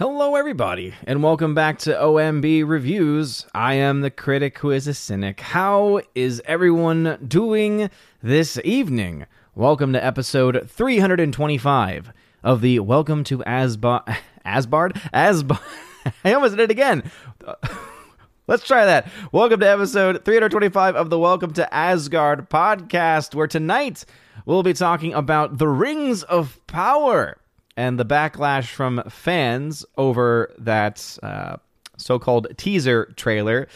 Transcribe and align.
Hello, 0.00 0.34
everybody, 0.34 0.94
and 1.06 1.22
welcome 1.22 1.54
back 1.54 1.76
to 1.80 1.92
OMB 1.92 2.66
Reviews. 2.66 3.46
I 3.54 3.74
am 3.74 4.00
the 4.00 4.10
critic 4.10 4.56
who 4.56 4.70
is 4.70 4.86
a 4.86 4.94
cynic. 4.94 5.40
How 5.40 6.00
is 6.14 6.40
everyone 6.46 7.18
doing 7.28 7.90
this 8.22 8.58
evening? 8.64 9.26
Welcome 9.54 9.92
to 9.92 10.02
episode 10.02 10.70
325 10.70 12.12
of 12.42 12.62
the 12.62 12.80
Welcome 12.80 13.24
to 13.24 13.40
Asba- 13.40 14.16
Asbard? 14.42 14.98
Asbard? 15.12 15.60
I 16.24 16.32
almost 16.32 16.56
did 16.56 16.62
it 16.62 16.70
again. 16.70 17.02
Let's 18.46 18.66
try 18.66 18.86
that. 18.86 19.06
Welcome 19.32 19.60
to 19.60 19.68
episode 19.68 20.24
325 20.24 20.96
of 20.96 21.10
the 21.10 21.18
Welcome 21.18 21.52
to 21.52 21.74
Asgard 21.74 22.48
podcast, 22.48 23.34
where 23.34 23.46
tonight 23.46 24.06
we'll 24.46 24.62
be 24.62 24.72
talking 24.72 25.12
about 25.12 25.58
the 25.58 25.68
Rings 25.68 26.22
of 26.22 26.58
Power 26.66 27.36
and 27.80 27.98
the 27.98 28.04
backlash 28.04 28.66
from 28.66 29.02
fans 29.08 29.86
over 29.96 30.54
that 30.58 31.16
uh, 31.22 31.56
so-called 31.96 32.46
teaser 32.58 33.06
trailer. 33.16 33.68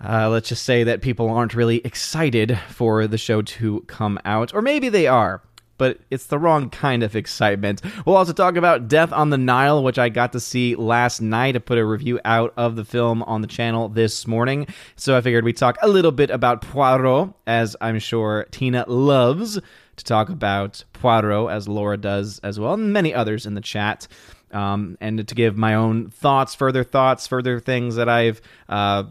Uh, 0.00 0.28
let's 0.28 0.48
just 0.48 0.62
say 0.62 0.84
that 0.84 1.02
people 1.02 1.28
aren't 1.28 1.52
really 1.52 1.78
excited 1.84 2.56
for 2.68 3.08
the 3.08 3.18
show 3.18 3.42
to 3.42 3.80
come 3.88 4.20
out, 4.24 4.54
or 4.54 4.62
maybe 4.62 4.88
they 4.88 5.08
are, 5.08 5.42
but 5.78 5.98
it's 6.10 6.26
the 6.26 6.38
wrong 6.38 6.70
kind 6.70 7.02
of 7.02 7.16
excitement. 7.16 7.82
We'll 8.06 8.16
also 8.16 8.32
talk 8.32 8.54
about 8.54 8.86
Death 8.86 9.12
on 9.12 9.30
the 9.30 9.38
Nile, 9.38 9.82
which 9.82 9.98
I 9.98 10.08
got 10.08 10.30
to 10.34 10.40
see 10.40 10.76
last 10.76 11.20
night. 11.20 11.56
I 11.56 11.58
put 11.58 11.78
a 11.78 11.84
review 11.84 12.20
out 12.24 12.54
of 12.56 12.76
the 12.76 12.84
film 12.84 13.24
on 13.24 13.40
the 13.40 13.48
channel 13.48 13.88
this 13.88 14.28
morning, 14.28 14.68
so 14.94 15.16
I 15.16 15.22
figured 15.22 15.42
we'd 15.42 15.56
talk 15.56 15.76
a 15.82 15.88
little 15.88 16.12
bit 16.12 16.30
about 16.30 16.62
Poirot, 16.62 17.34
as 17.48 17.74
I'm 17.80 17.98
sure 17.98 18.46
Tina 18.52 18.84
loves 18.86 19.58
to 19.96 20.04
talk 20.04 20.28
about 20.28 20.84
Poirot, 20.92 21.50
as 21.50 21.68
Laura 21.68 21.96
does 21.96 22.38
as 22.40 22.58
well, 22.58 22.74
and 22.74 22.92
many 22.92 23.14
others 23.14 23.46
in 23.46 23.54
the 23.54 23.60
chat. 23.60 24.08
Um, 24.52 24.98
and 25.00 25.26
to 25.26 25.34
give 25.34 25.56
my 25.56 25.74
own 25.74 26.10
thoughts, 26.10 26.54
further 26.54 26.84
thoughts, 26.84 27.26
further 27.26 27.58
things 27.58 27.96
that 27.96 28.08
I've 28.08 28.42
uh, 28.68 29.04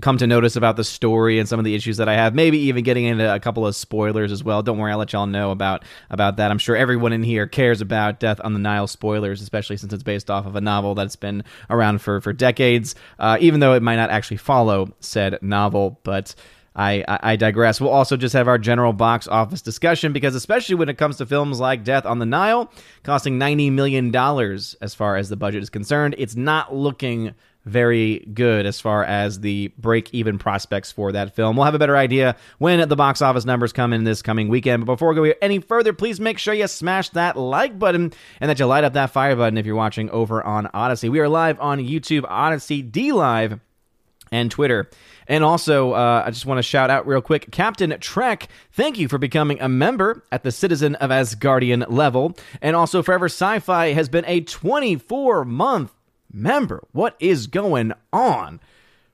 come 0.00 0.18
to 0.18 0.26
notice 0.26 0.56
about 0.56 0.76
the 0.76 0.84
story 0.84 1.38
and 1.38 1.48
some 1.48 1.58
of 1.58 1.64
the 1.64 1.74
issues 1.74 1.98
that 1.98 2.08
I 2.08 2.14
have. 2.14 2.34
Maybe 2.34 2.58
even 2.58 2.84
getting 2.84 3.04
into 3.04 3.32
a 3.32 3.38
couple 3.38 3.66
of 3.66 3.76
spoilers 3.76 4.32
as 4.32 4.42
well. 4.42 4.62
Don't 4.62 4.78
worry, 4.78 4.92
I'll 4.92 4.98
let 4.98 5.12
y'all 5.12 5.26
know 5.26 5.50
about 5.50 5.84
about 6.10 6.36
that. 6.36 6.50
I'm 6.50 6.58
sure 6.58 6.76
everyone 6.76 7.12
in 7.12 7.22
here 7.22 7.46
cares 7.46 7.80
about 7.80 8.20
Death 8.20 8.40
on 8.42 8.52
the 8.52 8.58
Nile 8.58 8.86
spoilers, 8.86 9.42
especially 9.42 9.76
since 9.76 9.92
it's 9.92 10.02
based 10.02 10.30
off 10.30 10.46
of 10.46 10.56
a 10.56 10.60
novel 10.60 10.94
that's 10.94 11.16
been 11.16 11.44
around 11.68 12.00
for 12.00 12.20
for 12.20 12.32
decades. 12.32 12.94
Uh, 13.18 13.36
even 13.40 13.60
though 13.60 13.74
it 13.74 13.82
might 13.82 13.96
not 13.96 14.10
actually 14.10 14.38
follow 14.38 14.94
said 15.00 15.38
novel, 15.42 16.00
but. 16.02 16.34
I, 16.80 17.04
I, 17.08 17.36
digress. 17.36 17.78
We'll 17.78 17.90
also 17.90 18.16
just 18.16 18.32
have 18.32 18.48
our 18.48 18.56
general 18.56 18.94
box 18.94 19.28
office 19.28 19.60
discussion 19.60 20.14
because, 20.14 20.34
especially 20.34 20.76
when 20.76 20.88
it 20.88 20.96
comes 20.96 21.18
to 21.18 21.26
films 21.26 21.60
like 21.60 21.84
Death 21.84 22.06
on 22.06 22.20
the 22.20 22.24
Nile, 22.24 22.72
costing 23.02 23.38
$90 23.38 23.70
million 23.70 24.16
as 24.16 24.94
far 24.94 25.16
as 25.16 25.28
the 25.28 25.36
budget 25.36 25.62
is 25.62 25.68
concerned, 25.68 26.14
it's 26.16 26.36
not 26.36 26.74
looking 26.74 27.34
very 27.66 28.20
good 28.32 28.64
as 28.64 28.80
far 28.80 29.04
as 29.04 29.40
the 29.40 29.68
break 29.76 30.14
even 30.14 30.38
prospects 30.38 30.90
for 30.90 31.12
that 31.12 31.36
film. 31.36 31.54
We'll 31.56 31.66
have 31.66 31.74
a 31.74 31.78
better 31.78 31.98
idea 31.98 32.34
when 32.56 32.88
the 32.88 32.96
box 32.96 33.20
office 33.20 33.44
numbers 33.44 33.74
come 33.74 33.92
in 33.92 34.04
this 34.04 34.22
coming 34.22 34.48
weekend. 34.48 34.86
But 34.86 34.94
before 34.94 35.10
we 35.10 35.30
go 35.30 35.34
any 35.42 35.58
further, 35.58 35.92
please 35.92 36.18
make 36.18 36.38
sure 36.38 36.54
you 36.54 36.66
smash 36.66 37.10
that 37.10 37.36
like 37.36 37.78
button 37.78 38.14
and 38.40 38.48
that 38.48 38.58
you 38.58 38.64
light 38.64 38.84
up 38.84 38.94
that 38.94 39.10
fire 39.10 39.36
button 39.36 39.58
if 39.58 39.66
you're 39.66 39.76
watching 39.76 40.08
over 40.08 40.42
on 40.42 40.70
Odyssey. 40.72 41.10
We 41.10 41.20
are 41.20 41.28
live 41.28 41.60
on 41.60 41.78
YouTube, 41.80 42.24
Odyssey, 42.26 42.80
D 42.80 43.12
Live, 43.12 43.60
and 44.32 44.50
Twitter. 44.50 44.88
And 45.30 45.44
also, 45.44 45.92
uh, 45.92 46.24
I 46.26 46.30
just 46.32 46.44
want 46.44 46.58
to 46.58 46.62
shout 46.62 46.90
out 46.90 47.06
real 47.06 47.22
quick 47.22 47.52
Captain 47.52 47.96
Trek, 48.00 48.48
thank 48.72 48.98
you 48.98 49.06
for 49.06 49.16
becoming 49.16 49.60
a 49.60 49.68
member 49.68 50.24
at 50.32 50.42
the 50.42 50.50
Citizen 50.50 50.96
of 50.96 51.10
Asgardian 51.10 51.88
level. 51.88 52.36
And 52.60 52.74
also, 52.74 53.00
Forever 53.00 53.26
Sci 53.26 53.60
Fi 53.60 53.92
has 53.92 54.08
been 54.08 54.24
a 54.26 54.40
24 54.40 55.44
month 55.44 55.92
member. 56.32 56.82
What 56.90 57.14
is 57.20 57.46
going 57.46 57.92
on? 58.12 58.58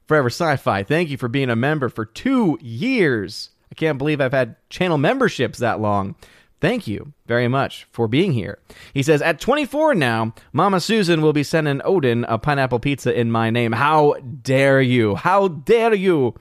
Forever 0.06 0.30
Sci 0.30 0.56
Fi, 0.56 0.82
thank 0.84 1.10
you 1.10 1.18
for 1.18 1.28
being 1.28 1.50
a 1.50 1.56
member 1.56 1.90
for 1.90 2.06
two 2.06 2.58
years. 2.62 3.50
I 3.70 3.74
can't 3.74 3.98
believe 3.98 4.18
I've 4.18 4.32
had 4.32 4.56
channel 4.70 4.96
memberships 4.96 5.58
that 5.58 5.80
long. 5.80 6.14
Thank 6.60 6.86
you 6.86 7.12
very 7.26 7.48
much 7.48 7.86
for 7.92 8.08
being 8.08 8.32
here. 8.32 8.58
He 8.94 9.02
says, 9.02 9.20
At 9.20 9.40
24 9.40 9.94
now, 9.94 10.34
Mama 10.52 10.80
Susan 10.80 11.20
will 11.20 11.34
be 11.34 11.42
sending 11.42 11.82
Odin 11.84 12.24
a 12.24 12.38
pineapple 12.38 12.78
pizza 12.78 13.18
in 13.18 13.30
my 13.30 13.50
name. 13.50 13.72
How 13.72 14.14
dare 14.42 14.80
you? 14.80 15.16
How 15.16 15.48
dare 15.48 15.94
you? 15.94 16.34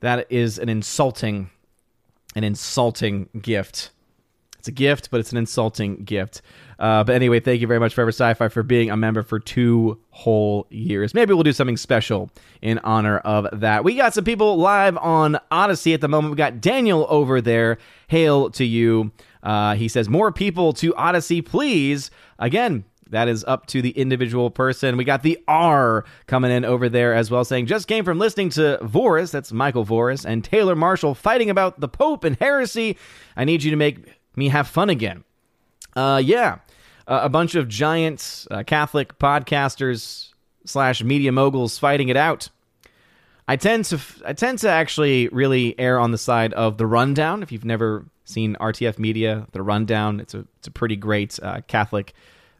That 0.00 0.26
is 0.30 0.58
an 0.58 0.68
insulting, 0.68 1.50
an 2.34 2.42
insulting 2.42 3.28
gift. 3.40 3.90
It's 4.58 4.68
a 4.68 4.72
gift, 4.72 5.10
but 5.10 5.20
it's 5.20 5.30
an 5.30 5.38
insulting 5.38 6.04
gift. 6.04 6.42
Uh, 6.82 7.04
but 7.04 7.14
anyway, 7.14 7.38
thank 7.38 7.60
you 7.60 7.68
very 7.68 7.78
much, 7.78 7.94
Forever 7.94 8.10
Sci 8.10 8.34
Fi, 8.34 8.48
for 8.48 8.64
being 8.64 8.90
a 8.90 8.96
member 8.96 9.22
for 9.22 9.38
two 9.38 10.00
whole 10.10 10.66
years. 10.68 11.14
Maybe 11.14 11.32
we'll 11.32 11.44
do 11.44 11.52
something 11.52 11.76
special 11.76 12.28
in 12.60 12.80
honor 12.80 13.18
of 13.18 13.46
that. 13.52 13.84
We 13.84 13.94
got 13.94 14.14
some 14.14 14.24
people 14.24 14.56
live 14.56 14.98
on 14.98 15.38
Odyssey 15.52 15.94
at 15.94 16.00
the 16.00 16.08
moment. 16.08 16.32
We 16.32 16.36
got 16.36 16.60
Daniel 16.60 17.06
over 17.08 17.40
there. 17.40 17.78
Hail 18.08 18.50
to 18.50 18.64
you. 18.64 19.12
Uh, 19.44 19.76
he 19.76 19.86
says, 19.86 20.08
More 20.08 20.32
people 20.32 20.72
to 20.74 20.92
Odyssey, 20.96 21.40
please. 21.40 22.10
Again, 22.40 22.84
that 23.10 23.28
is 23.28 23.44
up 23.44 23.66
to 23.66 23.80
the 23.80 23.90
individual 23.90 24.50
person. 24.50 24.96
We 24.96 25.04
got 25.04 25.22
the 25.22 25.38
R 25.46 26.04
coming 26.26 26.50
in 26.50 26.64
over 26.64 26.88
there 26.88 27.14
as 27.14 27.30
well, 27.30 27.44
saying, 27.44 27.66
just 27.66 27.86
came 27.86 28.04
from 28.04 28.18
listening 28.18 28.50
to 28.50 28.80
Voris, 28.82 29.30
that's 29.30 29.52
Michael 29.52 29.86
Voris, 29.86 30.24
and 30.24 30.42
Taylor 30.42 30.74
Marshall 30.74 31.14
fighting 31.14 31.48
about 31.48 31.78
the 31.78 31.88
Pope 31.88 32.24
and 32.24 32.36
heresy. 32.40 32.96
I 33.36 33.44
need 33.44 33.62
you 33.62 33.70
to 33.70 33.76
make 33.76 34.18
me 34.34 34.48
have 34.48 34.66
fun 34.66 34.90
again. 34.90 35.22
Uh, 35.94 36.20
yeah 36.24 36.58
uh, 37.06 37.20
a 37.22 37.28
bunch 37.28 37.54
of 37.54 37.68
giant 37.68 38.46
uh, 38.50 38.62
Catholic 38.64 39.18
podcasters 39.18 40.30
slash 40.64 41.02
media 41.02 41.32
moguls 41.32 41.78
fighting 41.78 42.08
it 42.08 42.16
out. 42.16 42.48
I 43.48 43.56
tend 43.56 43.84
to 43.86 44.00
I 44.24 44.32
tend 44.34 44.60
to 44.60 44.70
actually 44.70 45.28
really 45.28 45.78
err 45.78 45.98
on 45.98 46.12
the 46.12 46.18
side 46.18 46.52
of 46.54 46.78
the 46.78 46.86
rundown. 46.86 47.42
If 47.42 47.50
you've 47.50 47.64
never 47.64 48.06
seen 48.24 48.56
RTF 48.60 48.98
Media, 48.98 49.46
the 49.52 49.62
rundown, 49.62 50.20
it's 50.20 50.32
a 50.32 50.46
it's 50.58 50.68
a 50.68 50.70
pretty 50.70 50.96
great 50.96 51.38
uh, 51.42 51.60
Catholic 51.66 52.14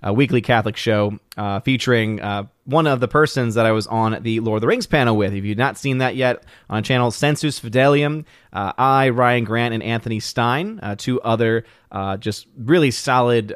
uh, 0.07 0.13
weekly 0.13 0.41
Catholic 0.41 0.77
show 0.77 1.19
uh, 1.37 1.61
featuring 1.61 2.21
uh, 2.21 2.45
one 2.65 2.87
of 2.87 3.01
the 3.01 3.09
persons 3.09 3.55
that 3.55 3.67
I 3.67 3.73
was 3.73 3.87
on 3.87 4.23
the 4.23 4.41
Lord 4.41 4.59
of 4.59 4.61
the 4.63 4.67
Rings 4.67 4.87
panel 4.87 5.17
with. 5.17 5.33
If 5.33 5.45
you've 5.45 5.59
not 5.59 5.79
seen 5.79 5.99
that 5.99 6.17
yet, 6.17 6.45
on 6.69 6.83
channel 6.83 7.11
Sensus 7.11 7.61
Fidelium, 7.61 8.25
uh, 8.53 8.73
I, 8.77 9.11
Ryan 9.11 9.45
Grant, 9.45 9.75
and 9.75 9.83
Anthony 9.83 10.21
Stine, 10.21 10.81
uh, 10.83 10.97
two 10.97 11.21
other 11.21 11.65
uh, 11.91 12.17
just 12.17 12.47
really 12.57 12.91
solid 12.91 13.55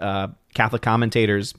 Catholic 0.54 0.82
commentators. 0.82 1.54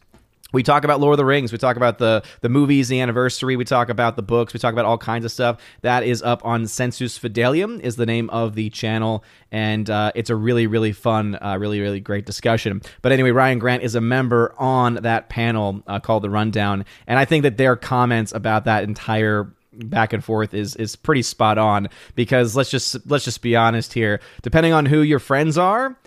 We 0.54 0.64
talk 0.64 0.84
about 0.84 1.00
Lord 1.00 1.14
of 1.14 1.18
the 1.18 1.26
Rings. 1.26 1.52
We 1.52 1.58
talk 1.58 1.76
about 1.76 1.98
the 1.98 2.24
the 2.42 2.50
movies, 2.50 2.88
the 2.88 3.02
anniversary. 3.02 3.56
We 3.56 3.66
talk 3.66 3.90
about 3.90 4.16
the 4.16 4.22
books. 4.22 4.54
We 4.54 4.60
talk 4.60 4.74
about 4.74 4.86
all 4.86 4.98
kinds 4.98 5.26
of 5.26 5.32
stuff. 5.32 5.60
That 5.82 6.04
is 6.04 6.22
up 6.22 6.44
on 6.46 6.68
Sensus 6.68 7.20
Fidelium 7.20 7.80
is 7.82 7.96
the 7.96 8.06
name 8.06 8.30
of 8.30 8.56
the 8.56 8.70
channel, 8.70 9.24
and 9.52 9.90
uh, 9.90 10.12
it's 10.16 10.30
a 10.30 10.36
really 10.36 10.68
really 10.68 10.92
fun, 10.92 11.38
uh, 11.42 11.58
really 11.60 11.80
really 11.82 12.00
great 12.00 12.26
discussion. 12.26 12.82
But 13.02 13.12
anyway, 13.12 13.32
Ryan 13.32 13.60
Grant 13.60 13.84
is 13.84 13.96
a 13.96 14.02
member 14.02 14.54
on 14.58 14.96
that 14.96 15.30
panel 15.30 15.84
uh, 15.88 16.00
called 16.00 16.24
the 16.24 16.30
Rundown, 16.30 16.86
and 17.08 17.20
I 17.20 17.26
think 17.26 17.44
that 17.44 17.58
their 17.58 17.76
comments 17.76 18.32
about 18.34 18.66
that 18.66 18.84
entire 18.84 19.52
back 19.74 20.14
and 20.14 20.24
forth 20.24 20.54
is 20.54 20.76
is 20.78 20.96
pretty 20.96 21.22
spot 21.22 21.58
on 21.58 21.90
because 22.16 22.56
let's 22.56 22.70
just 22.70 22.98
let's 23.10 23.26
just 23.26 23.42
be 23.42 23.56
honest 23.56 23.94
here. 23.94 24.20
Depending 24.42 24.74
on 24.74 24.86
who 24.86 25.02
your 25.02 25.20
friends 25.20 25.58
are 25.58 25.98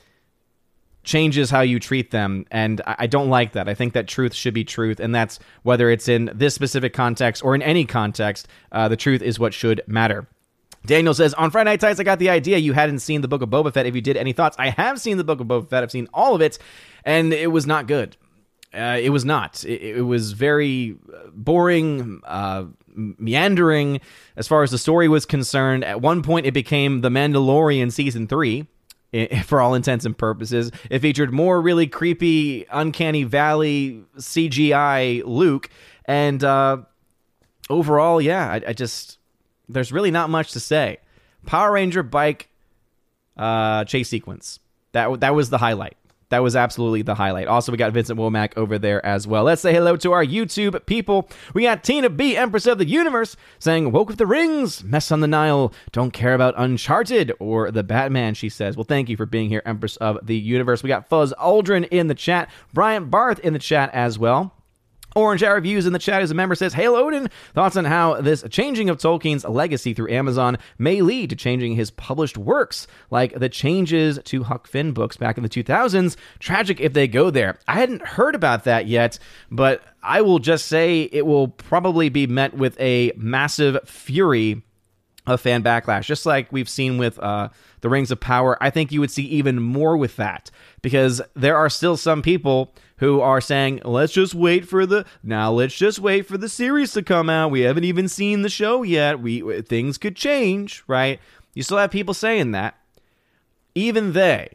changes 1.02 1.50
how 1.50 1.60
you 1.60 1.80
treat 1.80 2.10
them. 2.10 2.44
And 2.50 2.80
I 2.86 3.06
don't 3.06 3.28
like 3.30 3.52
that. 3.52 3.68
I 3.68 3.74
think 3.74 3.94
that 3.94 4.06
truth 4.06 4.34
should 4.34 4.54
be 4.54 4.64
truth. 4.64 5.00
And 5.00 5.14
that's 5.14 5.38
whether 5.62 5.90
it's 5.90 6.08
in 6.08 6.30
this 6.34 6.54
specific 6.54 6.92
context 6.92 7.44
or 7.44 7.54
in 7.54 7.62
any 7.62 7.84
context, 7.84 8.48
uh, 8.72 8.88
the 8.88 8.96
truth 8.96 9.22
is 9.22 9.38
what 9.38 9.54
should 9.54 9.82
matter. 9.86 10.26
Daniel 10.86 11.12
says, 11.12 11.34
On 11.34 11.50
Friday 11.50 11.70
Night 11.70 11.80
Tights, 11.80 12.00
I 12.00 12.04
got 12.04 12.18
the 12.18 12.30
idea 12.30 12.58
you 12.58 12.72
hadn't 12.72 13.00
seen 13.00 13.20
the 13.20 13.28
Book 13.28 13.42
of 13.42 13.50
Boba 13.50 13.72
Fett. 13.72 13.86
If 13.86 13.94
you 13.94 14.00
did, 14.00 14.16
any 14.16 14.32
thoughts? 14.32 14.56
I 14.58 14.70
have 14.70 15.00
seen 15.00 15.18
the 15.18 15.24
Book 15.24 15.40
of 15.40 15.46
Boba 15.46 15.68
Fett. 15.68 15.82
I've 15.82 15.90
seen 15.90 16.08
all 16.14 16.34
of 16.34 16.40
it, 16.40 16.58
and 17.04 17.32
it 17.32 17.52
was 17.52 17.66
not 17.66 17.86
good. 17.86 18.16
Uh, 18.72 18.98
it 19.00 19.10
was 19.10 19.24
not. 19.24 19.64
It, 19.64 19.98
it 19.98 20.02
was 20.02 20.32
very 20.32 20.96
boring, 21.32 22.22
uh, 22.24 22.64
meandering 22.94 24.00
as 24.36 24.48
far 24.48 24.62
as 24.62 24.70
the 24.70 24.78
story 24.78 25.08
was 25.08 25.26
concerned. 25.26 25.84
At 25.84 26.00
one 26.00 26.22
point, 26.22 26.46
it 26.46 26.54
became 26.54 27.02
The 27.02 27.10
Mandalorian 27.10 27.92
Season 27.92 28.26
3 28.26 28.66
for 29.44 29.60
all 29.60 29.74
intents 29.74 30.04
and 30.04 30.16
purposes. 30.16 30.70
It 30.88 31.00
featured 31.00 31.32
more 31.32 31.60
really 31.60 31.86
creepy, 31.86 32.66
uncanny 32.70 33.24
valley 33.24 34.04
CGI 34.16 35.22
Luke, 35.24 35.68
and 36.04 36.42
uh, 36.42 36.78
overall, 37.68 38.20
yeah, 38.20 38.50
I, 38.50 38.62
I, 38.68 38.72
just 38.72 39.18
there's 39.68 39.92
really 39.92 40.10
not 40.10 40.30
much 40.30 40.52
to 40.52 40.60
say. 40.60 40.98
Power 41.46 41.72
Ranger 41.72 42.02
bike 42.02 42.48
uh, 43.36 43.84
chase 43.84 44.08
sequence 44.08 44.60
that 44.92 45.20
that 45.20 45.34
was 45.34 45.50
the 45.50 45.58
highlight. 45.58 45.96
That 46.30 46.42
was 46.42 46.56
absolutely 46.56 47.02
the 47.02 47.14
highlight. 47.14 47.48
Also, 47.48 47.72
we 47.72 47.78
got 47.78 47.92
Vincent 47.92 48.18
Womack 48.18 48.56
over 48.56 48.78
there 48.78 49.04
as 49.04 49.26
well. 49.26 49.44
Let's 49.44 49.62
say 49.62 49.72
hello 49.72 49.96
to 49.96 50.12
our 50.12 50.24
YouTube 50.24 50.86
people. 50.86 51.28
We 51.54 51.62
got 51.62 51.84
Tina 51.84 52.08
B, 52.08 52.36
Empress 52.36 52.66
of 52.66 52.78
the 52.78 52.86
Universe, 52.86 53.36
saying, 53.58 53.90
Woke 53.90 54.08
with 54.08 54.18
the 54.18 54.26
rings, 54.26 54.84
mess 54.84 55.10
on 55.10 55.20
the 55.20 55.26
Nile, 55.26 55.72
don't 55.92 56.12
care 56.12 56.34
about 56.34 56.54
Uncharted 56.56 57.32
or 57.40 57.70
the 57.70 57.82
Batman, 57.82 58.34
she 58.34 58.48
says. 58.48 58.76
Well, 58.76 58.84
thank 58.84 59.08
you 59.08 59.16
for 59.16 59.26
being 59.26 59.48
here, 59.48 59.62
Empress 59.66 59.96
of 59.96 60.18
the 60.24 60.36
Universe. 60.36 60.82
We 60.82 60.88
got 60.88 61.08
Fuzz 61.08 61.34
Aldrin 61.34 61.88
in 61.88 62.06
the 62.06 62.14
chat, 62.14 62.48
Brian 62.72 63.10
Barth 63.10 63.40
in 63.40 63.52
the 63.52 63.58
chat 63.58 63.90
as 63.92 64.18
well. 64.18 64.54
Orange 65.16 65.42
Hour 65.42 65.56
Reviews 65.56 65.86
in 65.86 65.92
the 65.92 65.98
chat 65.98 66.22
as 66.22 66.30
a 66.30 66.34
member 66.34 66.54
says, 66.54 66.74
Hail 66.74 66.94
Odin! 66.94 67.28
Thoughts 67.54 67.76
on 67.76 67.84
how 67.84 68.20
this 68.20 68.44
changing 68.50 68.88
of 68.88 68.98
Tolkien's 68.98 69.44
legacy 69.44 69.92
through 69.92 70.12
Amazon 70.12 70.58
may 70.78 71.02
lead 71.02 71.30
to 71.30 71.36
changing 71.36 71.74
his 71.74 71.90
published 71.90 72.38
works, 72.38 72.86
like 73.10 73.38
the 73.38 73.48
changes 73.48 74.18
to 74.24 74.44
Huck 74.44 74.68
Finn 74.68 74.92
books 74.92 75.16
back 75.16 75.36
in 75.36 75.42
the 75.42 75.48
2000s. 75.48 76.16
Tragic 76.38 76.80
if 76.80 76.92
they 76.92 77.08
go 77.08 77.30
there. 77.30 77.58
I 77.66 77.74
hadn't 77.74 78.02
heard 78.02 78.34
about 78.34 78.64
that 78.64 78.86
yet, 78.86 79.18
but 79.50 79.82
I 80.02 80.22
will 80.22 80.38
just 80.38 80.66
say 80.66 81.08
it 81.12 81.26
will 81.26 81.48
probably 81.48 82.08
be 82.08 82.26
met 82.26 82.54
with 82.54 82.78
a 82.80 83.12
massive 83.16 83.78
fury 83.88 84.62
of 85.26 85.40
fan 85.40 85.62
backlash, 85.62 86.04
just 86.04 86.26
like 86.26 86.50
we've 86.52 86.68
seen 86.68 86.98
with 86.98 87.18
uh, 87.18 87.48
the 87.80 87.88
Rings 87.88 88.10
of 88.10 88.20
Power. 88.20 88.56
I 88.62 88.70
think 88.70 88.92
you 88.92 89.00
would 89.00 89.10
see 89.10 89.24
even 89.24 89.60
more 89.60 89.96
with 89.96 90.16
that 90.16 90.50
because 90.82 91.20
there 91.34 91.56
are 91.56 91.68
still 91.68 91.96
some 91.96 92.22
people 92.22 92.74
who 93.00 93.20
are 93.20 93.40
saying, 93.40 93.80
let's 93.84 94.12
just 94.12 94.34
wait 94.34 94.68
for 94.68 94.86
the 94.86 95.04
now 95.22 95.50
let's 95.50 95.74
just 95.74 95.98
wait 95.98 96.26
for 96.26 96.38
the 96.38 96.48
series 96.48 96.92
to 96.92 97.02
come 97.02 97.28
out. 97.28 97.50
We 97.50 97.62
haven't 97.62 97.84
even 97.84 98.08
seen 98.08 98.42
the 98.42 98.48
show 98.48 98.82
yet. 98.82 99.20
We 99.20 99.62
things 99.62 99.98
could 99.98 100.16
change, 100.16 100.84
right? 100.86 101.18
You 101.54 101.62
still 101.62 101.78
have 101.78 101.90
people 101.90 102.14
saying 102.14 102.52
that. 102.52 102.76
Even 103.74 104.12
they, 104.12 104.50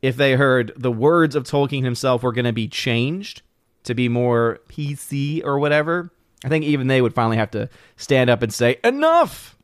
if 0.00 0.16
they 0.16 0.34
heard 0.34 0.72
the 0.76 0.92
words 0.92 1.34
of 1.34 1.44
Tolkien 1.44 1.84
himself 1.84 2.22
were 2.22 2.32
going 2.32 2.44
to 2.44 2.52
be 2.52 2.68
changed 2.68 3.42
to 3.82 3.94
be 3.94 4.08
more 4.08 4.60
PC 4.68 5.44
or 5.44 5.58
whatever, 5.58 6.10
I 6.44 6.48
think 6.48 6.64
even 6.64 6.86
they 6.86 7.02
would 7.02 7.14
finally 7.14 7.36
have 7.36 7.50
to 7.52 7.68
stand 7.96 8.30
up 8.30 8.42
and 8.42 8.54
say, 8.54 8.78
enough! 8.84 9.56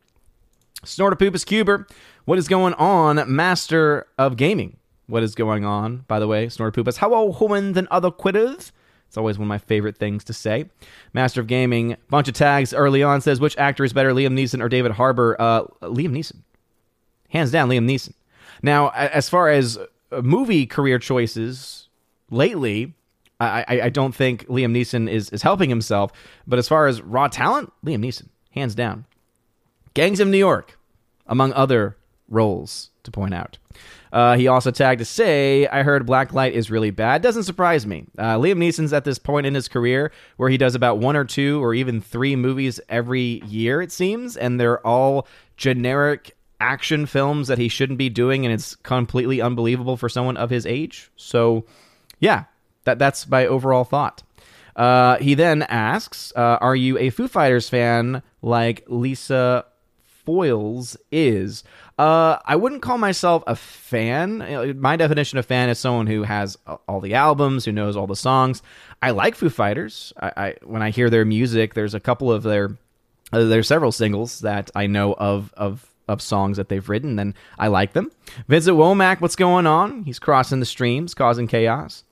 Snortopoopas 0.85 1.47
Cuber, 1.47 1.87
what 2.25 2.39
is 2.39 2.49
going 2.49 2.75
on, 2.75 3.23
Master 3.33 4.07
of 4.17 4.37
Gaming? 4.37 4.78
What 5.09 5.23
is 5.23 5.35
going 5.35 5.65
on, 5.65 6.05
by 6.07 6.19
the 6.19 6.29
way, 6.29 6.47
Snortopoopas? 6.49 6.99
How 6.99 7.15
are 7.15 7.33
humans 7.33 7.79
and 7.79 7.89
other 7.89 8.11
quitters? 8.11 8.73
It's 9.07 9.17
always 9.17 9.39
one 9.39 9.47
of 9.47 9.49
my 9.49 9.57
favorite 9.57 9.97
things 9.97 10.23
to 10.25 10.35
say. 10.35 10.67
Master 11.15 11.41
of 11.41 11.47
Gaming, 11.47 11.97
bunch 12.11 12.29
of 12.29 12.35
tags 12.35 12.75
early 12.75 13.03
on 13.03 13.23
says, 13.23 13.41
which 13.41 13.57
actor 13.57 13.85
is 13.85 13.95
better, 13.95 14.13
Liam 14.13 14.35
Neeson 14.35 14.63
or 14.63 14.69
David 14.69 14.93
Harbour? 14.93 15.35
Uh, 15.39 15.63
Liam 15.81 16.11
Neeson. 16.11 16.43
Hands 17.31 17.51
down, 17.51 17.71
Liam 17.71 17.89
Neeson. 17.89 18.13
Now, 18.63 18.91
as 18.91 19.31
far 19.31 19.49
as 19.49 19.79
movie 20.13 20.67
career 20.67 20.99
choices 20.99 21.89
lately, 22.31 22.93
I, 23.41 23.65
I, 23.67 23.81
I 23.85 23.89
don't 23.89 24.15
think 24.15 24.47
Liam 24.49 24.77
Neeson 24.77 25.11
is, 25.11 25.31
is 25.31 25.41
helping 25.41 25.71
himself. 25.71 26.13
But 26.47 26.59
as 26.59 26.69
far 26.69 26.87
as 26.87 27.01
raw 27.01 27.29
talent, 27.29 27.73
Liam 27.83 28.05
Neeson, 28.05 28.29
hands 28.51 28.75
down. 28.75 29.07
Gangs 29.95 30.21
of 30.21 30.29
New 30.29 30.37
York, 30.37 30.79
among 31.27 31.55
other 31.55 31.97
roles 32.29 32.91
to 33.09 33.13
point 33.13 33.35
out. 33.35 33.59
Uh, 34.13 34.37
he 34.37 34.49
also 34.49 34.71
tagged 34.71 35.01
to 35.01 35.05
say, 35.05 35.67
I 35.67 35.83
heard 35.83 36.07
Blacklight 36.07 36.53
is 36.53 36.71
really 36.71 36.91
bad. 36.91 37.21
Doesn't 37.21 37.43
surprise 37.43 37.87
me. 37.87 38.07
Uh, 38.17 38.37
Liam 38.37 38.57
Neeson's 38.57 38.93
at 38.93 39.05
this 39.05 39.19
point 39.19 39.47
in 39.47 39.55
his 39.55 39.69
career 39.69 40.13
where 40.37 40.49
he 40.49 40.57
does 40.57 40.75
about 40.75 40.99
one 40.99 41.17
or 41.17 41.25
two 41.25 41.63
or 41.63 41.75
even 41.75 42.01
three 42.01 42.35
movies 42.35 42.81
every 42.89 43.43
year, 43.47 43.83
it 43.83 43.93
seems, 43.93 44.37
and 44.37 44.59
they're 44.59 44.85
all 44.87 45.27
generic 45.57 46.37
action 46.61 47.07
films 47.07 47.49
that 47.49 47.59
he 47.59 47.69
shouldn't 47.69 47.99
be 47.99 48.09
doing, 48.09 48.45
and 48.45 48.53
it's 48.53 48.75
completely 48.77 49.41
unbelievable 49.41 49.97
for 49.97 50.09
someone 50.09 50.37
of 50.37 50.51
his 50.51 50.65
age. 50.65 51.11
So, 51.17 51.67
yeah, 52.19 52.45
that, 52.85 52.99
that's 52.99 53.29
my 53.29 53.47
overall 53.47 53.85
thought. 53.85 54.23
Uh, 54.75 55.19
he 55.19 55.35
then 55.35 55.63
asks, 55.65 56.33
uh, 56.35 56.59
Are 56.61 56.77
you 56.77 56.97
a 56.99 57.11
Foo 57.11 57.29
Fighters 57.29 57.69
fan 57.69 58.23
like 58.43 58.85
Lisa 58.89 59.67
Foiles 60.29 60.97
is. 61.11 61.65
Uh, 61.99 62.39
I 62.45 62.55
wouldn't 62.55 62.83
call 62.83 62.97
myself 62.97 63.43
a 63.49 63.57
fan. 63.57 64.79
My 64.81 64.95
definition 64.97 65.39
of 65.39 65.47
fan 65.47 65.69
is 65.69 65.81
someone 65.81 66.07
who 66.07 66.23
has 66.23 66.57
all 66.87 67.01
the 67.01 67.15
albums, 67.15 67.65
who 67.65 67.73
knows 67.73 67.97
all 67.97 68.07
the 68.07 68.15
songs. 68.15 68.63
I 69.03 69.11
like 69.11 69.35
Foo 69.35 69.51
Fighters. 69.51 70.13
I, 70.21 70.33
I 70.37 70.55
when 70.63 70.81
I 70.81 70.91
hear 70.91 71.11
their 71.11 71.25
music, 71.25 71.75
there's 71.75 71.95
a 71.95 72.01
couple 72.01 72.31
of 72.31 72.45
their 72.45 72.77
uh, 73.33 73.45
there's 73.45 73.67
several 73.67 73.91
singles 73.91 74.41
that 74.41 74.71
I 74.77 74.87
know 74.87 75.15
of 75.15 75.53
of 75.57 75.87
of 76.07 76.23
songs 76.23 76.57
that 76.57 76.69
they've 76.69 76.89
written, 76.89 77.19
and 77.19 77.35
I 77.59 77.67
like 77.67 77.95
them. 77.95 78.11
Vincent 78.47 78.77
Womack, 78.77 79.21
what's 79.21 79.37
going 79.37 79.67
on? 79.67 80.05
He's 80.05 80.21
crossing 80.21 80.61
the 80.61 80.67
streams, 80.67 81.15
causing 81.15 81.49
chaos. 81.49 82.05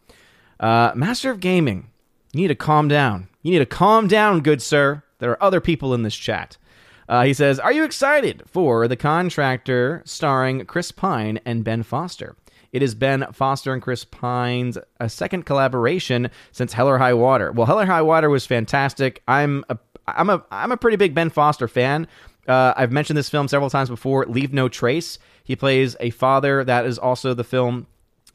Uh, 0.58 0.92
Master 0.94 1.30
of 1.30 1.40
Gaming, 1.40 1.90
you 2.32 2.42
need 2.42 2.48
to 2.48 2.54
calm 2.54 2.88
down. 2.88 3.28
You 3.42 3.52
need 3.52 3.60
to 3.60 3.66
calm 3.66 4.08
down, 4.08 4.40
good 4.40 4.60
sir. 4.60 5.02
There 5.18 5.30
are 5.30 5.42
other 5.42 5.60
people 5.60 5.94
in 5.94 6.02
this 6.02 6.16
chat. 6.16 6.58
Uh, 7.08 7.24
he 7.24 7.34
says, 7.34 7.58
Are 7.58 7.72
you 7.72 7.84
excited 7.84 8.42
for 8.46 8.88
The 8.88 8.96
Contractor 8.96 10.02
starring 10.04 10.64
Chris 10.66 10.90
Pine 10.92 11.40
and 11.44 11.64
Ben 11.64 11.82
Foster? 11.82 12.36
It 12.72 12.82
is 12.82 12.94
Ben 12.94 13.26
Foster 13.32 13.72
and 13.72 13.80
Chris 13.80 14.04
Pine's 14.04 14.76
a 15.00 15.08
second 15.08 15.46
collaboration 15.46 16.30
since 16.52 16.72
Hell 16.72 16.88
or 16.88 16.98
High 16.98 17.14
Water. 17.14 17.52
Well, 17.52 17.66
Hell 17.66 17.80
or 17.80 17.86
High 17.86 18.02
Water 18.02 18.28
was 18.28 18.44
fantastic. 18.44 19.22
I'm 19.26 19.64
a 19.68 19.78
I'm 20.06 20.30
a 20.30 20.44
I'm 20.50 20.72
a 20.72 20.76
pretty 20.76 20.96
big 20.96 21.14
Ben 21.14 21.30
Foster 21.30 21.68
fan. 21.68 22.06
Uh, 22.46 22.74
I've 22.76 22.92
mentioned 22.92 23.16
this 23.16 23.28
film 23.28 23.48
several 23.48 23.70
times 23.70 23.88
before. 23.88 24.26
Leave 24.26 24.52
No 24.52 24.68
Trace. 24.68 25.18
He 25.42 25.56
plays 25.56 25.96
a 26.00 26.10
father. 26.10 26.64
That 26.64 26.86
is 26.86 26.98
also 26.98 27.34
the 27.34 27.44
film 27.44 27.86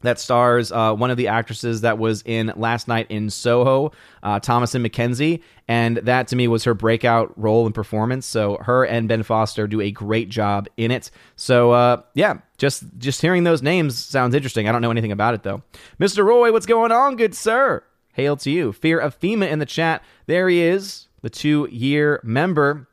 that 0.02 0.20
stars 0.20 0.70
uh, 0.70 0.94
one 0.94 1.10
of 1.10 1.16
the 1.16 1.28
actresses 1.28 1.80
that 1.80 1.98
was 1.98 2.22
in 2.26 2.52
Last 2.56 2.88
Night 2.88 3.06
in 3.10 3.30
Soho, 3.30 3.92
uh, 4.22 4.38
Thomasin 4.40 4.86
McKenzie, 4.86 5.42
and 5.66 5.96
that 5.98 6.28
to 6.28 6.36
me 6.36 6.48
was 6.48 6.64
her 6.64 6.74
breakout 6.74 7.32
role 7.40 7.66
and 7.66 7.74
performance. 7.74 8.26
So 8.26 8.58
her 8.62 8.84
and 8.84 9.08
Ben 9.08 9.22
Foster 9.22 9.66
do 9.66 9.80
a 9.80 9.90
great 9.90 10.28
job 10.28 10.68
in 10.76 10.90
it. 10.90 11.10
So 11.36 11.72
uh, 11.72 12.02
yeah, 12.14 12.38
just 12.58 12.84
just 12.98 13.20
hearing 13.20 13.44
those 13.44 13.62
names 13.62 13.98
sounds 13.98 14.34
interesting. 14.34 14.68
I 14.68 14.72
don't 14.72 14.82
know 14.82 14.90
anything 14.90 15.12
about 15.12 15.34
it 15.34 15.42
though. 15.42 15.62
Mr. 15.98 16.24
Roy, 16.24 16.52
what's 16.52 16.66
going 16.66 16.92
on, 16.92 17.16
good 17.16 17.34
sir? 17.34 17.82
Hail 18.12 18.36
to 18.36 18.50
you. 18.50 18.72
Fear 18.72 18.98
of 18.98 19.18
FEMA 19.18 19.50
in 19.50 19.58
the 19.58 19.66
chat. 19.66 20.02
There 20.26 20.48
he 20.48 20.60
is, 20.60 21.08
the 21.22 21.30
two-year 21.30 22.20
member. 22.22 22.86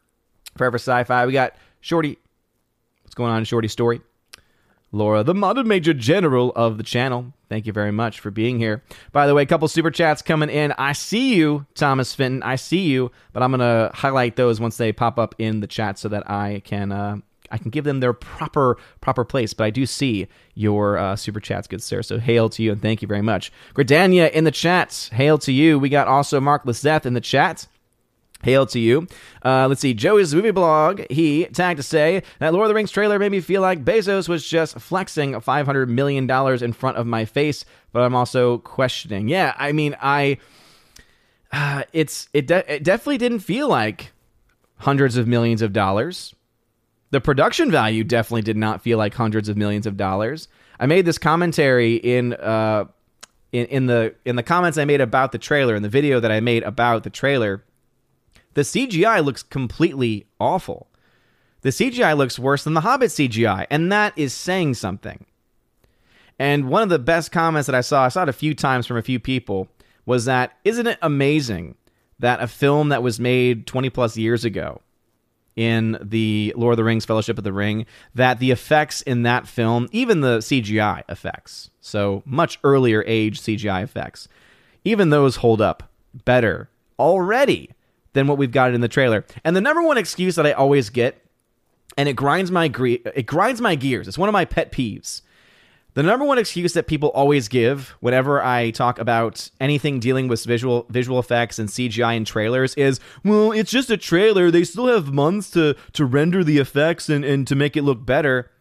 Forever 0.58 0.78
Sci-Fi. 0.78 1.26
We 1.26 1.34
got 1.34 1.56
Shorty. 1.80 2.18
What's 3.04 3.16
going 3.16 3.32
on, 3.32 3.44
Shorty 3.46 3.68
Story? 3.68 4.02
Laura, 4.92 5.24
the 5.24 5.36
modern 5.36 5.68
major 5.68 5.94
general 5.94 6.52
of 6.56 6.78
the 6.78 6.84
channel. 6.84 7.34
Thank 7.48 7.66
you 7.66 7.74
very 7.74 7.92
much 7.92 8.20
for 8.20 8.32
being 8.32 8.60
here. 8.60 8.84
By 9.12 9.28
the 9.28 9.34
way, 9.34 9.44
a 9.44 9.46
couple 9.46 9.68
super 9.68 9.92
chats 9.92 10.22
coming 10.22 10.50
in. 10.50 10.72
I 10.74 10.94
see 10.94 11.36
you, 11.36 11.66
Thomas 11.76 12.14
Fenton. 12.14 12.44
I 12.44 12.56
see 12.56 12.82
you, 12.88 13.12
but 13.34 13.44
I'm 13.44 13.52
gonna 13.52 13.92
highlight 13.94 14.36
those 14.36 14.60
once 14.60 14.78
they 14.78 14.92
pop 14.92 15.20
up 15.20 15.36
in 15.38 15.60
the 15.60 15.68
chat 15.68 16.00
so 16.00 16.10
that 16.10 16.30
I 16.30 16.62
can 16.64 16.92
uh, 16.92 17.18
I 17.52 17.58
can 17.58 17.72
give 17.72 17.86
them 17.86 18.00
their 18.00 18.14
proper 18.14 18.78
proper 19.02 19.26
place. 19.26 19.54
But 19.54 19.66
I 19.66 19.70
do 19.70 19.86
see 19.86 20.28
your 20.54 20.98
uh, 20.98 21.16
super 21.16 21.40
chats, 21.40 21.68
good 21.68 21.82
sir. 21.82 22.02
So 22.02 22.20
hail 22.20 22.50
to 22.50 22.64
you 22.64 22.72
and 22.72 22.82
thank 22.82 23.02
you 23.02 23.08
very 23.08 23.22
much. 23.22 23.52
Gradania 23.74 24.32
in 24.32 24.44
the 24.44 24.52
chat. 24.52 25.10
Hail 25.14 25.38
to 25.40 25.52
you. 25.52 25.80
We 25.80 25.90
got 25.90 26.08
also 26.08 26.40
Mark 26.40 26.66
Lizeth 26.66 27.06
in 27.06 27.14
the 27.14 27.22
chat. 27.22 27.68
Hail 28.44 28.66
to 28.68 28.80
you. 28.80 29.08
Uh, 29.44 29.68
let's 29.68 29.82
see. 29.82 29.94
Joey's 29.94 30.34
movie 30.34 30.52
blog. 30.52 31.02
He 31.10 31.46
tagged 31.46 31.78
to 31.78 31.84
say 31.84 32.24
that 32.40 32.54
Lord 32.54 32.66
of 32.66 32.70
the 32.70 32.76
Rings 32.76 32.92
trailer 32.92 33.20
made 33.20 33.32
me 33.32 33.42
feel 33.42 33.62
like 33.62 33.84
Bezos 33.84 34.30
was 34.30 34.48
just 34.48 34.80
flexing 34.80 35.34
$500 35.34 35.90
million 35.90 36.30
in 36.64 36.74
front 36.74 36.98
of 36.98 37.06
my 37.06 37.26
face, 37.26 37.66
but 37.92 38.02
I'm 38.02 38.16
also 38.16 38.60
questioning. 38.60 39.28
Yeah, 39.28 39.54
I 39.58 39.72
mean, 39.72 39.96
I. 40.02 40.38
Uh, 41.52 41.84
it's 41.94 42.30
it, 42.32 42.46
de- 42.46 42.76
it 42.76 42.84
definitely 42.84 43.18
didn't 43.18 43.40
feel 43.40 43.68
like 43.68 44.12
hundreds 44.78 45.18
of 45.18 45.28
millions 45.28 45.62
of 45.62 45.74
dollars. 45.74 46.34
The 47.12 47.20
production 47.20 47.72
value 47.72 48.04
definitely 48.04 48.44
did 48.44 48.56
not 48.56 48.82
feel 48.82 48.98
like 48.98 49.16
hundreds 49.16 49.50
of 49.50 49.58
millions 49.58 49.88
of 49.88 49.98
dollars. 49.98 50.48
I 50.80 50.86
made 50.86 51.06
this 51.06 51.18
commentary 51.18 51.96
in 51.96 52.34
uh 52.34 52.86
in, 53.52 53.66
in 53.66 53.86
the 53.88 54.14
in 54.26 54.36
the 54.36 54.44
comments 54.44 54.78
I 54.78 54.86
made 54.86 55.02
about 55.02 55.32
the 55.32 55.38
trailer 55.38 55.76
in 55.76 55.84
the 55.84 55.90
video 55.90 56.20
that 56.20 56.32
I 56.32 56.40
made 56.40 56.64
about 56.64 57.04
the 57.04 57.10
trailer 57.10 57.64
the 58.54 58.62
CGI 58.62 59.24
looks 59.24 59.44
completely 59.44 60.28
awful. 60.40 60.88
The 61.62 61.70
CGI 61.70 62.16
looks 62.16 62.40
worse 62.40 62.64
than 62.64 62.74
the 62.74 62.82
Hobbit 62.82 63.10
CGI, 63.10 63.68
and 63.70 63.92
that 63.92 64.14
is 64.16 64.34
saying 64.34 64.76
something. 64.76 65.26
And 66.38 66.70
one 66.70 66.84
of 66.84 66.90
the 66.90 67.00
best 67.00 67.32
comments 67.32 67.66
that 67.68 67.76
I 67.76 67.82
saw, 67.82 68.06
I 68.06 68.10
saw 68.10 68.24
it 68.24 68.30
a 68.30 68.34
few 68.34 68.56
times 68.56 68.88
from 68.88 68.98
a 68.98 69.02
few 69.02 69.20
people, 69.20 69.68
was 70.06 70.26
that 70.26 70.58
isn't 70.64 70.88
it 70.88 70.98
amazing 71.02 71.76
that 72.20 72.42
a 72.42 72.48
film 72.48 72.90
that 72.90 73.04
was 73.04 73.20
made 73.20 73.68
20 73.68 73.90
plus 73.90 74.18
years 74.18 74.46
ago 74.46 74.82
in 75.56 75.98
the 76.02 76.54
Lord 76.56 76.74
of 76.74 76.78
the 76.78 76.84
Rings 76.86 77.06
Fellowship 77.06 77.38
of 77.38 77.44
the 77.44 77.52
Ring, 77.52 77.86
that 78.16 78.40
the 78.40 78.52
effects 78.52 79.02
in 79.02 79.24
that 79.24 79.46
film, 79.48 79.90
even 79.92 80.22
the 80.22 80.38
CGI 80.38 81.04
effects, 81.10 81.70
so 81.82 82.24
much 82.26 82.60
earlier 82.64 83.04
age 83.06 83.42
CGI 83.42 83.84
effects, 83.84 84.30
even 84.86 85.10
those 85.10 85.38
hold 85.38 85.60
up 85.60 85.92
better 86.26 86.70
already 86.98 87.72
than 88.14 88.28
what 88.28 88.38
we've 88.38 88.52
got 88.52 88.74
in 88.74 88.82
the 88.82 88.88
trailer. 88.88 89.26
And 89.44 89.56
the 89.56 89.62
number 89.62 89.82
one 89.82 89.98
excuse 89.98 90.36
that 90.36 90.46
I 90.46 90.52
always 90.52 90.90
get, 90.90 91.24
and 91.98 92.08
it 92.10 92.14
grinds 92.14 92.52
my 92.52 92.68
gre- 92.68 93.06
it 93.16 93.26
grinds 93.26 93.62
my 93.62 93.76
gears. 93.76 94.08
It's 94.08 94.18
one 94.18 94.30
of 94.30 94.34
my 94.34 94.46
pet 94.46 94.72
peeves. 94.72 95.22
The 95.96 96.04
number 96.04 96.24
one 96.24 96.38
excuse 96.38 96.74
that 96.74 96.88
people 96.88 97.10
always 97.10 97.48
give 97.48 97.96
whenever 98.00 98.44
I 98.44 98.70
talk 98.72 99.00
about 99.00 99.50
anything 99.60 100.00
dealing 100.00 100.28
with 100.28 100.44
visual 100.46 100.86
visual 100.90 101.20
effects 101.20 101.58
and 101.58 101.68
CGI 101.68 102.16
and 102.16 102.28
trailers 102.28 102.76
is, 102.76 103.00
well, 103.24 103.52
it's 103.52 103.72
just 103.72 103.90
a 103.90 103.98
trailer. 103.98 104.52
They 104.52 104.64
still 104.64 104.88
have 104.88 105.12
months 105.12 105.50
to 105.52 105.76
to 105.94 106.06
render 106.06 106.44
the 106.44 106.60
effects 106.60 107.10
and, 107.10 107.26
and 107.26 107.48
to 107.48 107.56
make 107.56 107.76
it 107.76 107.82
look 107.82 108.06
better. 108.06 108.52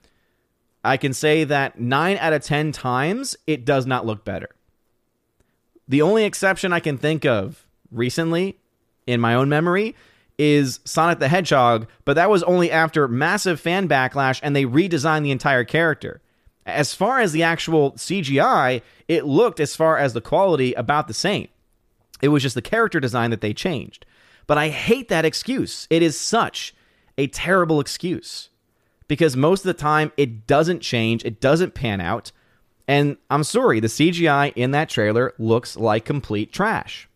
I 0.83 0.97
can 0.97 1.13
say 1.13 1.45
that 1.45 1.79
nine 1.79 2.17
out 2.17 2.33
of 2.33 2.43
ten 2.43 2.73
times 2.73 3.37
it 3.47 3.65
does 3.65 3.87
not 3.87 4.07
look 4.07 4.25
better. 4.25 4.49
The 5.87 6.03
only 6.03 6.25
exception 6.25 6.73
I 6.73 6.81
can 6.81 6.99
think 6.99 7.25
of 7.25 7.67
recently, 7.91 8.59
in 9.09 9.21
my 9.21 9.35
own 9.35 9.49
memory, 9.49 9.97
is 10.39 10.79
Sonic 10.85 11.19
the 11.19 11.29
Hedgehog, 11.29 11.89
but 12.05 12.15
that 12.15 12.31
was 12.31 12.43
only 12.45 12.71
after 12.71 13.09
massive 13.09 13.59
fan 13.59 13.89
backlash 13.89 14.39
and 14.43 14.55
they 14.55 14.65
redesigned 14.65 15.25
the 15.25 15.33
entire 15.33 15.65
character. 15.65 16.21
As 16.65 16.95
far 16.95 17.19
as 17.19 17.33
the 17.33 17.43
actual 17.43 17.93
CGI, 17.93 18.83
it 19.09 19.25
looked, 19.25 19.59
as 19.59 19.75
far 19.75 19.99
as 19.99 20.13
the 20.13 20.21
quality, 20.21 20.75
about 20.75 21.09
the 21.09 21.15
same. 21.15 21.49
It 22.21 22.29
was 22.29 22.43
just 22.43 22.55
the 22.55 22.63
character 22.63 23.01
design 23.01 23.31
that 23.31 23.41
they 23.41 23.55
changed. 23.55 24.05
But 24.47 24.59
I 24.59 24.69
hate 24.69 25.09
that 25.09 25.25
excuse. 25.25 25.87
It 25.91 26.03
is 26.03 26.21
such 26.21 26.75
a 27.17 27.27
terrible 27.27 27.81
excuse 27.81 28.51
because 29.09 29.35
most 29.35 29.61
of 29.61 29.67
the 29.67 29.83
time 29.83 30.13
it 30.17 30.47
doesn't 30.47 30.81
change, 30.81 31.25
it 31.25 31.41
doesn't 31.41 31.75
pan 31.75 32.01
out. 32.01 32.31
And 32.87 33.17
I'm 33.31 33.45
sorry, 33.45 33.81
the 33.81 33.89
CGI 33.89 34.53
in 34.55 34.71
that 34.73 34.89
trailer 34.89 35.33
looks 35.39 35.77
like 35.77 36.05
complete 36.05 36.53
trash. 36.53 37.08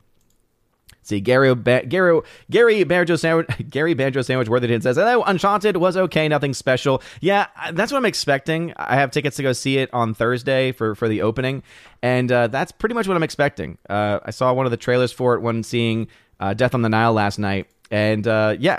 See, 1.03 1.21
Gary, 1.21 1.55
ba- 1.55 1.85
Gary, 1.87 2.21
Gary 2.51 2.85
Banjo 2.85 3.17
Sandwich, 3.17 3.49
Gary 3.71 3.95
Banjo 3.95 4.23
Sandwich 4.23 4.49
Worthington 4.49 4.81
says, 4.81 4.97
"Hello, 4.97 5.23
Uncharted 5.25 5.77
was 5.77 5.97
okay, 5.97 6.29
nothing 6.29 6.55
special. 6.55 7.03
Yeah, 7.21 7.47
that's 7.73 7.91
what 7.91 7.99
I'm 7.99 8.05
expecting. 8.07 8.73
I 8.77 8.95
have 8.95 9.11
tickets 9.11 9.37
to 9.37 9.43
go 9.43 9.53
see 9.53 9.79
it 9.79 9.93
on 9.93 10.15
Thursday 10.15 10.71
for 10.73 10.95
for 10.95 11.09
the 11.09 11.23
opening, 11.23 11.63
and 12.03 12.31
uh, 12.31 12.47
that's 12.47 12.71
pretty 12.71 12.95
much 12.95 13.09
what 13.09 13.17
I'm 13.17 13.23
expecting. 13.23 13.79
Uh, 13.91 14.21
I 14.25 14.31
saw 14.31 14.53
one 14.53 14.65
of 14.65 14.71
the 14.71 14.77
trailers 14.77 15.11
for 15.13 15.35
it 15.35 15.41
when 15.41 15.63
seeing 15.65 16.07
uh, 16.39 16.55
Death 16.55 16.75
on 16.75 16.83
the 16.83 16.89
Nile 16.89 17.13
last 17.13 17.39
night, 17.39 17.67
and 17.91 18.27
uh, 18.29 18.57
yeah, 18.59 18.79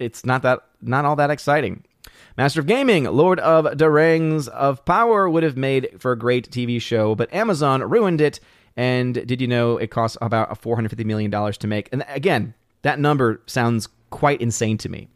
it's 0.00 0.26
not 0.26 0.42
that 0.42 0.64
not 0.82 1.04
all 1.04 1.16
that 1.16 1.30
exciting. 1.30 1.84
Master 2.36 2.58
of 2.58 2.66
Gaming, 2.66 3.04
Lord 3.04 3.38
of 3.38 3.78
the 3.78 3.88
Rings 3.88 4.48
of 4.48 4.84
Power 4.84 5.30
would 5.30 5.44
have 5.44 5.56
made 5.56 5.90
for 6.00 6.10
a 6.10 6.18
great 6.18 6.50
TV 6.50 6.82
show, 6.82 7.14
but 7.14 7.32
Amazon 7.32 7.80
ruined 7.88 8.20
it 8.20 8.40
and 8.76 9.14
did 9.26 9.40
you 9.40 9.46
know 9.46 9.76
it 9.76 9.90
costs 9.90 10.16
about 10.20 10.60
$450 10.60 11.04
million 11.04 11.30
to 11.30 11.66
make? 11.66 11.88
And 11.92 12.04
again, 12.08 12.54
that 12.82 12.98
number 12.98 13.40
sounds 13.46 13.88
quite 14.10 14.40
insane 14.40 14.78
to 14.78 14.88
me. 14.88 15.08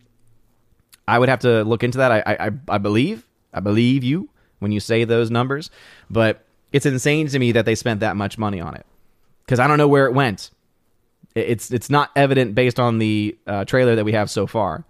I 1.07 1.19
would 1.19 1.29
have 1.29 1.41
to 1.41 1.65
look 1.65 1.83
into 1.83 1.99
that. 1.99 2.13
I, 2.13 2.23
I, 2.27 2.51
I 2.69 2.79
believe, 2.79 3.27
I 3.53 3.61
believe 3.61 4.05
you 4.05 4.29
when 4.59 4.73
you 4.73 4.81
say 4.81 5.05
those 5.05 5.31
numbers, 5.31 5.71
but 6.11 6.45
it's 6.73 6.87
insane 6.87 7.29
to 7.29 7.39
me 7.39 7.53
that 7.53 7.65
they 7.65 7.75
spent 7.75 8.01
that 8.01 8.17
much 8.17 8.39
money 8.39 8.61
on 8.61 8.75
it 8.75 8.85
because 9.45 9.59
I 9.59 9.67
don't 9.67 9.79
know 9.79 9.89
where 9.89 10.07
it 10.07 10.13
went. 10.13 10.51
It's 11.35 11.71
it's 11.71 11.89
not 11.89 12.11
evident 12.17 12.55
based 12.55 12.79
on 12.79 12.99
the 12.99 13.39
uh, 13.47 13.65
trailer 13.65 13.97
that 13.97 14.05
we 14.05 14.13
have 14.13 14.31
so 14.31 14.47
far. 14.47 14.85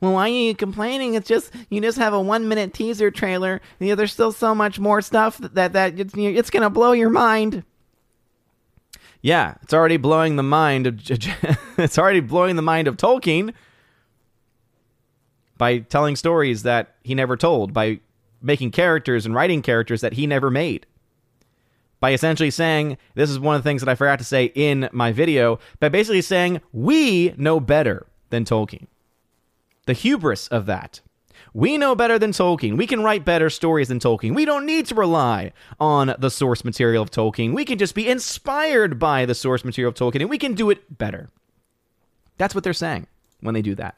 Well, 0.00 0.12
why 0.12 0.22
are 0.22 0.28
you 0.28 0.54
complaining? 0.54 1.14
It's 1.14 1.28
just 1.28 1.52
you 1.68 1.80
just 1.80 1.98
have 1.98 2.14
a 2.14 2.20
one 2.20 2.48
minute 2.48 2.72
teaser 2.74 3.10
trailer. 3.10 3.60
You 3.78 3.88
know, 3.88 3.94
there's 3.96 4.12
still 4.12 4.32
so 4.32 4.54
much 4.54 4.78
more 4.78 5.02
stuff 5.02 5.38
that 5.38 5.54
that, 5.54 5.72
that 5.74 6.00
it's, 6.00 6.14
it's 6.16 6.50
gonna 6.50 6.70
blow 6.70 6.92
your 6.92 7.10
mind 7.10 7.64
yeah, 9.22 9.54
it's 9.62 9.74
already 9.74 9.96
blowing 9.96 10.36
the 10.36 10.42
mind 10.42 10.86
of 10.86 11.00
it's 11.78 11.98
already 11.98 12.20
blowing 12.20 12.56
the 12.56 12.62
mind 12.62 12.88
of 12.88 12.96
Tolkien 12.96 13.52
by 15.58 15.78
telling 15.78 16.16
stories 16.16 16.62
that 16.62 16.94
he 17.02 17.14
never 17.14 17.36
told, 17.36 17.74
by 17.74 18.00
making 18.40 18.70
characters 18.70 19.26
and 19.26 19.34
writing 19.34 19.60
characters 19.60 20.00
that 20.00 20.14
he 20.14 20.26
never 20.26 20.50
made. 20.50 20.86
By 22.00 22.12
essentially 22.12 22.50
saying, 22.50 22.96
this 23.14 23.28
is 23.28 23.38
one 23.38 23.56
of 23.56 23.62
the 23.62 23.68
things 23.68 23.82
that 23.82 23.90
I 23.90 23.94
forgot 23.94 24.18
to 24.20 24.24
say 24.24 24.52
in 24.54 24.88
my 24.90 25.12
video, 25.12 25.58
by 25.78 25.90
basically 25.90 26.22
saying, 26.22 26.62
we 26.72 27.34
know 27.36 27.60
better 27.60 28.06
than 28.30 28.46
Tolkien. 28.46 28.86
The 29.84 29.92
hubris 29.92 30.48
of 30.48 30.64
that. 30.64 31.02
We 31.52 31.78
know 31.78 31.94
better 31.94 32.18
than 32.18 32.32
Tolkien. 32.32 32.76
We 32.76 32.86
can 32.86 33.02
write 33.02 33.24
better 33.24 33.50
stories 33.50 33.88
than 33.88 33.98
Tolkien. 33.98 34.34
We 34.34 34.44
don't 34.44 34.66
need 34.66 34.86
to 34.86 34.94
rely 34.94 35.52
on 35.78 36.14
the 36.18 36.30
source 36.30 36.64
material 36.64 37.02
of 37.02 37.10
Tolkien. 37.10 37.54
We 37.54 37.64
can 37.64 37.78
just 37.78 37.94
be 37.94 38.08
inspired 38.08 38.98
by 38.98 39.26
the 39.26 39.34
source 39.34 39.64
material 39.64 39.90
of 39.90 39.94
Tolkien 39.96 40.20
and 40.20 40.30
we 40.30 40.38
can 40.38 40.54
do 40.54 40.70
it 40.70 40.98
better. 40.98 41.28
That's 42.38 42.54
what 42.54 42.64
they're 42.64 42.72
saying 42.72 43.06
when 43.40 43.54
they 43.54 43.62
do 43.62 43.74
that. 43.74 43.96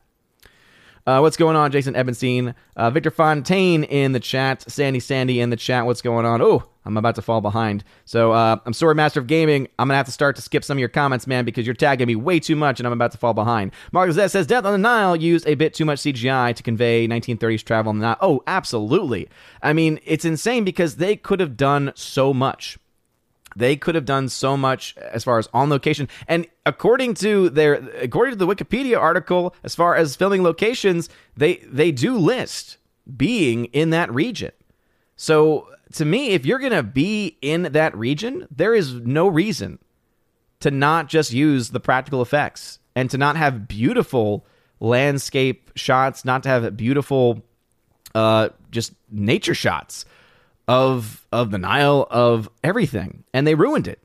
Uh, 1.05 1.19
what's 1.19 1.37
going 1.37 1.57
on, 1.57 1.73
Jason 1.73 1.97
Ebenstein? 1.97 2.55
Uh, 2.77 2.91
Victor 2.91 3.11
Fontaine 3.11 3.83
in 3.85 4.13
the 4.13 4.21
chat. 4.21 4.63
Sandy 4.71 5.01
Sandy 5.01 5.41
in 5.41 5.51
the 5.51 5.57
chat. 5.57 5.85
What's 5.85 6.01
going 6.01 6.25
on? 6.25 6.41
Oh, 6.41 6.63
I'm 6.85 6.97
about 6.97 7.17
to 7.17 7.23
fall 7.23 7.41
behind. 7.41 7.83
So 8.05 8.31
uh, 8.33 8.59
I'm 8.65 8.73
sorry, 8.73 8.95
Master 8.95 9.19
of 9.19 9.27
Gaming. 9.27 9.67
I'm 9.79 9.89
gonna 9.89 9.97
have 9.97 10.07
to 10.07 10.13
start 10.13 10.37
to 10.37 10.43
skip 10.43 10.63
some 10.63 10.77
of 10.77 10.81
your 10.81 10.89
comments, 10.89 11.27
man, 11.27 11.45
because 11.45 11.67
you're 11.67 11.75
tagging 11.75 12.07
me 12.07 12.15
way 12.15 12.39
too 12.39 12.55
much, 12.55 12.79
and 12.79 12.87
I'm 12.87 12.93
about 12.93 13.11
to 13.13 13.19
fall 13.19 13.35
behind. 13.35 13.73
Marcus 13.91 14.15
Z 14.15 14.29
says 14.29 14.47
Death 14.47 14.65
on 14.65 14.73
the 14.73 14.79
Nile 14.79 15.17
used 15.17 15.47
a 15.49 15.55
bit 15.55 15.75
too 15.75 15.85
much 15.85 16.01
CGI 16.01 16.55
to 16.55 16.63
convey 16.63 17.09
1930s 17.09 17.65
travel 17.65 17.91
on 17.91 17.99
the 17.99 18.07
Nile. 18.07 18.17
Oh, 18.21 18.43
absolutely. 18.47 19.29
I 19.61 19.73
mean, 19.73 19.99
it's 20.05 20.25
insane 20.25 20.63
because 20.63 20.97
they 20.97 21.17
could 21.17 21.41
have 21.41 21.57
done 21.57 21.93
so 21.97 22.33
much. 22.33 22.79
They 23.57 23.77
could 23.77 23.95
have 23.95 24.05
done 24.05 24.29
so 24.29 24.57
much 24.57 24.97
as 24.97 25.25
far 25.25 25.39
as 25.39 25.49
on 25.53 25.71
location. 25.71 26.09
And 26.29 26.47
according 26.67 27.15
to 27.15 27.51
their 27.51 27.75
according 27.75 28.39
to 28.39 28.45
the 28.45 28.47
Wikipedia 28.47 28.99
article, 28.99 29.55
as 29.63 29.75
far 29.75 29.95
as 29.95 30.17
filming 30.17 30.43
locations, 30.43 31.09
they 31.37 31.57
they 31.67 31.93
do 31.93 32.17
list 32.17 32.79
being 33.17 33.67
in 33.67 33.91
that 33.91 34.13
region. 34.13 34.53
So 35.17 35.69
to 35.95 36.05
me, 36.05 36.31
if 36.31 36.47
you're 36.47 36.59
going 36.59 36.73
to 36.73 36.83
be 36.83 37.37
in 37.43 37.65
that 37.73 37.97
region, 37.97 38.47
there 38.51 38.75
is 38.75 38.95
no 38.95 39.29
reason 39.29 39.79
to 40.61 40.71
not 40.71 41.09
just 41.09 41.33
use 41.33 41.71
the 41.71 41.81
practical 41.81 42.23
effects 42.23 42.79
and 42.95 43.11
to 43.11 43.19
not 43.19 43.37
have 43.37 43.69
beautiful 43.69 44.47
landscape 44.81 45.71
shots, 45.75 46.25
not 46.25 46.43
to 46.45 46.49
have 46.49 46.77
beautiful 46.77 47.43
uh 48.15 48.51
just 48.71 48.93
nature 49.11 49.55
shots 49.55 50.05
of 50.69 51.27
of 51.33 51.51
the 51.51 51.59
Nile 51.59 52.07
of 52.11 52.49
everything, 52.63 53.25
and 53.35 53.47
they 53.47 53.55
ruined 53.55 53.89
it 53.89 54.01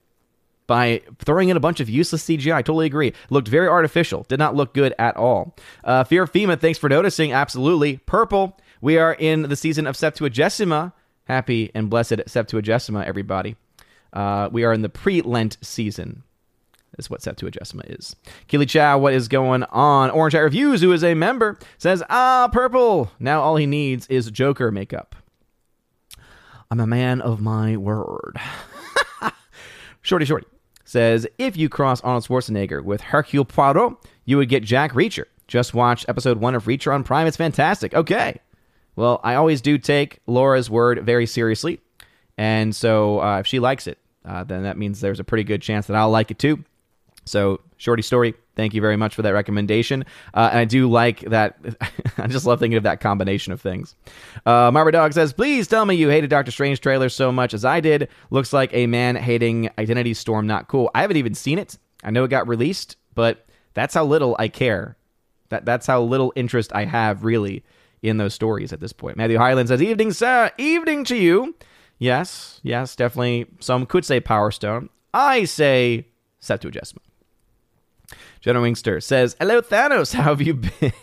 by 0.67 1.01
throwing 1.19 1.49
in 1.49 1.57
a 1.57 1.61
bunch 1.61 1.79
of 1.79 1.89
useless 1.89 2.25
CGI. 2.25 2.53
I 2.53 2.61
totally 2.61 2.85
agree. 2.85 3.13
Looked 3.29 3.47
very 3.47 3.67
artificial. 3.67 4.23
Did 4.27 4.39
not 4.39 4.55
look 4.55 4.73
good 4.73 4.93
at 4.99 5.15
all. 5.15 5.55
Uh, 5.83 6.03
Fear 6.03 6.23
of 6.23 6.31
FEMA, 6.33 6.59
thanks 6.59 6.77
for 6.77 6.89
noticing. 6.89 7.31
Absolutely. 7.31 7.97
Purple. 7.97 8.57
We 8.81 8.97
are 8.97 9.13
in 9.13 9.43
the 9.43 9.55
season 9.55 9.87
of 9.87 9.95
Septuagesima. 9.95 10.91
Happy 11.23 11.71
and 11.73 11.89
blessed 11.89 12.17
Septuagesima, 12.27 13.05
everybody. 13.05 13.55
Uh, 14.13 14.49
we 14.51 14.63
are 14.63 14.73
in 14.73 14.81
the 14.81 14.89
pre-Lent 14.89 15.57
season. 15.61 16.23
Is 16.97 17.09
what 17.09 17.21
Septuagesima 17.21 17.97
is. 17.99 18.15
Keely 18.47 18.65
Chow, 18.65 18.97
what 18.97 19.13
is 19.13 19.27
going 19.27 19.63
on? 19.65 20.09
Orange 20.09 20.33
Eye 20.35 20.39
Reviews, 20.39 20.81
who 20.81 20.91
is 20.93 21.03
a 21.03 21.13
member, 21.13 21.59
says, 21.77 22.01
Ah, 22.09 22.49
purple. 22.51 23.11
Now 23.19 23.41
all 23.41 23.55
he 23.55 23.65
needs 23.67 24.07
is 24.07 24.31
Joker 24.31 24.71
makeup. 24.71 25.15
I'm 26.69 26.79
a 26.79 26.87
man 26.87 27.21
of 27.21 27.39
my 27.41 27.77
word. 27.77 28.39
shorty 30.01 30.25
Shorty 30.25 30.45
says 30.83 31.27
if 31.37 31.55
you 31.55 31.69
cross 31.69 32.01
Arnold 32.01 32.25
Schwarzenegger 32.25 32.83
with 32.83 33.01
Hercule 33.01 33.45
Poirot, 33.45 33.95
you 34.25 34.37
would 34.37 34.49
get 34.49 34.63
Jack 34.63 34.93
Reacher. 34.93 35.25
Just 35.47 35.73
watch 35.73 36.05
episode 36.09 36.39
one 36.39 36.55
of 36.55 36.65
Reacher 36.65 36.93
on 36.93 37.03
Prime. 37.03 37.27
It's 37.27 37.37
fantastic. 37.37 37.93
Okay. 37.93 38.39
Well, 38.97 39.21
I 39.23 39.35
always 39.35 39.61
do 39.61 39.77
take 39.77 40.19
Laura's 40.27 40.69
word 40.69 41.05
very 41.05 41.25
seriously. 41.25 41.79
And 42.37 42.75
so 42.75 43.21
uh, 43.21 43.39
if 43.39 43.47
she 43.47 43.59
likes 43.59 43.87
it, 43.87 43.97
uh, 44.25 44.43
then 44.43 44.63
that 44.63 44.77
means 44.77 44.99
there's 44.99 45.19
a 45.19 45.23
pretty 45.23 45.45
good 45.45 45.61
chance 45.61 45.87
that 45.87 45.95
I'll 45.95 46.09
like 46.09 46.31
it 46.31 46.39
too. 46.39 46.63
So, 47.25 47.61
shorty 47.77 48.03
story. 48.03 48.33
Thank 48.57 48.73
you 48.73 48.81
very 48.81 48.97
much 48.97 49.15
for 49.15 49.21
that 49.21 49.33
recommendation. 49.33 50.03
Uh, 50.33 50.49
and 50.51 50.59
I 50.59 50.65
do 50.65 50.89
like 50.89 51.21
that. 51.21 51.57
I 52.17 52.25
just 52.27 52.45
love 52.45 52.59
thinking 52.59 52.75
of 52.75 52.83
that 52.83 52.99
combination 52.99 53.53
of 53.53 53.61
things. 53.61 53.95
Uh, 54.45 54.71
Marva 54.73 54.91
Dog 54.91 55.13
says, 55.13 55.31
Please 55.31 55.67
tell 55.67 55.85
me 55.85 55.95
you 55.95 56.09
hated 56.09 56.31
Doctor 56.31 56.51
Strange 56.51 56.81
trailer 56.81 57.07
so 57.07 57.31
much 57.31 57.53
as 57.53 57.63
I 57.63 57.79
did. 57.79 58.09
Looks 58.31 58.51
like 58.51 58.73
a 58.73 58.87
man 58.87 59.15
hating 59.15 59.69
Identity 59.77 60.15
Storm. 60.15 60.47
Not 60.47 60.67
cool. 60.67 60.89
I 60.95 61.01
haven't 61.01 61.17
even 61.17 61.35
seen 61.35 61.59
it. 61.59 61.77
I 62.03 62.09
know 62.09 62.23
it 62.23 62.29
got 62.29 62.47
released, 62.47 62.97
but 63.13 63.47
that's 63.75 63.93
how 63.93 64.03
little 64.05 64.35
I 64.39 64.47
care. 64.47 64.97
That 65.49 65.65
That's 65.65 65.85
how 65.87 66.01
little 66.01 66.33
interest 66.35 66.73
I 66.75 66.85
have, 66.85 67.23
really, 67.23 67.63
in 68.01 68.17
those 68.17 68.33
stories 68.33 68.73
at 68.73 68.79
this 68.79 68.91
point. 68.91 69.17
Matthew 69.17 69.37
Highland 69.37 69.69
says, 69.69 69.81
Evening, 69.81 70.11
sir. 70.11 70.51
Evening 70.57 71.03
to 71.05 71.15
you. 71.15 71.55
Yes, 71.99 72.59
yes, 72.63 72.95
definitely. 72.95 73.45
Some 73.59 73.85
could 73.85 74.03
say 74.03 74.19
Power 74.19 74.51
Stone. 74.51 74.89
I 75.13 75.45
say 75.45 76.07
Septuagesima. 76.41 76.97
General 78.41 78.65
Wingster 78.65 79.01
says, 79.01 79.35
Hello, 79.39 79.61
Thanos. 79.61 80.13
How 80.15 80.35
have 80.35 80.41
you 80.41 80.55
been? 80.55 80.93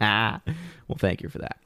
well, 0.00 0.98
thank 0.98 1.22
you 1.22 1.28
for 1.28 1.38
that. 1.38 1.58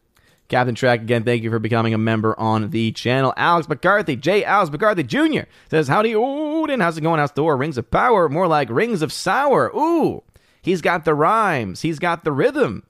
Captain 0.48 0.74
Track, 0.74 1.00
again, 1.00 1.22
thank 1.22 1.44
you 1.44 1.50
for 1.50 1.60
becoming 1.60 1.94
a 1.94 1.98
member 1.98 2.38
on 2.38 2.70
the 2.70 2.90
channel. 2.90 3.32
Alex 3.36 3.68
McCarthy, 3.68 4.16
J. 4.16 4.44
Alex 4.44 4.70
McCarthy 4.70 5.04
Jr. 5.04 5.42
says, 5.70 5.86
Howdy, 5.86 6.12
Odin. 6.14 6.80
How's 6.80 6.98
it 6.98 7.02
going? 7.02 7.20
How's 7.20 7.30
the 7.30 7.36
door? 7.36 7.56
Rings 7.56 7.78
of 7.78 7.88
Power, 7.90 8.28
more 8.28 8.48
like 8.48 8.68
Rings 8.68 9.00
of 9.00 9.12
Sour. 9.12 9.70
Ooh, 9.76 10.24
he's 10.60 10.80
got 10.80 11.04
the 11.04 11.14
rhymes, 11.14 11.82
he's 11.82 12.00
got 12.00 12.24
the 12.24 12.32
rhythm. 12.32 12.84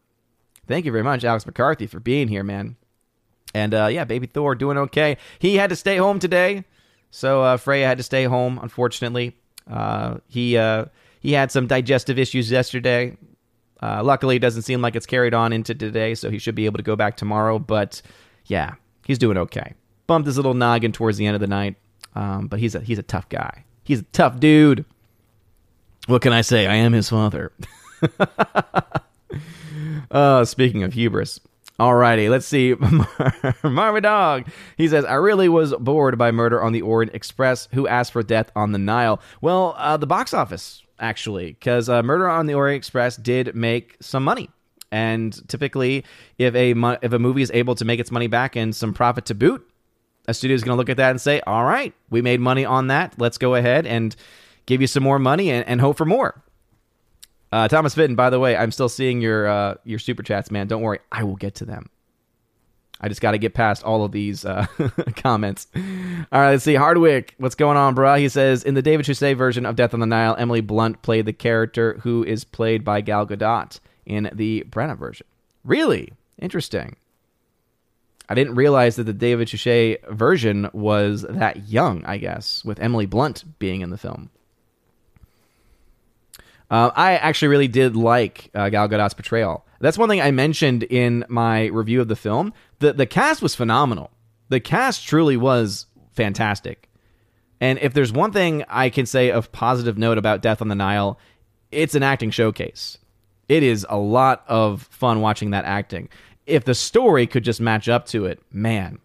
Thank 0.66 0.86
you 0.86 0.92
very 0.92 1.04
much, 1.04 1.22
Alex 1.22 1.44
McCarthy, 1.44 1.86
for 1.86 2.00
being 2.00 2.28
here, 2.28 2.44
man. 2.44 2.76
And 3.52 3.74
uh, 3.74 3.88
yeah, 3.90 4.04
baby 4.04 4.26
Thor 4.26 4.54
doing 4.54 4.78
okay. 4.78 5.18
He 5.38 5.56
had 5.56 5.68
to 5.70 5.76
stay 5.76 5.98
home 5.98 6.18
today, 6.18 6.64
so 7.10 7.42
uh, 7.42 7.56
Freya 7.58 7.86
had 7.86 7.98
to 7.98 8.04
stay 8.04 8.24
home. 8.24 8.58
Unfortunately, 8.62 9.36
uh, 9.68 10.18
he 10.28 10.56
uh, 10.56 10.86
he 11.20 11.32
had 11.32 11.52
some 11.52 11.66
digestive 11.66 12.18
issues 12.18 12.50
yesterday. 12.50 13.16
Uh, 13.82 14.02
luckily, 14.02 14.36
it 14.36 14.40
doesn't 14.40 14.62
seem 14.62 14.82
like 14.82 14.96
it's 14.96 15.06
carried 15.06 15.32
on 15.32 15.52
into 15.52 15.74
today, 15.74 16.14
so 16.14 16.30
he 16.30 16.38
should 16.38 16.54
be 16.54 16.66
able 16.66 16.76
to 16.76 16.82
go 16.82 16.96
back 16.96 17.16
tomorrow. 17.16 17.58
But 17.58 18.02
yeah, 18.46 18.74
he's 19.06 19.18
doing 19.18 19.36
okay. 19.36 19.74
Bumped 20.06 20.26
his 20.26 20.36
little 20.36 20.54
noggin 20.54 20.92
towards 20.92 21.18
the 21.18 21.26
end 21.26 21.34
of 21.34 21.40
the 21.40 21.46
night, 21.46 21.76
um, 22.14 22.48
but 22.48 22.58
he's 22.58 22.74
a 22.74 22.80
he's 22.80 22.98
a 22.98 23.02
tough 23.02 23.28
guy. 23.28 23.64
He's 23.84 24.00
a 24.00 24.06
tough 24.12 24.40
dude. 24.40 24.84
What 26.06 26.22
can 26.22 26.32
I 26.32 26.40
say? 26.40 26.66
I 26.66 26.74
am 26.74 26.92
his 26.92 27.08
father. 27.08 27.52
uh, 30.10 30.44
speaking 30.44 30.82
of 30.82 30.94
hubris. 30.94 31.40
Alrighty, 31.78 32.28
let's 32.28 32.46
see. 32.46 32.74
Marvin 33.62 34.02
Dog. 34.02 34.46
He 34.76 34.86
says, 34.86 35.06
I 35.06 35.14
really 35.14 35.48
was 35.48 35.74
bored 35.76 36.18
by 36.18 36.30
Murder 36.30 36.62
on 36.62 36.72
the 36.72 36.82
Orient 36.82 37.14
Express. 37.14 37.68
Who 37.72 37.88
asked 37.88 38.12
for 38.12 38.22
Death 38.22 38.50
on 38.54 38.72
the 38.72 38.78
Nile? 38.78 39.18
Well, 39.40 39.74
uh, 39.78 39.96
the 39.96 40.06
box 40.06 40.34
office, 40.34 40.82
actually, 41.00 41.52
because 41.52 41.88
uh, 41.88 42.02
Murder 42.02 42.28
on 42.28 42.46
the 42.46 42.54
Orient 42.54 42.76
Express 42.76 43.16
did 43.16 43.54
make 43.54 43.96
some 44.00 44.22
money. 44.22 44.50
And 44.92 45.48
typically, 45.48 46.04
if 46.38 46.54
a 46.54 46.70
if 47.02 47.12
a 47.12 47.18
movie 47.18 47.42
is 47.42 47.50
able 47.54 47.74
to 47.76 47.84
make 47.84 48.00
its 48.00 48.10
money 48.10 48.26
back 48.26 48.56
and 48.56 48.74
some 48.74 48.92
profit 48.92 49.24
to 49.26 49.34
boot, 49.34 49.66
a 50.26 50.34
studio 50.34 50.54
is 50.54 50.62
going 50.64 50.74
to 50.74 50.76
look 50.76 50.88
at 50.88 50.96
that 50.96 51.10
and 51.10 51.20
say, 51.20 51.40
"All 51.46 51.64
right, 51.64 51.94
we 52.10 52.22
made 52.22 52.40
money 52.40 52.64
on 52.64 52.88
that. 52.88 53.14
Let's 53.18 53.38
go 53.38 53.54
ahead 53.54 53.86
and 53.86 54.14
give 54.66 54.80
you 54.80 54.86
some 54.86 55.02
more 55.02 55.18
money 55.18 55.50
and, 55.50 55.66
and 55.66 55.80
hope 55.80 55.96
for 55.96 56.04
more." 56.04 56.42
Uh, 57.52 57.68
Thomas 57.68 57.94
Fitton, 57.94 58.14
by 58.16 58.30
the 58.30 58.38
way, 58.38 58.56
I'm 58.56 58.70
still 58.72 58.88
seeing 58.88 59.20
your 59.20 59.46
uh, 59.46 59.74
your 59.84 59.98
super 59.98 60.22
chats, 60.22 60.50
man. 60.50 60.66
Don't 60.66 60.82
worry, 60.82 60.98
I 61.12 61.22
will 61.24 61.36
get 61.36 61.54
to 61.56 61.64
them. 61.64 61.88
I 63.00 63.08
just 63.08 63.20
got 63.20 63.30
to 63.32 63.38
get 63.38 63.54
past 63.54 63.82
all 63.82 64.04
of 64.04 64.12
these 64.12 64.44
uh, 64.44 64.66
comments. 65.16 65.66
All 65.74 66.40
right, 66.40 66.50
let's 66.50 66.64
see. 66.64 66.74
Hardwick, 66.74 67.34
what's 67.38 67.54
going 67.54 67.76
on, 67.76 67.94
bro? 67.94 68.16
He 68.16 68.28
says 68.28 68.62
in 68.62 68.74
the 68.74 68.82
David 68.82 69.06
Suchet 69.06 69.34
version 69.34 69.64
of 69.64 69.76
Death 69.76 69.94
on 69.94 70.00
the 70.00 70.06
Nile, 70.06 70.36
Emily 70.38 70.60
Blunt 70.60 71.00
played 71.02 71.24
the 71.24 71.32
character 71.32 71.98
who 72.02 72.22
is 72.24 72.44
played 72.44 72.84
by 72.84 73.00
Gal 73.00 73.26
Gadot 73.26 73.80
in 74.04 74.30
the 74.34 74.64
Branagh 74.68 74.98
version. 74.98 75.26
Really 75.64 76.12
interesting. 76.38 76.96
I 78.28 78.34
didn't 78.34 78.54
realize 78.54 78.96
that 78.96 79.04
the 79.04 79.12
David 79.12 79.48
Suchet 79.48 79.98
version 80.10 80.68
was 80.72 81.22
that 81.22 81.68
young. 81.68 82.04
I 82.04 82.18
guess 82.18 82.64
with 82.64 82.78
Emily 82.80 83.06
Blunt 83.06 83.44
being 83.58 83.80
in 83.80 83.90
the 83.90 83.98
film. 83.98 84.30
Uh, 86.70 86.90
I 86.94 87.16
actually 87.16 87.48
really 87.48 87.66
did 87.66 87.96
like 87.96 88.50
uh, 88.54 88.68
Gal 88.68 88.88
Gadot's 88.88 89.14
portrayal. 89.14 89.64
That's 89.80 89.98
one 89.98 90.08
thing 90.08 90.20
I 90.20 90.30
mentioned 90.30 90.82
in 90.84 91.24
my 91.28 91.66
review 91.66 92.00
of 92.00 92.08
the 92.08 92.16
film. 92.16 92.52
The 92.78 92.92
the 92.92 93.06
cast 93.06 93.42
was 93.42 93.54
phenomenal. 93.54 94.10
The 94.48 94.60
cast 94.60 95.06
truly 95.06 95.36
was 95.36 95.86
fantastic. 96.12 96.88
And 97.60 97.78
if 97.80 97.92
there's 97.92 98.12
one 98.12 98.32
thing 98.32 98.64
I 98.68 98.90
can 98.90 99.06
say 99.06 99.30
of 99.30 99.52
positive 99.52 99.98
note 99.98 100.18
about 100.18 100.42
Death 100.42 100.62
on 100.62 100.68
the 100.68 100.74
Nile, 100.74 101.18
it's 101.70 101.94
an 101.94 102.02
acting 102.02 102.30
showcase. 102.30 102.98
It 103.48 103.62
is 103.62 103.86
a 103.88 103.98
lot 103.98 104.44
of 104.48 104.82
fun 104.90 105.20
watching 105.20 105.50
that 105.50 105.64
acting. 105.64 106.08
If 106.46 106.64
the 106.64 106.74
story 106.74 107.26
could 107.26 107.44
just 107.44 107.60
match 107.60 107.88
up 107.88 108.06
to 108.06 108.24
it, 108.26 108.40
man, 108.52 108.98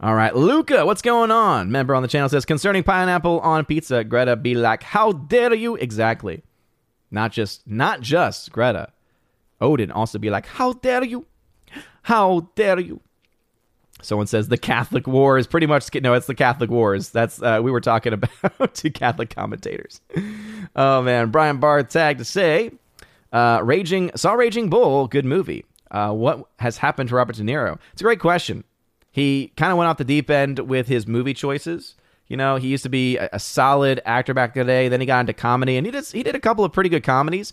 all 0.00 0.14
right, 0.14 0.34
Luca, 0.34 0.84
what's 0.84 1.02
going 1.02 1.30
on? 1.30 1.70
Member 1.70 1.94
on 1.94 2.02
the 2.02 2.08
channel 2.08 2.28
says 2.28 2.44
concerning 2.44 2.82
pineapple 2.82 3.38
on 3.40 3.64
pizza, 3.64 4.02
Greta 4.02 4.34
be 4.34 4.54
like, 4.54 4.82
"How 4.82 5.12
dare 5.12 5.54
you?" 5.54 5.76
Exactly. 5.76 6.42
Not 7.12 7.30
just 7.30 7.66
not 7.66 8.00
just 8.00 8.50
Greta. 8.50 8.88
Odin 9.60 9.92
also 9.92 10.18
be 10.18 10.30
like, 10.30 10.46
"How 10.46 10.72
dare 10.72 11.04
you? 11.04 11.26
How 12.02 12.48
dare 12.56 12.80
you?" 12.80 13.00
Someone 14.00 14.26
says 14.26 14.48
the 14.48 14.58
Catholic 14.58 15.06
War 15.06 15.38
is 15.38 15.46
pretty 15.46 15.66
much 15.66 15.88
no, 15.94 16.14
it's 16.14 16.26
the 16.26 16.34
Catholic 16.34 16.70
Wars. 16.70 17.10
That's 17.10 17.40
uh, 17.40 17.60
we 17.62 17.70
were 17.70 17.80
talking 17.80 18.12
about 18.42 18.74
to 18.74 18.90
Catholic 18.90 19.34
commentators. 19.34 20.00
Oh 20.74 21.02
man, 21.02 21.30
Brian 21.30 21.58
Barr 21.58 21.82
tagged 21.84 22.18
to 22.18 22.24
say, 22.24 22.72
uh, 23.32 23.60
"Raging 23.62 24.10
saw 24.16 24.32
Raging 24.32 24.68
Bull, 24.70 25.06
good 25.06 25.24
movie. 25.24 25.64
Uh, 25.90 26.12
what 26.12 26.48
has 26.58 26.78
happened 26.78 27.10
to 27.10 27.14
Robert 27.14 27.36
De 27.36 27.42
Niro?" 27.42 27.78
It's 27.92 28.00
a 28.00 28.04
great 28.04 28.20
question. 28.20 28.64
He 29.12 29.52
kind 29.56 29.70
of 29.70 29.78
went 29.78 29.88
off 29.88 29.98
the 29.98 30.04
deep 30.04 30.30
end 30.30 30.58
with 30.60 30.88
his 30.88 31.06
movie 31.06 31.34
choices. 31.34 31.94
You 32.32 32.38
know, 32.38 32.56
he 32.56 32.68
used 32.68 32.82
to 32.84 32.88
be 32.88 33.18
a, 33.18 33.28
a 33.34 33.38
solid 33.38 34.00
actor 34.06 34.32
back 34.32 34.56
in 34.56 34.66
the 34.66 34.72
day. 34.72 34.88
Then 34.88 35.00
he 35.00 35.06
got 35.06 35.20
into 35.20 35.34
comedy, 35.34 35.76
and 35.76 35.86
he 35.86 35.92
did 35.92 36.06
he 36.06 36.22
did 36.22 36.34
a 36.34 36.40
couple 36.40 36.64
of 36.64 36.72
pretty 36.72 36.88
good 36.88 37.04
comedies. 37.04 37.52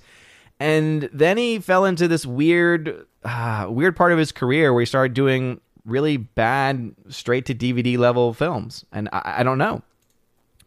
And 0.57 1.09
then 1.11 1.35
he 1.35 1.59
fell 1.59 1.83
into 1.83 2.07
this 2.07 2.25
weird, 2.25 3.05
uh, 3.25 3.67
weird 3.69 3.97
part 3.97 4.13
of 4.13 4.17
his 4.17 4.31
career 4.31 4.73
where 4.73 4.79
he 4.79 4.85
started 4.85 5.13
doing 5.13 5.59
really 5.83 6.15
bad 6.15 6.95
straight 7.09 7.45
to 7.47 7.55
DVD 7.55 7.97
level 7.97 8.33
films. 8.33 8.85
And 8.93 9.09
I, 9.11 9.39
I 9.39 9.43
don't 9.43 9.57
know. 9.57 9.81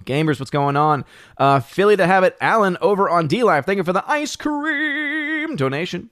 Gamers, 0.05 0.39
what's 0.39 0.51
going 0.51 0.77
on? 0.77 1.07
Uh, 1.39 1.61
Philly 1.61 1.97
to 1.97 2.07
have 2.07 2.23
it. 2.23 2.37
Alan 2.39 2.77
over 2.83 3.09
on 3.09 3.29
D 3.29 3.43
Live. 3.43 3.65
Thank 3.65 3.79
you 3.79 3.85
for 3.85 3.95
the 3.95 4.05
ice 4.07 4.37
cream 4.37 5.57
donation. 5.57 6.11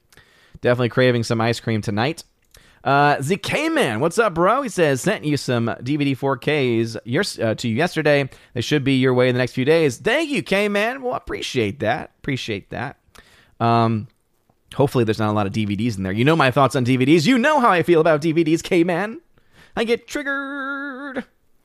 Definitely 0.63 0.89
craving 0.89 1.25
some 1.25 1.41
ice 1.43 1.61
cream 1.61 1.83
tonight. 1.83 2.25
Uh, 2.83 3.17
ZK 3.17 3.73
Man, 3.75 4.01
what's 4.01 4.19
up, 4.19 4.35
bro? 4.35 4.63
He 4.63 4.71
says 4.71 5.03
sent 5.03 5.25
you 5.25 5.37
some 5.37 5.67
DVD 5.67 6.17
4Ks 6.17 6.97
your, 7.05 7.23
uh, 7.47 7.55
to 7.55 7.69
you 7.69 7.75
yesterday. 7.75 8.29
They 8.55 8.63
should 8.63 8.85
be 8.85 8.95
your 8.95 9.13
way 9.13 9.29
in 9.29 9.35
the 9.35 9.39
next 9.39 9.53
few 9.53 9.67
days. 9.67 9.99
Thank 9.99 10.31
you, 10.31 10.43
K 10.43 10.69
Man. 10.69 11.03
Well, 11.03 11.15
appreciate 11.15 11.81
that. 11.81 12.13
Appreciate 12.19 12.71
that. 12.71 12.97
Um, 13.59 14.09
hopefully 14.75 15.05
there's 15.05 15.19
not 15.19 15.29
a 15.29 15.33
lot 15.33 15.47
of 15.47 15.53
DVDs 15.53 15.99
in 15.99 16.05
there. 16.05 16.13
You 16.13 16.25
know 16.25 16.37
my 16.37 16.51
thoughts 16.51 16.75
on 16.75 16.87
DVDs. 16.87 17.27
You 17.27 17.37
know 17.37 17.61
how 17.61 17.71
I 17.71 17.83
feel 17.83 18.01
about 18.01 18.23
DVDs, 18.23 18.63
K 18.63 18.83
Man. 18.83 19.21
I 19.77 19.85
get 19.85 20.09
triggered. 20.09 21.25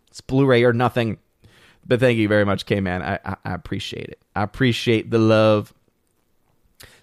It's 0.09 0.19
Blu-ray 0.21 0.63
or 0.63 0.73
nothing. 0.73 1.17
But 1.87 2.01
thank 2.01 2.17
you 2.17 2.27
very 2.27 2.45
much, 2.45 2.65
K 2.65 2.81
Man. 2.81 3.01
I, 3.01 3.19
I, 3.23 3.35
I 3.45 3.53
appreciate 3.53 4.09
it. 4.09 4.19
I 4.35 4.43
appreciate 4.43 5.11
the 5.11 5.19
love. 5.19 5.73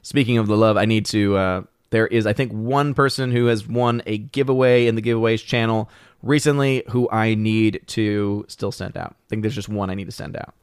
Speaking 0.02 0.36
of 0.36 0.48
the 0.48 0.56
love, 0.56 0.76
I 0.76 0.84
need 0.84 1.06
to 1.06 1.36
uh, 1.36 1.62
there 1.92 2.06
is, 2.06 2.26
I 2.26 2.32
think, 2.32 2.52
one 2.52 2.94
person 2.94 3.30
who 3.30 3.46
has 3.46 3.68
won 3.68 4.02
a 4.06 4.16
giveaway 4.16 4.86
in 4.86 4.94
the 4.94 5.02
giveaways 5.02 5.44
channel 5.44 5.90
recently 6.22 6.84
who 6.88 7.08
I 7.10 7.34
need 7.34 7.82
to 7.88 8.46
still 8.48 8.72
send 8.72 8.96
out. 8.96 9.10
I 9.10 9.28
think 9.28 9.42
there's 9.42 9.54
just 9.54 9.68
one 9.68 9.90
I 9.90 9.94
need 9.94 10.06
to 10.06 10.12
send 10.12 10.34
out. 10.34 10.54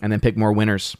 And 0.00 0.10
then 0.10 0.20
pick 0.20 0.38
more 0.38 0.52
winners. 0.52 0.96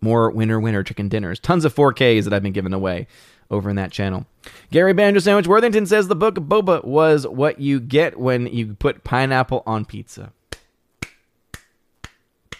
More 0.00 0.28
winner, 0.28 0.58
winner 0.58 0.82
chicken 0.82 1.08
dinners. 1.08 1.38
Tons 1.38 1.64
of 1.64 1.72
4Ks 1.72 2.24
that 2.24 2.34
I've 2.34 2.42
been 2.42 2.52
giving 2.52 2.72
away 2.72 3.06
over 3.48 3.70
in 3.70 3.76
that 3.76 3.92
channel. 3.92 4.26
Gary 4.72 4.92
Banjo 4.92 5.20
Sandwich 5.20 5.46
Worthington 5.46 5.86
says 5.86 6.08
the 6.08 6.16
book 6.16 6.34
Boba 6.34 6.84
was 6.84 7.28
what 7.28 7.60
you 7.60 7.78
get 7.78 8.18
when 8.18 8.48
you 8.48 8.74
put 8.74 9.04
pineapple 9.04 9.62
on 9.66 9.84
pizza. 9.84 10.32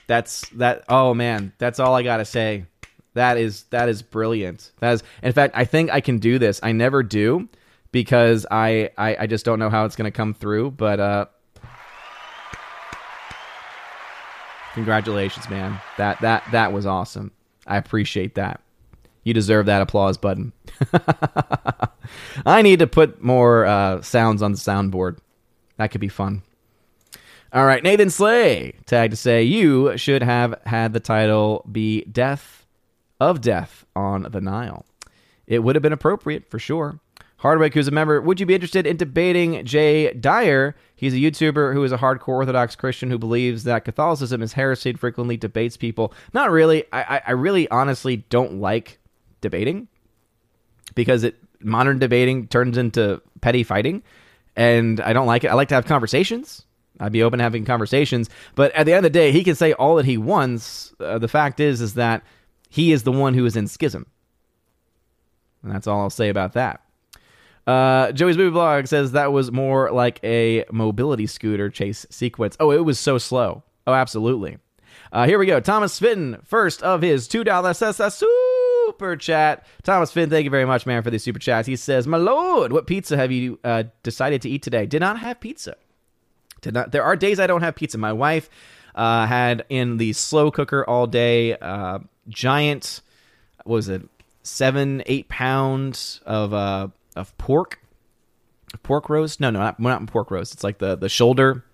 That's 0.07 0.49
that. 0.51 0.85
Oh 0.89 1.13
man, 1.13 1.55
that's 1.59 1.81
all 1.81 1.95
I 1.95 2.03
gotta 2.03 2.25
say. 2.25 2.67
That 3.15 3.39
is 3.39 3.65
that 3.65 3.89
is 3.89 4.03
brilliant. 4.03 4.73
That 4.81 4.93
is 4.93 5.03
in 5.23 5.33
fact 5.33 5.55
I 5.57 5.65
think 5.65 5.91
I 5.91 6.01
can 6.01 6.19
do 6.19 6.39
this. 6.39 6.61
I 6.63 6.73
never 6.73 7.03
do 7.03 7.49
because 7.93 8.47
I 8.51 8.91
I, 8.99 9.17
I 9.21 9.27
just 9.27 9.45
don't 9.45 9.59
know 9.59 9.71
how 9.71 9.85
it's 9.85 9.97
gonna 9.97 10.11
come 10.11 10.35
through, 10.35 10.73
but 10.73 11.01
uh 11.01 11.27
Congratulations, 14.75 15.49
man. 15.49 15.81
That 15.99 16.21
that 16.21 16.43
that 16.51 16.73
was 16.73 16.85
awesome. 16.85 17.31
I 17.65 17.77
appreciate 17.77 18.35
that. 18.35 18.61
You 19.23 19.33
deserve 19.33 19.67
that 19.67 19.81
applause 19.81 20.19
button. 20.19 20.53
I 22.45 22.61
need 22.61 22.81
to 22.81 22.89
put 22.89 23.23
more 23.23 23.65
uh, 23.65 24.03
sounds 24.03 24.43
on 24.43 24.53
the 24.53 24.59
soundboard. 24.59 25.19
That 25.77 25.93
could 25.93 26.01
be 26.01 26.09
fun. 26.09 26.43
All 27.53 27.65
right, 27.65 27.83
Nathan 27.83 28.11
Slay 28.11 28.75
tag 28.85 29.13
to 29.13 29.17
say 29.17 29.45
you 29.45 29.97
should 29.97 30.25
have 30.25 30.61
had 30.67 30.93
the 30.93 31.01
title 31.01 31.65
be 31.71 32.03
Death 32.03 32.64
of 33.21 33.41
death 33.41 33.85
on 33.95 34.29
the 34.31 34.41
Nile. 34.41 34.85
It 35.47 35.61
would 35.61 35.77
have 35.77 35.83
been 35.83 35.93
appropriate 35.93 36.51
for 36.51 36.59
sure. 36.59 37.01
Hardwick, 37.39 37.75
who's 37.75 37.89
a 37.89 37.91
member, 37.91 38.23
would 38.23 38.41
you 38.41 38.47
be 38.47 38.55
interested 38.55 38.87
in 38.87 38.97
debating 38.97 39.67
Jay 39.67 40.15
Dyer? 40.15 40.75
He's 40.97 41.13
a 41.13 41.19
YouTuber 41.19 41.75
who 41.75 41.85
is 41.85 41.93
a 41.93 41.99
hardcore 41.99 42.29
Orthodox 42.29 42.75
Christian 42.75 43.11
who 43.11 43.19
believes 43.19 43.65
that 43.65 43.85
Catholicism 43.85 44.41
is 44.41 44.55
heresy 44.55 44.91
and 44.91 44.99
frequently 44.99 45.37
debates 45.37 45.77
people. 45.77 46.15
Not 46.33 46.51
really. 46.51 46.85
I, 46.91 47.21
I 47.27 47.33
really 47.33 47.69
honestly 47.69 48.17
don't 48.31 48.61
like 48.61 48.99
debating 49.43 49.89
because 50.95 51.23
it 51.23 51.37
modern 51.61 51.99
debating 51.99 52.47
turns 52.47 52.79
into 52.79 53.21
petty 53.43 53.63
fighting, 53.63 54.03
and 54.57 54.99
I 55.03 55.13
don't 55.13 55.27
like 55.27 55.45
it. 55.45 55.49
I 55.49 55.55
like 55.55 55.69
to 55.69 55.75
have 55.75 55.85
conversations. 55.85 56.65
I'd 56.99 57.13
be 57.13 57.23
open 57.23 57.39
to 57.41 57.43
having 57.43 57.67
conversations, 57.67 58.31
but 58.55 58.73
at 58.73 58.87
the 58.87 58.93
end 58.93 59.05
of 59.05 59.13
the 59.13 59.19
day, 59.19 59.33
he 59.33 59.45
can 59.45 59.55
say 59.55 59.75
all 59.75 59.97
that 59.97 60.07
he 60.07 60.17
wants. 60.17 60.95
Uh, 60.99 61.19
the 61.19 61.29
fact 61.29 61.61
is, 61.61 61.83
is 61.83 61.95
that 61.95 62.23
he 62.75 62.91
is 62.91 63.05
the 63.05 63.13
one 63.13 63.35
who 63.35 63.47
is 63.47 63.55
in 63.55 63.69
schism. 63.69 64.05
And 65.63 65.73
that's 65.73 65.87
all 65.87 66.01
I'll 66.01 66.11
say 66.11 66.29
about 66.29 66.55
that. 66.55 66.81
Uh, 67.69 68.11
Joey's 68.11 68.37
movie 68.37 68.51
blog 68.51 68.89
says 68.89 69.13
that 69.13 69.31
was 69.31 69.53
more 69.53 69.93
like 69.93 70.19
a 70.25 70.65
mobility 70.73 71.29
scooter 71.29 71.71
chase 71.71 72.05
sequence. 72.11 72.57
Oh, 72.59 72.73
it 72.73 72.85
was 72.85 72.99
so 72.99 73.17
slow. 73.17 73.63
Oh, 73.87 73.93
absolutely. 73.95 74.59
Uh, 75.13 75.25
here 75.25 75.39
we 75.39 75.47
go. 75.47 75.61
Thomas 75.61 76.01
Fitton, 76.01 76.39
first 76.45 76.83
of 76.83 77.01
his 77.01 77.29
$2 77.29 78.13
super 78.13 79.17
chat. 79.19 79.65
Thomas 79.85 80.11
Fitton, 80.11 80.31
thank 80.31 80.43
you 80.43 80.51
very 80.51 80.67
much, 80.67 80.85
man, 80.85 81.05
for 81.05 81.11
the 81.11 81.19
super 81.19 81.39
chat. 81.39 81.67
He 81.67 81.77
says, 81.77 82.09
My 82.09 82.17
lord, 82.17 82.73
what 82.73 82.89
pizza 82.89 83.17
have 83.17 83.31
you 83.31 83.61
uh, 83.63 83.85
decided 84.03 84.43
to 84.43 84.51
eat 84.51 84.65
today? 84.65 84.85
Did 84.85 85.01
not 85.01 85.21
have 85.21 85.39
pizza. 85.39 85.77
Did 86.61 86.75
not. 86.75 86.91
There 86.91 87.05
are 87.05 87.15
days 87.15 87.39
I 87.39 87.47
don't 87.47 87.63
have 87.63 87.77
pizza. 87.77 87.99
My 87.99 88.13
wife 88.13 88.51
uh, 88.97 89.27
had 89.27 89.65
in 89.69 89.99
the 89.99 90.13
slow 90.13 90.51
cooker 90.51 90.85
all 90.85 91.07
day 91.07 91.57
uh, 91.57 92.01
giant, 92.29 93.01
what 93.65 93.75
was 93.77 93.89
it, 93.89 94.03
seven, 94.43 95.03
eight 95.07 95.29
pounds 95.29 96.21
of 96.27 96.53
uh, 96.53 96.89
of 97.17 97.37
pork, 97.39 97.81
pork 98.83 99.09
roast. 99.09 99.41
No, 99.41 99.51
no, 99.51 99.61
not, 99.61 99.81
not 99.81 100.07
pork 100.07 100.31
roast. 100.31 100.55
It's 100.55 100.65
like 100.65 100.79
the 100.79 100.97
the 100.97 101.09
shoulder. 101.09 101.65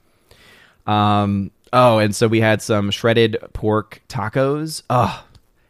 Um, 0.87 1.51
Oh, 1.73 1.99
and 1.99 2.15
so 2.15 2.27
we 2.27 2.41
had 2.41 2.63
some 2.63 2.91
shredded 2.91 3.39
pork 3.53 4.03
tacos. 4.09 4.83
Oh, 4.91 5.25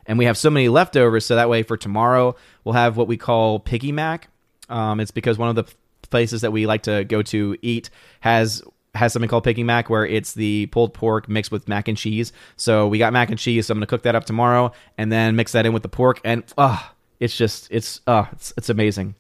and 0.06 0.18
we 0.18 0.24
have 0.24 0.38
so 0.38 0.50
many 0.50 0.68
leftovers. 0.68 1.26
So 1.26 1.36
that 1.36 1.48
way 1.48 1.62
for 1.62 1.76
tomorrow, 1.76 2.36
we'll 2.64 2.72
have 2.74 2.96
what 2.96 3.06
we 3.06 3.16
call 3.16 3.60
piggy 3.60 3.92
mac. 3.92 4.28
Um, 4.68 5.00
it's 5.00 5.10
because 5.10 5.36
one 5.36 5.48
of 5.48 5.56
the 5.56 5.64
places 6.08 6.40
that 6.40 6.52
we 6.52 6.66
like 6.66 6.84
to 6.84 7.04
go 7.04 7.22
to 7.22 7.56
eat 7.60 7.90
has 8.20 8.62
has 8.94 9.12
something 9.12 9.28
called 9.28 9.44
Picking 9.44 9.66
mac 9.66 9.88
where 9.88 10.04
it's 10.04 10.34
the 10.34 10.66
pulled 10.66 10.94
pork 10.94 11.28
mixed 11.28 11.52
with 11.52 11.68
mac 11.68 11.88
and 11.88 11.96
cheese. 11.96 12.32
So 12.56 12.88
we 12.88 12.98
got 12.98 13.12
mac 13.12 13.30
and 13.30 13.38
cheese. 13.38 13.66
So 13.66 13.72
I'm 13.72 13.78
gonna 13.78 13.86
cook 13.86 14.02
that 14.02 14.14
up 14.14 14.24
tomorrow 14.24 14.72
and 14.98 15.12
then 15.12 15.36
mix 15.36 15.52
that 15.52 15.66
in 15.66 15.72
with 15.72 15.82
the 15.82 15.88
pork. 15.88 16.20
And 16.24 16.44
ah, 16.58 16.90
uh, 16.90 16.94
it's 17.20 17.36
just 17.36 17.68
it's 17.70 18.00
uh 18.06 18.26
it's, 18.32 18.52
it's 18.56 18.68
amazing. 18.68 19.14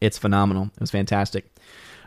It's 0.00 0.18
phenomenal. 0.18 0.64
It 0.74 0.80
was 0.80 0.90
fantastic. 0.90 1.50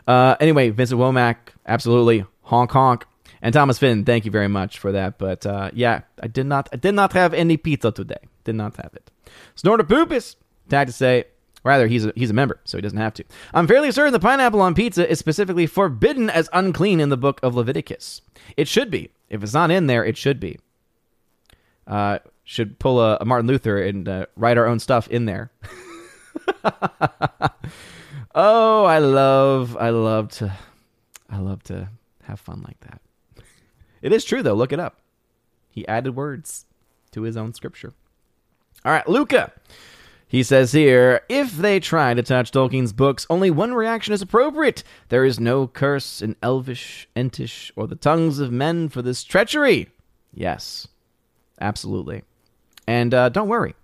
Uh, 0.06 0.36
anyway, 0.40 0.70
Vincent 0.70 1.00
Womack, 1.00 1.36
absolutely 1.66 2.26
honk 2.42 2.70
honk. 2.72 3.06
And 3.40 3.52
Thomas 3.52 3.78
Finn, 3.78 4.04
thank 4.04 4.24
you 4.24 4.30
very 4.30 4.48
much 4.48 4.78
for 4.78 4.92
that. 4.92 5.18
But 5.18 5.44
uh, 5.46 5.70
yeah, 5.74 6.02
I 6.22 6.28
did 6.28 6.46
not 6.46 6.68
I 6.72 6.76
did 6.76 6.94
not 6.94 7.12
have 7.12 7.34
any 7.34 7.56
pizza 7.56 7.92
today. 7.92 8.20
Did 8.44 8.54
not 8.54 8.76
have 8.76 8.90
it. 8.94 9.10
Snorter 9.54 9.84
Poopus, 9.84 10.36
tag 10.68 10.86
to 10.86 10.92
say, 10.92 11.24
Rather, 11.64 11.86
he's 11.86 12.04
a, 12.04 12.12
he's 12.14 12.30
a 12.30 12.34
member, 12.34 12.60
so 12.64 12.76
he 12.78 12.82
doesn't 12.82 12.98
have 12.98 13.14
to. 13.14 13.24
I'm 13.54 13.66
fairly 13.66 13.90
certain 13.90 14.12
the 14.12 14.20
pineapple 14.20 14.60
on 14.60 14.74
pizza 14.74 15.10
is 15.10 15.18
specifically 15.18 15.66
forbidden 15.66 16.28
as 16.28 16.48
unclean 16.52 17.00
in 17.00 17.08
the 17.08 17.16
book 17.16 17.40
of 17.42 17.54
Leviticus. 17.54 18.20
It 18.56 18.68
should 18.68 18.90
be. 18.90 19.10
If 19.30 19.42
it's 19.42 19.54
not 19.54 19.70
in 19.70 19.86
there, 19.86 20.04
it 20.04 20.18
should 20.18 20.38
be. 20.38 20.58
Uh, 21.86 22.18
should 22.44 22.78
pull 22.78 23.00
a, 23.00 23.16
a 23.20 23.24
Martin 23.24 23.46
Luther 23.46 23.82
and 23.82 24.06
uh, 24.08 24.26
write 24.36 24.58
our 24.58 24.66
own 24.66 24.78
stuff 24.78 25.08
in 25.08 25.24
there. 25.24 25.50
oh, 28.34 28.84
I 28.84 28.98
love, 28.98 29.76
I 29.78 29.88
love 29.88 30.28
to, 30.32 30.52
I 31.30 31.38
love 31.38 31.62
to 31.64 31.88
have 32.24 32.40
fun 32.40 32.62
like 32.66 32.78
that. 32.80 33.00
It 34.02 34.12
is 34.12 34.24
true 34.24 34.42
though. 34.42 34.54
Look 34.54 34.72
it 34.72 34.80
up. 34.80 35.00
He 35.70 35.88
added 35.88 36.14
words 36.14 36.66
to 37.12 37.22
his 37.22 37.38
own 37.38 37.54
scripture. 37.54 37.94
All 38.84 38.92
right, 38.92 39.08
Luca. 39.08 39.50
He 40.34 40.42
says 40.42 40.72
here, 40.72 41.20
if 41.28 41.56
they 41.56 41.78
try 41.78 42.12
to 42.12 42.20
touch 42.20 42.50
Tolkien's 42.50 42.92
books, 42.92 43.24
only 43.30 43.52
one 43.52 43.72
reaction 43.72 44.12
is 44.12 44.20
appropriate. 44.20 44.82
There 45.08 45.24
is 45.24 45.38
no 45.38 45.68
curse 45.68 46.20
in 46.20 46.34
Elvish, 46.42 47.08
Entish, 47.14 47.70
or 47.76 47.86
the 47.86 47.94
tongues 47.94 48.40
of 48.40 48.50
men 48.50 48.88
for 48.88 49.00
this 49.00 49.22
treachery. 49.22 49.90
Yes, 50.32 50.88
absolutely. 51.60 52.24
And 52.84 53.14
uh, 53.14 53.28
don't 53.28 53.46
worry, 53.46 53.76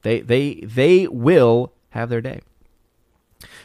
they 0.00 0.20
they 0.22 0.54
they 0.64 1.06
will 1.08 1.74
have 1.90 2.08
their 2.08 2.22
day. 2.22 2.40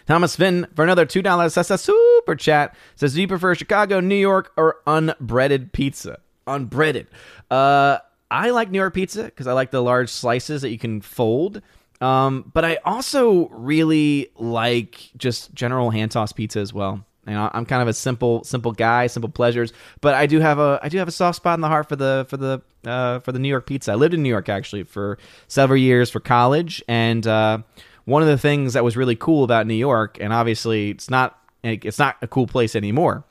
Thomas 0.05 0.35
Finn 0.35 0.67
for 0.75 0.83
another 0.83 1.05
two 1.05 1.21
dollars 1.21 1.53
says 1.53 1.71
a 1.71 1.77
super 1.77 2.35
chat 2.35 2.75
says, 2.97 3.13
"Do 3.13 3.21
you 3.21 3.27
prefer 3.29 3.55
Chicago, 3.55 4.01
New 4.01 4.15
York, 4.15 4.51
or 4.57 4.81
unbreaded 4.85 5.71
pizza? 5.71 6.19
Unbreaded. 6.45 7.07
Uh, 7.49 7.99
I 8.29 8.49
like 8.49 8.69
New 8.69 8.79
York 8.79 8.95
pizza 8.95 9.23
because 9.23 9.47
I 9.47 9.53
like 9.53 9.71
the 9.71 9.81
large 9.81 10.09
slices 10.09 10.61
that 10.61 10.71
you 10.71 10.77
can 10.77 10.99
fold." 10.99 11.61
Um, 12.03 12.51
but 12.53 12.65
I 12.65 12.79
also 12.83 13.47
really 13.47 14.29
like 14.35 15.09
just 15.15 15.53
general 15.53 15.89
hand 15.89 16.11
toss 16.11 16.33
pizza 16.33 16.59
as 16.59 16.73
well. 16.73 17.05
Know, 17.25 17.49
I'm 17.53 17.65
kind 17.65 17.81
of 17.81 17.87
a 17.87 17.93
simple, 17.93 18.43
simple 18.43 18.73
guy, 18.73 19.07
simple 19.07 19.29
pleasures. 19.29 19.71
But 20.01 20.13
I 20.13 20.25
do 20.25 20.41
have 20.41 20.59
a, 20.59 20.81
I 20.83 20.89
do 20.89 20.97
have 20.97 21.07
a 21.07 21.11
soft 21.11 21.37
spot 21.37 21.55
in 21.57 21.61
the 21.61 21.69
heart 21.69 21.87
for 21.87 21.95
the, 21.95 22.25
for 22.27 22.35
the, 22.35 22.61
uh, 22.85 23.19
for 23.19 23.31
the 23.31 23.39
New 23.39 23.47
York 23.47 23.65
pizza. 23.65 23.93
I 23.93 23.95
lived 23.95 24.13
in 24.13 24.21
New 24.21 24.27
York 24.27 24.49
actually 24.49 24.83
for 24.83 25.17
several 25.47 25.77
years 25.77 26.09
for 26.09 26.19
college, 26.19 26.83
and 26.89 27.25
uh, 27.25 27.59
one 28.03 28.21
of 28.21 28.27
the 28.27 28.37
things 28.37 28.73
that 28.73 28.83
was 28.83 28.97
really 28.97 29.15
cool 29.15 29.45
about 29.45 29.67
New 29.67 29.73
York, 29.73 30.17
and 30.19 30.33
obviously 30.33 30.89
it's 30.89 31.09
not, 31.09 31.39
it's 31.63 31.99
not 31.99 32.17
a 32.21 32.27
cool 32.27 32.47
place 32.47 32.75
anymore 32.75 33.23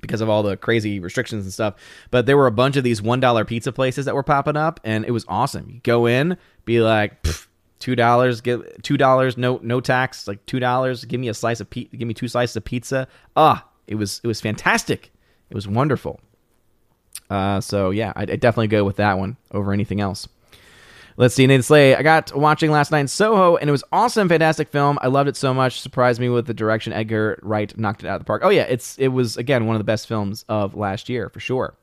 because 0.00 0.22
of 0.22 0.30
all 0.30 0.42
the 0.42 0.56
crazy 0.56 0.98
restrictions 0.98 1.44
and 1.44 1.52
stuff. 1.52 1.74
But 2.10 2.24
there 2.24 2.38
were 2.38 2.46
a 2.46 2.52
bunch 2.52 2.76
of 2.76 2.84
these 2.84 3.02
one 3.02 3.20
dollar 3.20 3.44
pizza 3.44 3.72
places 3.72 4.06
that 4.06 4.14
were 4.14 4.22
popping 4.22 4.56
up, 4.56 4.80
and 4.84 5.04
it 5.04 5.10
was 5.10 5.26
awesome. 5.28 5.68
You 5.68 5.80
go 5.82 6.06
in, 6.06 6.38
be 6.64 6.80
like 6.80 7.26
two 7.78 7.94
dollars 7.94 8.40
give 8.40 8.64
two 8.82 8.96
dollars 8.96 9.36
no 9.36 9.60
no 9.62 9.80
tax 9.80 10.26
like 10.26 10.44
two 10.46 10.60
dollars 10.60 11.04
give 11.04 11.20
me 11.20 11.28
a 11.28 11.34
slice 11.34 11.60
of 11.60 11.70
pizza 11.70 11.96
give 11.96 12.08
me 12.08 12.14
two 12.14 12.28
slices 12.28 12.56
of 12.56 12.64
pizza. 12.64 13.08
Ah 13.36 13.66
it 13.86 13.96
was 13.96 14.20
it 14.22 14.26
was 14.26 14.40
fantastic. 14.40 15.12
It 15.50 15.54
was 15.54 15.66
wonderful. 15.66 16.20
Uh, 17.30 17.60
so 17.60 17.90
yeah 17.90 18.12
I, 18.16 18.24
definitely 18.24 18.68
go 18.68 18.84
with 18.84 18.96
that 18.96 19.18
one 19.18 19.36
over 19.52 19.72
anything 19.72 20.00
else. 20.00 20.28
Let's 21.16 21.34
see 21.34 21.46
nathan 21.48 21.62
slay 21.62 21.96
i 21.96 22.02
got 22.02 22.34
watching 22.36 22.70
last 22.70 22.92
night 22.92 23.00
in 23.00 23.08
soho 23.08 23.56
and 23.56 23.68
it 23.68 23.72
was 23.72 23.82
awesome 23.90 24.28
fantastic 24.28 24.68
film. 24.68 24.98
I 25.02 25.08
loved 25.08 25.28
it 25.28 25.36
so 25.36 25.52
much 25.52 25.80
surprised 25.80 26.20
me 26.20 26.28
with 26.28 26.46
the 26.46 26.54
direction 26.54 26.92
edgar 26.92 27.40
wright 27.42 27.76
knocked 27.76 28.04
it 28.04 28.08
out 28.08 28.16
of 28.16 28.20
the 28.20 28.24
park. 28.24 28.42
Oh 28.44 28.50
yeah 28.50 28.62
it's 28.62 28.96
it 28.98 29.08
was 29.08 29.36
again 29.36 29.66
one 29.66 29.74
of 29.74 29.80
the 29.80 29.84
best 29.84 30.06
films 30.06 30.44
of 30.48 30.74
last 30.74 31.08
year 31.08 31.28
for 31.28 31.40
sure 31.40 31.74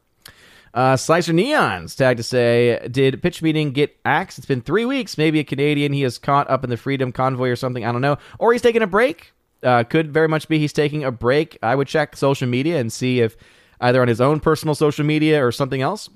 uh, 0.76 0.98
Slicer 0.98 1.32
Neons 1.32 1.96
tag 1.96 2.18
to 2.18 2.24
say, 2.24 2.86
did 2.92 3.24
pitch 3.24 3.42
meeting 3.42 3.72
get 3.72 3.98
axed? 4.04 4.38
It's 4.38 4.46
been 4.46 4.62
three 4.62 4.84
weeks. 4.84 5.18
Maybe 5.18 5.40
a 5.40 5.44
Canadian 5.46 5.94
he 5.94 6.04
is 6.04 6.18
caught 6.18 6.50
up 6.50 6.66
in 6.66 6.70
the 6.70 6.76
Freedom 6.76 7.14
Convoy 7.14 7.50
or 7.50 7.56
something. 7.56 7.86
I 7.86 7.94
don't 7.94 8.02
know. 8.02 8.18
Or 8.40 8.52
he's 8.52 8.62
taking 8.62 8.82
a 8.82 8.88
break. 8.88 9.32
Uh, 9.64 9.86
could 9.86 10.14
very 10.14 10.28
much 10.28 10.50
be 10.50 10.60
he's 10.60 10.74
taking 10.74 11.06
a 11.06 11.12
break. 11.12 11.58
I 11.64 11.76
would 11.76 11.88
check 11.88 12.18
social 12.18 12.48
media 12.48 12.78
and 12.78 12.92
see 12.92 13.22
if 13.22 13.38
either 13.80 14.02
on 14.02 14.10
his 14.10 14.20
own 14.20 14.42
personal 14.42 14.76
social 14.76 15.06
media 15.06 15.44
or 15.44 15.52
something 15.54 15.82
else. 15.82 16.10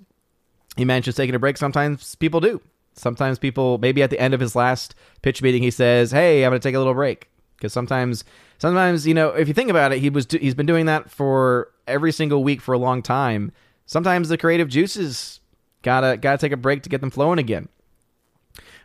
He 0.75 0.83
mentions 0.83 1.15
taking 1.15 1.35
a 1.35 1.39
break. 1.39 1.55
Sometimes 1.55 2.15
people 2.15 2.41
do. 2.41 2.61
Sometimes 2.93 3.39
people, 3.39 3.77
maybe 3.77 4.03
at 4.03 4.09
the 4.09 4.19
end 4.19 4.33
of 4.33 4.41
his 4.41 4.57
last 4.57 4.93
pitch 5.21 5.41
meeting, 5.41 5.63
he 5.63 5.71
says, 5.71 6.11
"Hey, 6.11 6.43
I'm 6.43 6.51
going 6.51 6.59
to 6.59 6.67
take 6.67 6.75
a 6.75 6.79
little 6.79 6.93
break." 6.93 7.29
Because 7.55 7.71
sometimes, 7.71 8.25
sometimes 8.57 9.07
you 9.07 9.13
know, 9.13 9.29
if 9.29 9.47
you 9.47 9.53
think 9.53 9.69
about 9.69 9.93
it, 9.93 9.99
he 9.99 10.09
was 10.09 10.27
he's 10.29 10.53
been 10.53 10.65
doing 10.65 10.85
that 10.87 11.09
for 11.09 11.71
every 11.87 12.11
single 12.11 12.43
week 12.43 12.61
for 12.61 12.73
a 12.73 12.77
long 12.77 13.01
time 13.01 13.51
sometimes 13.89 14.29
the 14.29 14.37
creative 14.37 14.69
juices 14.69 15.41
gotta 15.81 16.15
gotta 16.15 16.37
take 16.37 16.51
a 16.51 16.57
break 16.57 16.83
to 16.83 16.89
get 16.89 17.01
them 17.01 17.09
flowing 17.09 17.39
again. 17.39 17.67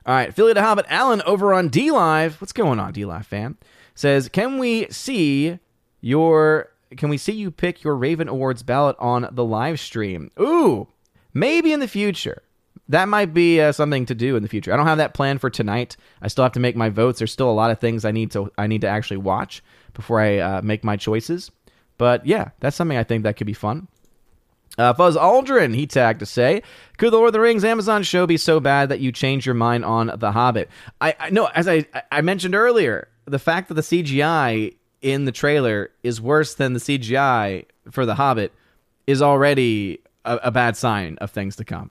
All 0.07 0.15
right, 0.15 0.35
Philly 0.35 0.55
to 0.55 0.63
Hobbit 0.63 0.87
Allen 0.89 1.23
over 1.27 1.55
on 1.55 1.69
D 1.69 1.91
Live. 1.91 2.41
What's 2.41 2.53
going 2.53 2.81
on, 2.81 2.93
D 2.93 3.05
Live 3.05 3.27
fan? 3.27 3.57
Says, 3.95 4.29
can 4.29 4.59
we 4.59 4.89
see 4.91 5.59
your 6.01 6.71
can 6.97 7.11
we 7.11 7.19
see 7.19 7.33
you 7.33 7.51
pick 7.51 7.85
your 7.85 7.97
Raven 7.97 8.29
Awards 8.29 8.63
ballot 8.63 8.97
on 8.99 9.29
the 9.31 9.45
live 9.45 9.79
stream? 9.79 10.31
Ooh, 10.41 10.89
maybe 11.33 11.73
in 11.73 11.81
the 11.81 11.89
future. 11.89 12.43
That 12.89 13.09
might 13.09 13.33
be 13.33 13.61
uh, 13.61 13.73
something 13.73 14.05
to 14.07 14.15
do 14.15 14.37
in 14.37 14.43
the 14.43 14.49
future. 14.49 14.73
I 14.73 14.77
don't 14.77 14.87
have 14.87 14.99
that 14.99 15.15
plan 15.15 15.39
for 15.39 15.49
tonight. 15.49 15.97
I 16.21 16.29
still 16.29 16.45
have 16.45 16.53
to 16.53 16.61
make 16.61 16.77
my 16.77 16.91
votes. 16.91 17.19
There's 17.19 17.33
still 17.33 17.51
a 17.51 17.53
lot 17.53 17.71
of 17.71 17.79
things 17.79 18.05
I 18.05 18.11
need 18.11 18.31
to 18.33 18.51
I 18.57 18.67
need 18.67 18.81
to 18.83 18.89
actually 18.89 19.19
watch 19.19 19.63
before 19.93 20.21
I 20.21 20.39
uh, 20.39 20.63
make 20.63 20.83
my 20.83 20.97
choices. 20.97 21.51
But 21.99 22.27
yeah, 22.27 22.51
that's 22.61 22.77
something 22.77 22.99
I 22.99 23.05
think 23.05 23.25
that 23.25 23.37
could 23.37 23.47
be 23.47 23.53
fun. 23.53 23.89
Uh, 24.77 24.93
Fuzz 24.93 25.17
Aldrin, 25.17 25.75
he 25.75 25.87
tagged 25.87 26.21
to 26.21 26.27
say, 26.27 26.63
"Could 26.97 27.13
the 27.13 27.17
Lord 27.17 27.29
of 27.29 27.33
the 27.33 27.41
Rings 27.41 27.65
Amazon 27.65 28.03
show 28.03 28.27
be 28.27 28.37
so 28.37 28.61
bad 28.61 28.89
that 28.89 29.01
you 29.01 29.13
change 29.13 29.47
your 29.47 29.55
mind 29.55 29.85
on 29.85 30.13
The 30.17 30.33
Hobbit?" 30.33 30.69
I, 31.01 31.15
I 31.19 31.31
no, 31.31 31.47
as 31.47 31.69
I 31.69 31.87
I 32.11 32.21
mentioned 32.21 32.55
earlier, 32.55 33.09
the 33.25 33.39
fact 33.39 33.69
that 33.69 33.75
the 33.75 33.83
CGI 33.83 34.75
in 35.03 35.27
the 35.27 35.33
trailer 35.33 35.91
is 36.03 36.21
worse 36.21 36.55
than 36.55 36.73
the 36.73 36.81
CGI 36.81 37.67
for 37.91 38.07
The 38.07 38.15
Hobbit 38.15 38.53
is 39.07 39.23
already 39.23 40.01
a, 40.25 40.37
a 40.45 40.51
bad 40.51 40.77
sign 40.77 41.19
of 41.21 41.31
things 41.31 41.57
to 41.57 41.65
come. 41.65 41.91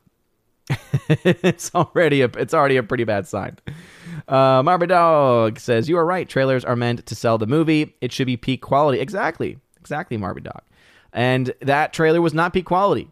it's 1.10 1.74
already 1.76 2.22
a 2.22 2.26
it's 2.38 2.54
already 2.54 2.78
a 2.78 2.84
pretty 2.84 3.04
bad 3.04 3.28
sign. 3.28 3.58
Uh, 4.28 4.64
Marby 4.64 4.88
Dog 4.88 5.60
says 5.60 5.90
you 5.90 5.98
are 5.98 6.06
right. 6.06 6.28
Trailers 6.28 6.64
are 6.64 6.76
meant 6.76 7.06
to 7.06 7.16
sell 7.16 7.38
the 7.38 7.48
movie. 7.48 7.96
It 8.02 8.12
should 8.12 8.28
be 8.28 8.38
peak 8.38 8.62
quality. 8.62 9.00
Exactly, 9.00 9.58
exactly, 9.80 10.18
Marby 10.18 10.44
Dog. 10.44 10.62
And 11.14 11.54
that 11.62 11.94
trailer 11.94 12.22
was 12.22 12.34
not 12.34 12.54
peak 12.54 12.66
quality. 12.66 13.10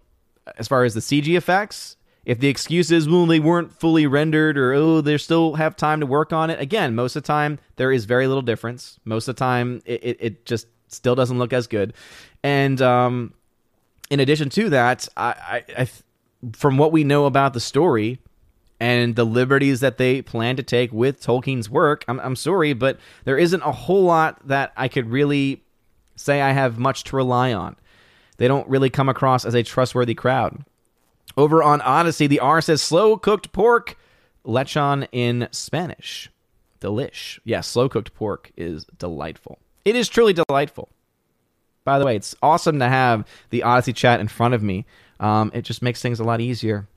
As 0.57 0.67
far 0.67 0.83
as 0.83 0.95
the 0.95 0.99
CG 0.99 1.37
effects, 1.37 1.95
if 2.25 2.39
the 2.39 2.47
excuse 2.47 2.91
is, 2.91 3.07
well, 3.07 3.25
they 3.25 3.39
weren't 3.39 3.71
fully 3.79 4.07
rendered 4.07 4.57
or, 4.57 4.73
oh, 4.73 5.01
they 5.01 5.17
still 5.17 5.55
have 5.55 5.75
time 5.75 5.99
to 5.99 6.05
work 6.05 6.33
on 6.33 6.49
it, 6.49 6.59
again, 6.59 6.95
most 6.95 7.15
of 7.15 7.23
the 7.23 7.27
time, 7.27 7.59
there 7.77 7.91
is 7.91 8.05
very 8.05 8.27
little 8.27 8.41
difference. 8.41 8.99
Most 9.05 9.27
of 9.27 9.35
the 9.35 9.39
time, 9.39 9.81
it, 9.85 10.03
it, 10.03 10.17
it 10.19 10.45
just 10.45 10.67
still 10.87 11.15
doesn't 11.15 11.37
look 11.37 11.53
as 11.53 11.67
good. 11.67 11.93
And 12.43 12.81
um, 12.81 13.33
in 14.09 14.19
addition 14.19 14.49
to 14.49 14.69
that, 14.69 15.07
I, 15.15 15.63
I, 15.77 15.81
I, 15.83 15.89
from 16.53 16.77
what 16.77 16.91
we 16.91 17.03
know 17.03 17.25
about 17.25 17.53
the 17.53 17.59
story 17.59 18.19
and 18.79 19.15
the 19.15 19.23
liberties 19.23 19.79
that 19.79 19.97
they 19.97 20.21
plan 20.21 20.55
to 20.57 20.63
take 20.63 20.91
with 20.91 21.21
Tolkien's 21.21 21.69
work, 21.69 22.03
I'm, 22.07 22.19
I'm 22.19 22.35
sorry, 22.35 22.73
but 22.73 22.99
there 23.25 23.37
isn't 23.37 23.61
a 23.61 23.71
whole 23.71 24.03
lot 24.03 24.47
that 24.47 24.73
I 24.75 24.87
could 24.87 25.09
really 25.09 25.63
say 26.15 26.41
I 26.41 26.51
have 26.51 26.77
much 26.77 27.03
to 27.05 27.15
rely 27.15 27.53
on 27.53 27.75
they 28.41 28.47
don't 28.47 28.67
really 28.67 28.89
come 28.89 29.07
across 29.07 29.45
as 29.45 29.53
a 29.53 29.61
trustworthy 29.61 30.15
crowd. 30.15 30.65
Over 31.37 31.61
on 31.61 31.79
Odyssey, 31.81 32.25
the 32.25 32.39
R 32.39 32.59
says 32.59 32.81
slow 32.81 33.15
cooked 33.15 33.51
pork, 33.51 33.99
lechon 34.43 35.07
in 35.11 35.47
Spanish. 35.51 36.27
Delish. 36.79 37.37
Yeah, 37.43 37.61
slow 37.61 37.87
cooked 37.87 38.15
pork 38.15 38.51
is 38.57 38.85
delightful. 38.97 39.59
It 39.85 39.95
is 39.95 40.09
truly 40.09 40.33
delightful. 40.33 40.89
By 41.83 41.99
the 41.99 42.05
way, 42.05 42.15
it's 42.15 42.35
awesome 42.41 42.79
to 42.79 42.89
have 42.89 43.27
the 43.51 43.61
Odyssey 43.61 43.93
chat 43.93 44.19
in 44.19 44.27
front 44.27 44.55
of 44.55 44.63
me. 44.63 44.87
Um, 45.19 45.51
it 45.53 45.61
just 45.61 45.83
makes 45.83 46.01
things 46.01 46.19
a 46.19 46.23
lot 46.23 46.41
easier. 46.41 46.87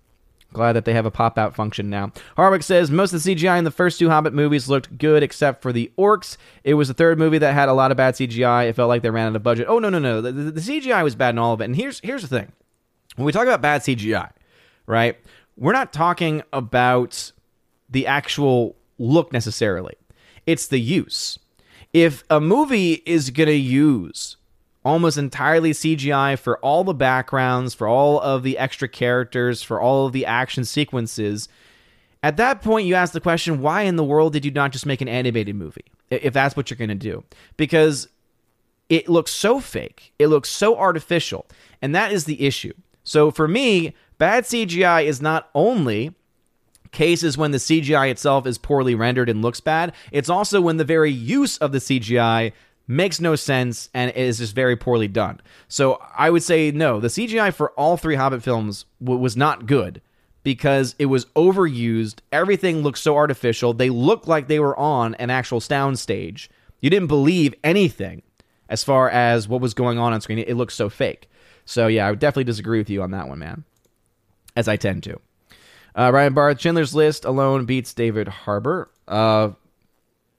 Glad 0.54 0.74
that 0.74 0.84
they 0.84 0.94
have 0.94 1.04
a 1.04 1.10
pop 1.10 1.36
out 1.36 1.54
function 1.54 1.90
now. 1.90 2.12
Harwick 2.38 2.62
says 2.62 2.90
most 2.90 3.12
of 3.12 3.22
the 3.22 3.34
CGI 3.34 3.58
in 3.58 3.64
the 3.64 3.70
first 3.70 3.98
two 3.98 4.08
Hobbit 4.08 4.32
movies 4.32 4.68
looked 4.68 4.96
good 4.96 5.22
except 5.22 5.60
for 5.60 5.72
the 5.72 5.92
orcs. 5.98 6.36
It 6.62 6.74
was 6.74 6.88
the 6.88 6.94
third 6.94 7.18
movie 7.18 7.38
that 7.38 7.52
had 7.52 7.68
a 7.68 7.72
lot 7.74 7.90
of 7.90 7.96
bad 7.96 8.14
CGI. 8.14 8.68
It 8.68 8.74
felt 8.74 8.88
like 8.88 9.02
they 9.02 9.10
ran 9.10 9.26
out 9.26 9.36
of 9.36 9.42
budget. 9.42 9.66
Oh 9.68 9.80
no 9.80 9.90
no 9.90 9.98
no, 9.98 10.20
the, 10.20 10.32
the, 10.32 10.52
the 10.52 10.60
CGI 10.60 11.02
was 11.02 11.16
bad 11.16 11.34
in 11.34 11.38
all 11.38 11.52
of 11.52 11.60
it. 11.60 11.64
And 11.64 11.76
here's 11.76 12.00
here's 12.00 12.22
the 12.22 12.28
thing. 12.28 12.52
when 13.16 13.26
we 13.26 13.32
talk 13.32 13.42
about 13.42 13.60
bad 13.60 13.82
CGI, 13.82 14.30
right? 14.86 15.18
We're 15.56 15.72
not 15.72 15.92
talking 15.92 16.42
about 16.52 17.32
the 17.90 18.06
actual 18.06 18.76
look 18.98 19.32
necessarily. 19.32 19.96
It's 20.46 20.68
the 20.68 20.78
use. 20.78 21.38
If 21.92 22.22
a 22.30 22.40
movie 22.40 23.02
is 23.06 23.30
going 23.30 23.48
to 23.48 23.54
use 23.54 24.36
almost 24.84 25.16
entirely 25.16 25.72
CGI 25.72 26.38
for 26.38 26.58
all 26.58 26.84
the 26.84 26.94
backgrounds, 26.94 27.74
for 27.74 27.88
all 27.88 28.20
of 28.20 28.42
the 28.42 28.58
extra 28.58 28.88
characters, 28.88 29.62
for 29.62 29.80
all 29.80 30.06
of 30.06 30.12
the 30.12 30.26
action 30.26 30.64
sequences, 30.64 31.48
at 32.22 32.36
that 32.36 32.62
point 32.62 32.86
you 32.86 32.94
ask 32.94 33.12
the 33.12 33.20
question, 33.20 33.60
why 33.60 33.82
in 33.82 33.96
the 33.96 34.04
world 34.04 34.32
did 34.32 34.44
you 34.44 34.50
not 34.50 34.72
just 34.72 34.86
make 34.86 35.00
an 35.00 35.08
animated 35.08 35.56
movie? 35.56 35.84
If 36.10 36.32
that's 36.32 36.56
what 36.56 36.70
you're 36.70 36.76
going 36.76 36.88
to 36.88 36.94
do. 36.94 37.24
Because 37.56 38.08
it 38.88 39.08
looks 39.08 39.30
so 39.30 39.60
fake, 39.60 40.12
it 40.18 40.28
looks 40.28 40.48
so 40.48 40.76
artificial, 40.76 41.46
and 41.80 41.94
that 41.94 42.12
is 42.12 42.24
the 42.24 42.46
issue. 42.46 42.72
So 43.02 43.30
for 43.30 43.48
me, 43.48 43.94
bad 44.18 44.44
CGI 44.44 45.04
is 45.04 45.20
not 45.20 45.48
only 45.54 46.14
cases 46.92 47.36
when 47.36 47.50
the 47.50 47.58
CGI 47.58 48.10
itself 48.10 48.46
is 48.46 48.56
poorly 48.56 48.94
rendered 48.94 49.28
and 49.28 49.42
looks 49.42 49.60
bad, 49.60 49.92
it's 50.12 50.28
also 50.28 50.60
when 50.60 50.76
the 50.76 50.84
very 50.84 51.10
use 51.10 51.58
of 51.58 51.72
the 51.72 51.78
CGI 51.78 52.52
makes 52.86 53.20
no 53.20 53.34
sense 53.34 53.88
and 53.94 54.10
is 54.12 54.38
just 54.38 54.54
very 54.54 54.76
poorly 54.76 55.08
done. 55.08 55.40
So 55.68 56.00
I 56.16 56.30
would 56.30 56.42
say 56.42 56.70
no, 56.70 57.00
the 57.00 57.08
CGI 57.08 57.52
for 57.52 57.70
all 57.72 57.96
three 57.96 58.16
Hobbit 58.16 58.42
films 58.42 58.84
w- 59.02 59.20
was 59.20 59.36
not 59.36 59.66
good 59.66 60.02
because 60.42 60.94
it 60.98 61.06
was 61.06 61.24
overused. 61.36 62.18
Everything 62.30 62.82
looked 62.82 62.98
so 62.98 63.16
artificial. 63.16 63.72
They 63.72 63.90
looked 63.90 64.28
like 64.28 64.46
they 64.46 64.60
were 64.60 64.78
on 64.78 65.14
an 65.16 65.30
actual 65.30 65.60
soundstage. 65.60 66.48
You 66.80 66.90
didn't 66.90 67.08
believe 67.08 67.54
anything 67.64 68.22
as 68.68 68.84
far 68.84 69.08
as 69.08 69.48
what 69.48 69.60
was 69.60 69.74
going 69.74 69.98
on 69.98 70.12
on 70.12 70.20
screen. 70.20 70.38
It, 70.38 70.54
looked 70.54 70.72
so 70.72 70.88
fake. 70.90 71.30
So 71.64 71.86
yeah, 71.86 72.06
I 72.06 72.10
would 72.10 72.18
definitely 72.18 72.44
disagree 72.44 72.78
with 72.78 72.90
you 72.90 73.02
on 73.02 73.10
that 73.12 73.28
one, 73.28 73.38
man. 73.38 73.64
As 74.54 74.68
I 74.68 74.76
tend 74.76 75.02
to. 75.04 75.18
Uh, 75.96 76.10
Ryan 76.12 76.34
Barth, 76.34 76.60
Schindler's 76.60 76.94
List 76.94 77.24
alone 77.24 77.64
beats 77.64 77.94
David 77.94 78.28
Harbour. 78.28 78.90
Uh, 79.08 79.50
oh, 79.52 79.56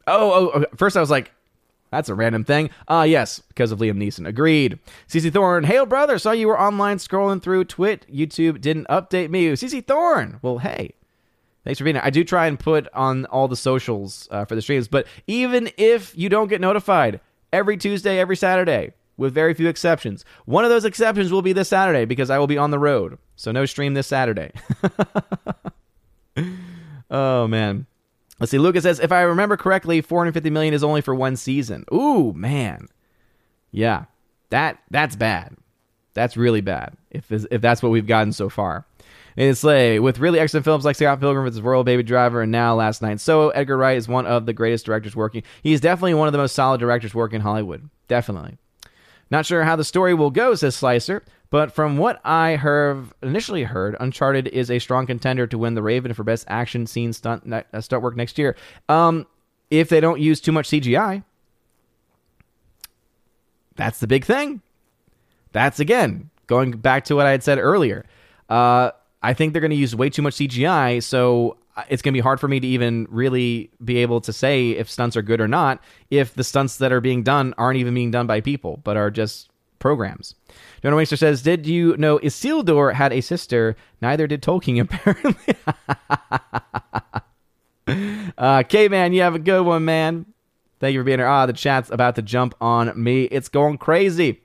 oh, 0.07 0.51
oh, 0.53 0.65
first 0.75 0.95
I 0.95 0.99
was 0.99 1.09
like, 1.09 1.31
that's 1.91 2.09
a 2.09 2.15
random 2.15 2.43
thing. 2.43 2.69
Ah, 2.87 2.99
uh, 2.99 3.03
yes, 3.03 3.39
because 3.39 3.71
of 3.71 3.79
Liam 3.79 3.97
Neeson. 3.97 4.27
Agreed. 4.27 4.79
CC 5.07 5.31
Thorne, 5.31 5.63
hail 5.63 5.85
brother, 5.85 6.19
saw 6.19 6.31
you 6.31 6.47
were 6.47 6.59
online 6.59 6.97
scrolling 6.97 7.41
through 7.41 7.65
Twit. 7.65 8.05
YouTube 8.11 8.61
didn't 8.61 8.87
update 8.87 9.29
me. 9.29 9.47
CC 9.51 9.85
Thorne, 9.85 10.39
well, 10.41 10.57
hey, 10.57 10.93
thanks 11.63 11.77
for 11.77 11.83
being 11.85 11.95
here. 11.95 12.03
I 12.03 12.09
do 12.09 12.23
try 12.23 12.47
and 12.47 12.59
put 12.59 12.87
on 12.93 13.25
all 13.25 13.47
the 13.47 13.55
socials 13.55 14.27
uh, 14.31 14.45
for 14.45 14.55
the 14.55 14.61
streams, 14.61 14.87
but 14.87 15.07
even 15.27 15.69
if 15.77 16.17
you 16.17 16.29
don't 16.29 16.47
get 16.47 16.61
notified 16.61 17.19
every 17.53 17.77
Tuesday, 17.77 18.19
every 18.19 18.35
Saturday, 18.35 18.93
with 19.17 19.33
very 19.33 19.53
few 19.53 19.69
exceptions, 19.69 20.25
one 20.45 20.65
of 20.65 20.69
those 20.69 20.85
exceptions 20.85 21.31
will 21.31 21.41
be 21.41 21.53
this 21.53 21.69
Saturday 21.69 22.05
because 22.05 22.29
I 22.29 22.37
will 22.37 22.47
be 22.47 22.57
on 22.57 22.71
the 22.71 22.79
road. 22.79 23.17
So 23.35 23.51
no 23.51 23.65
stream 23.65 23.93
this 23.93 24.07
Saturday. 24.07 24.51
oh, 27.09 27.47
man. 27.47 27.85
Let's 28.39 28.51
see. 28.51 28.57
Lucas 28.57 28.83
says, 28.83 28.99
if 28.99 29.11
I 29.11 29.21
remember 29.21 29.55
correctly, 29.57 30.01
450 30.01 30.49
million 30.49 30.73
is 30.73 30.83
only 30.83 31.01
for 31.01 31.15
one 31.15 31.35
season. 31.35 31.85
Ooh, 31.93 32.33
man. 32.33 32.87
Yeah, 33.71 34.05
that 34.49 34.79
that's 34.89 35.15
bad. 35.15 35.55
That's 36.13 36.37
really 36.37 36.61
bad. 36.61 36.95
If 37.11 37.31
if 37.31 37.61
that's 37.61 37.81
what 37.81 37.91
we've 37.91 38.07
gotten 38.07 38.33
so 38.33 38.49
far. 38.49 38.85
And 39.37 39.57
Slay, 39.57 39.99
with 39.99 40.19
really 40.19 40.39
excellent 40.39 40.63
films 40.63 40.85
like 40.85 40.95
Scott 40.95 41.19
Pilgrim 41.19 41.45
vs. 41.45 41.61
Royal 41.61 41.83
Baby 41.83 42.03
Driver 42.03 42.41
and 42.41 42.53
now 42.53 42.73
Last 42.73 43.01
Night 43.01 43.19
So, 43.19 43.49
Edgar 43.49 43.75
Wright 43.75 43.97
is 43.97 44.07
one 44.07 44.25
of 44.25 44.45
the 44.45 44.53
greatest 44.53 44.85
directors 44.85 45.13
working. 45.13 45.43
He's 45.61 45.81
definitely 45.81 46.13
one 46.13 46.29
of 46.29 46.31
the 46.31 46.37
most 46.37 46.55
solid 46.55 46.79
directors 46.79 47.13
working 47.13 47.37
in 47.37 47.41
Hollywood. 47.41 47.89
Definitely. 48.07 48.57
Not 49.29 49.45
sure 49.45 49.63
how 49.63 49.75
the 49.75 49.83
story 49.83 50.13
will 50.13 50.31
go, 50.31 50.55
says 50.55 50.75
Slicer, 50.75 51.23
but 51.55 51.71
from 51.71 51.95
what 51.95 52.19
I 52.25 52.57
have 52.57 53.13
initially 53.23 53.63
heard, 53.63 53.95
Uncharted 54.01 54.49
is 54.49 54.69
a 54.69 54.77
strong 54.77 55.07
contender 55.07 55.47
to 55.47 55.57
win 55.57 55.73
the 55.73 55.81
Raven 55.81 56.13
for 56.13 56.25
best 56.25 56.43
action 56.49 56.85
scene 56.85 57.13
stunt 57.13 57.49
uh, 57.49 57.79
stunt 57.79 58.03
work 58.03 58.17
next 58.17 58.37
year. 58.37 58.57
Um, 58.89 59.25
if 59.71 59.87
they 59.87 60.01
don't 60.01 60.19
use 60.19 60.41
too 60.41 60.51
much 60.51 60.67
CGI, 60.67 61.23
that's 63.77 64.01
the 64.01 64.05
big 64.05 64.25
thing. 64.25 64.63
That's 65.53 65.79
again 65.79 66.29
going 66.47 66.71
back 66.71 67.05
to 67.05 67.15
what 67.15 67.25
I 67.25 67.31
had 67.31 67.41
said 67.41 67.57
earlier. 67.57 68.05
Uh, 68.49 68.91
I 69.23 69.33
think 69.33 69.53
they're 69.53 69.61
going 69.61 69.71
to 69.71 69.77
use 69.77 69.95
way 69.95 70.09
too 70.09 70.23
much 70.23 70.35
CGI, 70.35 71.01
so 71.01 71.55
uh, 71.77 71.83
it's 71.87 72.01
going 72.01 72.11
to 72.11 72.17
be 72.17 72.21
hard 72.21 72.41
for 72.41 72.49
me 72.49 72.59
to 72.59 72.67
even 72.67 73.07
really 73.09 73.69
be 73.81 73.99
able 73.99 74.19
to 74.19 74.33
say 74.33 74.71
if 74.71 74.91
stunts 74.91 75.15
are 75.15 75.21
good 75.21 75.39
or 75.39 75.47
not 75.47 75.81
if 76.11 76.33
the 76.33 76.43
stunts 76.43 76.79
that 76.79 76.91
are 76.91 76.99
being 76.99 77.23
done 77.23 77.53
aren't 77.57 77.77
even 77.77 77.93
being 77.93 78.11
done 78.11 78.27
by 78.27 78.41
people 78.41 78.81
but 78.83 78.97
are 78.97 79.09
just 79.09 79.49
programs. 79.79 80.35
Jonah 80.85 80.97
Waster 80.97 81.17
says, 81.17 81.41
Did 81.41 81.65
you 81.65 81.97
know 81.97 82.19
Isildur 82.19 82.93
had 82.93 83.11
a 83.11 83.19
sister? 83.19 83.75
Neither 84.03 84.27
did 84.27 84.43
Tolkien, 84.43 84.81
apparently. 84.83 85.55
uh, 88.37 88.61
K 88.61 88.87
Man, 88.87 89.11
you 89.11 89.21
have 89.23 89.33
a 89.33 89.39
good 89.39 89.63
one, 89.63 89.83
man. 89.83 90.27
Thank 90.79 90.93
you 90.93 90.99
for 90.99 91.03
being 91.03 91.17
here. 91.17 91.27
Ah, 91.27 91.47
the 91.47 91.53
chat's 91.53 91.89
about 91.89 92.13
to 92.17 92.21
jump 92.21 92.53
on 92.61 93.01
me. 93.03 93.23
It's 93.23 93.49
going 93.49 93.79
crazy. 93.79 94.43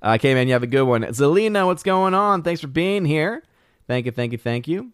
Uh, 0.00 0.18
K 0.18 0.34
Man, 0.34 0.46
you 0.46 0.52
have 0.52 0.62
a 0.62 0.68
good 0.68 0.84
one. 0.84 1.02
Zelina, 1.02 1.66
what's 1.66 1.82
going 1.82 2.14
on? 2.14 2.44
Thanks 2.44 2.60
for 2.60 2.68
being 2.68 3.04
here. 3.04 3.42
Thank 3.88 4.06
you, 4.06 4.12
thank 4.12 4.30
you, 4.30 4.38
thank 4.38 4.68
you. 4.68 4.92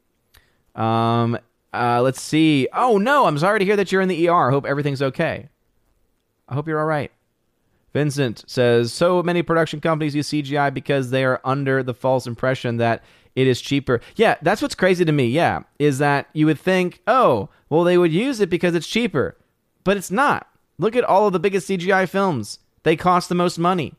Um, 0.75 1.39
uh, 1.75 2.01
let's 2.01 2.23
see. 2.23 2.67
Oh 2.73 2.97
no, 2.97 3.27
I'm 3.27 3.37
sorry 3.37 3.59
to 3.59 3.65
hear 3.67 3.77
that 3.77 3.93
you're 3.93 4.01
in 4.01 4.09
the 4.09 4.27
ER. 4.31 4.51
Hope 4.51 4.65
everything's 4.65 5.03
okay. 5.03 5.51
I 6.49 6.55
hope 6.55 6.67
you're 6.67 6.81
all 6.81 6.87
right. 6.87 7.13
Vincent 7.93 8.45
says 8.47 8.93
so 8.93 9.23
many 9.23 9.43
production 9.43 9.81
companies 9.81 10.15
use 10.15 10.29
CGI 10.29 10.73
because 10.73 11.11
they 11.11 11.25
are 11.25 11.41
under 11.45 11.83
the 11.83 11.95
false 11.95 12.27
impression 12.27 12.77
that 12.77 13.03
it 13.35 13.47
is 13.47 13.61
cheaper. 13.61 14.01
Yeah, 14.17 14.37
that's 14.43 14.63
what's 14.63 14.75
crazy 14.75 15.05
to 15.05 15.13
me. 15.13 15.27
Yeah, 15.27 15.63
is 15.79 15.99
that 15.99 16.29
you 16.33 16.47
would 16.47 16.59
think, 16.59 17.01
oh, 17.07 17.49
well, 17.69 17.85
they 17.85 17.99
would 17.99 18.13
use 18.13 18.41
it 18.41 18.51
because 18.51 18.75
it's 18.75 18.87
cheaper, 18.87 19.37
but 19.85 19.97
it's 19.97 20.11
not. 20.11 20.49
Look 20.79 20.97
at 20.97 21.05
all 21.05 21.27
of 21.27 21.33
the 21.33 21.39
biggest 21.39 21.69
CGI 21.69 22.09
films; 22.09 22.59
they 22.83 22.97
cost 22.97 23.29
the 23.29 23.35
most 23.35 23.59
money. 23.59 23.95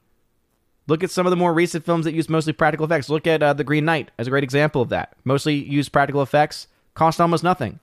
Look 0.88 1.04
at 1.04 1.12
some 1.12 1.26
of 1.26 1.30
the 1.30 1.38
more 1.38 1.54
recent 1.54 1.86
films 1.86 2.04
that 2.04 2.14
use 2.14 2.28
mostly 2.28 2.52
practical 2.52 2.86
effects. 2.86 3.08
Look 3.08 3.26
at 3.26 3.42
uh, 3.42 3.54
The 3.54 3.64
Green 3.64 3.86
Knight 3.86 4.12
as 4.18 4.28
a 4.28 4.30
great 4.30 4.44
example 4.44 4.82
of 4.82 4.90
that. 4.90 5.14
Mostly 5.24 5.56
use 5.56 5.88
practical 5.88 6.22
effects, 6.22 6.68
cost 6.96 7.22
almost 7.22 7.46
nothing. 7.46 7.80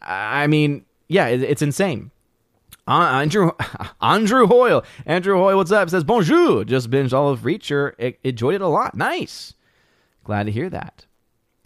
I 0.00 0.46
mean, 0.46 0.84
yeah, 1.08 1.26
it's 1.26 1.62
insane. 1.62 2.11
Andrew 2.86 3.52
Andrew 4.00 4.46
Hoyle. 4.46 4.84
Andrew 5.06 5.36
Hoyle, 5.36 5.56
what's 5.56 5.72
up? 5.72 5.90
Says 5.90 6.04
bonjour. 6.04 6.64
Just 6.64 6.90
binged 6.90 7.12
all 7.12 7.30
of 7.30 7.40
Reacher. 7.40 7.94
Enjoyed 8.24 8.56
it 8.56 8.60
a 8.60 8.68
lot. 8.68 8.94
Nice. 8.96 9.54
Glad 10.24 10.46
to 10.46 10.52
hear 10.52 10.70
that. 10.70 11.06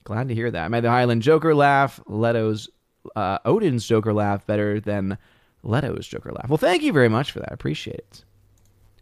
Glad 0.05 0.29
to 0.29 0.35
hear 0.35 0.51
that. 0.51 0.71
Made 0.71 0.85
the 0.85 0.91
Highland 0.91 1.23
Joker 1.23 1.55
laugh. 1.55 2.01
Leto's 2.07 2.69
uh, 3.15 3.39
Odin's 3.45 3.87
Joker 3.87 4.13
laugh 4.13 4.47
better 4.47 4.81
than 4.81 5.19
Leto's 5.63 6.07
Joker 6.07 6.33
laugh. 6.33 6.49
Well, 6.49 6.59
thank 6.59 6.83
you 6.83 6.93
very 6.93 7.09
much 7.09 7.33
for 7.33 7.41
that. 7.41 7.51
I 7.51 7.55
appreciate 7.55 7.97
it. 7.97 8.25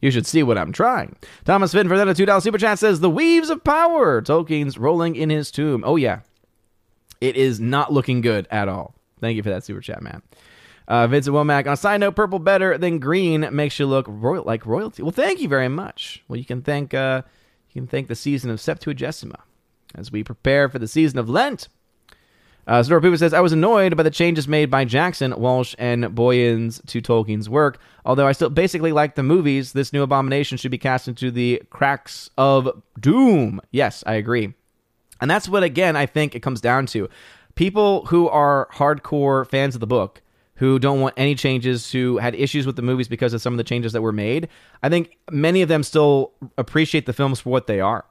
You 0.00 0.11
should 0.11 0.27
see 0.27 0.42
what 0.42 0.59
I'm 0.59 0.72
trying. 0.72 1.16
Thomas 1.44 1.72
Finn 1.72 1.88
for 1.88 1.96
that 1.96 2.09
a 2.09 2.12
$2 2.12 2.42
super 2.42 2.59
chat 2.59 2.79
says, 2.79 3.00
The 3.00 3.09
Weaves 3.11 3.48
of 3.48 3.64
Power. 3.64 4.20
Tolkien's 4.20 4.77
rolling 4.77 5.16
in 5.16 5.31
his 5.31 5.50
tomb. 5.50 5.83
Oh, 5.87 5.96
yeah. 5.96 6.20
It 7.20 7.37
is 7.37 7.59
not 7.59 7.92
looking 7.92 8.20
good 8.20 8.46
at 8.50 8.68
all. 8.68 8.94
Thank 9.20 9.37
you 9.37 9.42
for 9.42 9.48
that 9.50 9.64
super 9.64 9.81
chat, 9.81 10.03
man. 10.03 10.20
Uh, 10.87 11.07
Vincent 11.07 11.35
Womack. 11.35 11.66
On 11.66 11.73
a 11.73 11.77
side 11.77 12.01
note, 12.01 12.14
purple 12.14 12.38
better 12.38 12.77
than 12.77 12.99
green 12.99 13.49
makes 13.53 13.79
you 13.79 13.87
look 13.87 14.07
royal, 14.09 14.44
like 14.44 14.66
royalty. 14.66 15.03
Well, 15.03 15.12
thank 15.12 15.40
you 15.40 15.49
very 15.49 15.68
much. 15.68 16.23
Well, 16.29 16.38
you 16.38 16.44
can 16.44 16.62
thank 16.62 16.92
uh, 16.92 17.23
you 17.70 17.81
can 17.81 17.88
thank 17.88 18.09
the 18.09 18.14
season 18.14 18.51
of 18.51 18.59
Septuagesima 18.59 19.40
as 19.94 20.12
we 20.12 20.23
prepare 20.23 20.68
for 20.68 20.79
the 20.79 20.88
season 20.88 21.18
of 21.18 21.29
Lent. 21.29 21.68
Uh, 22.66 22.81
Snor 22.81 23.01
Poopa 23.03 23.18
says, 23.18 23.35
I 23.35 23.40
was 23.40 23.53
annoyed 23.53 23.94
by 23.97 24.03
the 24.03 24.11
changes 24.11 24.49
made 24.49 24.70
by 24.70 24.87
Jackson, 24.87 25.38
Walsh, 25.38 25.75
and 25.79 26.05
Boyens 26.05 26.85
to 26.87 27.03
Tolkien's 27.03 27.49
work. 27.49 27.79
Although 28.07 28.27
I 28.27 28.33
still 28.33 28.49
basically 28.49 28.92
like 28.92 29.16
the 29.16 29.23
movies, 29.23 29.73
this 29.73 29.92
new 29.92 30.03
abomination 30.03 30.57
should 30.57 30.70
be 30.70 30.79
cast 30.79 31.07
into 31.07 31.31
the 31.31 31.62
cracks 31.68 32.31
of 32.38 32.83
doom. 32.99 33.61
Yes, 33.70 34.03
I 34.07 34.14
agree. 34.14 34.55
And 35.20 35.31
that's 35.31 35.49
what, 35.49 35.62
again, 35.62 35.94
I 35.94 36.07
think 36.07 36.35
it 36.35 36.40
comes 36.40 36.62
down 36.62 36.87
to. 36.87 37.09
People 37.55 38.07
who 38.07 38.29
are 38.29 38.68
hardcore 38.73 39.47
fans 39.47 39.75
of 39.75 39.81
the 39.81 39.87
book, 39.87 40.23
who 40.57 40.79
don't 40.79 41.01
want 41.01 41.14
any 41.17 41.35
changes, 41.35 41.90
who 41.90 42.19
had 42.19 42.35
issues 42.35 42.67
with 42.67 42.77
the 42.77 42.83
movies 42.83 43.09
because 43.09 43.33
of 43.33 43.43
some 43.43 43.53
of 43.53 43.59
the 43.59 43.64
changes 43.64 43.93
that 43.93 44.03
were 44.03 44.12
made, 44.12 44.49
I 44.83 44.88
think 44.88 45.17
many 45.31 45.62
of 45.62 45.69
them 45.69 45.83
still 45.83 46.33
appreciate 46.57 47.07
the 47.07 47.12
films 47.12 47.40
for 47.40 47.51
what 47.51 47.67
they 47.67 47.81
are. 47.81 48.05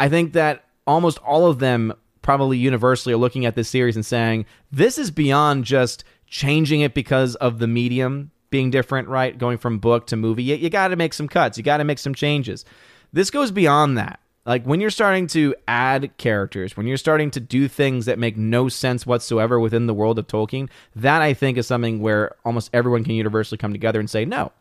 I 0.00 0.08
think 0.08 0.32
that 0.32 0.64
almost 0.86 1.18
all 1.18 1.46
of 1.46 1.60
them 1.60 1.92
probably 2.22 2.58
universally 2.58 3.12
are 3.12 3.18
looking 3.18 3.46
at 3.46 3.54
this 3.54 3.68
series 3.68 3.96
and 3.96 4.04
saying, 4.04 4.46
this 4.72 4.98
is 4.98 5.10
beyond 5.10 5.64
just 5.64 6.02
changing 6.26 6.80
it 6.80 6.94
because 6.94 7.36
of 7.36 7.58
the 7.58 7.68
medium 7.68 8.30
being 8.50 8.70
different, 8.70 9.08
right? 9.08 9.36
Going 9.38 9.58
from 9.58 9.78
book 9.78 10.06
to 10.08 10.16
movie. 10.16 10.42
You, 10.42 10.56
you 10.56 10.70
got 10.70 10.88
to 10.88 10.96
make 10.96 11.14
some 11.14 11.28
cuts, 11.28 11.58
you 11.58 11.64
got 11.64 11.76
to 11.76 11.84
make 11.84 11.98
some 11.98 12.14
changes. 12.14 12.64
This 13.12 13.30
goes 13.30 13.52
beyond 13.52 13.98
that. 13.98 14.20
Like 14.46 14.64
when 14.64 14.80
you're 14.80 14.90
starting 14.90 15.26
to 15.28 15.54
add 15.66 16.16
characters, 16.18 16.76
when 16.76 16.86
you're 16.86 16.96
starting 16.96 17.30
to 17.32 17.40
do 17.40 17.66
things 17.66 18.04
that 18.06 18.18
make 18.18 18.36
no 18.36 18.68
sense 18.68 19.06
whatsoever 19.06 19.58
within 19.58 19.86
the 19.86 19.94
world 19.94 20.18
of 20.18 20.26
Tolkien, 20.26 20.68
that 20.94 21.22
I 21.22 21.32
think 21.32 21.56
is 21.56 21.66
something 21.66 22.00
where 22.00 22.34
almost 22.44 22.70
everyone 22.74 23.04
can 23.04 23.14
universally 23.14 23.56
come 23.56 23.72
together 23.72 24.00
and 24.00 24.10
say, 24.10 24.24
no, 24.24 24.52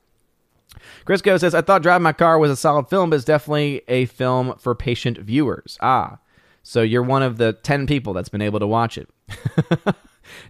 Crisco 1.05 1.39
says, 1.39 1.53
I 1.53 1.61
thought 1.61 1.83
Drive 1.83 2.01
My 2.01 2.13
Car 2.13 2.37
was 2.37 2.51
a 2.51 2.55
solid 2.55 2.87
film, 2.87 3.09
but 3.09 3.17
it's 3.17 3.25
definitely 3.25 3.81
a 3.87 4.05
film 4.05 4.55
for 4.57 4.73
patient 4.73 5.17
viewers. 5.17 5.77
Ah, 5.81 6.19
so 6.63 6.81
you're 6.81 7.03
one 7.03 7.23
of 7.23 7.37
the 7.37 7.53
10 7.53 7.85
people 7.87 8.13
that's 8.13 8.29
been 8.29 8.41
able 8.41 8.59
to 8.59 8.67
watch 8.67 8.97
it. 8.97 9.09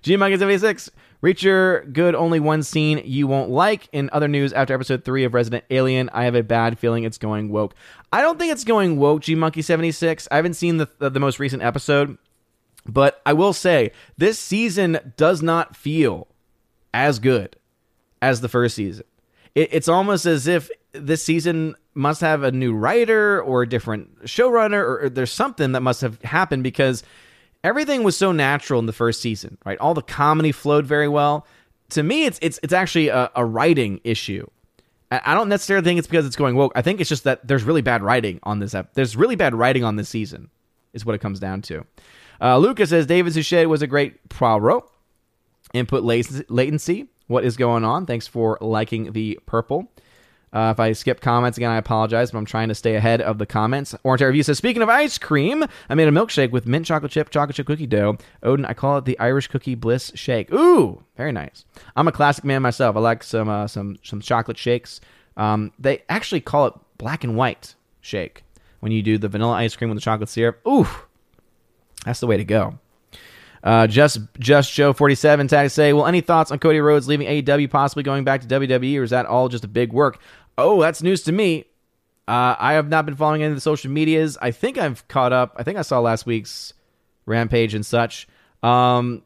G 0.02 0.16
Monkey 0.16 0.38
76, 0.38 0.92
Reacher, 1.24 1.92
good, 1.94 2.16
only 2.16 2.42
one 2.42 2.64
scene 2.64 3.02
you 3.06 3.28
won't 3.28 3.50
like. 3.50 3.88
In 3.94 4.10
other 4.12 4.28
news, 4.28 4.52
after 4.52 4.74
episode 4.74 5.06
3 5.06 5.24
of 5.24 5.34
Resident 5.34 5.64
Alien, 5.70 6.10
I 6.12 6.26
have 6.26 6.36
a 6.36 6.44
bad 6.44 6.78
feeling 6.78 7.06
it's 7.06 7.18
going 7.18 7.48
woke. 7.48 7.74
I 8.12 8.22
don't 8.22 8.38
think 8.38 8.52
it's 8.52 8.66
going 8.66 8.98
woke, 8.98 9.22
G 9.22 9.34
Monkey 9.34 9.62
76. 9.62 10.28
I 10.30 10.36
haven't 10.36 10.56
seen 10.56 10.78
the, 10.78 10.90
the, 11.00 11.10
the 11.10 11.22
most 11.22 11.40
recent 11.40 11.64
episode, 11.64 12.18
but 12.86 13.22
I 13.26 13.32
will 13.32 13.54
say 13.54 13.94
this 14.18 14.38
season 14.38 15.14
does 15.16 15.42
not 15.42 15.78
feel 15.78 16.28
as 16.94 17.20
good 17.20 17.56
as 18.22 18.42
the 18.42 18.50
first 18.50 18.76
season. 18.76 19.06
It, 19.56 19.70
it's 19.72 19.88
almost 19.88 20.26
as 20.26 20.46
if 20.46 20.70
this 20.92 21.24
season 21.24 21.76
must 21.94 22.20
have 22.20 22.44
a 22.44 22.52
new 22.52 22.74
writer 22.74 23.42
or 23.42 23.62
a 23.62 23.70
different 23.70 24.26
showrunner, 24.26 24.82
or, 24.82 25.04
or 25.04 25.10
there's 25.10 25.32
something 25.32 25.72
that 25.72 25.82
must 25.82 26.02
have 26.02 26.22
happened 26.24 26.64
because 26.64 27.02
everything 27.64 28.04
was 28.04 28.18
so 28.18 28.32
natural 28.32 28.80
in 28.80 28.86
the 28.86 28.94
first 28.94 29.22
season, 29.22 29.58
right? 29.66 29.78
All 29.80 29.94
the 29.94 30.02
comedy 30.02 30.52
flowed 30.52 30.86
very 30.86 31.08
well. 31.08 31.46
To 31.90 32.04
me, 32.04 32.26
it's 32.26 32.40
it's 32.42 32.60
it's 32.64 32.74
actually 32.74 33.10
a, 33.10 33.32
a 33.36 33.46
writing 33.46 34.02
issue. 34.04 34.48
I 35.12 35.36
don't 35.36 35.50
necessarily 35.50 35.84
think 35.84 36.00
it's 36.00 36.08
because 36.08 36.26
it's 36.26 36.36
going 36.36 36.56
woke. 36.56 36.72
I 36.76 36.82
think 36.82 37.00
it's 37.00 37.10
just 37.10 37.26
that 37.26 37.48
there's 37.48 37.64
really 37.64 37.84
bad 37.84 38.02
writing 38.02 38.40
on 38.44 38.58
this. 38.58 38.74
Ep- 38.74 38.96
there's 38.96 39.16
really 39.16 39.36
bad 39.36 39.54
writing 39.54 39.84
on 39.84 39.96
this 39.96 40.10
season, 40.10 40.50
is 40.94 41.06
what 41.06 41.14
it 41.14 41.20
comes 41.20 41.40
down 41.40 41.62
to. 41.64 41.86
Uh, 42.42 42.58
Lucas 42.58 42.90
says 42.90 43.06
David 43.06 43.34
Suchet 43.34 43.68
was 43.68 43.84
a 43.84 43.88
great 43.88 44.28
Poirot. 44.30 44.86
Input 45.74 46.04
latency. 46.04 47.08
What 47.28 47.44
is 47.44 47.58
going 47.58 47.84
on? 47.84 48.06
Thanks 48.06 48.28
for 48.28 48.58
liking 48.62 49.14
the 49.14 49.40
purple. 49.46 49.92
Uh, 50.54 50.70
if 50.72 50.80
I 50.80 50.92
skip 50.92 51.20
comments 51.20 51.58
again, 51.58 51.72
I 51.72 51.78
apologize, 51.78 52.30
but 52.30 52.38
I'm 52.38 52.46
trying 52.46 52.68
to 52.70 52.76
stay 52.76 52.96
ahead 52.96 53.22
of 53.22 53.40
the 53.40 53.46
comments. 53.48 53.96
Orange 54.04 54.22
Review 54.22 54.44
says, 54.44 54.60
Speaking 54.60 54.84
of 54.84 54.90
ice 54.90 55.18
cream, 55.18 55.66
I 55.90 55.96
made 55.96 56.08
a 56.08 56.12
milkshake 56.12 56.52
with 56.52 56.68
mint 56.68 56.86
chocolate 56.86 57.12
chip, 57.12 57.32
chocolate 57.32 57.56
chip 57.56 57.66
cookie 57.66 57.88
dough. 57.88 58.18
Odin, 58.44 58.66
I 58.66 58.74
call 58.74 59.00
it 59.00 59.06
the 59.06 59.18
Irish 59.18 59.48
Cookie 59.48 59.74
Bliss 59.74 60.12
Shake. 60.14 60.54
Ooh, 60.54 61.04
very 61.18 61.32
nice. 61.32 61.66
I'm 61.96 62.08
a 62.08 62.12
classic 62.12 62.46
man 62.46 62.62
myself. 62.62 62.96
I 62.96 63.00
like 63.00 63.24
some 63.24 63.50
uh, 63.50 63.68
some 63.68 63.98
some 64.04 64.22
chocolate 64.22 64.58
shakes. 64.58 65.02
Um, 65.38 65.72
they 65.80 66.04
actually 66.08 66.42
call 66.42 66.68
it 66.68 66.74
black 67.00 67.24
and 67.24 67.36
white 67.36 67.74
shake 68.02 68.44
when 68.80 68.92
you 68.92 69.02
do 69.02 69.18
the 69.18 69.30
vanilla 69.30 69.54
ice 69.54 69.76
cream 69.76 69.90
with 69.90 69.98
the 69.98 70.02
chocolate 70.02 70.30
syrup. 70.30 70.60
Ooh, 70.68 70.88
that's 72.06 72.20
the 72.20 72.28
way 72.28 72.38
to 72.38 72.46
go. 72.46 72.78
Uh, 73.64 73.88
just 73.88 74.20
just 74.40 74.74
Joe 74.74 74.92
forty 74.92 75.16
seven 75.16 75.48
tag 75.48 75.70
say, 75.70 75.94
well, 75.94 76.06
any 76.06 76.20
thoughts 76.20 76.52
on 76.52 76.60
Cody 76.60 76.80
Rhodes 76.80 77.08
leaving 77.08 77.28
AEW, 77.28 77.70
possibly 77.70 78.04
going 78.04 78.26
back 78.26 78.42
to 78.42 78.48
WWE, 78.48 79.00
or 79.00 79.04
is 79.04 79.12
that 79.12 79.26
all 79.26 79.48
just 79.48 79.64
a 79.64 79.70
big 79.70 79.94
work? 79.94 80.20
Oh, 80.58 80.82
that's 80.82 81.02
news 81.02 81.24
to 81.24 81.32
me. 81.32 81.66
Uh, 82.28 82.56
I 82.58 82.74
have 82.74 82.88
not 82.88 83.06
been 83.06 83.16
following 83.16 83.44
any 83.44 83.52
of 83.52 83.58
the 83.58 83.62
social 83.62 83.92
medias. 83.92 84.38
I 84.42 84.52
think 84.52 84.78
I've 84.78 85.08
caught 85.08 85.34
up. 85.34 85.56
I 85.58 85.64
think 85.64 85.78
I 85.78 85.82
saw 85.82 86.00
last 86.00 86.26
week's 86.26 86.74
Rampage 87.26 87.74
and 87.74 87.86
such. 87.86 88.28
Um, 88.62 89.24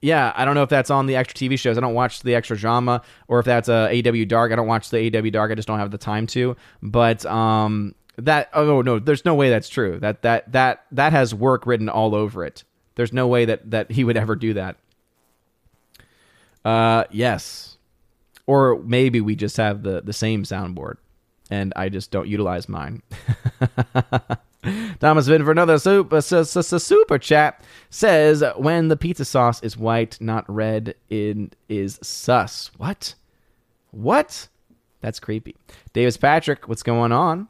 yeah, 0.00 0.32
I 0.34 0.46
don't 0.46 0.54
know 0.54 0.62
if 0.62 0.70
that's 0.70 0.90
on 0.90 1.06
the 1.06 1.16
extra 1.16 1.36
TV 1.36 1.58
shows. 1.58 1.76
I 1.76 1.80
don't 1.80 1.92
watch 1.92 2.22
the 2.22 2.34
extra 2.34 2.56
drama, 2.56 3.02
or 3.28 3.40
if 3.40 3.44
that's 3.44 3.68
a 3.68 3.88
AEW 3.92 4.26
Dark. 4.26 4.52
I 4.52 4.56
don't 4.56 4.66
watch 4.66 4.88
the 4.88 5.10
AEW 5.10 5.32
Dark. 5.32 5.52
I 5.52 5.54
just 5.54 5.68
don't 5.68 5.78
have 5.78 5.90
the 5.90 5.98
time 5.98 6.26
to. 6.28 6.56
But 6.82 7.26
um, 7.26 7.94
that 8.16 8.48
oh 8.54 8.80
no, 8.80 8.98
there's 8.98 9.26
no 9.26 9.34
way 9.34 9.50
that's 9.50 9.68
true. 9.68 9.98
That 9.98 10.22
that 10.22 10.50
that 10.52 10.86
that 10.92 11.12
has 11.12 11.34
work 11.34 11.66
written 11.66 11.90
all 11.90 12.14
over 12.14 12.44
it. 12.44 12.64
There's 12.94 13.12
no 13.12 13.26
way 13.28 13.44
that 13.44 13.70
that 13.70 13.90
he 13.90 14.04
would 14.04 14.16
ever 14.16 14.36
do 14.36 14.54
that. 14.54 14.76
Uh, 16.64 17.04
yes, 17.10 17.76
or 18.50 18.82
maybe 18.84 19.20
we 19.20 19.36
just 19.36 19.56
have 19.58 19.84
the 19.84 20.00
the 20.00 20.12
same 20.12 20.42
soundboard, 20.42 20.96
and 21.50 21.72
I 21.76 21.88
just 21.88 22.10
don't 22.10 22.26
utilize 22.26 22.68
mine. 22.68 23.00
Thomas 24.98 25.28
Vin 25.28 25.44
for 25.44 25.52
another 25.52 25.78
super, 25.78 26.20
super 26.20 27.18
chat 27.18 27.62
says 27.90 28.42
when 28.56 28.88
the 28.88 28.96
pizza 28.96 29.24
sauce 29.24 29.62
is 29.62 29.76
white, 29.76 30.20
not 30.20 30.44
red, 30.52 30.96
it 31.08 31.54
is 31.68 32.00
sus. 32.02 32.72
What? 32.76 33.14
What? 33.92 34.48
That's 35.00 35.20
creepy. 35.20 35.56
Davis 35.92 36.16
Patrick, 36.16 36.68
what's 36.68 36.82
going 36.82 37.12
on? 37.12 37.46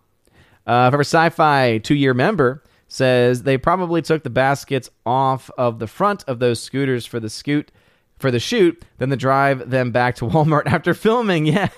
Uh, 0.67 0.91
for 0.91 1.01
sci-fi 1.01 1.79
two-year 1.79 2.13
member, 2.13 2.63
says 2.89 3.43
they 3.43 3.57
probably 3.57 4.03
took 4.03 4.23
the 4.23 4.31
baskets 4.31 4.91
off 5.07 5.51
of 5.57 5.79
the 5.79 5.87
front 5.87 6.25
of 6.29 6.41
those 6.41 6.63
scooters 6.63 7.07
for 7.07 7.19
the 7.19 7.31
scoot 7.31 7.73
for 8.21 8.31
the 8.31 8.39
shoot, 8.39 8.85
then 8.99 9.11
to 9.11 9.17
drive 9.17 9.71
them 9.71 9.91
back 9.91 10.17
to 10.17 10.25
Walmart 10.27 10.67
after 10.67 10.95
filming. 10.95 11.47
Yeah. 11.47 11.69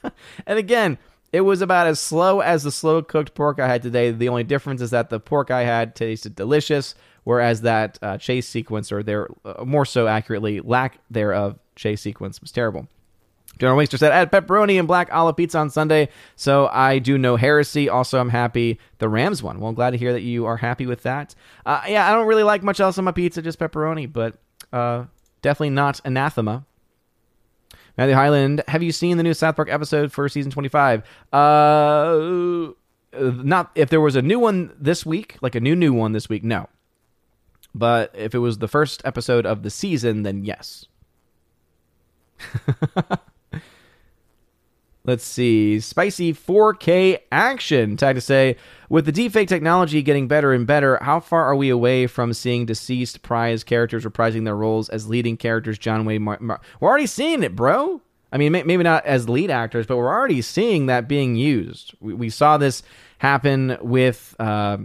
and 0.46 0.58
again, 0.58 0.98
it 1.32 1.42
was 1.42 1.62
about 1.62 1.86
as 1.86 1.98
slow 1.98 2.40
as 2.40 2.62
the 2.62 2.70
slow 2.70 3.02
cooked 3.02 3.34
pork 3.34 3.58
I 3.58 3.68
had 3.68 3.82
today. 3.82 4.10
The 4.10 4.28
only 4.28 4.44
difference 4.44 4.82
is 4.82 4.90
that 4.90 5.08
the 5.08 5.20
pork 5.20 5.50
I 5.50 5.62
had 5.62 5.94
tasted 5.94 6.34
delicious, 6.34 6.94
whereas 7.24 7.62
that 7.62 7.98
uh, 8.02 8.18
chase 8.18 8.48
sequence, 8.48 8.92
or 8.92 9.02
there 9.02 9.28
uh, 9.44 9.64
more 9.64 9.86
so 9.86 10.06
accurately, 10.06 10.60
lack 10.60 10.98
thereof 11.10 11.58
chase 11.74 12.02
sequence 12.02 12.40
was 12.40 12.52
terrible. 12.52 12.86
General 13.58 13.78
Wingster 13.78 13.98
said, 13.98 14.12
add 14.12 14.32
pepperoni 14.32 14.78
and 14.78 14.88
black 14.88 15.08
olive 15.12 15.36
pizza 15.36 15.58
on 15.58 15.70
Sunday. 15.70 16.08
So 16.36 16.68
I 16.68 16.98
do 16.98 17.16
no 17.16 17.36
heresy. 17.36 17.88
Also, 17.88 18.18
I'm 18.18 18.30
happy 18.30 18.78
the 18.98 19.08
Rams 19.08 19.42
won. 19.42 19.60
Well, 19.60 19.68
I'm 19.68 19.74
glad 19.74 19.90
to 19.90 19.98
hear 19.98 20.12
that 20.12 20.22
you 20.22 20.46
are 20.46 20.56
happy 20.56 20.86
with 20.86 21.02
that. 21.02 21.34
Uh, 21.64 21.82
yeah, 21.86 22.08
I 22.08 22.12
don't 22.12 22.26
really 22.26 22.42
like 22.42 22.62
much 22.62 22.80
else 22.80 22.98
on 22.98 23.04
my 23.04 23.12
pizza, 23.12 23.42
just 23.42 23.58
pepperoni, 23.58 24.10
but 24.10 24.36
uh, 24.72 25.04
definitely 25.42 25.70
not 25.70 26.00
anathema. 26.04 26.64
Matthew 27.98 28.14
Highland, 28.14 28.62
have 28.68 28.82
you 28.82 28.90
seen 28.90 29.18
the 29.18 29.22
new 29.22 29.34
South 29.34 29.56
Park 29.56 29.68
episode 29.68 30.12
for 30.12 30.28
season 30.28 30.50
25? 30.50 31.02
Uh, 31.32 32.72
not 33.12 33.70
if 33.74 33.90
there 33.90 34.00
was 34.00 34.16
a 34.16 34.22
new 34.22 34.38
one 34.38 34.74
this 34.78 35.04
week, 35.04 35.36
like 35.42 35.54
a 35.54 35.60
new 35.60 35.76
new 35.76 35.92
one 35.92 36.12
this 36.12 36.28
week, 36.28 36.42
no. 36.42 36.68
But 37.74 38.14
if 38.14 38.34
it 38.34 38.38
was 38.38 38.58
the 38.58 38.68
first 38.68 39.02
episode 39.04 39.44
of 39.44 39.62
the 39.62 39.70
season, 39.70 40.22
then 40.22 40.44
yes. 40.44 40.86
Let's 45.04 45.24
see. 45.24 45.80
Spicy 45.80 46.32
4K 46.32 47.18
action. 47.32 47.96
Tag 47.96 48.14
to 48.14 48.20
say, 48.20 48.56
with 48.88 49.04
the 49.04 49.12
deepfake 49.12 49.48
technology 49.48 50.00
getting 50.00 50.28
better 50.28 50.52
and 50.52 50.64
better, 50.64 50.96
how 51.02 51.18
far 51.18 51.44
are 51.44 51.56
we 51.56 51.70
away 51.70 52.06
from 52.06 52.32
seeing 52.32 52.66
deceased 52.66 53.22
prize 53.22 53.64
characters 53.64 54.04
reprising 54.04 54.44
their 54.44 54.54
roles 54.54 54.88
as 54.90 55.08
leading 55.08 55.36
characters? 55.36 55.76
John 55.76 56.04
Wayne. 56.04 56.22
Mar- 56.22 56.38
Mar- 56.40 56.60
we're 56.78 56.88
already 56.88 57.08
seeing 57.08 57.42
it, 57.42 57.56
bro. 57.56 58.00
I 58.30 58.38
mean, 58.38 58.52
maybe 58.52 58.78
not 58.78 59.04
as 59.04 59.28
lead 59.28 59.50
actors, 59.50 59.86
but 59.86 59.96
we're 59.96 60.08
already 60.08 60.40
seeing 60.40 60.86
that 60.86 61.08
being 61.08 61.34
used. 61.34 61.94
We, 62.00 62.14
we 62.14 62.30
saw 62.30 62.56
this 62.56 62.84
happen 63.18 63.76
with 63.82 64.36
uh, 64.38 64.78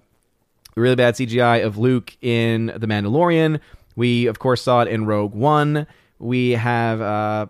really 0.76 0.96
bad 0.96 1.14
CGI 1.14 1.64
of 1.64 1.78
Luke 1.78 2.18
in 2.22 2.74
The 2.76 2.88
Mandalorian. 2.88 3.60
We, 3.96 4.26
of 4.26 4.40
course, 4.40 4.64
saw 4.64 4.82
it 4.82 4.88
in 4.88 5.06
Rogue 5.06 5.36
One. 5.36 5.86
We 6.18 6.52
have. 6.52 7.02
Uh, 7.02 7.46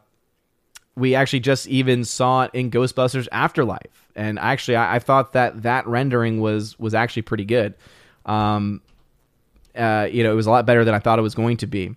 we 0.98 1.14
actually 1.14 1.42
just 1.42 1.68
even 1.68 2.04
saw 2.04 2.44
it 2.44 2.52
in 2.54 2.72
Ghostbusters 2.72 3.28
Afterlife, 3.32 4.10
and 4.16 4.40
actually, 4.40 4.76
I, 4.76 4.96
I 4.96 5.00
thought 5.00 5.34
that 5.34 5.62
that 5.62 5.86
rendering 5.86 6.42
was 6.42 6.78
was 6.80 6.94
actually 6.94 7.22
pretty 7.22 7.46
good. 7.46 7.76
Um, 8.26 8.82
uh, 9.76 10.10
you 10.12 10.24
know, 10.24 10.32
it 10.32 10.36
was 10.36 10.48
a 10.48 10.52
lot 10.52 10.66
better 10.66 10.84
than 10.84 10.96
I 10.96 11.00
thought 11.00 11.20
it 11.20 11.22
was 11.22 11.36
going 11.36 11.58
to 11.58 11.68
be 11.68 11.94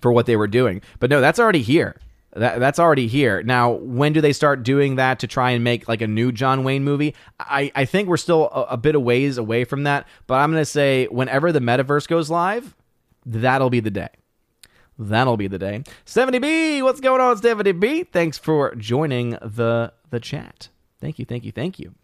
for 0.00 0.12
what 0.12 0.26
they 0.26 0.36
were 0.36 0.46
doing. 0.46 0.80
But 1.00 1.10
no, 1.10 1.20
that's 1.20 1.40
already 1.40 1.62
here. 1.62 1.96
That, 2.34 2.60
that's 2.60 2.78
already 2.78 3.08
here. 3.08 3.42
Now, 3.42 3.72
when 3.72 4.12
do 4.12 4.20
they 4.20 4.32
start 4.32 4.62
doing 4.62 4.94
that 4.96 5.18
to 5.18 5.26
try 5.26 5.50
and 5.50 5.64
make 5.64 5.88
like 5.88 6.00
a 6.00 6.06
new 6.06 6.30
John 6.30 6.62
Wayne 6.62 6.84
movie? 6.84 7.16
I, 7.40 7.72
I 7.74 7.84
think 7.84 8.08
we're 8.08 8.16
still 8.16 8.48
a, 8.52 8.74
a 8.74 8.76
bit 8.76 8.94
of 8.94 9.02
ways 9.02 9.36
away 9.36 9.64
from 9.64 9.82
that. 9.82 10.06
But 10.28 10.34
I'm 10.34 10.52
going 10.52 10.62
to 10.62 10.64
say 10.64 11.06
whenever 11.06 11.50
the 11.50 11.58
metaverse 11.58 12.06
goes 12.06 12.30
live, 12.30 12.76
that'll 13.26 13.70
be 13.70 13.80
the 13.80 13.90
day 13.90 14.10
that'll 15.00 15.36
be 15.36 15.48
the 15.48 15.58
day. 15.58 15.82
70B, 16.06 16.82
what's 16.82 17.00
going 17.00 17.20
on, 17.20 17.36
70B? 17.36 18.08
Thanks 18.12 18.38
for 18.38 18.74
joining 18.74 19.30
the 19.30 19.92
the 20.10 20.20
chat. 20.20 20.68
Thank 21.00 21.18
you, 21.18 21.24
thank 21.24 21.44
you, 21.44 21.52
thank 21.52 21.78
you. 21.78 21.94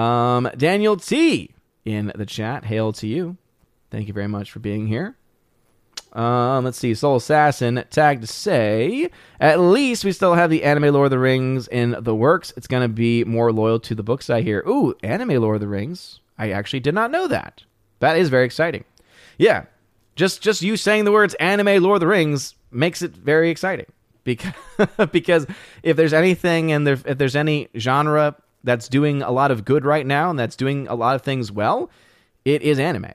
Um, 0.00 0.50
Daniel 0.56 0.96
T 0.96 1.54
in 1.84 2.12
the 2.14 2.26
chat. 2.26 2.64
Hail 2.64 2.92
to 2.94 3.06
you. 3.06 3.36
Thank 3.90 4.08
you 4.08 4.14
very 4.14 4.28
much 4.28 4.50
for 4.50 4.58
being 4.58 4.86
here. 4.86 5.16
Um, 6.12 6.64
let's 6.64 6.78
see. 6.78 6.94
Soul 6.94 7.16
Assassin 7.16 7.84
tagged 7.90 8.22
to 8.22 8.26
say, 8.26 9.10
at 9.40 9.60
least 9.60 10.04
we 10.04 10.12
still 10.12 10.34
have 10.34 10.50
the 10.50 10.64
anime 10.64 10.92
Lord 10.94 11.06
of 11.06 11.10
the 11.10 11.18
Rings 11.18 11.68
in 11.68 11.96
the 12.00 12.14
works. 12.14 12.52
It's 12.56 12.66
going 12.66 12.82
to 12.82 12.88
be 12.88 13.24
more 13.24 13.52
loyal 13.52 13.78
to 13.80 13.94
the 13.94 14.02
books 14.02 14.30
I 14.30 14.40
hear. 14.40 14.64
Ooh, 14.66 14.94
anime 15.02 15.40
Lord 15.40 15.56
of 15.56 15.60
the 15.60 15.68
Rings. 15.68 16.20
I 16.38 16.50
actually 16.50 16.80
did 16.80 16.94
not 16.94 17.10
know 17.10 17.26
that. 17.28 17.64
That 18.00 18.16
is 18.16 18.28
very 18.30 18.46
exciting. 18.46 18.84
Yeah, 19.38 19.64
just 20.18 20.42
just 20.42 20.60
you 20.60 20.76
saying 20.76 21.04
the 21.04 21.12
words 21.12 21.34
anime 21.34 21.82
Lord 21.82 21.96
of 21.96 22.00
the 22.00 22.06
Rings 22.06 22.54
makes 22.70 23.00
it 23.02 23.12
very 23.12 23.50
exciting 23.50 23.86
because 24.24 24.52
because 25.12 25.46
if 25.82 25.96
there's 25.96 26.12
anything 26.12 26.72
and 26.72 26.86
there, 26.86 26.98
if 27.06 27.16
there's 27.16 27.36
any 27.36 27.68
genre 27.78 28.34
that's 28.64 28.88
doing 28.88 29.22
a 29.22 29.30
lot 29.30 29.50
of 29.50 29.64
good 29.64 29.84
right 29.84 30.04
now 30.04 30.28
and 30.28 30.38
that's 30.38 30.56
doing 30.56 30.88
a 30.88 30.94
lot 30.94 31.14
of 31.14 31.22
things 31.22 31.50
well, 31.50 31.88
it 32.44 32.60
is 32.62 32.78
anime. 32.78 33.12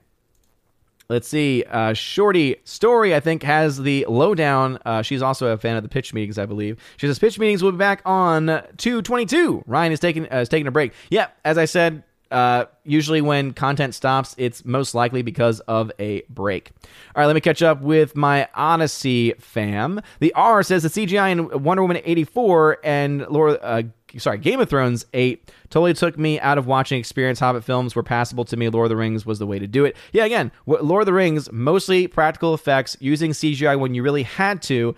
Let's 1.09 1.27
see. 1.27 1.65
Uh, 1.69 1.93
Shorty 1.93 2.55
Story, 2.63 3.13
I 3.13 3.19
think, 3.19 3.43
has 3.43 3.77
the 3.77 4.05
lowdown. 4.07 4.79
Uh, 4.85 5.01
she's 5.01 5.21
also 5.21 5.47
a 5.47 5.57
fan 5.57 5.75
of 5.75 5.83
the 5.83 5.89
pitch 5.89 6.13
meetings, 6.13 6.37
I 6.37 6.45
believe. 6.45 6.79
She 6.95 7.07
says 7.07 7.19
pitch 7.19 7.37
meetings 7.37 7.61
will 7.61 7.73
be 7.73 7.77
back 7.77 8.01
on 8.05 8.47
222. 8.77 9.65
Ryan 9.67 9.91
is 9.91 9.99
taking 9.99 10.31
uh, 10.31 10.37
is 10.37 10.49
taking 10.49 10.67
a 10.67 10.71
break. 10.71 10.93
Yeah, 11.09 11.27
as 11.43 11.57
I 11.57 11.65
said, 11.65 12.03
uh, 12.33 12.65
usually 12.83 13.21
when 13.21 13.53
content 13.53 13.93
stops, 13.93 14.33
it's 14.39 14.65
most 14.65 14.95
likely 14.95 15.21
because 15.21 15.59
of 15.61 15.91
a 15.99 16.23
break. 16.29 16.71
All 17.15 17.21
right, 17.21 17.27
let 17.27 17.35
me 17.35 17.41
catch 17.41 17.61
up 17.61 17.81
with 17.81 18.15
my 18.15 18.49
Odyssey 18.55 19.33
fam. 19.37 20.01
The 20.19 20.33
R 20.33 20.63
says 20.63 20.81
the 20.81 20.89
CGI 20.89 21.31
in 21.31 21.63
Wonder 21.63 21.83
Woman 21.83 22.01
84 22.03 22.79
and 22.83 23.27
Laura, 23.29 23.53
uh, 23.53 23.83
sorry, 24.17 24.39
Game 24.39 24.59
of 24.59 24.67
Thrones 24.67 25.05
8 25.13 25.51
totally 25.69 25.93
took 25.93 26.17
me 26.17 26.39
out 26.39 26.57
of 26.57 26.65
watching 26.65 26.97
experience. 26.97 27.39
Hobbit 27.39 27.63
films 27.63 27.95
were 27.95 28.03
passable 28.03 28.45
to 28.45 28.57
me. 28.57 28.67
Lord 28.67 28.85
of 28.85 28.89
the 28.89 28.95
Rings 28.95 29.27
was 29.27 29.37
the 29.37 29.45
way 29.45 29.59
to 29.59 29.67
do 29.67 29.85
it. 29.85 29.95
Yeah, 30.11 30.25
again, 30.25 30.51
Lord 30.65 31.03
of 31.03 31.05
the 31.05 31.13
Rings, 31.13 31.51
mostly 31.51 32.07
practical 32.07 32.55
effects, 32.55 32.97
using 32.99 33.29
CGI 33.31 33.79
when 33.79 33.93
you 33.93 34.01
really 34.01 34.23
had 34.23 34.63
to, 34.63 34.95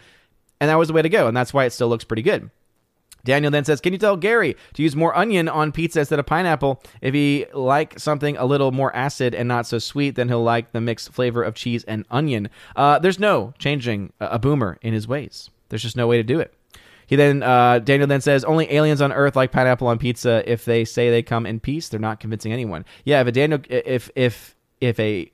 and 0.61 0.69
that 0.69 0.75
was 0.75 0.87
the 0.87 0.93
way 0.93 1.01
to 1.01 1.09
go, 1.09 1.27
and 1.27 1.35
that's 1.35 1.53
why 1.53 1.65
it 1.65 1.73
still 1.73 1.89
looks 1.89 2.05
pretty 2.05 2.21
good. 2.21 2.49
Daniel 3.25 3.51
then 3.51 3.65
says, 3.65 3.81
"Can 3.81 3.91
you 3.91 3.99
tell 3.99 4.15
Gary 4.15 4.55
to 4.75 4.81
use 4.81 4.95
more 4.95 5.13
onion 5.15 5.49
on 5.49 5.73
pizza 5.73 5.99
instead 5.99 6.19
of 6.19 6.25
pineapple? 6.25 6.81
If 7.01 7.13
he 7.13 7.45
like 7.53 7.99
something 7.99 8.37
a 8.37 8.45
little 8.45 8.71
more 8.71 8.95
acid 8.95 9.35
and 9.35 9.49
not 9.49 9.67
so 9.67 9.79
sweet, 9.79 10.15
then 10.15 10.29
he'll 10.29 10.43
like 10.43 10.71
the 10.71 10.79
mixed 10.79 11.11
flavor 11.11 11.43
of 11.43 11.55
cheese 11.55 11.83
and 11.83 12.05
onion." 12.09 12.49
Uh, 12.77 12.99
there's 12.99 13.19
no 13.19 13.53
changing 13.59 14.13
a 14.21 14.39
boomer 14.39 14.77
in 14.81 14.93
his 14.93 15.07
ways. 15.07 15.49
There's 15.67 15.81
just 15.81 15.97
no 15.97 16.07
way 16.07 16.17
to 16.17 16.23
do 16.23 16.39
it. 16.39 16.53
He 17.07 17.15
then 17.15 17.43
uh, 17.43 17.79
Daniel 17.79 18.07
then 18.07 18.21
says 18.21 18.43
only 18.43 18.71
aliens 18.73 19.01
on 19.01 19.11
Earth 19.11 19.35
like 19.35 19.51
pineapple 19.51 19.87
on 19.87 19.97
pizza. 19.97 20.43
If 20.51 20.65
they 20.65 20.85
say 20.85 21.09
they 21.09 21.21
come 21.21 21.45
in 21.45 21.59
peace, 21.59 21.89
they're 21.89 21.99
not 21.99 22.19
convincing 22.19 22.51
anyone. 22.51 22.85
Yeah, 23.03 23.21
if 23.21 23.27
a 23.27 23.31
Daniel 23.31 23.59
if 23.69 24.09
if 24.15 24.55
if 24.81 24.99
a 24.99 25.31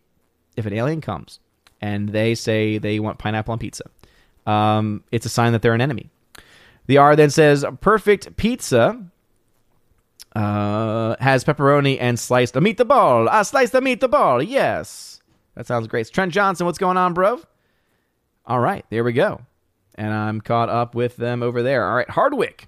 if 0.58 0.66
an 0.66 0.74
alien 0.74 1.02
comes 1.02 1.40
and 1.80 2.10
they 2.10 2.36
say 2.36 2.78
they 2.78 3.00
want 3.00 3.20
pineapple 3.20 3.54
on 3.54 3.60
pizza, 3.60 3.84
um, 4.46 5.04
it's 5.12 5.26
a 5.26 5.30
sign 5.30 5.54
that 5.54 5.62
they're 5.62 5.74
an 5.74 5.82
enemy. 5.82 6.10
The 6.88 6.98
R 6.98 7.16
then 7.16 7.30
says 7.30 7.64
perfect 7.80 8.36
pizza 8.38 9.06
uh, 10.36 11.16
has 11.20 11.44
pepperoni 11.44 11.98
and 12.00 12.20
sliced 12.20 12.54
the 12.54 12.60
meatball. 12.60 13.30
I 13.30 13.44
sliced 13.44 13.74
the 13.74 13.82
meatball. 13.82 14.46
Yes, 14.48 15.22
that 15.56 15.68
sounds 15.68 15.88
great. 15.88 16.12
Trent 16.12 16.34
Johnson, 16.34 16.66
what's 16.66 16.78
going 16.78 16.98
on, 16.98 17.14
bro? 17.14 17.42
All 18.46 18.60
right, 18.60 18.86
there 18.90 19.04
we 19.04 19.14
go. 19.14 19.42
And 19.96 20.14
I'm 20.14 20.42
caught 20.42 20.70
up 20.70 20.96
with 20.96 21.18
them 21.18 21.44
over 21.44 21.62
there. 21.62 21.88
All 21.88 21.96
right, 21.96 22.10
Hardwick 22.10 22.68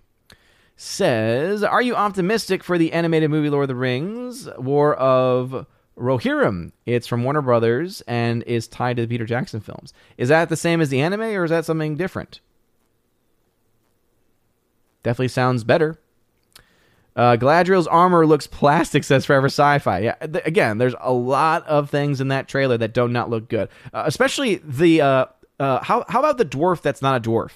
says, 0.76 1.64
"Are 1.64 1.82
you 1.82 1.96
optimistic 1.96 2.64
for 2.64 2.78
the 2.78 2.92
animated 2.94 3.30
movie 3.32 3.50
Lord 3.50 3.64
of 3.64 3.70
the 3.70 3.76
Rings: 3.76 4.48
War 4.58 4.94
of 4.96 5.66
Rohirrim? 5.98 6.72
It's 6.86 7.08
from 7.08 7.24
Warner 7.24 7.42
Brothers 7.42 8.02
and 8.08 8.44
is 8.44 8.68
tied 8.68 8.98
to 8.98 9.04
the 9.04 9.08
Peter 9.08 9.26
Jackson 9.26 9.62
films. 9.62 9.94
Is 10.18 10.30
that 10.30 10.50
the 10.50 10.58
same 10.58 10.82
as 10.82 10.90
the 10.90 11.02
anime, 11.02 11.22
or 11.22 11.46
is 11.46 11.52
that 11.52 11.66
something 11.66 11.96
different?" 11.96 12.42
Definitely 15.04 15.28
sounds 15.28 15.64
better. 15.64 16.00
Uh, 17.16 17.38
Galadriel's 17.38 17.86
armor 17.88 18.26
looks 18.26 18.48
plastic, 18.48 19.04
says 19.04 19.26
Forever 19.26 19.46
Sci-Fi. 19.46 20.00
Yeah, 20.00 20.16
th- 20.16 20.46
again, 20.46 20.80
there's 20.80 20.96
a 21.00 21.14
lot 21.14 21.66
of 21.68 21.90
things 21.90 22.20
in 22.20 22.30
that 22.30 22.48
trailer 22.48 22.78
that 22.78 22.94
do 22.94 23.08
not 23.08 23.30
look 23.30 23.50
good. 23.50 23.70
Uh, 23.94 24.04
especially 24.08 24.56
the 24.64 25.02
uh, 25.02 25.26
uh, 25.60 25.84
how 25.84 26.06
how 26.10 26.20
about 26.20 26.38
the 26.38 26.46
dwarf 26.46 26.82
that's 26.82 27.02
not 27.02 27.16
a 27.16 27.30
dwarf? 27.30 27.52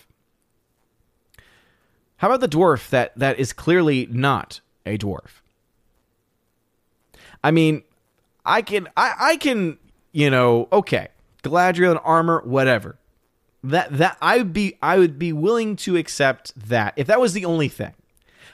How 2.17 2.27
about 2.27 2.41
the 2.41 2.55
dwarf 2.55 2.89
that 2.89 3.17
that 3.17 3.39
is 3.39 3.51
clearly 3.53 4.07
not 4.11 4.61
a 4.85 4.97
dwarf? 4.97 5.41
I 7.43 7.49
mean, 7.49 7.83
I 8.45 8.61
can 8.61 8.87
I 8.95 9.13
I 9.19 9.37
can 9.37 9.79
you 10.11 10.29
know 10.29 10.67
okay, 10.71 11.07
Galadriel 11.41 11.91
and 11.91 11.99
armor, 12.03 12.41
whatever 12.45 12.99
that 13.63 13.97
that 13.97 14.17
I 14.21 14.37
would 14.37 14.53
be 14.53 14.77
I 14.81 14.97
would 14.97 15.17
be 15.19 15.33
willing 15.33 15.75
to 15.77 15.97
accept 15.97 16.53
that 16.69 16.93
if 16.95 17.07
that 17.07 17.19
was 17.19 17.33
the 17.33 17.45
only 17.45 17.67
thing. 17.67 17.93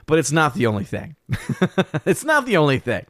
But 0.05 0.19
it's 0.19 0.31
not 0.31 0.53
the 0.53 0.67
only 0.67 0.83
thing. 0.83 1.15
it's 2.05 2.25
not 2.25 2.45
the 2.45 2.57
only 2.57 2.79
thing. 2.79 3.05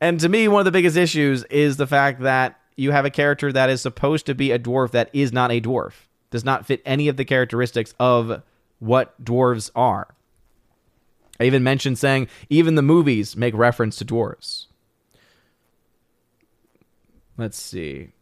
And 0.00 0.18
to 0.20 0.28
me, 0.28 0.48
one 0.48 0.60
of 0.60 0.64
the 0.64 0.70
biggest 0.70 0.96
issues 0.96 1.44
is 1.44 1.76
the 1.76 1.86
fact 1.86 2.22
that 2.22 2.58
you 2.76 2.92
have 2.92 3.04
a 3.04 3.10
character 3.10 3.52
that 3.52 3.68
is 3.68 3.82
supposed 3.82 4.24
to 4.26 4.34
be 4.34 4.50
a 4.50 4.58
dwarf 4.58 4.92
that 4.92 5.10
is 5.12 5.32
not 5.32 5.50
a 5.50 5.60
dwarf. 5.60 5.92
Does 6.30 6.44
not 6.44 6.66
fit 6.66 6.80
any 6.86 7.08
of 7.08 7.16
the 7.16 7.24
characteristics 7.24 7.94
of 7.98 8.42
what 8.78 9.22
dwarves 9.22 9.70
are. 9.74 10.14
I 11.40 11.44
even 11.44 11.62
mentioned 11.62 11.98
saying 11.98 12.28
even 12.48 12.74
the 12.74 12.82
movies 12.82 13.36
make 13.36 13.54
reference 13.54 13.96
to 13.96 14.04
dwarves. 14.04 14.66
Let's 17.36 17.60
see. 17.60 18.12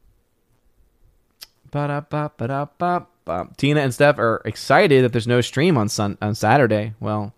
Tina 3.57 3.81
and 3.81 3.93
Steph 3.93 4.19
are 4.19 4.43
excited 4.45 5.05
that 5.05 5.12
there's 5.12 5.27
no 5.27 5.41
stream 5.41 5.77
on 5.77 5.89
sun 5.89 6.17
on 6.23 6.35
Saturday. 6.35 6.95
Well, 7.01 7.35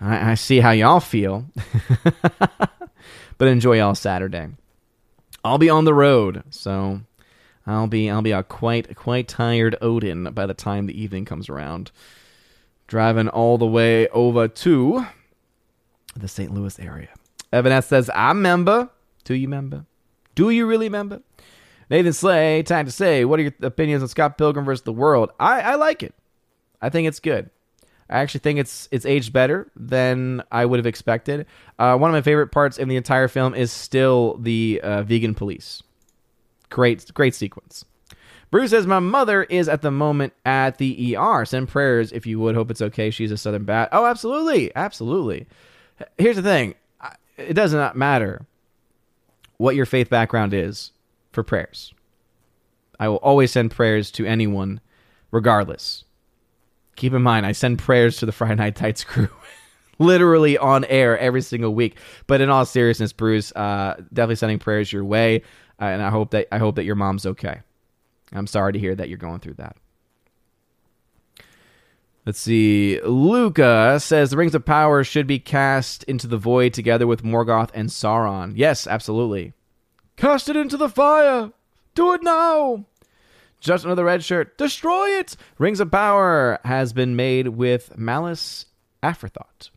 I, 0.00 0.32
I 0.32 0.34
see 0.34 0.60
how 0.60 0.70
y'all 0.70 1.00
feel, 1.00 1.46
but 3.38 3.48
enjoy 3.48 3.78
y'all 3.78 3.94
Saturday. 3.94 4.48
I'll 5.42 5.58
be 5.58 5.70
on 5.70 5.84
the 5.84 5.94
road, 5.94 6.42
so 6.50 7.00
I'll 7.66 7.86
be 7.86 8.10
I'll 8.10 8.22
be 8.22 8.32
a 8.32 8.42
quite 8.42 8.94
quite 8.94 9.28
tired 9.28 9.76
Odin 9.80 10.24
by 10.32 10.46
the 10.46 10.54
time 10.54 10.86
the 10.86 11.00
evening 11.00 11.24
comes 11.24 11.48
around. 11.48 11.90
Driving 12.86 13.28
all 13.28 13.56
the 13.56 13.66
way 13.66 14.08
over 14.08 14.48
to 14.48 15.06
the 16.16 16.28
St. 16.28 16.52
Louis 16.52 16.78
area. 16.80 17.08
Evan 17.52 17.72
S 17.72 17.86
says, 17.86 18.10
I 18.14 18.32
member. 18.32 18.90
Do 19.24 19.34
you 19.34 19.48
member? 19.48 19.84
Do 20.34 20.50
you 20.50 20.66
really 20.66 20.88
member? 20.88 21.22
Nathan 21.90 22.12
Slay, 22.12 22.62
time 22.62 22.86
to 22.86 22.92
say, 22.92 23.24
what 23.24 23.40
are 23.40 23.42
your 23.42 23.52
opinions 23.62 24.02
on 24.02 24.08
Scott 24.08 24.38
Pilgrim 24.38 24.64
versus 24.64 24.84
the 24.84 24.92
World? 24.92 25.32
I, 25.40 25.60
I 25.60 25.74
like 25.74 26.04
it. 26.04 26.14
I 26.80 26.88
think 26.88 27.08
it's 27.08 27.20
good. 27.20 27.50
I 28.08 28.20
actually 28.20 28.40
think 28.40 28.58
it's 28.58 28.88
it's 28.90 29.06
aged 29.06 29.32
better 29.32 29.70
than 29.76 30.42
I 30.50 30.64
would 30.64 30.78
have 30.78 30.86
expected. 30.86 31.46
Uh, 31.78 31.96
one 31.96 32.10
of 32.10 32.14
my 32.14 32.22
favorite 32.22 32.48
parts 32.48 32.78
in 32.78 32.88
the 32.88 32.96
entire 32.96 33.28
film 33.28 33.54
is 33.54 33.70
still 33.70 34.36
the 34.38 34.80
uh, 34.82 35.02
vegan 35.02 35.34
police. 35.34 35.82
Great, 36.70 37.12
great 37.14 37.34
sequence. 37.34 37.84
Bruce 38.50 38.70
says, 38.70 38.86
My 38.86 38.98
mother 38.98 39.44
is 39.44 39.68
at 39.68 39.82
the 39.82 39.92
moment 39.92 40.32
at 40.44 40.78
the 40.78 41.16
ER. 41.16 41.44
Send 41.44 41.68
prayers 41.68 42.10
if 42.10 42.26
you 42.26 42.40
would. 42.40 42.56
Hope 42.56 42.70
it's 42.70 42.82
okay. 42.82 43.10
She's 43.10 43.30
a 43.30 43.36
Southern 43.36 43.64
bat. 43.64 43.90
Oh, 43.92 44.06
absolutely. 44.06 44.74
Absolutely. 44.74 45.46
Here's 46.18 46.36
the 46.36 46.42
thing 46.42 46.74
it 47.36 47.54
does 47.54 47.72
not 47.72 47.96
matter 47.96 48.44
what 49.58 49.76
your 49.76 49.86
faith 49.86 50.10
background 50.10 50.52
is 50.52 50.90
for 51.32 51.42
prayers. 51.42 51.94
I 52.98 53.08
will 53.08 53.16
always 53.16 53.50
send 53.50 53.70
prayers 53.70 54.10
to 54.12 54.26
anyone, 54.26 54.80
regardless. 55.30 56.04
Keep 56.96 57.14
in 57.14 57.22
mind, 57.22 57.46
I 57.46 57.52
send 57.52 57.78
prayers 57.78 58.18
to 58.18 58.26
the 58.26 58.32
Friday 58.32 58.56
Night 58.56 58.76
Tights 58.76 59.04
crew, 59.04 59.30
literally 59.98 60.58
on 60.58 60.84
air 60.84 61.18
every 61.18 61.40
single 61.40 61.74
week. 61.74 61.96
But 62.26 62.40
in 62.40 62.50
all 62.50 62.66
seriousness, 62.66 63.12
Bruce, 63.12 63.52
uh, 63.52 63.94
definitely 64.12 64.36
sending 64.36 64.58
prayers 64.58 64.92
your 64.92 65.04
way, 65.04 65.42
uh, 65.80 65.84
and 65.84 66.02
I 66.02 66.10
hope 66.10 66.32
that 66.32 66.48
I 66.52 66.58
hope 66.58 66.76
that 66.76 66.84
your 66.84 66.96
mom's 66.96 67.24
okay. 67.24 67.60
I'm 68.32 68.46
sorry 68.46 68.74
to 68.74 68.78
hear 68.78 68.94
that 68.94 69.08
you're 69.08 69.18
going 69.18 69.40
through 69.40 69.54
that. 69.54 69.76
Let's 72.26 72.38
see. 72.38 73.00
Luca 73.00 73.98
says 73.98 74.30
the 74.30 74.36
Rings 74.36 74.54
of 74.54 74.64
Power 74.64 75.02
should 75.04 75.26
be 75.26 75.38
cast 75.38 76.04
into 76.04 76.26
the 76.26 76.36
void 76.36 76.74
together 76.74 77.06
with 77.06 77.24
Morgoth 77.24 77.70
and 77.72 77.88
Sauron. 77.88 78.52
Yes, 78.54 78.86
absolutely. 78.86 79.54
Cast 80.20 80.50
it 80.50 80.56
into 80.56 80.76
the 80.76 80.90
fire! 80.90 81.50
Do 81.94 82.12
it 82.12 82.22
now! 82.22 82.84
Just 83.58 83.86
another 83.86 84.04
red 84.04 84.22
shirt. 84.22 84.58
Destroy 84.58 85.08
it! 85.18 85.34
Rings 85.56 85.80
of 85.80 85.90
Power 85.90 86.58
has 86.62 86.92
been 86.92 87.16
made 87.16 87.48
with 87.48 87.96
malice 87.96 88.66
afterthought. 89.02 89.70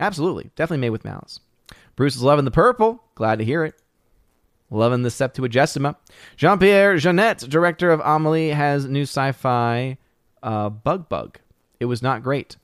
Absolutely. 0.00 0.50
Definitely 0.56 0.80
made 0.80 0.88
with 0.88 1.04
malice. 1.04 1.40
Bruce 1.96 2.16
is 2.16 2.22
loving 2.22 2.46
the 2.46 2.50
purple. 2.50 3.04
Glad 3.14 3.40
to 3.40 3.44
hear 3.44 3.62
it. 3.62 3.74
Loving 4.70 5.02
the 5.02 5.10
Septuagesima. 5.10 5.96
Jean 6.38 6.58
Pierre 6.58 6.94
Jeunet, 6.96 7.46
director 7.46 7.90
of 7.90 8.00
Amelie, 8.00 8.52
has 8.52 8.86
new 8.86 9.02
sci 9.02 9.32
fi 9.32 9.98
uh, 10.42 10.70
Bug 10.70 11.10
Bug. 11.10 11.38
It 11.78 11.84
was 11.84 12.00
not 12.00 12.22
great. 12.22 12.56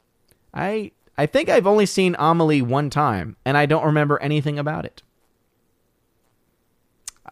I 0.54 0.92
I 1.18 1.26
think 1.26 1.50
I've 1.50 1.66
only 1.66 1.84
seen 1.84 2.16
Amelie 2.18 2.62
one 2.62 2.88
time, 2.88 3.36
and 3.44 3.58
I 3.58 3.66
don't 3.66 3.84
remember 3.84 4.18
anything 4.22 4.58
about 4.58 4.86
it. 4.86 5.02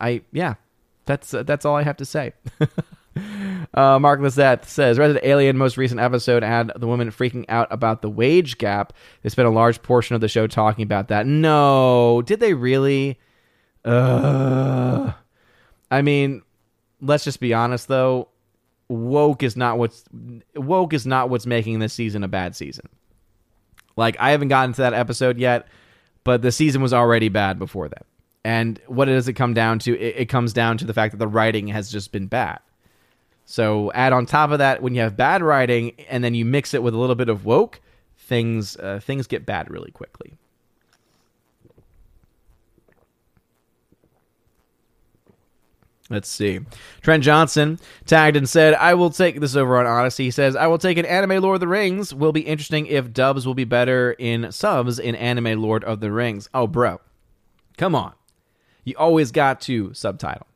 I 0.01 0.23
yeah, 0.33 0.55
that's 1.07 1.33
uh, 1.33 1.43
that's 1.43 1.65
all 1.65 1.77
I 1.77 1.83
have 1.83 1.97
to 1.99 2.05
say. 2.05 2.33
uh, 3.75 3.99
Mark 3.99 4.21
Lizette 4.21 4.67
says 4.67 4.99
Resident 4.99 5.25
Alien 5.25 5.57
most 5.57 5.77
recent 5.77 6.01
episode 6.01 6.43
had 6.43 6.73
the 6.77 6.87
woman 6.87 7.11
freaking 7.11 7.45
out 7.49 7.69
about 7.71 8.03
the 8.03 8.11
wage 8.11 8.59
gap. 8.59 8.93
They 9.23 9.31
spent 9.31 9.49
a 9.49 9.53
large 9.53 9.83
portion 9.83 10.15
of 10.15 10.21
the 10.21 10.29
show 10.29 10.47
talking 10.47 10.83
about 10.83 11.09
that. 11.09 11.27
No, 11.27 12.23
did 12.23 12.41
they 12.41 12.55
really? 12.55 13.19
Uh, 13.85 15.13
I 15.91 16.03
mean, 16.03 16.43
let's 17.01 17.25
just 17.25 17.41
be 17.41 17.55
honest 17.55 17.89
though. 17.89 18.29
Woke 18.89 19.43
is 19.43 19.57
not 19.57 19.79
what's 19.79 20.05
woke 20.55 20.93
is 20.93 21.07
not 21.07 21.31
what's 21.31 21.47
making 21.47 21.79
this 21.79 21.93
season 21.93 22.23
a 22.23 22.29
bad 22.29 22.55
season. 22.55 22.89
Like 23.97 24.17
I 24.21 24.31
haven't 24.31 24.49
gotten 24.49 24.75
to 24.75 24.83
that 24.83 24.95
episode 24.95 25.39
yet, 25.39 25.67
but 26.23 26.43
the 26.43 26.53
season 26.53 26.83
was 26.83 26.93
already 26.93 27.29
bad 27.29 27.59
before 27.59 27.89
that 27.89 28.07
And 28.47 28.81
what 28.87 29.07
does 29.07 29.27
it 29.27 29.33
come 29.33 29.55
down 29.55 29.81
to? 29.81 29.99
It, 29.99 30.19
it 30.19 30.27
comes 30.27 30.53
down 30.53 30.79
to 30.79 30.85
the 30.85 30.95
fact 30.95 31.11
that 31.11 31.19
the 31.19 31.27
writing 31.27 31.67
has 31.67 31.91
just 31.91 32.13
been 32.13 32.29
bad. 32.29 32.61
So 33.45 33.91
add 33.91 34.13
on 34.13 34.25
top 34.25 34.53
of 34.53 34.61
that, 34.61 34.81
when 34.83 34.95
you 34.95 35.01
have 35.01 35.17
bad 35.17 35.43
writing 35.43 35.95
and 36.09 36.23
then 36.23 36.33
you 36.33 36.45
mix 36.45 36.73
it 36.73 36.81
with 36.81 36.95
a 36.95 36.97
little 36.97 37.17
bit 37.17 37.29
of 37.29 37.45
woke, 37.45 37.81
things 38.17 38.77
uh, 38.77 39.01
things 39.03 39.27
get 39.27 39.47
bad 39.47 39.69
really 39.69 39.91
quickly. 39.91 40.39
Let's 46.09 46.29
see. 46.29 46.61
Trent 47.01 47.25
Johnson 47.25 47.81
tagged 48.05 48.37
and 48.37 48.49
said, 48.49 48.75
I 48.75 48.95
will 48.95 49.11
take 49.11 49.41
this 49.41 49.57
over 49.57 49.77
on 49.77 49.87
Odyssey. 49.87 50.27
He 50.27 50.31
says, 50.31 50.55
I 50.55 50.69
will 50.69 50.79
take 50.79 50.99
an 50.99 51.05
anime 51.05 51.43
Lord 51.43 51.57
of 51.57 51.61
the 51.61 51.67
Rings. 51.67 52.15
Will 52.15 52.31
be 52.31 52.43
interesting 52.43 52.87
if 52.87 53.13
dubs 53.13 53.45
will 53.45 53.55
be 53.55 53.65
better 53.65 54.13
in 54.13 54.53
subs 54.53 55.01
in 55.01 55.17
anime 55.17 55.61
Lord 55.61 55.83
of 55.83 55.99
the 55.99 56.13
Rings. 56.13 56.49
Oh, 56.55 56.69
bro. 56.69 57.01
Come 57.77 57.97
on. 57.97 58.13
You 58.87 58.95
always 58.97 59.33
got 59.33 59.61
to 59.63 59.93
subtitle. 59.93 60.47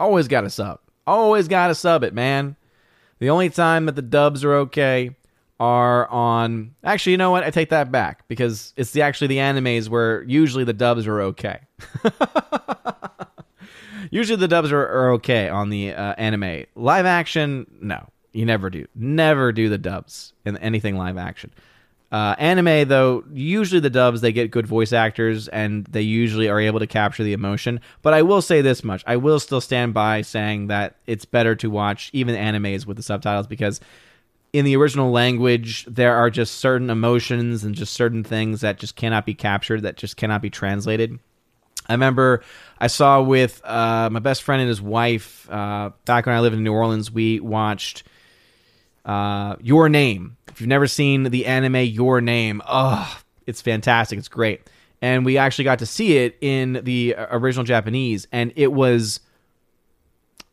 Always 0.00 0.26
got 0.26 0.40
to 0.40 0.50
sub. 0.50 0.80
Always 1.06 1.46
got 1.46 1.68
to 1.68 1.74
sub 1.74 2.02
it, 2.02 2.14
man. 2.14 2.56
The 3.20 3.30
only 3.30 3.50
time 3.50 3.86
that 3.86 3.94
the 3.94 4.02
dubs 4.02 4.42
are 4.42 4.54
okay 4.54 5.14
are 5.60 6.08
on. 6.08 6.74
Actually, 6.82 7.12
you 7.12 7.18
know 7.18 7.30
what? 7.30 7.44
I 7.44 7.50
take 7.50 7.68
that 7.68 7.92
back 7.92 8.26
because 8.26 8.72
it's 8.76 8.90
the 8.90 9.02
actually 9.02 9.28
the 9.28 9.36
animes 9.36 9.88
where 9.88 10.22
usually 10.24 10.64
the 10.64 10.72
dubs 10.72 11.06
are 11.06 11.20
okay. 11.20 11.60
Usually 14.10 14.36
the 14.36 14.46
dubs 14.46 14.70
are, 14.70 14.80
are 14.80 15.10
okay 15.14 15.48
on 15.48 15.70
the 15.70 15.92
uh, 15.92 16.14
anime. 16.16 16.66
Live 16.76 17.04
action, 17.04 17.66
no. 17.80 18.08
You 18.32 18.46
never 18.46 18.70
do. 18.70 18.86
Never 18.94 19.50
do 19.50 19.68
the 19.68 19.78
dubs 19.78 20.32
in 20.44 20.56
anything 20.58 20.96
live 20.96 21.16
action. 21.16 21.52
Uh, 22.14 22.36
anime, 22.38 22.86
though, 22.86 23.24
usually 23.32 23.80
the 23.80 23.90
dubs, 23.90 24.20
they 24.20 24.30
get 24.30 24.52
good 24.52 24.68
voice 24.68 24.92
actors 24.92 25.48
and 25.48 25.84
they 25.86 26.00
usually 26.00 26.48
are 26.48 26.60
able 26.60 26.78
to 26.78 26.86
capture 26.86 27.24
the 27.24 27.32
emotion. 27.32 27.80
But 28.02 28.14
I 28.14 28.22
will 28.22 28.40
say 28.40 28.60
this 28.60 28.84
much 28.84 29.02
I 29.04 29.16
will 29.16 29.40
still 29.40 29.60
stand 29.60 29.94
by 29.94 30.22
saying 30.22 30.68
that 30.68 30.94
it's 31.08 31.24
better 31.24 31.56
to 31.56 31.68
watch 31.68 32.10
even 32.12 32.36
animes 32.36 32.86
with 32.86 32.98
the 32.98 33.02
subtitles 33.02 33.48
because 33.48 33.80
in 34.52 34.64
the 34.64 34.76
original 34.76 35.10
language, 35.10 35.86
there 35.86 36.14
are 36.14 36.30
just 36.30 36.58
certain 36.60 36.88
emotions 36.88 37.64
and 37.64 37.74
just 37.74 37.94
certain 37.94 38.22
things 38.22 38.60
that 38.60 38.78
just 38.78 38.94
cannot 38.94 39.26
be 39.26 39.34
captured, 39.34 39.82
that 39.82 39.96
just 39.96 40.16
cannot 40.16 40.40
be 40.40 40.50
translated. 40.50 41.18
I 41.88 41.94
remember 41.94 42.44
I 42.78 42.86
saw 42.86 43.22
with 43.22 43.60
uh, 43.64 44.08
my 44.12 44.20
best 44.20 44.44
friend 44.44 44.60
and 44.60 44.68
his 44.68 44.80
wife 44.80 45.50
uh, 45.50 45.90
back 46.04 46.26
when 46.26 46.36
I 46.36 46.38
lived 46.38 46.54
in 46.54 46.62
New 46.62 46.74
Orleans. 46.74 47.10
We 47.10 47.40
watched 47.40 48.04
uh, 49.04 49.56
Your 49.60 49.88
Name. 49.88 50.36
If 50.48 50.60
you've 50.60 50.68
never 50.68 50.86
seen 50.86 51.24
the 51.24 51.46
anime 51.46 51.76
Your 51.76 52.20
Name, 52.20 52.62
oh, 52.66 53.20
it's 53.46 53.60
fantastic. 53.60 54.18
It's 54.18 54.28
great, 54.28 54.68
and 55.02 55.24
we 55.24 55.38
actually 55.38 55.64
got 55.64 55.80
to 55.80 55.86
see 55.86 56.18
it 56.18 56.36
in 56.40 56.80
the 56.84 57.14
original 57.30 57.64
Japanese, 57.64 58.26
and 58.32 58.52
it 58.56 58.72
was 58.72 59.20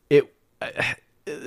it 0.10 0.34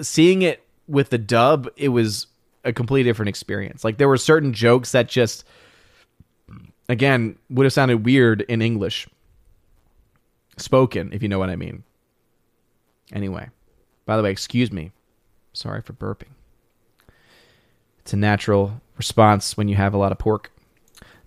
seeing 0.03 0.43
it 0.43 0.63
with 0.87 1.11
the 1.11 1.19
dub. 1.19 1.69
It 1.77 1.89
was 1.89 2.27
a 2.65 2.73
completely 2.73 3.09
different 3.09 3.29
experience. 3.29 3.85
Like 3.85 3.99
there 3.99 4.09
were 4.09 4.17
certain 4.17 4.53
jokes 4.53 4.93
that 4.93 5.09
just 5.09 5.45
again 6.89 7.37
would 7.51 7.65
have 7.65 7.73
sounded 7.73 8.05
weird 8.05 8.43
in 8.43 8.63
English 8.63 9.09
spoken, 10.57 11.13
if 11.13 11.23
you 11.23 11.29
know 11.29 11.39
what 11.39 11.51
I 11.51 11.57
mean. 11.57 11.85
Anyway, 13.13 13.49
by 14.07 14.17
the 14.17 14.23
way, 14.23 14.31
excuse 14.31 14.73
me. 14.73 14.93
Sorry 15.53 15.83
for 15.83 15.93
burping. 15.93 16.34
It's 18.05 18.13
a 18.13 18.17
natural 18.19 18.83
response 18.99 19.57
when 19.57 19.67
you 19.67 19.77
have 19.77 19.95
a 19.95 19.97
lot 19.97 20.13
of 20.13 20.19
pork. 20.19 20.53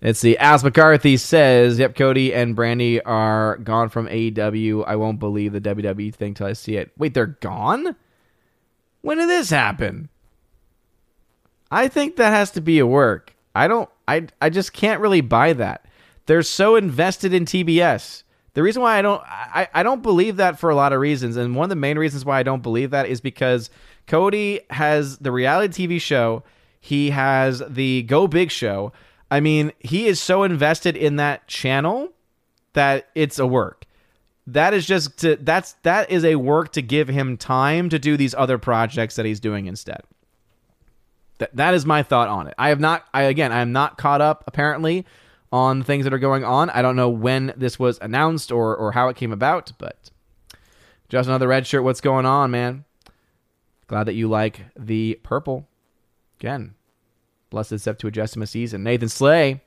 Let's 0.00 0.20
see. 0.20 0.36
As 0.36 0.62
McCarthy 0.62 1.16
says, 1.16 1.76
"Yep, 1.80 1.96
Cody 1.96 2.32
and 2.32 2.56
Brandi 2.56 3.00
are 3.04 3.56
gone 3.56 3.88
from 3.88 4.06
AEW. 4.06 4.84
I 4.86 4.94
won't 4.94 5.18
believe 5.18 5.52
the 5.52 5.60
WWE 5.60 6.14
thing 6.14 6.34
till 6.34 6.46
I 6.46 6.52
see 6.52 6.76
it." 6.76 6.92
Wait, 6.96 7.14
they're 7.14 7.26
gone? 7.26 7.96
When 9.00 9.18
did 9.18 9.28
this 9.28 9.50
happen? 9.50 10.08
I 11.68 11.88
think 11.88 12.14
that 12.14 12.30
has 12.30 12.52
to 12.52 12.60
be 12.60 12.78
a 12.78 12.86
work. 12.86 13.34
I 13.56 13.66
don't. 13.66 13.90
I 14.06 14.28
I 14.40 14.50
just 14.50 14.72
can't 14.72 15.00
really 15.00 15.20
buy 15.20 15.54
that. 15.54 15.84
They're 16.26 16.44
so 16.44 16.76
invested 16.76 17.34
in 17.34 17.44
TBS. 17.44 18.22
The 18.54 18.62
reason 18.62 18.82
why 18.82 18.98
I 18.98 19.02
don't 19.02 19.22
I, 19.26 19.68
I 19.74 19.82
don't 19.82 20.02
believe 20.02 20.36
that 20.36 20.60
for 20.60 20.70
a 20.70 20.76
lot 20.76 20.92
of 20.92 21.00
reasons, 21.00 21.36
and 21.36 21.56
one 21.56 21.64
of 21.64 21.70
the 21.70 21.76
main 21.76 21.98
reasons 21.98 22.24
why 22.24 22.38
I 22.38 22.44
don't 22.44 22.62
believe 22.62 22.90
that 22.90 23.08
is 23.08 23.20
because 23.20 23.68
Cody 24.06 24.60
has 24.70 25.18
the 25.18 25.32
reality 25.32 25.88
TV 25.88 26.00
show, 26.00 26.44
he 26.88 27.10
has 27.10 27.62
the 27.68 28.00
Go 28.04 28.26
Big 28.26 28.50
show. 28.50 28.94
I 29.30 29.40
mean, 29.40 29.72
he 29.78 30.06
is 30.06 30.18
so 30.18 30.42
invested 30.42 30.96
in 30.96 31.16
that 31.16 31.46
channel 31.46 32.14
that 32.72 33.10
it's 33.14 33.38
a 33.38 33.46
work. 33.46 33.84
That 34.46 34.72
is 34.72 34.86
just 34.86 35.18
to 35.18 35.36
that's 35.36 35.74
that 35.82 36.10
is 36.10 36.24
a 36.24 36.36
work 36.36 36.72
to 36.72 36.80
give 36.80 37.08
him 37.08 37.36
time 37.36 37.90
to 37.90 37.98
do 37.98 38.16
these 38.16 38.34
other 38.34 38.56
projects 38.56 39.16
that 39.16 39.26
he's 39.26 39.38
doing 39.38 39.66
instead. 39.66 40.00
That 41.36 41.54
that 41.54 41.74
is 41.74 41.84
my 41.84 42.02
thought 42.02 42.28
on 42.28 42.46
it. 42.46 42.54
I 42.56 42.70
have 42.70 42.80
not 42.80 43.04
I 43.12 43.24
again 43.24 43.52
I 43.52 43.60
am 43.60 43.72
not 43.72 43.98
caught 43.98 44.22
up 44.22 44.44
apparently 44.46 45.04
on 45.52 45.82
things 45.82 46.04
that 46.04 46.14
are 46.14 46.18
going 46.18 46.42
on. 46.42 46.70
I 46.70 46.80
don't 46.80 46.96
know 46.96 47.10
when 47.10 47.52
this 47.54 47.78
was 47.78 47.98
announced 48.00 48.50
or 48.50 48.74
or 48.74 48.92
how 48.92 49.08
it 49.08 49.16
came 49.16 49.32
about, 49.32 49.72
but 49.76 50.08
just 51.10 51.28
another 51.28 51.48
red 51.48 51.66
shirt. 51.66 51.84
What's 51.84 52.00
going 52.00 52.24
on, 52.24 52.50
man? 52.50 52.86
Glad 53.88 54.04
that 54.04 54.14
you 54.14 54.26
like 54.26 54.62
the 54.74 55.20
purple. 55.22 55.68
Again, 56.40 56.76
blessed 57.50 57.74
Septuagesima 57.74 58.46
season. 58.48 58.82
Nathan 58.82 59.08
Slay. 59.08 59.62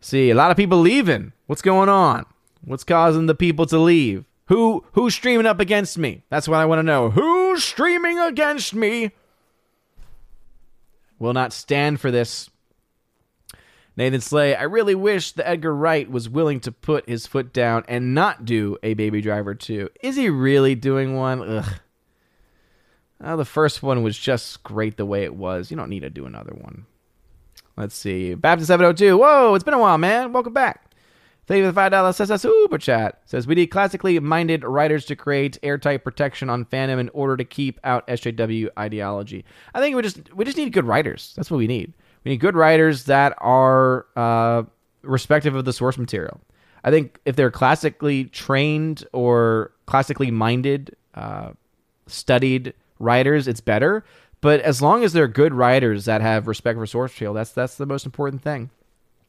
See, 0.00 0.30
a 0.30 0.34
lot 0.34 0.50
of 0.50 0.56
people 0.56 0.78
leaving. 0.78 1.32
What's 1.46 1.62
going 1.62 1.88
on? 1.88 2.26
What's 2.62 2.84
causing 2.84 3.26
the 3.26 3.34
people 3.34 3.66
to 3.66 3.78
leave? 3.78 4.24
Who 4.48 4.84
who's 4.92 5.14
streaming 5.14 5.46
up 5.46 5.60
against 5.60 5.96
me? 5.96 6.24
That's 6.28 6.48
what 6.48 6.60
I 6.60 6.66
want 6.66 6.80
to 6.80 6.82
know. 6.82 7.10
Who's 7.10 7.64
streaming 7.64 8.18
against 8.18 8.74
me? 8.74 9.12
Will 11.18 11.32
not 11.32 11.52
stand 11.52 12.00
for 12.00 12.10
this. 12.10 12.50
Nathan 13.96 14.20
Slay, 14.20 14.56
I 14.56 14.64
really 14.64 14.96
wish 14.96 15.32
the 15.32 15.46
Edgar 15.48 15.74
Wright 15.74 16.10
was 16.10 16.28
willing 16.28 16.58
to 16.60 16.72
put 16.72 17.08
his 17.08 17.26
foot 17.26 17.52
down 17.52 17.84
and 17.86 18.14
not 18.14 18.44
do 18.44 18.76
a 18.82 18.94
Baby 18.94 19.20
Driver 19.20 19.54
2. 19.54 19.88
Is 20.02 20.16
he 20.16 20.28
really 20.28 20.74
doing 20.74 21.14
one? 21.14 21.40
Ugh. 21.40 21.74
Oh, 23.22 23.36
the 23.36 23.44
first 23.44 23.82
one 23.82 24.02
was 24.02 24.18
just 24.18 24.62
great 24.64 24.96
the 24.96 25.06
way 25.06 25.22
it 25.22 25.34
was. 25.34 25.70
You 25.70 25.76
don't 25.76 25.88
need 25.88 26.00
to 26.00 26.10
do 26.10 26.26
another 26.26 26.52
one. 26.52 26.86
Let's 27.76 27.94
see. 27.94 28.34
Baptist 28.34 28.68
702. 28.68 29.18
Whoa, 29.18 29.54
it's 29.54 29.64
been 29.64 29.74
a 29.74 29.78
while, 29.78 29.98
man. 29.98 30.32
Welcome 30.32 30.52
back. 30.52 30.94
Thank 31.46 31.58
you 31.58 31.66
for 31.66 31.72
the 31.72 31.80
$5 31.80 32.20
SS 32.20 32.40
Super 32.40 32.78
Chat. 32.78 33.20
Says, 33.26 33.46
we 33.46 33.54
need 33.54 33.66
classically 33.66 34.18
minded 34.18 34.64
writers 34.64 35.04
to 35.06 35.16
create 35.16 35.58
airtight 35.62 36.02
protection 36.02 36.48
on 36.48 36.64
fandom 36.64 36.98
in 36.98 37.10
order 37.10 37.36
to 37.36 37.44
keep 37.44 37.78
out 37.84 38.06
SJW 38.06 38.68
ideology. 38.78 39.44
I 39.74 39.80
think 39.80 39.94
we 39.94 40.02
just 40.02 40.32
we 40.34 40.44
just 40.46 40.56
need 40.56 40.72
good 40.72 40.86
writers. 40.86 41.34
That's 41.36 41.50
what 41.50 41.58
we 41.58 41.66
need. 41.66 41.92
We 42.24 42.30
need 42.30 42.38
good 42.38 42.56
writers 42.56 43.04
that 43.04 43.34
are 43.38 44.06
uh, 44.16 44.62
respective 45.02 45.54
of 45.54 45.66
the 45.66 45.72
source 45.74 45.98
material. 45.98 46.40
I 46.82 46.90
think 46.90 47.20
if 47.26 47.36
they're 47.36 47.50
classically 47.50 48.24
trained 48.26 49.04
or 49.12 49.72
classically 49.84 50.30
minded, 50.30 50.96
uh, 51.14 51.52
studied 52.06 52.72
writers, 52.98 53.48
it's 53.48 53.60
better. 53.60 54.04
But 54.44 54.60
as 54.60 54.82
long 54.82 55.04
as 55.04 55.14
they're 55.14 55.26
good 55.26 55.54
writers 55.54 56.04
that 56.04 56.20
have 56.20 56.46
respect 56.46 56.78
for 56.78 56.84
source 56.84 57.12
material, 57.12 57.32
that's 57.32 57.52
that's 57.52 57.76
the 57.76 57.86
most 57.86 58.04
important 58.04 58.42
thing. 58.42 58.68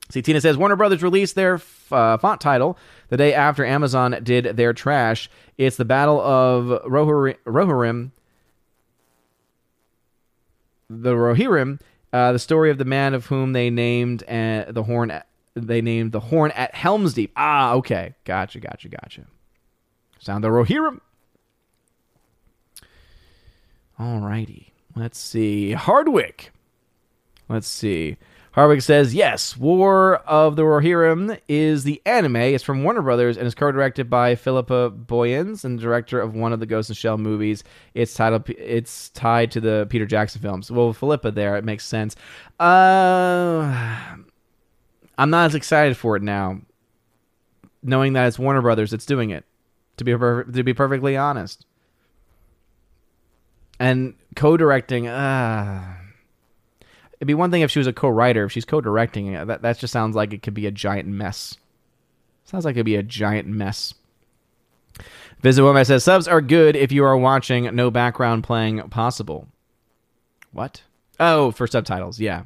See, 0.09 0.21
Tina 0.21 0.41
says 0.41 0.57
Warner 0.57 0.75
Brothers 0.75 1.01
released 1.01 1.35
their 1.35 1.61
uh, 1.89 2.17
font 2.17 2.41
title 2.41 2.77
the 3.07 3.15
day 3.15 3.33
after 3.33 3.63
Amazon 3.65 4.19
did 4.23 4.57
their 4.57 4.73
trash. 4.73 5.29
It's 5.57 5.77
the 5.77 5.85
Battle 5.85 6.19
of 6.19 6.83
Rohirrim, 6.83 8.11
the 10.89 11.13
Rohirrim, 11.13 11.79
uh, 12.11 12.33
the 12.33 12.39
story 12.39 12.69
of 12.69 12.77
the 12.77 12.83
man 12.83 13.13
of 13.13 13.27
whom 13.27 13.53
they 13.53 13.69
named 13.69 14.21
uh, 14.23 14.65
the 14.67 14.83
horn. 14.83 15.21
They 15.53 15.79
named 15.79 16.11
the 16.11 16.19
horn 16.19 16.51
at 16.51 16.75
Helm's 16.75 17.13
Deep. 17.13 17.31
Ah, 17.37 17.71
okay, 17.75 18.15
gotcha, 18.25 18.59
gotcha, 18.59 18.89
gotcha. 18.89 19.21
Sound 20.19 20.43
the 20.43 20.49
Rohirrim. 20.49 20.99
Alrighty, 23.97 24.71
let's 24.95 25.19
see. 25.19 25.71
Hardwick. 25.71 26.51
Let's 27.47 27.67
see. 27.67 28.17
Hardwick 28.55 28.81
says, 28.81 29.13
yes, 29.13 29.57
War 29.57 30.15
of 30.19 30.55
the 30.55 30.61
Rohirrim 30.61 31.37
is 31.49 31.83
the 31.83 32.01
anime. 32.05 32.37
It's 32.37 32.63
from 32.63 32.83
Warner 32.85 33.01
Brothers 33.01 33.35
and 33.35 33.45
is 33.45 33.53
co-directed 33.53 34.09
by 34.09 34.35
Philippa 34.35 34.91
Boyens 34.91 35.65
and 35.65 35.77
director 35.77 36.21
of 36.21 36.35
one 36.35 36.53
of 36.53 36.61
the 36.61 36.65
Ghost 36.65 36.89
in 36.89 36.95
Shell 36.95 37.17
movies. 37.17 37.65
It's 37.93 38.13
titled 38.13 38.49
it's 38.49 39.09
tied 39.09 39.51
to 39.51 39.59
the 39.59 39.87
Peter 39.89 40.05
Jackson 40.05 40.41
films. 40.41 40.71
Well, 40.71 40.93
Philippa 40.93 41.31
there, 41.31 41.57
it 41.57 41.65
makes 41.65 41.83
sense. 41.83 42.15
Uh, 42.57 44.15
I'm 45.17 45.29
not 45.29 45.47
as 45.47 45.55
excited 45.55 45.97
for 45.97 46.15
it 46.15 46.23
now, 46.23 46.61
knowing 47.83 48.13
that 48.13 48.25
it's 48.25 48.39
Warner 48.39 48.61
Brothers 48.61 48.91
that's 48.91 49.05
doing 49.05 49.31
it. 49.31 49.43
To 49.97 50.05
be 50.05 50.13
to 50.13 50.63
be 50.63 50.73
perfectly 50.73 51.17
honest, 51.17 51.65
and 53.81 54.13
co-directing, 54.35 55.07
uh 55.07 55.95
It'd 57.17 57.27
be 57.27 57.33
one 57.33 57.49
thing 57.49 57.61
if 57.61 57.71
she 57.71 57.79
was 57.79 57.87
a 57.87 57.93
co-writer. 57.93 58.45
If 58.45 58.51
she's 58.51 58.65
co-directing 58.65 59.31
that 59.33 59.61
that 59.61 59.79
just 59.79 59.93
sounds 59.93 60.15
like 60.15 60.33
it 60.33 60.43
could 60.43 60.53
be 60.53 60.67
a 60.67 60.71
giant 60.71 61.07
mess. 61.07 61.57
Sounds 62.43 62.65
like 62.65 62.75
it'd 62.75 62.85
be 62.85 62.95
a 62.97 63.03
giant 63.03 63.47
mess. 63.47 63.93
Visit 65.41 65.63
Woman 65.63 65.85
says 65.85 66.03
subs 66.03 66.27
are 66.27 66.41
good 66.41 66.75
if 66.75 66.91
you 66.91 67.03
are 67.03 67.17
watching 67.17 67.73
no 67.75 67.89
background 67.89 68.43
playing 68.43 68.81
possible. 68.89 69.47
What? 70.51 70.83
Oh, 71.19 71.51
for 71.51 71.67
subtitles, 71.67 72.19
yeah. 72.19 72.43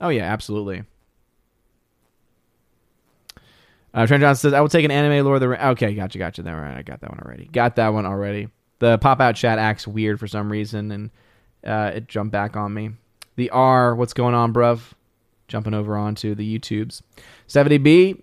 Oh 0.00 0.08
yeah, 0.10 0.24
absolutely. 0.24 0.84
Uh, 3.92 4.06
Trent 4.06 4.22
Johnson 4.22 4.50
says, 4.50 4.54
"I 4.54 4.60
will 4.60 4.68
take 4.68 4.84
an 4.84 4.90
anime 4.90 5.24
Lord 5.24 5.36
of 5.36 5.40
the 5.40 5.48
Rings." 5.48 5.62
Okay, 5.62 5.94
gotcha, 5.94 6.18
gotcha. 6.18 6.42
There, 6.42 6.56
right, 6.56 6.76
I 6.76 6.82
got 6.82 7.00
that 7.00 7.10
one 7.10 7.20
already. 7.20 7.46
Got 7.46 7.76
that 7.76 7.92
one 7.92 8.04
already. 8.04 8.48
The 8.84 8.98
pop 8.98 9.18
out 9.18 9.34
chat 9.34 9.58
acts 9.58 9.88
weird 9.88 10.20
for 10.20 10.26
some 10.26 10.52
reason, 10.52 10.90
and 10.90 11.10
uh, 11.66 11.92
it 11.94 12.06
jumped 12.06 12.32
back 12.32 12.54
on 12.54 12.74
me. 12.74 12.90
The 13.36 13.48
R, 13.48 13.94
what's 13.94 14.12
going 14.12 14.34
on, 14.34 14.52
bruv? 14.52 14.92
Jumping 15.48 15.72
over 15.72 15.96
onto 15.96 16.34
the 16.34 16.58
YouTubes. 16.58 17.00
70B 17.48 18.20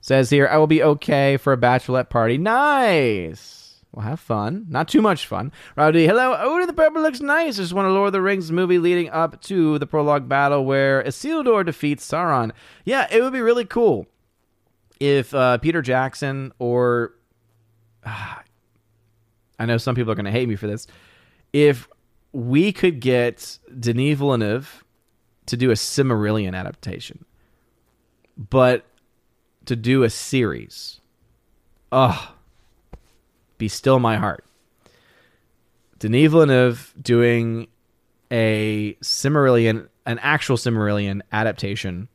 says 0.00 0.28
here, 0.28 0.48
I 0.48 0.56
will 0.56 0.66
be 0.66 0.82
okay 0.82 1.36
for 1.36 1.52
a 1.52 1.56
bachelorette 1.56 2.10
party. 2.10 2.38
Nice. 2.38 3.84
We'll 3.92 4.04
have 4.04 4.18
fun. 4.18 4.66
Not 4.68 4.88
too 4.88 5.00
much 5.00 5.28
fun. 5.28 5.52
Rowdy, 5.76 6.08
hello. 6.08 6.34
Odin 6.36 6.66
the 6.66 6.72
Purple 6.72 7.02
looks 7.02 7.20
nice. 7.20 7.60
Is 7.60 7.72
one 7.72 7.86
of 7.86 7.92
Lord 7.92 8.08
of 8.08 8.12
the 8.12 8.20
Rings 8.20 8.50
movie 8.50 8.78
leading 8.78 9.10
up 9.10 9.40
to 9.42 9.78
the 9.78 9.86
prologue 9.86 10.28
battle 10.28 10.64
where 10.64 11.04
Isildur 11.04 11.64
defeats 11.64 12.04
Sauron. 12.04 12.50
Yeah, 12.84 13.06
it 13.12 13.22
would 13.22 13.32
be 13.32 13.42
really 13.42 13.64
cool 13.64 14.08
if 14.98 15.32
uh, 15.32 15.58
Peter 15.58 15.82
Jackson 15.82 16.52
or 16.58 17.14
uh, 18.04 18.38
I 19.60 19.66
know 19.66 19.76
some 19.76 19.94
people 19.94 20.10
are 20.10 20.16
going 20.16 20.24
to 20.24 20.32
hate 20.32 20.48
me 20.48 20.56
for 20.56 20.66
this. 20.66 20.86
If 21.52 21.86
we 22.32 22.72
could 22.72 22.98
get 23.00 23.58
Denis 23.78 24.18
Villeneuve 24.18 24.82
to 25.46 25.56
do 25.56 25.70
a 25.70 25.74
Silmarillion 25.74 26.56
adaptation, 26.56 27.24
but 28.36 28.86
to 29.66 29.76
do 29.76 30.02
a 30.02 30.10
series, 30.10 31.00
oh, 31.92 32.34
be 33.58 33.68
still 33.68 33.98
my 33.98 34.16
heart. 34.16 34.44
Denis 35.98 36.30
Villeneuve 36.30 36.94
doing 37.00 37.68
a 38.30 38.96
Silmarillion, 39.02 39.88
an 40.06 40.18
actual 40.20 40.56
Silmarillion 40.56 41.20
adaptation 41.32 42.08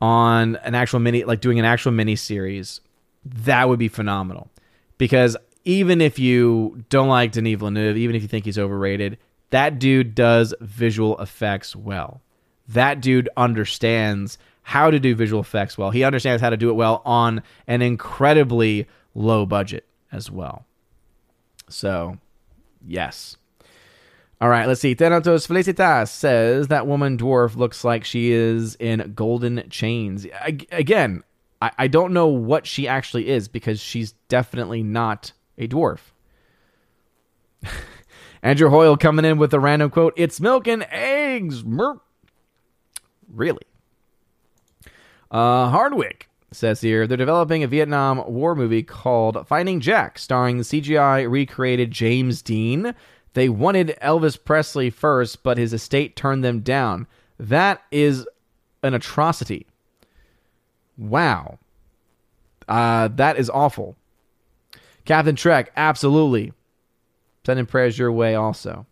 on 0.00 0.54
an 0.56 0.76
actual 0.76 1.00
mini, 1.00 1.24
like 1.24 1.40
doing 1.40 1.58
an 1.58 1.64
actual 1.64 1.90
mini 1.90 2.14
series, 2.14 2.80
that 3.24 3.68
would 3.68 3.80
be 3.80 3.88
phenomenal. 3.88 4.48
Because 4.96 5.36
even 5.68 6.00
if 6.00 6.18
you 6.18 6.82
don't 6.88 7.08
like 7.08 7.32
Denis 7.32 7.58
Villeneuve, 7.58 7.98
even 7.98 8.16
if 8.16 8.22
you 8.22 8.28
think 8.28 8.46
he's 8.46 8.58
overrated, 8.58 9.18
that 9.50 9.78
dude 9.78 10.14
does 10.14 10.54
visual 10.62 11.18
effects 11.20 11.76
well. 11.76 12.22
That 12.68 13.02
dude 13.02 13.28
understands 13.36 14.38
how 14.62 14.90
to 14.90 14.98
do 14.98 15.14
visual 15.14 15.42
effects 15.42 15.76
well. 15.76 15.90
He 15.90 16.04
understands 16.04 16.40
how 16.40 16.48
to 16.48 16.56
do 16.56 16.70
it 16.70 16.72
well 16.72 17.02
on 17.04 17.42
an 17.66 17.82
incredibly 17.82 18.88
low 19.14 19.44
budget 19.44 19.84
as 20.10 20.30
well. 20.30 20.64
So, 21.68 22.16
yes. 22.86 23.36
All 24.40 24.48
right, 24.48 24.66
let's 24.66 24.80
see. 24.80 24.94
Thanatos 24.94 25.46
Felicitas 25.46 26.08
says 26.08 26.68
that 26.68 26.86
woman 26.86 27.18
dwarf 27.18 27.56
looks 27.56 27.84
like 27.84 28.06
she 28.06 28.32
is 28.32 28.74
in 28.76 29.12
golden 29.14 29.68
chains. 29.68 30.26
I, 30.32 30.60
again, 30.72 31.24
I, 31.60 31.72
I 31.76 31.88
don't 31.88 32.14
know 32.14 32.28
what 32.28 32.66
she 32.66 32.88
actually 32.88 33.28
is 33.28 33.48
because 33.48 33.80
she's 33.80 34.12
definitely 34.28 34.82
not 34.82 35.32
a 35.58 35.68
dwarf. 35.68 35.98
Andrew 38.42 38.70
Hoyle 38.70 38.96
coming 38.96 39.24
in 39.24 39.38
with 39.38 39.52
a 39.52 39.60
random 39.60 39.90
quote 39.90 40.14
It's 40.16 40.40
milk 40.40 40.66
and 40.66 40.86
eggs. 40.90 41.64
Merp. 41.64 42.00
Really? 43.28 43.64
Uh, 45.30 45.68
Hardwick 45.68 46.28
says 46.50 46.80
here 46.80 47.06
they're 47.06 47.16
developing 47.18 47.62
a 47.62 47.66
Vietnam 47.66 48.24
War 48.26 48.54
movie 48.54 48.82
called 48.82 49.46
Finding 49.46 49.80
Jack, 49.80 50.18
starring 50.18 50.56
the 50.56 50.64
CGI 50.64 51.28
recreated 51.30 51.90
James 51.90 52.40
Dean. 52.40 52.94
They 53.34 53.48
wanted 53.48 53.98
Elvis 54.02 54.42
Presley 54.42 54.88
first, 54.88 55.42
but 55.42 55.58
his 55.58 55.72
estate 55.72 56.16
turned 56.16 56.42
them 56.42 56.60
down. 56.60 57.06
That 57.38 57.82
is 57.90 58.26
an 58.82 58.94
atrocity. 58.94 59.66
Wow. 60.96 61.58
Uh, 62.66 63.08
that 63.08 63.38
is 63.38 63.50
awful. 63.50 63.96
Captain 65.08 65.36
Trek, 65.36 65.72
absolutely. 65.74 66.52
Sending 67.46 67.64
prayers 67.64 67.98
your 67.98 68.12
way 68.12 68.34
also. 68.34 68.84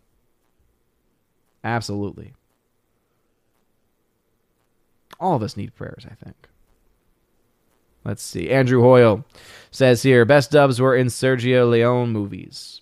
Absolutely. 1.63 2.33
All 5.19 5.35
of 5.35 5.43
us 5.43 5.55
need 5.55 5.75
prayers, 5.75 6.07
I 6.09 6.15
think. 6.15 6.35
Let's 8.03 8.23
see. 8.23 8.49
Andrew 8.49 8.81
Hoyle 8.81 9.25
says 9.69 10.01
here 10.01 10.25
best 10.25 10.49
dubs 10.49 10.81
were 10.81 10.95
in 10.95 11.05
Sergio 11.05 11.69
Leone 11.69 12.11
movies. 12.11 12.81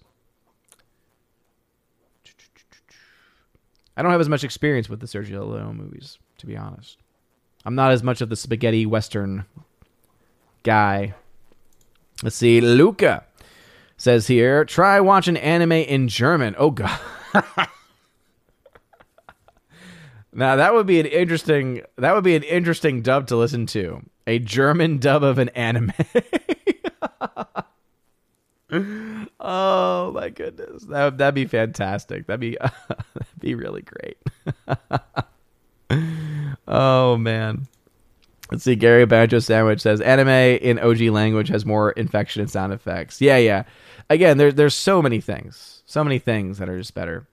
I 3.97 4.01
don't 4.01 4.11
have 4.13 4.21
as 4.21 4.29
much 4.29 4.45
experience 4.45 4.87
with 4.87 5.01
the 5.01 5.07
Sergio 5.07 5.45
Leone 5.45 5.75
movies, 5.75 6.19
to 6.37 6.45
be 6.45 6.55
honest. 6.55 6.99
I'm 7.65 7.75
not 7.75 7.91
as 7.91 8.01
much 8.01 8.21
of 8.21 8.29
the 8.29 8.37
spaghetti 8.37 8.85
western 8.85 9.43
guy. 10.63 11.15
Let's 12.25 12.37
see. 12.37 12.59
Luca 12.59 13.23
says 13.97 14.25
here, 14.25 14.65
try 14.65 14.99
watching 14.99 15.37
anime 15.37 15.73
in 15.73 16.07
German. 16.07 16.55
Oh 16.57 16.71
god. 16.71 16.99
now 20.33 20.55
that 20.55 20.73
would 20.73 20.87
be 20.87 20.99
an 20.99 21.05
interesting 21.05 21.83
that 21.97 22.15
would 22.15 22.23
be 22.23 22.35
an 22.35 22.41
interesting 22.41 23.03
dub 23.03 23.27
to 23.27 23.35
listen 23.35 23.67
to. 23.67 24.01
A 24.25 24.39
German 24.39 24.97
dub 24.97 25.23
of 25.23 25.37
an 25.37 25.49
anime. 25.49 25.93
oh 29.39 30.11
my 30.11 30.29
goodness, 30.29 30.83
that 30.85 31.19
that'd 31.19 31.35
be 31.35 31.45
fantastic. 31.45 32.25
That'd 32.25 32.39
be 32.39 32.57
that'd 32.59 33.39
be 33.39 33.53
really 33.53 33.83
great. 33.83 34.17
oh 36.67 37.17
man. 37.17 37.67
Let's 38.55 38.63
see. 38.63 38.75
Gary 38.77 39.05
Banjo 39.05 39.39
Sandwich 39.39 39.81
says 39.81 39.99
anime 39.99 40.29
in 40.29 40.79
OG 40.79 41.01
language 41.01 41.49
has 41.49 41.65
more 41.65 41.91
infection 41.91 42.41
and 42.41 42.49
sound 42.49 42.71
effects. 42.71 43.19
Yeah, 43.19 43.35
yeah. 43.35 43.63
Again, 44.09 44.37
there's 44.37 44.55
there's 44.55 44.73
so 44.73 45.01
many 45.01 45.19
things, 45.19 45.83
so 45.85 46.05
many 46.05 46.19
things 46.19 46.57
that 46.59 46.69
are 46.69 46.77
just 46.77 46.93
better. 46.93 47.27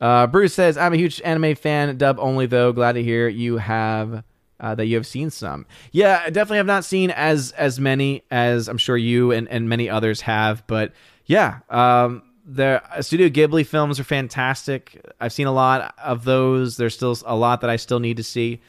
Uh, 0.00 0.26
Bruce 0.26 0.54
says 0.54 0.78
I'm 0.78 0.94
a 0.94 0.96
huge 0.96 1.20
anime 1.22 1.54
fan, 1.54 1.98
dub 1.98 2.18
only 2.18 2.46
though. 2.46 2.72
Glad 2.72 2.92
to 2.92 3.02
hear 3.02 3.28
you 3.28 3.58
have 3.58 4.24
uh, 4.58 4.74
that 4.74 4.86
you 4.86 4.96
have 4.96 5.06
seen 5.06 5.28
some. 5.28 5.66
Yeah, 5.92 6.22
I 6.24 6.30
definitely 6.30 6.58
have 6.58 6.66
not 6.66 6.86
seen 6.86 7.10
as 7.10 7.52
as 7.52 7.78
many 7.78 8.22
as 8.30 8.68
I'm 8.68 8.78
sure 8.78 8.96
you 8.96 9.32
and, 9.32 9.48
and 9.48 9.68
many 9.68 9.90
others 9.90 10.22
have, 10.22 10.66
but 10.66 10.92
yeah, 11.26 11.58
um, 11.68 12.22
the 12.46 12.80
Studio 13.02 13.28
Ghibli 13.28 13.66
films 13.66 14.00
are 14.00 14.04
fantastic. 14.04 15.04
I've 15.20 15.34
seen 15.34 15.46
a 15.46 15.52
lot 15.52 15.94
of 16.02 16.24
those. 16.24 16.78
There's 16.78 16.94
still 16.94 17.18
a 17.26 17.36
lot 17.36 17.60
that 17.60 17.70
I 17.70 17.76
still 17.76 18.00
need 18.00 18.16
to 18.16 18.24
see, 18.24 18.62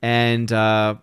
and 0.00 0.52
uh, 0.52 0.96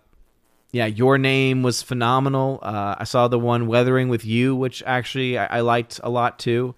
yeah, 0.72 0.86
Your 0.86 1.18
Name 1.18 1.62
was 1.62 1.82
phenomenal. 1.82 2.58
Uh, 2.62 2.96
I 2.98 3.04
saw 3.04 3.28
the 3.28 3.38
one 3.38 3.66
Weathering 3.66 4.08
with 4.08 4.24
You, 4.24 4.56
which 4.56 4.82
actually 4.86 5.36
I, 5.36 5.58
I 5.58 5.60
liked 5.60 6.00
a 6.02 6.08
lot 6.08 6.38
too. 6.38 6.74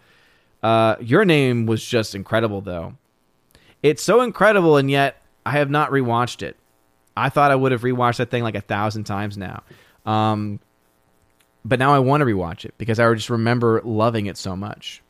Uh, 0.64 0.96
Your 1.00 1.24
Name 1.24 1.66
was 1.66 1.84
just 1.84 2.14
incredible, 2.16 2.60
though. 2.60 2.94
It's 3.84 4.02
so 4.02 4.22
incredible, 4.22 4.76
and 4.76 4.90
yet 4.90 5.22
I 5.46 5.52
have 5.52 5.70
not 5.70 5.90
rewatched 5.90 6.42
it. 6.42 6.56
I 7.16 7.28
thought 7.28 7.52
I 7.52 7.54
would 7.54 7.70
have 7.70 7.82
rewatched 7.82 8.16
that 8.16 8.30
thing 8.30 8.42
like 8.42 8.56
a 8.56 8.60
thousand 8.60 9.04
times 9.04 9.38
now. 9.38 9.62
Um, 10.04 10.58
but 11.64 11.78
now 11.78 11.94
I 11.94 12.00
want 12.00 12.20
to 12.20 12.24
rewatch 12.24 12.64
it 12.64 12.74
because 12.78 12.98
I 12.98 13.12
just 13.14 13.30
remember 13.30 13.80
loving 13.84 14.26
it 14.26 14.36
so 14.36 14.56
much. 14.56 15.03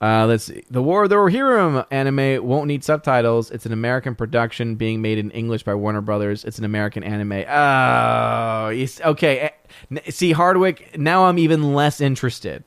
Uh, 0.00 0.24
let's 0.26 0.44
see. 0.44 0.64
The 0.70 0.82
War 0.82 1.02
of 1.02 1.10
the 1.10 1.16
Rohirrim 1.16 1.86
anime 1.90 2.46
won't 2.46 2.68
need 2.68 2.82
subtitles. 2.82 3.50
It's 3.50 3.66
an 3.66 3.72
American 3.72 4.14
production 4.14 4.76
being 4.76 5.02
made 5.02 5.18
in 5.18 5.30
English 5.32 5.62
by 5.62 5.74
Warner 5.74 6.00
Brothers. 6.00 6.42
It's 6.44 6.58
an 6.58 6.64
American 6.64 7.04
anime. 7.04 7.44
Oh, 7.46 9.10
okay. 9.10 9.52
Eh, 9.92 10.00
see, 10.10 10.32
Hardwick, 10.32 10.98
now 10.98 11.26
I'm 11.26 11.38
even 11.38 11.74
less 11.74 12.00
interested. 12.00 12.64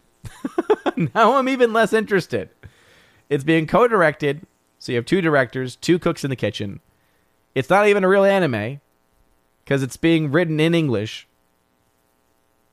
now 1.16 1.38
I'm 1.38 1.50
even 1.50 1.74
less 1.74 1.92
interested. 1.92 2.50
It's 3.30 3.44
being 3.44 3.66
co 3.66 3.88
directed. 3.88 4.46
So 4.78 4.92
you 4.92 4.98
have 4.98 5.06
two 5.06 5.22
directors, 5.22 5.76
two 5.76 5.98
cooks 5.98 6.24
in 6.24 6.30
the 6.30 6.36
kitchen. 6.36 6.82
It's 7.56 7.70
not 7.70 7.88
even 7.88 8.04
a 8.04 8.08
real 8.08 8.26
anime 8.26 8.80
because 9.64 9.82
it's 9.82 9.98
being 9.98 10.32
written 10.32 10.60
in 10.60 10.76
English. 10.76 11.28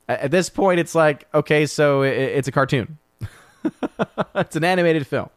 At 0.09 0.33
this 0.33 0.51
point, 0.51 0.81
it's 0.81 0.95
like, 0.95 1.29
okay, 1.33 1.67
so 1.67 2.03
it's 2.03 2.49
a 2.49 2.53
cartoon. 2.53 2.99
it's 4.35 4.57
an 4.57 4.65
animated 4.65 5.07
film. 5.07 5.31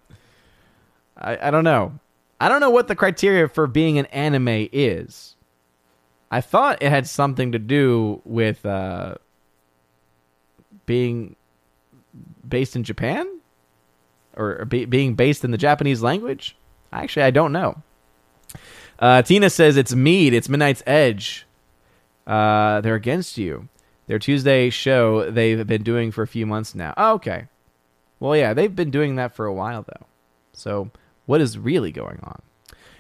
I, 1.17 1.47
I 1.47 1.51
don't 1.51 1.63
know. 1.63 1.99
I 2.39 2.49
don't 2.49 2.59
know 2.59 2.69
what 2.69 2.87
the 2.87 2.95
criteria 2.95 3.47
for 3.47 3.67
being 3.67 3.97
an 3.97 4.05
anime 4.07 4.67
is. 4.71 5.35
I 6.29 6.41
thought 6.41 6.81
it 6.81 6.89
had 6.89 7.07
something 7.07 7.51
to 7.51 7.59
do 7.59 8.21
with 8.25 8.65
uh, 8.65 9.15
being 10.85 11.35
based 12.47 12.75
in 12.75 12.83
Japan 12.83 13.27
or 14.35 14.65
be, 14.65 14.85
being 14.85 15.15
based 15.15 15.43
in 15.43 15.51
the 15.51 15.57
Japanese 15.57 16.01
language. 16.01 16.55
Actually, 16.91 17.23
I 17.23 17.31
don't 17.31 17.51
know. 17.51 17.81
Uh, 18.99 19.21
Tina 19.21 19.49
says 19.49 19.77
it's 19.77 19.93
Mead. 19.93 20.33
It's 20.33 20.49
Midnight's 20.49 20.83
Edge. 20.85 21.45
Uh, 22.25 22.81
they're 22.81 22.95
against 22.95 23.37
you. 23.37 23.69
Their 24.07 24.19
Tuesday 24.19 24.69
show 24.69 25.29
they've 25.29 25.65
been 25.65 25.83
doing 25.83 26.11
for 26.11 26.23
a 26.23 26.27
few 26.27 26.45
months 26.45 26.75
now. 26.75 26.93
Oh, 26.97 27.13
okay. 27.13 27.47
Well, 28.23 28.37
yeah, 28.37 28.53
they've 28.53 28.73
been 28.73 28.89
doing 28.89 29.17
that 29.17 29.35
for 29.35 29.45
a 29.45 29.53
while 29.53 29.83
though. 29.83 30.05
So 30.53 30.89
what 31.25 31.41
is 31.41 31.57
really 31.57 31.91
going 31.91 32.21
on? 32.23 32.41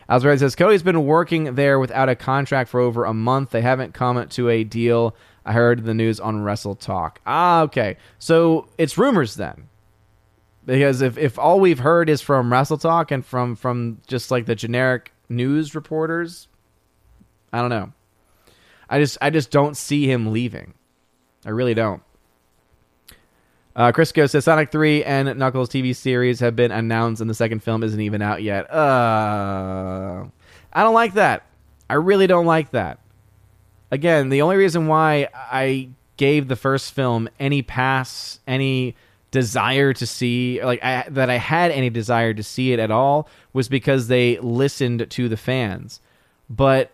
Alvarez 0.09 0.41
says 0.41 0.53
Cody's 0.53 0.83
been 0.83 1.05
working 1.05 1.55
there 1.55 1.79
without 1.79 2.09
a 2.09 2.15
contract 2.15 2.69
for 2.69 2.81
over 2.81 3.05
a 3.05 3.13
month. 3.13 3.51
They 3.51 3.61
haven't 3.61 3.93
come 3.93 4.27
to 4.27 4.49
a 4.49 4.65
deal. 4.65 5.15
I 5.45 5.53
heard 5.53 5.85
the 5.85 5.93
news 5.93 6.19
on 6.19 6.43
Wrestle 6.43 6.75
Talk. 6.75 7.21
Ah, 7.25 7.61
okay. 7.61 7.95
So 8.19 8.67
it's 8.77 8.97
rumors 8.97 9.35
then. 9.35 9.69
Because 10.65 11.01
if, 11.01 11.17
if 11.17 11.39
all 11.39 11.61
we've 11.61 11.79
heard 11.79 12.09
is 12.09 12.19
from 12.19 12.51
Wrestle 12.51 12.77
Talk 12.77 13.09
and 13.09 13.25
from, 13.25 13.55
from 13.55 14.01
just 14.07 14.29
like 14.29 14.45
the 14.45 14.55
generic 14.55 15.13
news 15.29 15.73
reporters, 15.73 16.49
I 17.53 17.61
don't 17.61 17.69
know. 17.69 17.93
I 18.89 18.99
just 18.99 19.17
I 19.21 19.29
just 19.29 19.51
don't 19.51 19.77
see 19.77 20.11
him 20.11 20.33
leaving. 20.33 20.73
I 21.45 21.51
really 21.51 21.73
don't. 21.75 22.03
Uh, 23.75 23.91
Crisco 23.91 24.29
says 24.29 24.45
Sonic 24.45 24.71
3 24.71 25.03
and 25.03 25.37
Knuckles 25.37 25.69
TV 25.69 25.95
series 25.95 26.39
have 26.41 26.55
been 26.55 26.71
announced, 26.71 27.21
and 27.21 27.29
the 27.29 27.33
second 27.33 27.63
film 27.63 27.83
isn't 27.83 27.99
even 27.99 28.21
out 28.21 28.43
yet. 28.43 28.71
Uh, 28.71 30.25
I 30.71 30.83
don't 30.83 30.93
like 30.93 31.15
that. 31.15 31.45
I 31.89 31.95
really 31.95 32.27
don't 32.27 32.45
like 32.45 32.71
that. 32.71 32.99
Again, 33.89 34.29
the 34.29 34.41
only 34.41 34.57
reason 34.57 34.87
why 34.87 35.29
I 35.33 35.89
gave 36.17 36.47
the 36.47 36.55
first 36.55 36.93
film 36.93 37.29
any 37.39 37.61
pass, 37.61 38.39
any 38.47 38.95
desire 39.31 39.93
to 39.93 40.05
see, 40.05 40.63
like 40.63 40.83
I, 40.83 41.05
that 41.09 41.29
I 41.31 41.37
had 41.37 41.71
any 41.71 41.89
desire 41.89 42.33
to 42.35 42.43
see 42.43 42.73
it 42.73 42.79
at 42.79 42.91
all, 42.91 43.27
was 43.53 43.69
because 43.69 44.07
they 44.07 44.37
listened 44.39 45.09
to 45.09 45.29
the 45.29 45.37
fans. 45.37 45.99
But 46.47 46.91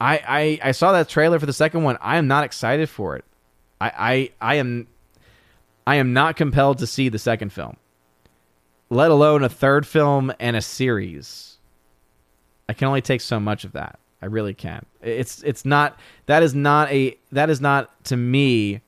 I, 0.00 0.58
I, 0.62 0.68
I 0.68 0.72
saw 0.72 0.92
that 0.92 1.10
trailer 1.10 1.38
for 1.38 1.46
the 1.46 1.52
second 1.52 1.82
one. 1.82 1.98
I 2.00 2.16
am 2.16 2.26
not 2.26 2.44
excited 2.44 2.88
for 2.88 3.16
it. 3.16 3.24
I, 3.80 4.30
I, 4.40 4.52
I 4.52 4.54
am 4.56 4.86
I 5.86 5.96
am 5.96 6.12
not 6.12 6.36
compelled 6.36 6.78
to 6.78 6.86
see 6.86 7.08
the 7.08 7.18
second 7.18 7.52
film, 7.52 7.76
let 8.90 9.10
alone 9.10 9.42
a 9.42 9.48
third 9.48 9.86
film 9.86 10.32
and 10.40 10.56
a 10.56 10.62
series. 10.62 11.58
I 12.68 12.72
can 12.72 12.88
only 12.88 13.02
take 13.02 13.20
so 13.20 13.38
much 13.38 13.64
of 13.64 13.72
that. 13.72 13.98
I 14.22 14.26
really 14.26 14.54
can. 14.54 14.86
It's 15.02 15.42
it's 15.42 15.66
not 15.66 15.98
that 16.26 16.42
is 16.42 16.54
not 16.54 16.90
a 16.90 17.18
that 17.32 17.50
is 17.50 17.60
not 17.60 18.04
to 18.06 18.16
me 18.16 18.80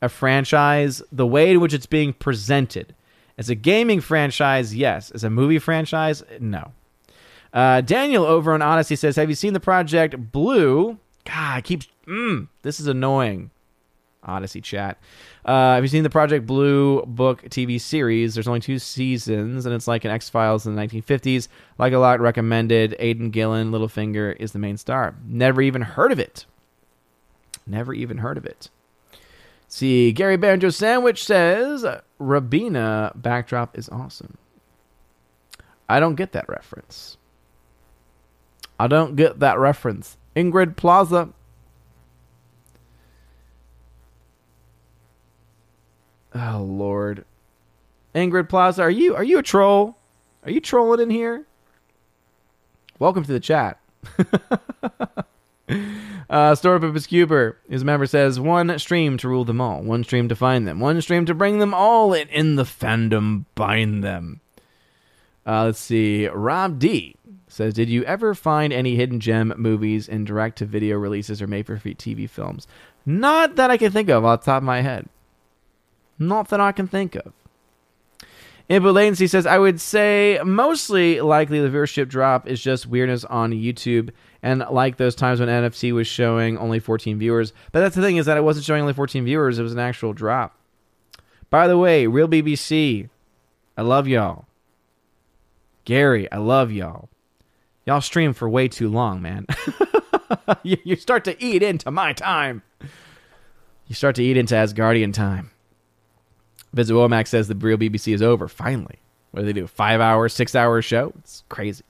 a 0.00 0.08
franchise 0.08 1.02
the 1.10 1.26
way 1.26 1.50
in 1.50 1.60
which 1.60 1.74
it's 1.74 1.86
being 1.86 2.12
presented. 2.12 2.94
As 3.36 3.50
a 3.50 3.54
gaming 3.54 4.00
franchise, 4.00 4.74
yes. 4.74 5.10
As 5.10 5.24
a 5.24 5.30
movie 5.30 5.58
franchise, 5.58 6.22
no. 6.38 6.72
Uh, 7.52 7.80
Daniel 7.80 8.24
over 8.24 8.52
on 8.52 8.62
Odyssey 8.62 8.94
says, 8.94 9.16
"Have 9.16 9.28
you 9.28 9.34
seen 9.34 9.54
the 9.54 9.60
Project 9.60 10.30
Blue?" 10.30 10.98
God, 11.24 11.56
I 11.56 11.60
keep. 11.60 11.82
Mm, 12.06 12.48
this 12.62 12.78
is 12.78 12.86
annoying. 12.86 13.50
Odyssey 14.22 14.60
chat. 14.60 14.98
Uh, 15.44 15.74
have 15.74 15.84
you 15.84 15.88
seen 15.88 16.02
the 16.02 16.10
Project 16.10 16.46
Blue 16.46 17.02
book 17.06 17.42
TV 17.44 17.80
series? 17.80 18.34
There's 18.34 18.48
only 18.48 18.60
two 18.60 18.78
seasons, 18.78 19.64
and 19.64 19.74
it's 19.74 19.88
like 19.88 20.04
an 20.04 20.10
X 20.10 20.28
Files 20.28 20.66
in 20.66 20.74
the 20.74 20.82
1950s. 20.82 21.48
Like 21.78 21.92
a 21.92 21.98
lot 21.98 22.20
recommended. 22.20 22.94
Aidan 22.98 23.30
Gillen, 23.30 23.70
Littlefinger 23.70 24.36
is 24.38 24.52
the 24.52 24.58
main 24.58 24.76
star. 24.76 25.14
Never 25.26 25.62
even 25.62 25.82
heard 25.82 26.12
of 26.12 26.18
it. 26.18 26.44
Never 27.66 27.94
even 27.94 28.18
heard 28.18 28.36
of 28.36 28.44
it. 28.44 28.68
See, 29.68 30.12
Gary 30.12 30.36
Banjo 30.36 30.70
Sandwich 30.70 31.24
says 31.24 31.86
Rabina 32.20 33.12
backdrop 33.14 33.78
is 33.78 33.88
awesome. 33.88 34.36
I 35.88 36.00
don't 36.00 36.16
get 36.16 36.32
that 36.32 36.48
reference. 36.48 37.16
I 38.78 38.88
don't 38.88 39.14
get 39.14 39.40
that 39.40 39.58
reference. 39.58 40.16
Ingrid 40.34 40.76
Plaza 40.76 41.30
Oh 46.34 46.62
Lord, 46.62 47.24
Ingrid 48.14 48.48
Plaza, 48.48 48.82
are 48.82 48.90
you 48.90 49.16
are 49.16 49.24
you 49.24 49.38
a 49.38 49.42
troll? 49.42 49.96
Are 50.44 50.50
you 50.50 50.60
trolling 50.60 51.00
in 51.00 51.10
here? 51.10 51.46
Welcome 52.98 53.24
to 53.24 53.32
the 53.32 53.40
chat. 53.40 53.78
uh, 54.18 54.24
Storpipus 56.54 57.08
Cuber, 57.08 57.58
his 57.68 57.84
member 57.84 58.06
says, 58.06 58.38
one 58.38 58.78
stream 58.78 59.16
to 59.18 59.28
rule 59.28 59.44
them 59.44 59.60
all, 59.60 59.82
one 59.82 60.04
stream 60.04 60.28
to 60.28 60.36
find 60.36 60.66
them, 60.66 60.80
one 60.80 61.00
stream 61.00 61.26
to 61.26 61.34
bring 61.34 61.58
them 61.58 61.74
all, 61.74 62.14
and 62.14 62.30
in 62.30 62.56
the 62.56 62.64
fandom 62.64 63.44
bind 63.54 64.04
them. 64.04 64.40
Uh, 65.46 65.64
let's 65.64 65.78
see. 65.78 66.28
Rob 66.28 66.78
D 66.78 67.16
says, 67.48 67.74
Did 67.74 67.88
you 67.88 68.04
ever 68.04 68.34
find 68.34 68.72
any 68.72 68.96
hidden 68.96 69.20
gem 69.20 69.52
movies 69.56 70.08
in 70.08 70.24
direct 70.24 70.58
to 70.58 70.64
video 70.64 70.98
releases 70.98 71.42
or 71.42 71.46
made 71.46 71.66
for 71.66 71.76
TV 71.76 72.28
films? 72.28 72.66
Not 73.04 73.56
that 73.56 73.70
I 73.70 73.76
can 73.76 73.92
think 73.92 74.08
of 74.08 74.24
off 74.24 74.40
the 74.40 74.46
top 74.46 74.58
of 74.58 74.64
my 74.64 74.82
head. 74.82 75.08
Not 76.20 76.48
that 76.50 76.60
I 76.60 76.70
can 76.70 76.86
think 76.86 77.16
of. 77.16 77.32
Input 78.68 78.94
latency 78.94 79.26
says, 79.26 79.46
I 79.46 79.58
would 79.58 79.80
say 79.80 80.38
mostly 80.44 81.20
likely 81.20 81.60
the 81.60 81.68
viewership 81.68 82.08
drop 82.08 82.46
is 82.46 82.60
just 82.62 82.86
weirdness 82.86 83.24
on 83.24 83.50
YouTube 83.50 84.10
and 84.42 84.64
like 84.70 84.96
those 84.96 85.16
times 85.16 85.40
when 85.40 85.48
NFC 85.48 85.92
was 85.92 86.06
showing 86.06 86.56
only 86.56 86.78
14 86.78 87.18
viewers. 87.18 87.52
But 87.72 87.80
that's 87.80 87.96
the 87.96 88.02
thing 88.02 88.16
is 88.16 88.26
that 88.26 88.36
it 88.36 88.44
wasn't 88.44 88.66
showing 88.66 88.82
only 88.82 88.92
14 88.92 89.24
viewers, 89.24 89.58
it 89.58 89.64
was 89.64 89.72
an 89.72 89.80
actual 89.80 90.12
drop. 90.12 90.56
By 91.48 91.66
the 91.66 91.78
way, 91.78 92.06
Real 92.06 92.28
BBC, 92.28 93.08
I 93.76 93.82
love 93.82 94.06
y'all. 94.06 94.44
Gary, 95.84 96.30
I 96.30 96.36
love 96.36 96.70
y'all. 96.70 97.08
Y'all 97.86 98.00
stream 98.00 98.32
for 98.32 98.48
way 98.48 98.68
too 98.68 98.88
long, 98.88 99.20
man. 99.20 99.46
you, 100.62 100.76
you 100.84 100.94
start 100.94 101.24
to 101.24 101.42
eat 101.42 101.62
into 101.62 101.90
my 101.90 102.12
time. 102.12 102.62
You 103.88 103.96
start 103.96 104.14
to 104.16 104.22
eat 104.22 104.36
into 104.36 104.54
Asgardian 104.54 105.12
time. 105.12 105.49
Visit 106.72 106.92
Womack 106.94 107.26
says 107.26 107.48
the 107.48 107.54
real 107.54 107.78
BBC 107.78 108.14
is 108.14 108.22
over. 108.22 108.48
Finally, 108.48 108.98
what 109.30 109.40
do 109.40 109.46
they 109.46 109.52
do? 109.52 109.66
Five 109.66 110.00
hour, 110.00 110.28
six 110.28 110.54
hour 110.54 110.80
show? 110.82 111.12
It's 111.18 111.44
crazy. 111.48 111.84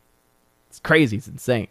It's 0.69 0.79
crazy. 0.79 1.17
It's 1.17 1.29
insane. 1.29 1.69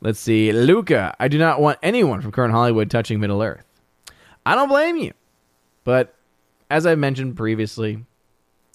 Let's 0.00 0.18
see, 0.18 0.52
Luca. 0.52 1.14
I 1.20 1.28
do 1.28 1.38
not 1.38 1.60
want 1.60 1.78
anyone 1.82 2.20
from 2.20 2.32
current 2.32 2.52
Hollywood 2.52 2.90
touching 2.90 3.20
Middle 3.20 3.42
Earth. 3.42 3.64
I 4.44 4.56
don't 4.56 4.68
blame 4.68 4.96
you, 4.96 5.12
but 5.84 6.14
as 6.68 6.86
I 6.86 6.96
mentioned 6.96 7.36
previously, 7.36 8.04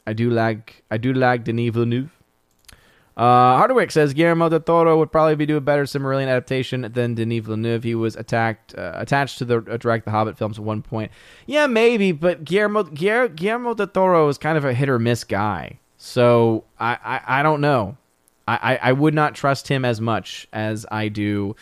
I 0.06 0.14
do 0.14 0.30
like 0.30 0.84
I 0.90 0.98
do 0.98 1.12
like 1.12 1.44
Denis 1.44 1.74
Villeneuve. 1.74 2.17
Uh, 3.18 3.58
Hardwick 3.58 3.92
says 3.92 4.14
Guillermo 4.14 4.48
del 4.48 4.60
Toro 4.60 5.00
would 5.00 5.12
probably 5.12 5.34
be 5.34 5.48
do 5.48 5.58
a 5.58 5.62
better 5.62 5.86
Silmarillion 5.86 6.28
adaptation 6.28 6.92
than 6.94 7.16
Denis 7.16 7.46
Villeneuve. 7.46 7.82
He 7.82 7.96
was 7.96 8.16
attacked 8.16 8.78
uh, 8.78 8.92
attached 8.94 9.40
to 9.40 9.46
the 9.46 9.58
uh, 9.58 9.78
direct 9.78 10.06
the 10.06 10.12
Hobbit 10.12 10.38
films 10.38 10.60
at 10.60 10.64
one 10.64 10.84
point. 10.84 11.12
Yeah, 11.48 11.66
maybe, 11.66 12.12
but 12.12 12.46
Guillermo 12.46 12.84
Guillermo 12.84 13.74
del 13.74 13.88
Toro 13.88 14.28
is 14.30 14.38
kind 14.38 14.56
of 14.56 14.66
a 14.66 14.74
hit 14.74 14.88
or 14.88 15.00
miss 15.00 15.24
guy. 15.24 15.80
So 15.98 16.64
I 16.80 16.98
I, 17.04 17.40
I 17.40 17.44
don't 17.44 17.60
know. 17.60 17.98
I, 18.48 18.60
I, 18.74 18.90
I 18.90 18.92
would 18.92 19.16
not 19.16 19.34
trust 19.34 19.68
him 19.68 19.84
as 19.84 20.00
much 20.00 20.48
as 20.54 20.86
I 20.92 21.08
do 21.08 21.56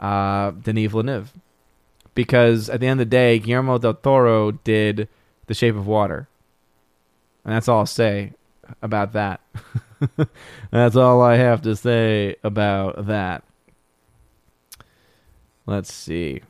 uh, 0.00 0.50
Denis 0.50 0.90
Villeneuve 0.90 1.32
because 2.16 2.68
at 2.68 2.80
the 2.80 2.88
end 2.88 3.00
of 3.00 3.06
the 3.08 3.10
day, 3.10 3.38
Guillermo 3.38 3.78
del 3.78 3.94
Toro 3.94 4.50
did 4.50 5.08
The 5.46 5.54
Shape 5.54 5.76
of 5.76 5.86
Water, 5.86 6.26
and 7.44 7.54
that's 7.54 7.68
all 7.68 7.78
I'll 7.78 7.86
say 7.86 8.32
about 8.82 9.12
that. 9.12 9.40
That's 10.70 10.96
all 10.96 11.22
I 11.22 11.36
have 11.36 11.62
to 11.62 11.76
say 11.76 12.36
about 12.42 13.06
that. 13.06 13.44
Let's 15.66 15.92
see. 15.92 16.42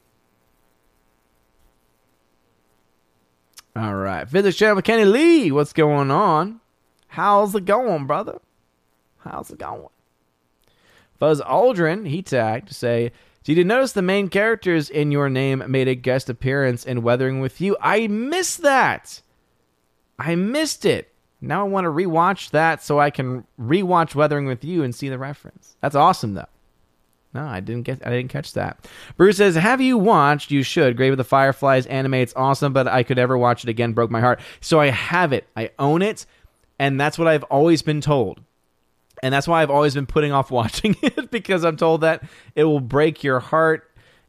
All 3.74 3.94
right. 3.94 4.28
Physics 4.28 4.56
channel 4.56 4.82
Kenny 4.82 5.04
Lee. 5.04 5.50
What's 5.50 5.72
going 5.72 6.10
on? 6.10 6.60
How's 7.08 7.54
it 7.54 7.64
going, 7.64 8.06
brother? 8.06 8.40
How's 9.18 9.50
it 9.50 9.58
going? 9.58 9.88
Fuzz 11.18 11.40
Aldrin, 11.40 12.06
he 12.06 12.22
tagged 12.22 12.68
to 12.68 12.74
say, 12.74 13.12
Did 13.44 13.56
you 13.56 13.64
notice 13.64 13.92
the 13.92 14.02
main 14.02 14.28
characters 14.28 14.88
in 14.88 15.10
your 15.10 15.28
name 15.28 15.64
made 15.66 15.88
a 15.88 15.94
guest 15.94 16.30
appearance 16.30 16.84
in 16.84 17.02
Weathering 17.02 17.40
with 17.40 17.60
You? 17.60 17.76
I 17.80 18.06
missed 18.06 18.62
that. 18.62 19.20
I 20.18 20.34
missed 20.34 20.84
it. 20.84 21.12
Now 21.40 21.64
I 21.64 21.68
want 21.68 21.84
to 21.84 21.90
rewatch 21.90 22.50
that 22.50 22.82
so 22.82 22.98
I 22.98 23.10
can 23.10 23.46
rewatch 23.60 24.14
Weathering 24.14 24.46
with 24.46 24.64
You 24.64 24.82
and 24.82 24.94
see 24.94 25.08
the 25.08 25.18
reference. 25.18 25.76
That's 25.80 25.94
awesome 25.94 26.34
though. 26.34 26.46
No, 27.34 27.44
I 27.44 27.60
didn't 27.60 27.82
get 27.82 28.04
I 28.06 28.10
didn't 28.10 28.30
catch 28.30 28.54
that. 28.54 28.88
Bruce 29.16 29.36
says, 29.36 29.54
Have 29.54 29.80
you 29.80 29.98
watched? 29.98 30.50
You 30.50 30.62
should. 30.62 30.96
Grave 30.96 31.12
of 31.12 31.18
the 31.18 31.24
Fireflies 31.24 31.86
anime, 31.86 32.14
it's 32.14 32.32
awesome, 32.34 32.72
but 32.72 32.88
I 32.88 33.02
could 33.02 33.18
ever 33.18 33.36
watch 33.36 33.64
it 33.64 33.70
again, 33.70 33.92
broke 33.92 34.10
my 34.10 34.20
heart. 34.20 34.40
So 34.60 34.80
I 34.80 34.88
have 34.88 35.32
it. 35.32 35.46
I 35.56 35.70
own 35.78 36.02
it, 36.02 36.24
and 36.78 36.98
that's 37.00 37.18
what 37.18 37.28
I've 37.28 37.44
always 37.44 37.82
been 37.82 38.00
told. 38.00 38.40
And 39.22 39.34
that's 39.34 39.46
why 39.48 39.62
I've 39.62 39.70
always 39.70 39.94
been 39.94 40.06
putting 40.06 40.32
off 40.32 40.50
watching 40.50 40.96
it 41.02 41.30
because 41.30 41.64
I'm 41.64 41.76
told 41.76 42.00
that 42.00 42.22
it 42.54 42.64
will 42.64 42.80
break 42.80 43.22
your 43.22 43.40
heart. 43.40 43.84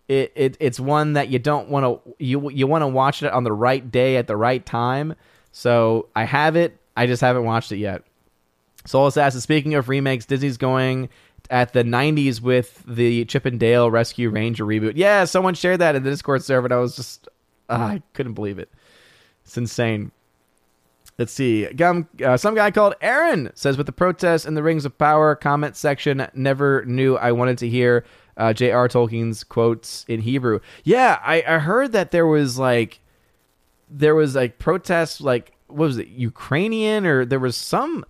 It, 0.07 0.33
it 0.35 0.57
it's 0.59 0.79
one 0.79 1.13
that 1.13 1.29
you 1.29 1.39
don't 1.39 1.69
want 1.69 1.85
to 1.85 2.15
you 2.19 2.49
you 2.49 2.67
want 2.67 2.81
to 2.81 2.87
watch 2.87 3.23
it 3.23 3.31
on 3.31 3.43
the 3.43 3.51
right 3.53 3.89
day 3.89 4.17
at 4.17 4.27
the 4.27 4.35
right 4.35 4.65
time. 4.65 5.15
So 5.51 6.07
I 6.15 6.25
have 6.25 6.55
it. 6.55 6.78
I 6.95 7.07
just 7.07 7.21
haven't 7.21 7.45
watched 7.45 7.71
it 7.71 7.77
yet. 7.77 8.03
Soul 8.85 9.07
Assassin. 9.07 9.41
Speaking 9.41 9.75
of 9.75 9.89
remakes, 9.89 10.25
Disney's 10.25 10.57
going 10.57 11.09
at 11.49 11.73
the 11.73 11.83
90s 11.83 12.41
with 12.41 12.83
the 12.87 13.25
Chip 13.25 13.45
and 13.45 13.59
Dale 13.59 13.89
Rescue 13.89 14.29
Ranger 14.29 14.65
reboot. 14.65 14.93
Yeah, 14.95 15.25
someone 15.25 15.53
shared 15.53 15.79
that 15.79 15.95
in 15.95 16.03
the 16.03 16.09
Discord 16.09 16.43
server, 16.43 16.67
and 16.67 16.73
I 16.73 16.77
was 16.77 16.95
just, 16.95 17.27
uh, 17.69 17.73
I 17.73 18.01
couldn't 18.13 18.33
believe 18.33 18.59
it. 18.59 18.69
It's 19.43 19.57
insane. 19.57 20.11
Let's 21.17 21.33
see. 21.33 21.67
uh, 21.67 22.37
some 22.37 22.55
guy 22.55 22.71
called 22.71 22.95
Aaron 23.01 23.51
says, 23.53 23.77
with 23.77 23.87
the 23.87 23.91
protests 23.91 24.45
and 24.45 24.55
the 24.55 24.63
Rings 24.63 24.85
of 24.85 24.97
Power 24.97 25.35
comment 25.35 25.75
section, 25.75 26.25
never 26.33 26.85
knew 26.85 27.17
I 27.17 27.33
wanted 27.33 27.57
to 27.57 27.67
hear 27.67 28.05
uh, 28.37 28.53
J.R. 28.53 28.87
Tolkien's 28.87 29.43
quotes 29.43 30.05
in 30.07 30.21
Hebrew. 30.21 30.61
Yeah, 30.85 31.19
I, 31.21 31.43
I 31.45 31.57
heard 31.59 31.91
that 31.91 32.11
there 32.11 32.25
was 32.25 32.57
like, 32.57 33.01
there 33.89 34.15
was 34.15 34.33
like 34.33 34.59
protests, 34.59 35.19
like, 35.19 35.51
what 35.69 35.87
was 35.87 35.97
it, 35.97 36.07
Ukrainian, 36.07 37.05
or 37.05 37.25
there 37.25 37.39
was 37.39 37.55
some 37.55 38.05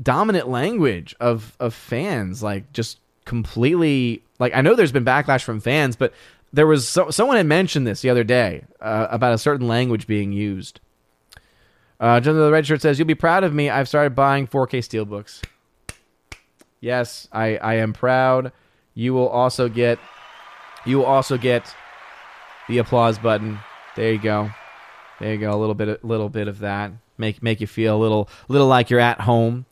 dominant 0.00 0.48
language 0.48 1.14
of 1.20 1.56
of 1.60 1.74
fans 1.74 2.42
like 2.42 2.72
just 2.72 2.98
completely 3.24 4.22
like 4.38 4.54
I 4.54 4.60
know 4.60 4.74
there's 4.74 4.92
been 4.92 5.04
backlash 5.04 5.42
from 5.42 5.60
fans, 5.60 5.96
but 5.96 6.12
there 6.52 6.66
was 6.66 6.86
so, 6.86 7.10
someone 7.10 7.36
had 7.36 7.46
mentioned 7.46 7.86
this 7.86 8.02
the 8.02 8.10
other 8.10 8.24
day 8.24 8.64
uh, 8.80 9.08
about 9.10 9.32
a 9.32 9.38
certain 9.38 9.68
language 9.68 10.06
being 10.06 10.32
used. 10.32 10.80
Uh, 11.98 12.20
John 12.20 12.36
the 12.36 12.50
Red 12.50 12.66
Shirt 12.66 12.82
says, 12.82 12.98
"You'll 12.98 13.06
be 13.06 13.14
proud 13.14 13.44
of 13.44 13.54
me. 13.54 13.70
I've 13.70 13.88
started 13.88 14.14
buying 14.14 14.46
4K 14.46 14.78
steelbooks." 14.80 15.42
Yes, 16.80 17.28
I 17.32 17.56
I 17.56 17.74
am 17.74 17.92
proud. 17.92 18.52
You 18.94 19.14
will 19.14 19.28
also 19.28 19.68
get 19.68 19.98
you 20.84 20.98
will 20.98 21.06
also 21.06 21.38
get 21.38 21.74
the 22.68 22.78
applause 22.78 23.18
button. 23.18 23.60
There 23.94 24.12
you 24.12 24.18
go. 24.18 24.50
There 25.20 25.32
you 25.32 25.38
go. 25.38 25.52
A 25.52 25.58
little 25.58 25.74
bit 25.74 25.88
a 25.88 25.98
little 26.02 26.28
bit 26.28 26.48
of 26.48 26.60
that. 26.60 26.92
Make 27.18 27.42
make 27.42 27.60
you 27.60 27.66
feel 27.66 27.96
a 27.96 28.00
little 28.00 28.28
little 28.48 28.66
like 28.66 28.90
you're 28.90 29.00
at 29.00 29.20
home. 29.20 29.66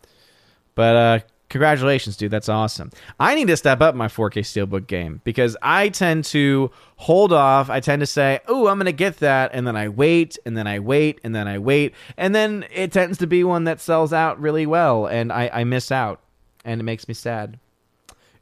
But 0.74 0.97
uh, 0.97 1.18
congratulations, 1.51 2.16
dude. 2.16 2.30
That's 2.30 2.49
awesome. 2.49 2.91
I 3.18 3.34
need 3.34 3.49
to 3.49 3.57
step 3.57 3.82
up 3.82 3.95
my 3.95 4.07
4K 4.07 4.41
Steelbook 4.41 4.86
game 4.86 5.20
because 5.24 5.57
I 5.61 5.91
tend 5.91 6.24
to 6.26 6.70
hold 6.97 7.32
off. 7.32 7.68
I 7.68 7.80
tend 7.80 8.01
to 8.01 8.07
say, 8.07 8.41
oh, 8.47 8.68
I'm 8.68 8.78
going 8.78 8.86
to 8.86 8.93
get 8.93 9.18
that. 9.18 9.51
And 9.53 9.66
then 9.66 9.76
I 9.76 9.88
wait, 9.88 10.38
and 10.47 10.57
then 10.57 10.66
I 10.66 10.78
wait, 10.78 11.20
and 11.22 11.34
then 11.34 11.49
I 11.49 11.59
wait. 11.59 11.95
And 12.16 12.34
then 12.34 12.64
it 12.72 12.93
tends 12.93 13.18
to 13.18 13.26
be 13.26 13.45
one 13.45 13.64
that 13.64 13.80
sells 13.80 14.12
out 14.12 14.41
really 14.41 14.64
well, 14.64 15.07
and 15.07 15.32
I, 15.32 15.51
I 15.53 15.64
miss 15.64 15.93
out. 15.93 16.20
And 16.64 16.80
it 16.80 16.84
makes 16.84 17.09
me 17.09 17.14
sad. 17.14 17.59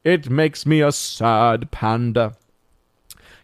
It 0.05 0.31
makes 0.31 0.65
me 0.65 0.81
a 0.81 0.93
sad 0.93 1.71
panda. 1.71 2.37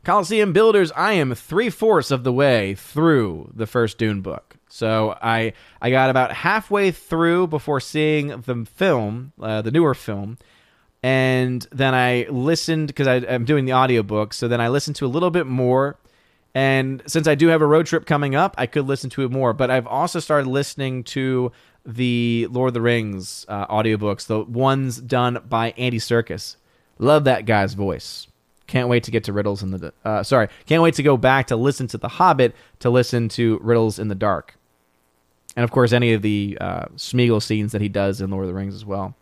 Coliseum 0.05 0.53
Builders, 0.53 0.93
I 0.93 1.15
am 1.15 1.35
three 1.35 1.71
fourths 1.71 2.11
of 2.11 2.25
the 2.25 2.33
way 2.33 2.75
through 2.75 3.51
the 3.55 3.67
first 3.67 3.99
Dune 3.99 4.21
book. 4.21 4.57
So 4.69 5.17
I 5.23 5.53
I 5.81 5.91
got 5.91 6.11
about 6.11 6.33
halfway 6.33 6.91
through 6.91 7.47
before 7.47 7.81
seeing 7.81 8.29
the 8.29 8.67
film, 8.75 9.33
uh, 9.41 9.63
the 9.63 9.71
newer 9.71 9.95
film, 9.95 10.39
and 11.03 11.67
then 11.71 11.95
I 11.95 12.27
listened 12.29 12.89
because 12.89 13.07
I'm 13.07 13.45
doing 13.45 13.65
the 13.65 13.75
audiobook. 13.75 14.33
So 14.35 14.49
then 14.49 14.61
I 14.61 14.69
listened 14.69 14.97
to 14.97 15.07
a 15.07 15.09
little 15.09 15.31
bit 15.31 15.47
more. 15.47 15.99
And 16.55 17.03
since 17.07 17.27
I 17.27 17.35
do 17.35 17.49
have 17.49 17.63
a 17.63 17.67
road 17.67 17.87
trip 17.87 18.07
coming 18.07 18.35
up, 18.35 18.55
I 18.57 18.67
could 18.67 18.87
listen 18.87 19.11
to 19.11 19.23
it 19.23 19.31
more. 19.31 19.53
But 19.53 19.71
I've 19.71 19.87
also 19.87 20.21
started 20.21 20.49
listening 20.49 21.03
to 21.05 21.51
the 21.85 22.47
Lord 22.51 22.69
of 22.69 22.75
the 22.75 22.81
Rings 22.81 23.45
uh, 23.49 23.67
audiobooks, 23.67 24.27
the 24.27 24.41
ones 24.41 25.01
done 25.01 25.41
by 25.49 25.73
Andy 25.73 25.99
Serkis. 25.99 26.57
Love 26.99 27.25
that 27.25 27.45
guy's 27.45 27.75
voice. 27.75 28.29
Can't 28.75 28.89
wait 28.89 29.05
to 29.05 29.13
get 29.13 29.23
to 29.25 29.33
Riddles 29.33 29.63
in 29.63 29.71
the 29.71 29.93
uh, 30.05 30.25
sorry. 30.25 30.49
Can't 30.67 30.83
wait 30.83 30.95
to 30.95 31.03
go 31.05 31.17
back 31.17 31.47
to 31.47 31.57
listen 31.57 31.87
to 31.87 31.99
The 31.99 32.09
Hobbit 32.09 32.57
to 32.81 32.91
listen 32.91 33.29
to 33.31 33.59
Riddles 33.63 34.01
in 34.01 34.09
the 34.09 34.17
Dark 34.17 34.57
and 35.57 35.65
of 35.65 35.71
course 35.71 35.93
any 35.93 36.13
of 36.13 36.23
the 36.23 36.59
uh, 36.61 36.87
Smeagol 36.97 37.43
scenes 37.43 37.73
that 37.73 37.81
he 37.81 37.89
does 37.89 38.21
in 38.21 38.31
Lord 38.31 38.45
of 38.45 38.49
the 38.49 38.55
Rings 38.55 38.75
as 38.75 38.85
well. 38.85 39.15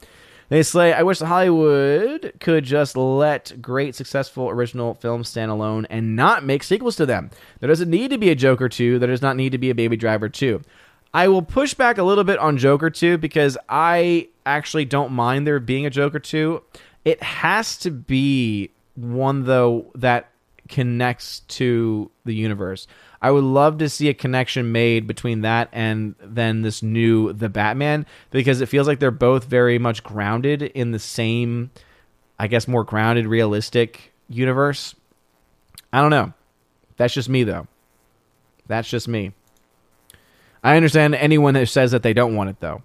They 0.49 0.63
say, 0.63 0.93
I 0.93 1.03
wish 1.03 1.19
Hollywood 1.21 2.35
could 2.41 2.65
just 2.65 2.97
let 2.97 3.63
great, 3.63 3.95
successful 3.95 4.51
original 4.51 4.95
films 4.95 5.29
stand 5.29 5.51
alone 5.51 5.87
and 5.89 6.15
not 6.15 6.45
make 6.45 6.63
sequels 6.63 6.97
to 6.97 7.07
them. 7.07 7.31
There 7.61 7.69
doesn't 7.69 7.89
need 7.89 8.11
to 8.11 8.19
be 8.19 8.29
a 8.29 8.35
Joker 8.35 8.69
2. 8.69 8.99
There 8.99 9.09
does 9.09 9.23
not 9.23 9.37
need 9.37 9.53
to 9.53 9.59
be 9.59 9.71
a 9.71 9.75
Baby 9.75 9.97
Driver 9.97 10.29
2. 10.29 10.61
I 11.15 11.29
will 11.29 11.43
push 11.43 11.73
back 11.73 11.97
a 11.97 12.03
little 12.03 12.25
bit 12.25 12.39
on 12.39 12.59
Joker 12.59 12.91
2 12.91 13.17
because 13.17 13.57
I 13.69 14.29
actually 14.45 14.85
don't 14.85 15.13
mind 15.13 15.47
there 15.47 15.61
being 15.61 15.87
a 15.87 15.91
Joker 15.91 16.19
2. 16.19 16.63
It 17.05 17.23
has 17.23 17.79
to 17.79 17.91
be 17.91 18.71
one, 18.95 19.45
though, 19.45 19.91
that 19.95 20.29
connects 20.69 21.41
to 21.41 22.11
the 22.25 22.35
universe. 22.35 22.87
I 23.21 23.31
would 23.31 23.45
love 23.45 23.79
to 23.79 23.89
see 23.89 24.09
a 24.09 24.15
connection 24.15 24.73
made 24.73 25.07
between 25.07 25.43
that 25.43 25.69
and 25.73 26.15
then 26.21 26.63
this 26.63 26.83
new 26.83 27.33
The 27.33 27.49
Batman 27.49 28.07
because 28.31 28.61
it 28.61 28.67
feels 28.67 28.87
like 28.87 28.99
they're 28.99 29.11
both 29.11 29.45
very 29.45 29.79
much 29.79 30.03
grounded 30.03 30.63
in 30.63 30.91
the 30.91 30.99
same, 30.99 31.71
I 32.39 32.47
guess, 32.47 32.67
more 32.67 32.85
grounded, 32.85 33.27
realistic 33.27 34.13
universe. 34.29 34.95
I 35.93 36.01
don't 36.01 36.11
know. 36.11 36.33
That's 36.97 37.15
just 37.15 37.29
me, 37.29 37.45
though. 37.45 37.67
That's 38.67 38.89
just 38.89 39.09
me. 39.09 39.33
I 40.65 40.77
understand 40.77 41.15
anyone 41.15 41.55
that 41.55 41.69
says 41.69 41.91
that 41.91 42.03
they 42.03 42.15
don't 42.15 42.35
want 42.35 42.51
it, 42.51 42.61
though 42.61 42.83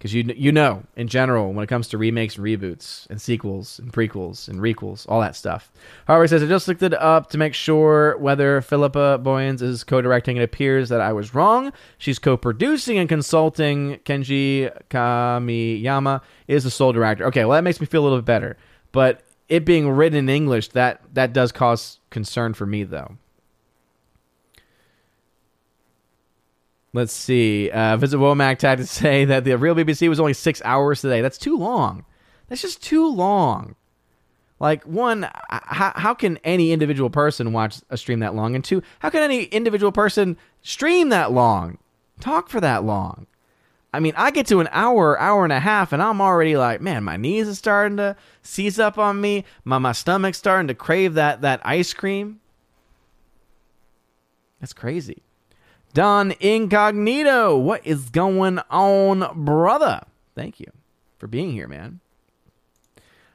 because 0.00 0.14
you 0.14 0.24
you 0.34 0.50
know 0.50 0.82
in 0.96 1.08
general 1.08 1.52
when 1.52 1.62
it 1.62 1.66
comes 1.66 1.86
to 1.86 1.98
remakes 1.98 2.36
and 2.36 2.44
reboots 2.44 3.06
and 3.10 3.20
sequels 3.20 3.78
and 3.78 3.92
prequels 3.92 4.48
and 4.48 4.58
requels 4.58 5.04
all 5.10 5.20
that 5.20 5.36
stuff. 5.36 5.70
However, 6.06 6.26
says 6.26 6.42
I 6.42 6.46
just 6.46 6.66
looked 6.66 6.82
it 6.82 6.94
up 6.94 7.28
to 7.30 7.38
make 7.38 7.52
sure 7.52 8.16
whether 8.16 8.62
Philippa 8.62 9.20
Boyens 9.22 9.60
is 9.60 9.84
co-directing. 9.84 10.38
It 10.38 10.42
appears 10.42 10.88
that 10.88 11.02
I 11.02 11.12
was 11.12 11.34
wrong. 11.34 11.70
She's 11.98 12.18
co-producing 12.18 12.96
and 12.96 13.10
consulting. 13.10 13.98
Kenji 14.06 14.72
Kamiyama 14.88 16.22
is 16.48 16.64
the 16.64 16.70
sole 16.70 16.94
director. 16.94 17.26
Okay, 17.26 17.44
well 17.44 17.56
that 17.56 17.64
makes 17.64 17.78
me 17.78 17.86
feel 17.86 18.00
a 18.00 18.04
little 18.04 18.18
bit 18.18 18.24
better. 18.24 18.56
But 18.92 19.22
it 19.50 19.66
being 19.66 19.90
written 19.90 20.18
in 20.18 20.28
English 20.30 20.68
that 20.68 21.02
that 21.12 21.34
does 21.34 21.52
cause 21.52 21.98
concern 22.08 22.54
for 22.54 22.64
me 22.64 22.84
though. 22.84 23.18
Let's 26.92 27.12
see. 27.12 27.70
Uh, 27.70 27.96
Visit 27.96 28.18
Womack 28.18 28.60
had 28.60 28.78
to 28.78 28.86
say 28.86 29.24
that 29.24 29.44
the 29.44 29.56
real 29.56 29.74
BBC 29.74 30.08
was 30.08 30.20
only 30.20 30.32
six 30.32 30.60
hours 30.64 31.00
today. 31.00 31.20
That's 31.20 31.38
too 31.38 31.56
long. 31.56 32.04
That's 32.48 32.62
just 32.62 32.82
too 32.82 33.08
long. 33.08 33.76
Like, 34.58 34.84
one, 34.84 35.26
how, 35.48 35.92
how 35.94 36.14
can 36.14 36.36
any 36.38 36.72
individual 36.72 37.08
person 37.08 37.52
watch 37.52 37.80
a 37.88 37.96
stream 37.96 38.20
that 38.20 38.34
long? 38.34 38.54
And 38.54 38.62
two, 38.62 38.82
how 38.98 39.08
can 39.08 39.22
any 39.22 39.44
individual 39.44 39.92
person 39.92 40.36
stream 40.62 41.08
that 41.08 41.32
long? 41.32 41.78
Talk 42.20 42.50
for 42.50 42.60
that 42.60 42.84
long? 42.84 43.26
I 43.92 44.00
mean, 44.00 44.12
I 44.16 44.30
get 44.30 44.46
to 44.48 44.60
an 44.60 44.68
hour, 44.70 45.18
hour 45.18 45.44
and 45.44 45.52
a 45.52 45.58
half, 45.58 45.92
and 45.92 46.02
I'm 46.02 46.20
already 46.20 46.56
like, 46.56 46.80
man, 46.80 47.02
my 47.04 47.16
knees 47.16 47.48
are 47.48 47.54
starting 47.54 47.96
to 47.96 48.16
seize 48.42 48.78
up 48.78 48.98
on 48.98 49.20
me. 49.20 49.44
My, 49.64 49.78
my 49.78 49.92
stomach's 49.92 50.38
starting 50.38 50.68
to 50.68 50.74
crave 50.74 51.14
that, 51.14 51.40
that 51.40 51.60
ice 51.64 51.94
cream. 51.94 52.40
That's 54.60 54.74
crazy. 54.74 55.22
Don 55.92 56.32
Incognito, 56.38 57.56
what 57.56 57.84
is 57.84 58.10
going 58.10 58.60
on, 58.70 59.44
brother? 59.44 60.02
Thank 60.36 60.60
you 60.60 60.70
for 61.18 61.26
being 61.26 61.50
here, 61.50 61.66
man. 61.66 61.98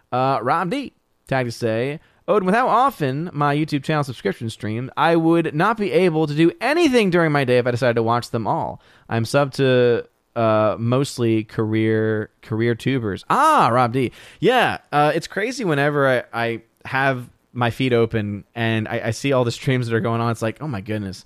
Uh, 0.09 0.39
Rob 0.41 0.69
D, 0.69 0.93
tag 1.27 1.47
to 1.47 1.51
say, 1.51 1.99
Odin, 2.29 2.45
with 2.45 2.55
how 2.55 2.69
often 2.69 3.29
my 3.33 3.53
YouTube 3.53 3.83
channel 3.83 4.05
subscription 4.05 4.49
stream, 4.49 4.89
I 4.95 5.17
would 5.17 5.53
not 5.53 5.75
be 5.75 5.91
able 5.91 6.27
to 6.27 6.33
do 6.33 6.49
anything 6.61 7.09
during 7.09 7.33
my 7.33 7.43
day 7.43 7.57
if 7.57 7.67
I 7.67 7.71
decided 7.71 7.95
to 7.95 8.03
watch 8.03 8.29
them 8.29 8.47
all. 8.47 8.81
I'm 9.09 9.25
sub 9.25 9.51
to 9.53 10.07
uh, 10.37 10.77
mostly 10.79 11.43
career 11.43 12.29
career 12.41 12.73
tubers. 12.73 13.25
Ah, 13.29 13.67
Rob 13.69 13.91
D. 13.91 14.13
Yeah, 14.39 14.77
uh, 14.93 15.11
it's 15.13 15.27
crazy 15.27 15.65
whenever 15.65 16.07
I, 16.07 16.23
I 16.33 16.61
have 16.85 17.29
my 17.51 17.69
feed 17.69 17.91
open 17.91 18.45
and 18.55 18.87
I, 18.87 19.07
I 19.07 19.11
see 19.11 19.33
all 19.33 19.43
the 19.43 19.51
streams 19.51 19.87
that 19.87 19.95
are 19.95 19.99
going 19.99 20.21
on. 20.21 20.31
It's 20.31 20.41
like, 20.41 20.61
oh 20.61 20.67
my 20.69 20.79
goodness 20.79 21.25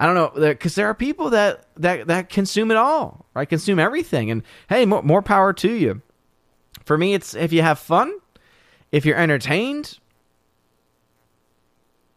I 0.00 0.06
don't 0.06 0.14
know 0.14 0.48
because 0.48 0.74
there 0.76 0.86
are 0.86 0.94
people 0.94 1.28
that 1.30 1.66
that 1.76 2.06
that 2.06 2.30
consume 2.30 2.70
it 2.70 2.78
all, 2.78 3.26
right? 3.34 3.46
Consume 3.46 3.78
everything, 3.78 4.30
and 4.30 4.42
hey, 4.70 4.86
more, 4.86 5.02
more 5.02 5.20
power 5.20 5.52
to 5.52 5.70
you. 5.70 6.00
For 6.86 6.96
me, 6.96 7.12
it's 7.12 7.34
if 7.34 7.52
you 7.52 7.60
have 7.60 7.78
fun, 7.78 8.10
if 8.90 9.04
you're 9.04 9.18
entertained, 9.18 9.98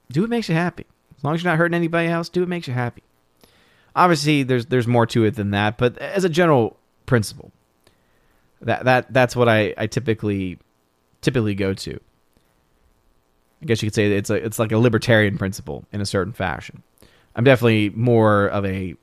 do 0.10 0.22
what 0.22 0.30
makes 0.30 0.48
you 0.48 0.56
happy. 0.56 0.86
As 1.18 1.26
long 1.26 1.36
as 1.36 1.44
you're 1.44 1.52
not 1.52 1.58
hurting 1.58 1.76
anybody 1.76 2.08
else, 2.08 2.30
do 2.30 2.40
what 2.40 2.48
makes 2.48 2.70
you 2.70 2.74
happy. 2.74 3.04
Obviously, 3.98 4.44
there's 4.44 4.68
there's 4.68 4.88
more 4.88 5.06
to 5.08 5.26
it 5.26 5.36
than 5.36 5.52
that, 5.52 5.78
but 5.78 5.98
as 5.98 6.24
a 6.24 6.30
general 6.30 6.78
principle, 7.06 7.52
that 8.62 8.86
that 8.86 9.12
that's 9.12 9.36
what 9.36 9.50
I, 9.50 9.74
I 9.78 9.88
typically 9.88 10.58
typically 11.22 11.54
go 11.54 11.74
to. 11.74 12.00
I 13.62 13.66
guess 13.66 13.84
you 13.84 13.88
could 13.88 13.96
say 13.96 14.10
it's 14.14 14.30
a 14.30 14.36
it's 14.36 14.58
like 14.58 14.72
a 14.72 14.78
libertarian 14.78 15.38
principle 15.38 15.84
in 15.92 16.00
a 16.00 16.06
certain 16.06 16.32
fashion. 16.32 16.82
I'm 17.36 17.44
definitely 17.44 17.90
more 17.90 18.48
of 18.48 18.66
a 18.66 18.96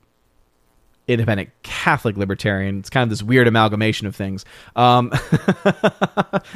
independent 1.09 1.51
Catholic 1.63 2.17
libertarian. 2.17 2.79
It's 2.79 2.91
kind 2.91 3.03
of 3.03 3.11
this 3.11 3.23
weird 3.23 3.49
amalgamation 3.49 4.07
of 4.07 4.15
things. 4.15 4.45
Um, 4.77 5.09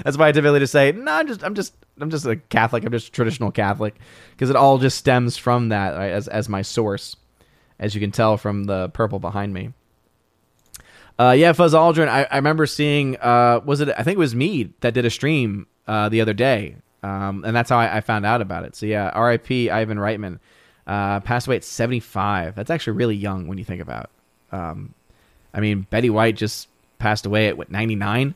that's 0.05 0.17
why 0.17 0.29
I 0.29 0.33
typically 0.33 0.61
just 0.61 0.73
say, 0.73 0.93
no, 0.93 1.13
I'm 1.13 1.27
just, 1.27 1.43
I'm 1.43 1.55
just, 1.55 1.75
I'm 2.01 2.11
just 2.11 2.25
a 2.25 2.37
Catholic. 2.37 2.85
I'm 2.85 2.93
just 2.93 3.09
a 3.09 3.11
traditional 3.11 3.51
Catholic 3.51 3.97
because 4.31 4.51
it 4.51 4.57
all 4.57 4.79
just 4.79 4.97
stems 4.97 5.37
from 5.37 5.71
that 5.71 5.97
right, 5.97 6.13
as 6.13 6.29
as 6.29 6.49
my 6.49 6.63
source, 6.63 7.17
as 7.79 7.95
you 7.95 8.01
can 8.01 8.13
tell 8.13 8.37
from 8.37 8.65
the 8.65 8.89
purple 8.91 9.19
behind 9.19 9.53
me. 9.53 9.73
Uh, 11.19 11.35
yeah, 11.37 11.53
Fuzz 11.53 11.75
Aldrin. 11.75 12.09
I, 12.09 12.27
I 12.31 12.37
remember 12.37 12.67
seeing. 12.67 13.17
Uh, 13.17 13.61
was 13.65 13.81
it? 13.81 13.89
I 13.97 14.03
think 14.03 14.17
it 14.17 14.19
was 14.19 14.35
me 14.35 14.73
that 14.81 14.95
did 14.95 15.05
a 15.05 15.11
stream 15.11 15.67
uh, 15.87 16.09
the 16.09 16.21
other 16.21 16.33
day, 16.33 16.77
um, 17.03 17.45
and 17.45 17.55
that's 17.55 17.71
how 17.71 17.79
I, 17.79 17.99
I, 17.99 18.01
found 18.01 18.27
out 18.27 18.41
about 18.41 18.65
it. 18.65 18.75
So 18.75 18.87
yeah, 18.87 19.11
R.I.P. 19.11 19.71
Ivan 19.71 19.99
Reitman 19.99 20.41
uh, 20.87 21.21
passed 21.21 21.47
away 21.47 21.57
at 21.57 21.65
75. 21.65 22.55
That's 22.55 22.71
actually 22.71 22.97
really 22.97 23.17
young 23.17 23.47
when 23.47 23.59
you 23.59 23.65
think 23.65 23.81
about. 23.81 24.11
Um, 24.53 24.95
I 25.53 25.61
mean, 25.61 25.87
Betty 25.91 26.11
White 26.11 26.37
just 26.37 26.69
passed 26.99 27.27
away 27.27 27.49
at 27.49 27.57
what 27.57 27.71
99, 27.71 28.35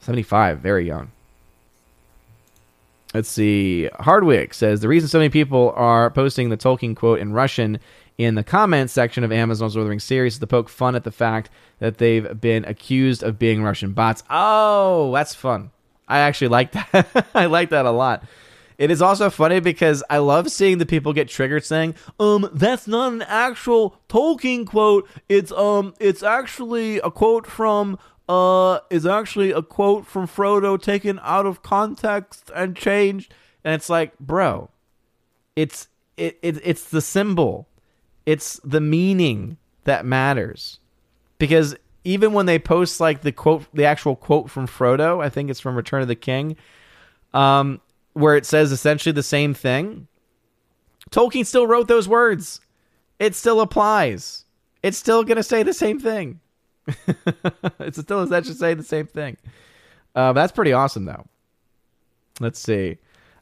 75, 0.00 0.58
very 0.58 0.86
young. 0.86 1.10
Let's 3.14 3.28
see. 3.28 3.88
Hardwick 4.00 4.54
says 4.54 4.80
the 4.80 4.88
reason 4.88 5.08
so 5.08 5.18
many 5.18 5.30
people 5.30 5.72
are 5.76 6.10
posting 6.10 6.48
the 6.48 6.56
Tolkien 6.56 6.96
quote 6.96 7.20
in 7.20 7.32
Russian 7.32 7.78
in 8.18 8.34
the 8.34 8.42
comments 8.42 8.92
section 8.92 9.22
of 9.22 9.32
Amazon's 9.32 9.74
Lord 9.74 9.82
of 9.82 9.86
the 9.86 9.90
Rings 9.90 10.04
series 10.04 10.38
to 10.38 10.46
poke 10.46 10.68
fun 10.68 10.94
at 10.96 11.04
the 11.04 11.12
fact 11.12 11.50
that 11.78 11.98
they've 11.98 12.40
been 12.40 12.64
accused 12.64 13.22
of 13.22 13.38
being 13.38 13.62
Russian 13.62 13.92
bots. 13.92 14.22
Oh, 14.30 15.12
that's 15.12 15.34
fun. 15.34 15.70
I 16.08 16.18
actually 16.18 16.48
like 16.48 16.72
that. 16.72 17.26
I 17.34 17.46
like 17.46 17.70
that 17.70 17.86
a 17.86 17.90
lot. 17.90 18.24
It 18.78 18.90
is 18.90 19.00
also 19.00 19.30
funny 19.30 19.60
because 19.60 20.02
I 20.10 20.18
love 20.18 20.50
seeing 20.50 20.78
the 20.78 20.86
people 20.86 21.12
get 21.12 21.28
triggered 21.28 21.64
saying, 21.64 21.94
"Um, 22.18 22.48
that's 22.52 22.86
not 22.86 23.12
an 23.12 23.22
actual 23.22 23.96
Tolkien 24.08 24.66
quote. 24.66 25.08
It's 25.28 25.52
um, 25.52 25.94
it's 26.00 26.22
actually 26.22 26.98
a 26.98 27.10
quote 27.10 27.46
from 27.46 27.98
uh, 28.28 28.80
is 28.90 29.06
actually 29.06 29.52
a 29.52 29.62
quote 29.62 30.06
from 30.06 30.26
Frodo 30.26 30.80
taken 30.80 31.20
out 31.22 31.46
of 31.46 31.62
context 31.62 32.50
and 32.54 32.76
changed." 32.76 33.32
And 33.64 33.74
it's 33.74 33.88
like, 33.88 34.18
bro, 34.18 34.70
it's 35.56 35.88
it, 36.16 36.38
it 36.42 36.60
it's 36.64 36.84
the 36.84 37.00
symbol 37.00 37.68
it's 38.26 38.60
the 38.64 38.80
meaning 38.80 39.56
that 39.84 40.04
matters. 40.04 40.78
Because 41.38 41.76
even 42.04 42.32
when 42.32 42.46
they 42.46 42.58
post 42.58 43.00
like 43.00 43.22
the 43.22 43.32
quote, 43.32 43.66
the 43.74 43.84
actual 43.84 44.16
quote 44.16 44.50
from 44.50 44.66
Frodo, 44.66 45.22
I 45.22 45.28
think 45.28 45.50
it's 45.50 45.60
from 45.60 45.76
Return 45.76 46.02
of 46.02 46.08
the 46.08 46.14
King, 46.14 46.56
um, 47.32 47.80
where 48.14 48.36
it 48.36 48.46
says 48.46 48.72
essentially 48.72 49.12
the 49.12 49.22
same 49.22 49.52
thing. 49.54 50.08
Tolkien 51.10 51.46
still 51.46 51.66
wrote 51.66 51.88
those 51.88 52.08
words. 52.08 52.60
It 53.18 53.34
still 53.34 53.60
applies. 53.60 54.44
It's 54.82 54.98
still 54.98 55.22
going 55.22 55.36
to 55.36 55.42
say 55.42 55.62
the 55.62 55.74
same 55.74 56.00
thing. 56.00 56.40
it's 57.80 58.00
still 58.00 58.22
essentially 58.22 58.54
saying 58.54 58.76
the 58.78 58.82
same 58.82 59.06
thing. 59.06 59.36
Uh, 60.14 60.32
that's 60.32 60.52
pretty 60.52 60.72
awesome, 60.72 61.04
though. 61.04 61.26
Let's 62.40 62.58
see. 62.58 62.98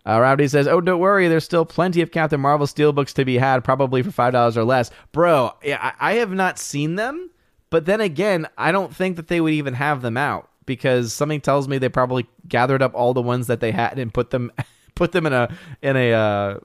Uh, 0.07 0.21
Rowdy 0.21 0.49
says, 0.49 0.67
"Oh, 0.67 0.81
don't 0.81 1.01
worry. 1.01 1.29
There's 1.29 1.45
still 1.45 1.65
plenty 1.65 2.01
of 2.01 2.11
Captain 2.11 2.41
Marvel 2.41 2.67
steelbooks 2.67 3.13
to 3.15 3.25
be 3.25 3.39
had, 3.39 3.63
probably 3.63 4.03
for 4.03 4.11
five 4.11 4.33
dollars 4.33 4.57
or 4.57 4.65
less, 4.65 4.91
bro. 5.13 5.53
Yeah, 5.63 5.79
I, 5.81 6.13
I 6.13 6.15
have 6.15 6.33
not 6.33 6.59
seen 6.59 6.97
them, 6.97 7.31
but 7.71 7.87
then 7.87 8.01
again, 8.01 8.49
I 8.59 8.73
don't 8.73 8.95
think 8.95 9.17
that 9.17 9.29
they 9.29 9.41
would 9.41 9.53
even 9.53 9.75
have 9.75 10.03
them 10.03 10.17
out 10.17 10.51
because 10.67 11.13
something 11.13 11.41
tells 11.41 11.69
me 11.69 11.79
they 11.79 11.89
probably 11.89 12.27
gathered 12.49 12.83
up 12.83 12.95
all 12.95 13.15
the 13.15 13.23
ones 13.23 13.47
that 13.47 13.61
they 13.61 13.73
had 13.73 13.99
and 13.99 14.13
put 14.13 14.31
them, 14.31 14.53
put 14.95 15.13
them 15.13 15.27
in 15.27 15.33
a 15.33 15.55
in 15.83 15.97
a." 15.97 16.13
Uh, 16.13 16.59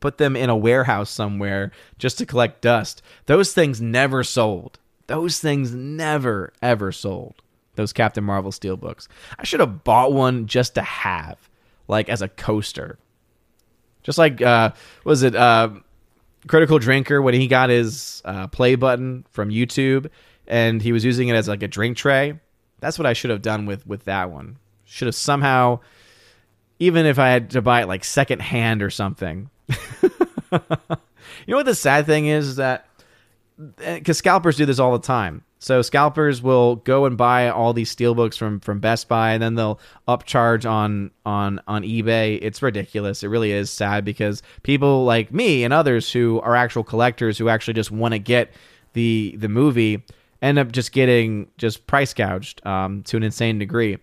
put 0.00 0.18
them 0.18 0.34
in 0.34 0.50
a 0.50 0.56
warehouse 0.56 1.10
somewhere 1.10 1.70
just 1.98 2.18
to 2.18 2.26
collect 2.26 2.60
dust. 2.60 3.02
Those 3.26 3.52
things 3.52 3.80
never 3.80 4.24
sold. 4.24 4.78
Those 5.06 5.38
things 5.38 5.72
never 5.72 6.52
ever 6.62 6.92
sold. 6.92 7.42
Those 7.76 7.92
Captain 7.92 8.24
Marvel 8.24 8.52
steelbooks. 8.52 9.08
I 9.38 9.44
should 9.44 9.60
have 9.60 9.84
bought 9.84 10.12
one 10.12 10.46
just 10.46 10.74
to 10.76 10.82
have 10.82 11.48
like 11.88 12.08
as 12.08 12.22
a 12.22 12.28
coaster. 12.28 12.98
Just 14.02 14.18
like 14.18 14.40
uh 14.42 14.72
was 15.04 15.22
it 15.22 15.34
uh 15.34 15.70
Critical 16.46 16.78
Drinker 16.78 17.22
when 17.22 17.34
he 17.34 17.46
got 17.46 17.70
his 17.70 18.20
uh, 18.26 18.46
play 18.48 18.74
button 18.74 19.24
from 19.30 19.48
YouTube 19.48 20.10
and 20.46 20.82
he 20.82 20.92
was 20.92 21.02
using 21.02 21.28
it 21.28 21.34
as 21.34 21.48
like 21.48 21.62
a 21.62 21.68
drink 21.68 21.96
tray. 21.96 22.38
That's 22.84 22.98
what 22.98 23.06
I 23.06 23.14
should 23.14 23.30
have 23.30 23.40
done 23.40 23.64
with 23.64 23.86
with 23.86 24.04
that 24.04 24.30
one. 24.30 24.58
Should 24.84 25.06
have 25.06 25.14
somehow 25.14 25.80
even 26.78 27.06
if 27.06 27.18
I 27.18 27.30
had 27.30 27.50
to 27.50 27.62
buy 27.62 27.82
it 27.82 27.88
like 27.88 28.04
second 28.04 28.42
hand 28.42 28.82
or 28.82 28.90
something. 28.90 29.48
you 29.68 30.10
know 31.48 31.56
what 31.56 31.66
the 31.66 31.74
sad 31.74 32.04
thing 32.04 32.26
is, 32.26 32.48
is 32.48 32.56
that 32.56 32.86
eh, 33.80 33.98
because 33.98 34.18
scalpers 34.18 34.56
do 34.58 34.66
this 34.66 34.78
all 34.78 34.92
the 34.92 35.06
time. 35.06 35.44
So 35.60 35.80
scalpers 35.80 36.42
will 36.42 36.76
go 36.76 37.06
and 37.06 37.16
buy 37.16 37.48
all 37.48 37.72
these 37.72 37.94
steelbooks 37.94 38.36
from 38.36 38.60
from 38.60 38.80
Best 38.80 39.08
Buy, 39.08 39.32
and 39.32 39.42
then 39.42 39.54
they'll 39.54 39.80
upcharge 40.06 40.68
on 40.68 41.10
on 41.24 41.58
on 41.66 41.84
eBay. 41.84 42.38
It's 42.42 42.60
ridiculous. 42.60 43.22
It 43.22 43.28
really 43.28 43.50
is 43.50 43.70
sad 43.70 44.04
because 44.04 44.42
people 44.62 45.06
like 45.06 45.32
me 45.32 45.64
and 45.64 45.72
others 45.72 46.12
who 46.12 46.38
are 46.42 46.54
actual 46.54 46.84
collectors 46.84 47.38
who 47.38 47.48
actually 47.48 47.72
just 47.74 47.90
want 47.90 48.12
to 48.12 48.18
get 48.18 48.52
the 48.92 49.36
the 49.38 49.48
movie 49.48 50.04
end 50.44 50.58
up 50.58 50.70
just 50.70 50.92
getting 50.92 51.48
just 51.56 51.86
price 51.86 52.12
gouged 52.12 52.64
um, 52.66 53.02
to 53.04 53.16
an 53.16 53.22
insane 53.22 53.58
degree. 53.58 53.98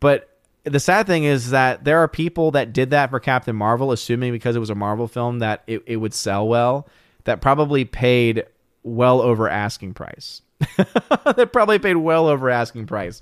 But 0.00 0.28
the 0.64 0.80
sad 0.80 1.06
thing 1.06 1.24
is 1.24 1.50
that 1.50 1.84
there 1.84 1.98
are 1.98 2.08
people 2.08 2.52
that 2.52 2.72
did 2.72 2.90
that 2.90 3.10
for 3.10 3.20
Captain 3.20 3.54
Marvel, 3.54 3.92
assuming 3.92 4.32
because 4.32 4.56
it 4.56 4.60
was 4.60 4.70
a 4.70 4.74
Marvel 4.74 5.06
film 5.06 5.40
that 5.40 5.62
it, 5.66 5.82
it 5.86 5.96
would 5.96 6.14
sell 6.14 6.48
well, 6.48 6.88
that 7.24 7.40
probably 7.40 7.84
paid 7.84 8.44
well 8.82 9.20
over 9.20 9.48
asking 9.48 9.94
price. 9.94 10.40
they 11.36 11.44
probably 11.44 11.78
paid 11.78 11.96
well 11.96 12.26
over 12.26 12.48
asking 12.48 12.86
price 12.86 13.20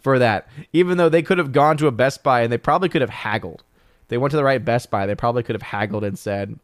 for 0.00 0.18
that. 0.18 0.48
Even 0.72 0.98
though 0.98 1.08
they 1.08 1.22
could 1.22 1.38
have 1.38 1.52
gone 1.52 1.76
to 1.78 1.86
a 1.86 1.92
Best 1.92 2.22
Buy 2.22 2.42
and 2.42 2.52
they 2.52 2.58
probably 2.58 2.88
could 2.88 3.00
have 3.00 3.10
haggled. 3.10 3.64
They 4.08 4.18
went 4.18 4.32
to 4.32 4.36
the 4.36 4.44
right 4.44 4.62
Best 4.62 4.90
Buy, 4.90 5.06
they 5.06 5.14
probably 5.14 5.42
could 5.42 5.54
have 5.54 5.62
haggled 5.62 6.04
and 6.04 6.18
said, 6.18 6.58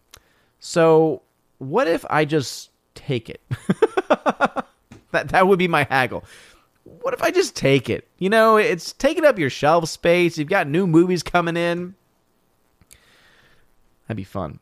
"So, 0.58 1.22
what 1.56 1.86
if 1.88 2.04
I 2.10 2.26
just 2.26 2.70
take 2.94 3.30
it?" 3.30 3.40
that 5.18 5.32
that 5.32 5.48
would 5.48 5.58
be 5.58 5.68
my 5.68 5.84
haggle. 5.84 6.24
What 6.84 7.12
if 7.12 7.22
I 7.22 7.30
just 7.30 7.54
take 7.54 7.90
it? 7.90 8.08
You 8.18 8.30
know, 8.30 8.56
it's 8.56 8.92
taking 8.92 9.24
up 9.24 9.38
your 9.38 9.50
shelf 9.50 9.88
space. 9.88 10.38
You've 10.38 10.48
got 10.48 10.68
new 10.68 10.86
movies 10.86 11.22
coming 11.22 11.56
in. 11.56 11.94
That'd 14.06 14.16
be 14.16 14.24
fun. 14.24 14.58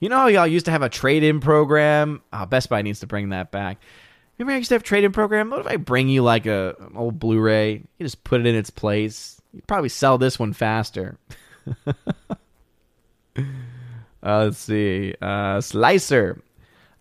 You 0.00 0.08
know 0.08 0.16
how 0.16 0.26
y'all 0.26 0.48
used 0.48 0.64
to 0.64 0.72
have 0.72 0.82
a 0.82 0.88
trade-in 0.88 1.38
program? 1.38 2.22
Oh, 2.32 2.44
Best 2.44 2.68
Buy 2.68 2.82
needs 2.82 3.00
to 3.00 3.06
bring 3.06 3.28
that 3.28 3.52
back. 3.52 3.78
Remember 4.36 4.54
I 4.54 4.58
used 4.58 4.70
to 4.70 4.74
have 4.74 4.82
a 4.82 4.84
trade-in 4.84 5.12
program? 5.12 5.50
What 5.50 5.60
if 5.60 5.66
I 5.68 5.76
bring 5.76 6.08
you 6.08 6.22
like 6.22 6.46
a 6.46 6.74
old 6.96 7.20
Blu-ray? 7.20 7.74
You 7.74 8.04
just 8.04 8.24
put 8.24 8.40
it 8.40 8.46
in 8.46 8.56
its 8.56 8.70
place. 8.70 9.40
You'd 9.52 9.66
probably 9.68 9.90
sell 9.90 10.18
this 10.18 10.40
one 10.40 10.54
faster. 10.54 11.18
uh, 11.86 11.92
let's 14.22 14.58
see. 14.58 15.14
Uh, 15.22 15.60
Slicer. 15.60 16.42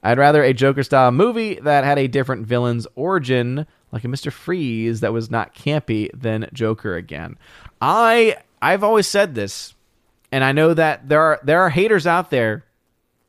I'd 0.04 0.18
rather 0.18 0.44
a 0.44 0.54
Joker 0.54 0.84
style 0.84 1.12
movie 1.12 1.56
that 1.56 1.84
had 1.84 2.00
a 2.00 2.08
different 2.08 2.48
villain's 2.48 2.88
origin, 2.96 3.68
like 3.92 4.04
a 4.04 4.08
Mr. 4.08 4.32
Freeze 4.32 5.02
that 5.02 5.14
was 5.14 5.30
not 5.30 5.54
campy, 5.54 6.10
than 6.14 6.50
Joker 6.54 6.96
again. 6.96 7.38
I 7.82 8.38
I've 8.62 8.84
always 8.84 9.08
said 9.08 9.36
this, 9.36 9.76
and 10.32 10.44
I 10.44 10.52
know 10.52 10.74
that 10.74 11.08
there 11.08 11.22
are 11.22 11.40
there 11.44 11.62
are 11.62 11.70
haters 11.70 12.08
out 12.08 12.32
there 12.32 12.66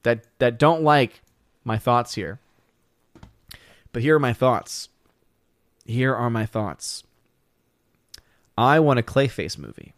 that 0.03 0.25
that 0.39 0.59
don't 0.59 0.83
like 0.83 1.23
my 1.65 1.79
thoughts 1.79 2.15
here. 2.15 2.39
But 3.93 4.03
here 4.03 4.17
are 4.17 4.21
my 4.21 4.33
thoughts. 4.33 4.89
Here 5.85 6.15
are 6.15 6.31
my 6.31 6.47
thoughts. 6.47 7.05
I 8.57 8.81
want 8.81 8.99
a 8.99 9.03
Clayface 9.03 9.59
movie, 9.59 9.95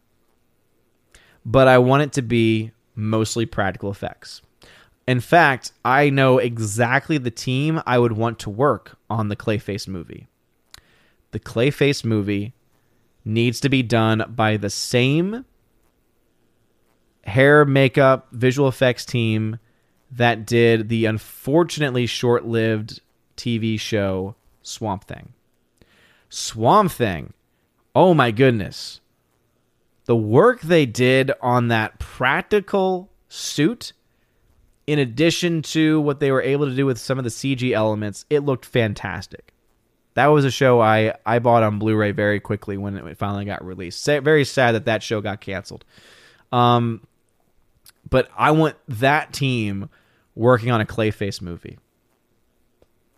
but 1.45 1.69
I 1.69 1.79
want 1.79 2.03
it 2.03 2.13
to 2.15 2.23
be 2.23 2.73
mostly 2.95 3.47
practical 3.47 3.91
effects. 3.91 4.43
In 5.07 5.21
fact, 5.21 5.73
I 5.85 6.11
know 6.11 6.39
exactly 6.39 7.19
the 7.19 7.31
team 7.31 7.83
I 7.87 7.99
would 7.99 8.13
want 8.13 8.39
to 8.41 8.51
work 8.51 8.97
on 9.11 9.29
the 9.29 9.37
Clayface 9.37 9.87
movie. 9.87 10.29
The 11.33 11.41
Clayface 11.41 12.05
movie 12.05 12.55
needs 13.25 13.61
to 13.61 13.69
be 13.69 13.83
done 13.83 14.25
by 14.35 14.57
the 14.57 14.71
same 14.71 15.45
hair, 17.25 17.65
makeup, 17.65 18.29
visual 18.33 18.69
effects 18.69 19.05
team 19.05 19.59
that 20.11 20.47
did 20.47 20.89
the 20.89 21.07
unfortunately 21.07 22.07
short 22.07 22.45
lived 22.45 23.01
TV 23.37 23.79
show 23.79 24.37
Swamp 24.63 25.05
Thing. 25.05 25.33
Swamp 26.29 26.91
Thing, 26.93 27.33
oh 27.95 28.15
my 28.15 28.31
goodness. 28.31 29.01
The 30.07 30.17
work 30.17 30.61
they 30.61 30.87
did 30.87 31.33
on 31.41 31.69
that 31.69 31.99
practical 31.99 33.11
suit, 33.29 33.93
in 34.87 34.99
addition 34.99 35.63
to 35.63 36.01
what 36.01 36.21
they 36.21 36.31
were 36.31 36.43
able 36.43 36.67
to 36.67 36.75
do 36.75 36.87
with 36.87 36.99
some 36.99 37.19
of 37.19 37.25
the 37.25 37.31
CG 37.31 37.73
elements, 37.73 38.25
it 38.29 38.41
looked 38.41 38.67
fantastic. 38.67 39.53
That 40.15 40.27
was 40.27 40.45
a 40.45 40.51
show 40.51 40.81
I, 40.81 41.15
I 41.27 41.41
bought 41.41 41.63
on 41.63 41.79
Blu 41.79 41.97
ray 41.97 42.13
very 42.13 42.39
quickly 42.39 42.77
when 42.77 42.97
it 42.97 43.19
finally 43.19 43.45
got 43.45 43.65
released. 43.65 44.05
Very 44.07 44.45
sad 44.45 44.73
that 44.73 44.85
that 44.85 45.03
show 45.03 45.21
got 45.21 45.41
canceled. 45.41 45.85
Um, 46.53 47.07
but 48.09 48.29
I 48.37 48.53
want 48.53 48.77
that 48.89 49.33
team 49.33 49.89
working 50.35 50.71
on 50.71 50.81
a 50.81 50.87
Clayface 50.87 51.43
movie. 51.43 51.79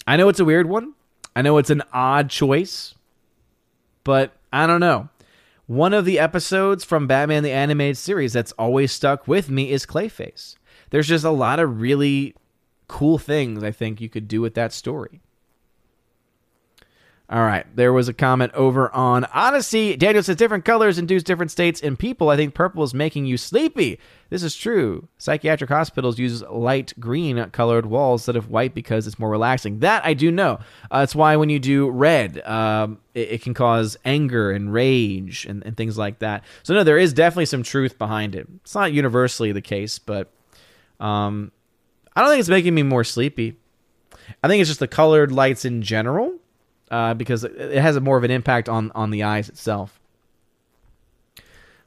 I 0.06 0.16
know 0.16 0.28
it's 0.28 0.40
a 0.40 0.44
weird 0.44 0.68
one. 0.68 0.94
I 1.34 1.42
know 1.42 1.58
it's 1.58 1.70
an 1.70 1.82
odd 1.92 2.30
choice, 2.30 2.94
but 4.04 4.32
I 4.52 4.66
don't 4.66 4.80
know. 4.80 5.10
One 5.66 5.92
of 5.92 6.04
the 6.04 6.18
episodes 6.18 6.84
from 6.84 7.06
Batman 7.08 7.42
the 7.42 7.50
Animated 7.50 7.98
Series 7.98 8.32
that's 8.32 8.52
always 8.52 8.92
stuck 8.92 9.26
with 9.26 9.50
me 9.50 9.70
is 9.70 9.84
Clayface. 9.84 10.56
There's 10.90 11.08
just 11.08 11.24
a 11.24 11.30
lot 11.30 11.58
of 11.58 11.80
really 11.80 12.34
cool 12.88 13.18
things 13.18 13.62
I 13.62 13.72
think 13.72 14.00
you 14.00 14.08
could 14.08 14.28
do 14.28 14.40
with 14.40 14.54
that 14.54 14.72
story. 14.72 15.20
All 17.28 17.40
right. 17.40 17.66
There 17.74 17.92
was 17.92 18.08
a 18.08 18.14
comment 18.14 18.52
over 18.54 18.88
on 18.94 19.24
Odysee. 19.34 19.96
Daniel 19.96 20.22
says 20.22 20.36
different 20.36 20.64
colors 20.64 20.96
induce 20.96 21.24
different 21.24 21.50
states 21.50 21.80
in 21.80 21.96
people. 21.96 22.28
I 22.28 22.36
think 22.36 22.54
purple 22.54 22.84
is 22.84 22.94
making 22.94 23.26
you 23.26 23.36
sleepy. 23.36 23.98
This 24.30 24.44
is 24.44 24.54
true. 24.54 25.08
Psychiatric 25.18 25.68
hospitals 25.68 26.20
use 26.20 26.42
light 26.42 26.92
green 27.00 27.50
colored 27.50 27.86
walls 27.86 28.20
instead 28.20 28.36
of 28.36 28.48
white 28.48 28.74
because 28.74 29.08
it's 29.08 29.18
more 29.18 29.30
relaxing. 29.30 29.80
That 29.80 30.06
I 30.06 30.14
do 30.14 30.30
know. 30.30 30.60
Uh, 30.88 31.00
that's 31.00 31.16
why 31.16 31.34
when 31.34 31.50
you 31.50 31.58
do 31.58 31.90
red, 31.90 32.46
um, 32.46 32.98
it, 33.12 33.30
it, 33.32 33.42
can 33.42 33.54
cause 33.54 33.96
anger 34.04 34.52
and 34.52 34.72
rage 34.72 35.46
and, 35.46 35.64
and 35.64 35.76
things 35.76 35.98
like 35.98 36.20
that. 36.20 36.44
So, 36.62 36.74
no, 36.74 36.84
there 36.84 36.98
is 36.98 37.12
definitely 37.12 37.46
some 37.46 37.64
truth 37.64 37.98
behind 37.98 38.36
it. 38.36 38.46
It's 38.62 38.74
not 38.74 38.92
universally 38.92 39.50
the 39.50 39.60
case, 39.60 39.98
but 39.98 40.30
um, 41.00 41.52
I 42.14 42.22
don't 42.22 42.30
think 42.30 42.40
it's 42.40 42.48
making 42.48 42.74
me 42.74 42.82
more 42.82 43.04
sleepy. 43.04 43.56
I 44.42 44.48
think 44.48 44.60
it's 44.60 44.70
just 44.70 44.80
the 44.80 44.88
colored 44.88 45.32
lights 45.32 45.64
in 45.64 45.82
general 45.82 46.34
uh, 46.90 47.14
because 47.14 47.44
it 47.44 47.78
has 47.78 47.98
more 48.00 48.16
of 48.16 48.24
an 48.24 48.30
impact 48.30 48.68
on 48.68 48.90
on 48.94 49.10
the 49.10 49.22
eyes 49.22 49.48
itself. 49.48 50.00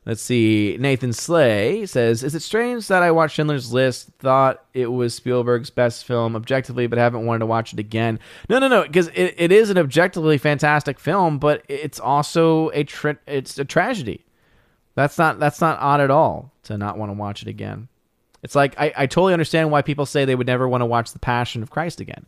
Let's 0.05 0.21
see. 0.21 0.77
Nathan 0.79 1.13
Slay 1.13 1.85
says, 1.85 2.23
"Is 2.23 2.33
it 2.33 2.41
strange 2.41 2.87
that 2.87 3.03
I 3.03 3.11
watched 3.11 3.35
Schindler's 3.35 3.71
List, 3.71 4.09
thought 4.19 4.63
it 4.73 4.87
was 4.87 5.13
Spielberg's 5.13 5.69
best 5.69 6.05
film 6.05 6.35
objectively, 6.35 6.87
but 6.87 6.97
haven't 6.97 7.25
wanted 7.25 7.39
to 7.39 7.45
watch 7.45 7.73
it 7.73 7.79
again?" 7.79 8.19
No, 8.49 8.59
no, 8.59 8.67
no, 8.67 8.83
because 8.83 9.09
it, 9.09 9.35
it 9.37 9.51
is 9.51 9.69
an 9.69 9.77
objectively 9.77 10.37
fantastic 10.37 10.99
film, 10.99 11.37
but 11.37 11.63
it's 11.67 11.99
also 11.99 12.69
a 12.69 12.83
tra- 12.83 13.19
it's 13.27 13.59
a 13.59 13.65
tragedy. 13.65 14.25
That's 14.95 15.17
not 15.17 15.39
that's 15.39 15.61
not 15.61 15.77
odd 15.79 16.01
at 16.01 16.11
all 16.11 16.53
to 16.63 16.77
not 16.77 16.97
want 16.97 17.09
to 17.09 17.13
watch 17.13 17.41
it 17.41 17.47
again. 17.47 17.87
It's 18.43 18.55
like 18.55 18.79
I, 18.79 18.93
I 18.95 19.05
totally 19.05 19.33
understand 19.33 19.71
why 19.71 19.81
people 19.81 20.05
say 20.05 20.25
they 20.25 20.35
would 20.35 20.47
never 20.47 20.67
want 20.67 20.81
to 20.81 20.85
watch 20.85 21.11
The 21.11 21.19
Passion 21.19 21.63
of 21.63 21.69
Christ 21.69 21.99
again. 21.99 22.25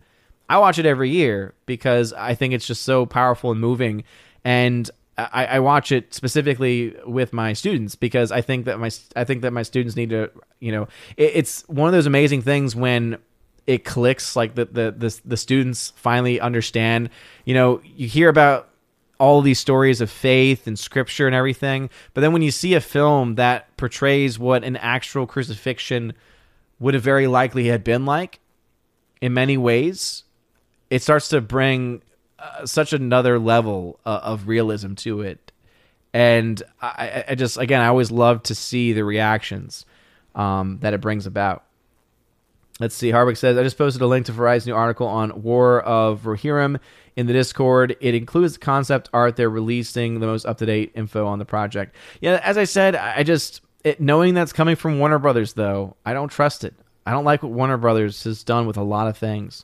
I 0.49 0.57
watch 0.57 0.77
it 0.77 0.85
every 0.85 1.09
year 1.09 1.53
because 1.65 2.11
I 2.13 2.35
think 2.35 2.53
it's 2.53 2.67
just 2.67 2.83
so 2.83 3.05
powerful 3.05 3.51
and 3.51 3.61
moving, 3.61 4.03
and 4.43 4.89
I, 5.17 5.45
I, 5.45 5.59
watch 5.59 5.91
it 5.91 6.13
specifically 6.13 6.95
with 7.05 7.31
my 7.31 7.53
students 7.53 7.95
because 7.95 8.31
I 8.31 8.41
think 8.41 8.65
that 8.65 8.79
my 8.79 8.89
I 9.15 9.23
think 9.23 9.41
that 9.43 9.51
my 9.51 9.63
students 9.63 9.95
need 9.95 10.09
to 10.09 10.31
you 10.59 10.71
know 10.71 10.87
it, 11.17 11.31
it's 11.35 11.67
one 11.67 11.87
of 11.87 11.93
those 11.93 12.05
amazing 12.05 12.41
things 12.41 12.75
when 12.75 13.17
it 13.67 13.85
clicks 13.85 14.35
like 14.35 14.55
the, 14.55 14.65
the 14.65 14.91
the 14.91 15.19
the 15.25 15.37
students 15.37 15.93
finally 15.95 16.39
understand 16.39 17.09
you 17.45 17.53
know 17.53 17.81
you 17.83 18.07
hear 18.07 18.29
about 18.29 18.70
all 19.21 19.41
these 19.41 19.59
stories 19.59 20.01
of 20.01 20.09
faith 20.09 20.65
and 20.67 20.77
scripture 20.77 21.27
and 21.27 21.35
everything 21.35 21.89
but 22.13 22.21
then 22.21 22.33
when 22.33 22.41
you 22.41 22.51
see 22.51 22.73
a 22.73 22.81
film 22.81 23.35
that 23.35 23.75
portrays 23.77 24.39
what 24.39 24.63
an 24.63 24.75
actual 24.77 25.27
crucifixion 25.27 26.13
would 26.79 26.93
have 26.93 27.03
very 27.03 27.27
likely 27.27 27.67
had 27.67 27.83
been 27.83 28.05
like 28.05 28.39
in 29.21 29.33
many 29.33 29.57
ways 29.57 30.23
it 30.89 31.01
starts 31.01 31.29
to 31.29 31.41
bring 31.41 32.01
uh, 32.41 32.65
such 32.65 32.91
another 32.91 33.37
level 33.37 33.99
uh, 34.05 34.19
of 34.23 34.47
realism 34.47 34.93
to 34.95 35.21
it. 35.21 35.51
And 36.13 36.61
I, 36.81 37.23
I, 37.29 37.35
just, 37.35 37.57
again, 37.57 37.81
I 37.81 37.87
always 37.87 38.09
love 38.09 38.43
to 38.43 38.55
see 38.55 38.93
the 38.93 39.05
reactions 39.05 39.85
um, 40.33 40.79
that 40.81 40.93
it 40.93 41.01
brings 41.01 41.27
about. 41.27 41.63
Let's 42.81 42.95
see. 42.95 43.11
Hardwick 43.11 43.37
says, 43.37 43.59
I 43.59 43.63
just 43.63 43.77
posted 43.77 44.01
a 44.01 44.07
link 44.07 44.25
to 44.25 44.31
Variety's 44.31 44.65
new 44.65 44.73
article 44.73 45.05
on 45.05 45.43
War 45.43 45.81
of 45.81 46.23
Rohirrim 46.23 46.79
in 47.15 47.27
the 47.27 47.33
Discord. 47.33 47.95
It 47.99 48.15
includes 48.15 48.57
concept 48.57 49.07
art. 49.13 49.35
They're 49.35 49.51
releasing 49.51 50.19
the 50.19 50.25
most 50.25 50.47
up 50.47 50.57
to 50.57 50.65
date 50.65 50.91
info 50.95 51.27
on 51.27 51.37
the 51.37 51.45
project. 51.45 51.95
Yeah, 52.21 52.41
as 52.43 52.57
I 52.57 52.63
said, 52.63 52.95
I 52.95 53.21
just, 53.21 53.61
it, 53.83 54.01
knowing 54.01 54.33
that's 54.33 54.51
coming 54.51 54.75
from 54.75 54.97
Warner 54.97 55.19
Brothers, 55.19 55.53
though, 55.53 55.95
I 56.07 56.13
don't 56.13 56.29
trust 56.29 56.63
it. 56.63 56.73
I 57.05 57.11
don't 57.11 57.23
like 57.23 57.43
what 57.43 57.51
Warner 57.51 57.77
Brothers 57.77 58.23
has 58.23 58.43
done 58.43 58.65
with 58.65 58.77
a 58.77 58.83
lot 58.83 59.07
of 59.07 59.15
things. 59.15 59.63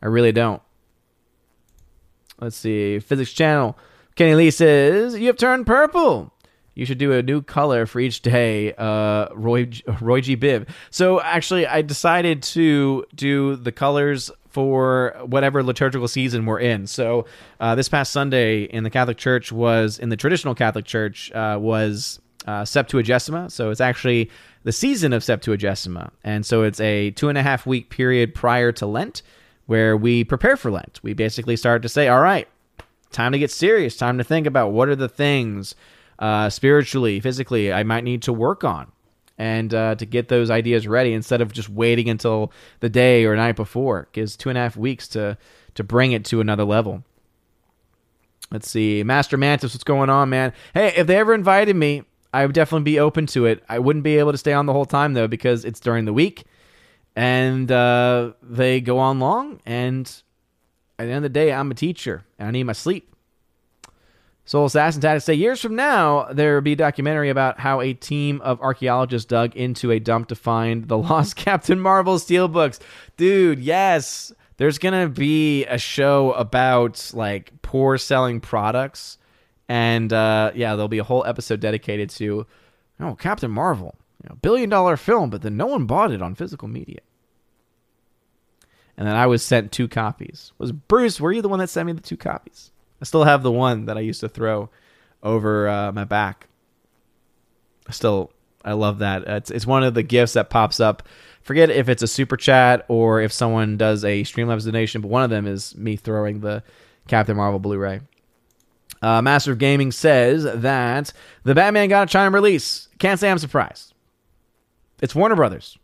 I 0.00 0.06
really 0.06 0.30
don't. 0.30 0.62
Let's 2.40 2.56
see. 2.56 3.00
Physics 3.00 3.32
Channel. 3.32 3.76
Kenny 4.14 4.36
Lee 4.36 4.52
says, 4.52 5.18
You 5.18 5.26
have 5.26 5.36
turned 5.36 5.66
purple. 5.66 6.32
You 6.74 6.86
should 6.86 6.98
do 6.98 7.12
a 7.12 7.22
new 7.22 7.42
color 7.42 7.86
for 7.86 8.00
each 8.00 8.22
day, 8.22 8.74
uh, 8.74 9.28
Roy, 9.34 9.70
Roy 10.00 10.20
G. 10.20 10.36
Biv. 10.36 10.68
So 10.90 11.20
actually, 11.20 11.66
I 11.66 11.82
decided 11.82 12.42
to 12.44 13.04
do 13.14 13.56
the 13.56 13.72
colors 13.72 14.30
for 14.48 15.16
whatever 15.24 15.62
liturgical 15.62 16.08
season 16.08 16.44
we're 16.44 16.60
in. 16.60 16.86
So 16.86 17.26
uh, 17.58 17.74
this 17.74 17.88
past 17.88 18.12
Sunday 18.12 18.64
in 18.64 18.84
the 18.84 18.90
Catholic 18.90 19.16
Church 19.16 19.50
was, 19.50 19.98
in 19.98 20.10
the 20.10 20.16
traditional 20.16 20.54
Catholic 20.54 20.84
Church, 20.84 21.32
uh, 21.32 21.58
was 21.60 22.20
uh, 22.46 22.62
Septuagesima. 22.62 23.50
So 23.50 23.70
it's 23.70 23.80
actually 23.80 24.30
the 24.64 24.72
season 24.72 25.12
of 25.12 25.22
Septuagesima. 25.22 26.10
And 26.22 26.44
so 26.44 26.62
it's 26.62 26.80
a 26.80 27.12
two 27.12 27.28
and 27.28 27.38
a 27.38 27.42
half 27.42 27.66
week 27.66 27.88
period 27.88 28.34
prior 28.34 28.72
to 28.72 28.86
Lent 28.86 29.22
where 29.66 29.96
we 29.96 30.24
prepare 30.24 30.56
for 30.56 30.70
Lent. 30.70 31.00
We 31.02 31.14
basically 31.14 31.56
start 31.56 31.82
to 31.82 31.88
say, 31.88 32.08
all 32.08 32.20
right, 32.20 32.48
time 33.10 33.32
to 33.32 33.38
get 33.38 33.50
serious, 33.50 33.96
time 33.96 34.18
to 34.18 34.24
think 34.24 34.46
about 34.46 34.72
what 34.72 34.88
are 34.88 34.96
the 34.96 35.08
things 35.08 35.74
uh, 36.18 36.50
spiritually, 36.50 37.20
physically, 37.20 37.72
I 37.72 37.82
might 37.82 38.04
need 38.04 38.22
to 38.22 38.32
work 38.32 38.64
on 38.64 38.92
and 39.38 39.72
uh, 39.74 39.94
to 39.96 40.06
get 40.06 40.28
those 40.28 40.50
ideas 40.50 40.86
ready 40.86 41.12
instead 41.12 41.40
of 41.40 41.52
just 41.52 41.68
waiting 41.68 42.08
until 42.08 42.52
the 42.80 42.88
day 42.88 43.24
or 43.24 43.34
night 43.34 43.56
before. 43.56 44.08
Gives 44.12 44.36
two 44.36 44.48
and 44.48 44.58
a 44.58 44.60
half 44.60 44.76
weeks 44.76 45.08
to 45.08 45.36
to 45.74 45.84
bring 45.84 46.12
it 46.12 46.24
to 46.26 46.40
another 46.40 46.64
level. 46.64 47.02
Let's 48.50 48.70
see, 48.70 49.02
Master 49.02 49.38
Mantis, 49.38 49.72
what's 49.72 49.84
going 49.84 50.10
on, 50.10 50.28
man? 50.28 50.52
Hey, 50.74 50.92
if 50.94 51.06
they 51.06 51.16
ever 51.16 51.32
invited 51.32 51.74
me, 51.74 52.02
I 52.34 52.44
would 52.44 52.54
definitely 52.54 52.84
be 52.84 53.00
open 53.00 53.26
to 53.28 53.46
it. 53.46 53.64
I 53.68 53.78
wouldn't 53.78 54.02
be 54.02 54.18
able 54.18 54.32
to 54.32 54.38
stay 54.38 54.52
on 54.52 54.66
the 54.66 54.72
whole 54.72 54.84
time 54.84 55.14
though 55.14 55.28
because 55.28 55.64
it's 55.64 55.80
during 55.80 56.04
the 56.04 56.12
week 56.12 56.44
and 57.14 57.70
uh, 57.70 58.32
they 58.42 58.80
go 58.80 58.98
on 58.98 59.20
long. 59.20 59.60
And 59.66 60.06
at 60.98 61.06
the 61.06 61.10
end 61.10 61.24
of 61.24 61.32
the 61.32 61.38
day, 61.40 61.52
I'm 61.52 61.70
a 61.70 61.74
teacher 61.74 62.24
and 62.38 62.48
I 62.48 62.50
need 62.50 62.64
my 62.64 62.72
sleep. 62.72 63.14
Soul 64.44 64.66
Assassin 64.66 65.00
Tactics 65.00 65.24
say 65.24 65.34
years 65.34 65.60
from 65.60 65.76
now, 65.76 66.26
there 66.32 66.54
will 66.54 66.62
be 66.62 66.72
a 66.72 66.76
documentary 66.76 67.30
about 67.30 67.60
how 67.60 67.80
a 67.80 67.94
team 67.94 68.40
of 68.40 68.60
archaeologists 68.60 69.26
dug 69.26 69.54
into 69.54 69.92
a 69.92 70.00
dump 70.00 70.28
to 70.28 70.34
find 70.34 70.88
the 70.88 70.98
lost 70.98 71.36
Captain 71.36 71.78
Marvel 71.78 72.16
steelbooks. 72.16 72.80
Dude, 73.16 73.60
yes. 73.60 74.32
There's 74.56 74.78
going 74.78 75.00
to 75.00 75.08
be 75.08 75.64
a 75.66 75.78
show 75.78 76.32
about 76.32 77.10
like 77.14 77.52
poor 77.62 77.98
selling 77.98 78.40
products. 78.40 79.18
And 79.68 80.12
uh, 80.12 80.52
yeah, 80.54 80.74
there'll 80.74 80.88
be 80.88 80.98
a 80.98 81.04
whole 81.04 81.24
episode 81.24 81.60
dedicated 81.60 82.10
to, 82.10 82.46
oh, 83.00 83.14
Captain 83.14 83.50
Marvel. 83.50 83.94
You 84.22 84.28
know, 84.28 84.36
billion 84.42 84.68
dollar 84.68 84.96
film, 84.96 85.30
but 85.30 85.42
then 85.42 85.56
no 85.56 85.66
one 85.66 85.86
bought 85.86 86.12
it 86.12 86.22
on 86.22 86.34
physical 86.34 86.68
media. 86.68 87.00
And 88.96 89.06
then 89.06 89.16
I 89.16 89.26
was 89.26 89.42
sent 89.42 89.72
two 89.72 89.88
copies. 89.88 90.52
Was 90.58 90.70
Bruce? 90.70 91.20
Were 91.20 91.32
you 91.32 91.42
the 91.42 91.48
one 91.48 91.58
that 91.58 91.70
sent 91.70 91.86
me 91.86 91.92
the 91.92 92.02
two 92.02 92.16
copies? 92.16 92.70
I 93.02 93.04
still 93.04 93.24
have 93.24 93.42
the 93.42 93.50
one 93.50 93.86
that 93.86 93.98
I 93.98 94.00
used 94.00 94.20
to 94.20 94.28
throw 94.28 94.70
over 95.24 95.68
uh, 95.68 95.90
my 95.90 96.04
back. 96.04 96.46
I 97.88 97.92
still, 97.92 98.30
I 98.64 98.74
love 98.74 99.00
that. 99.00 99.24
It's 99.26 99.50
it's 99.50 99.66
one 99.66 99.82
of 99.82 99.94
the 99.94 100.04
gifts 100.04 100.34
that 100.34 100.50
pops 100.50 100.78
up. 100.78 101.02
Forget 101.42 101.68
if 101.68 101.88
it's 101.88 102.04
a 102.04 102.06
super 102.06 102.36
chat 102.36 102.86
or 102.86 103.20
if 103.20 103.32
someone 103.32 103.76
does 103.76 104.04
a 104.04 104.22
Streamlabs 104.22 104.64
donation, 104.64 105.00
but 105.00 105.08
one 105.10 105.24
of 105.24 105.30
them 105.30 105.48
is 105.48 105.76
me 105.76 105.96
throwing 105.96 106.40
the 106.40 106.62
Captain 107.08 107.36
Marvel 107.36 107.58
Blu-ray. 107.58 108.02
Uh, 109.02 109.20
Master 109.20 109.50
of 109.50 109.58
Gaming 109.58 109.90
says 109.90 110.44
that 110.44 111.12
the 111.42 111.56
Batman 111.56 111.88
got 111.88 112.08
a 112.08 112.12
China 112.12 112.30
release. 112.30 112.88
Can't 113.00 113.18
say 113.18 113.28
I'm 113.28 113.38
surprised. 113.38 113.94
It's 115.00 115.16
Warner 115.16 115.34
Brothers. 115.34 115.76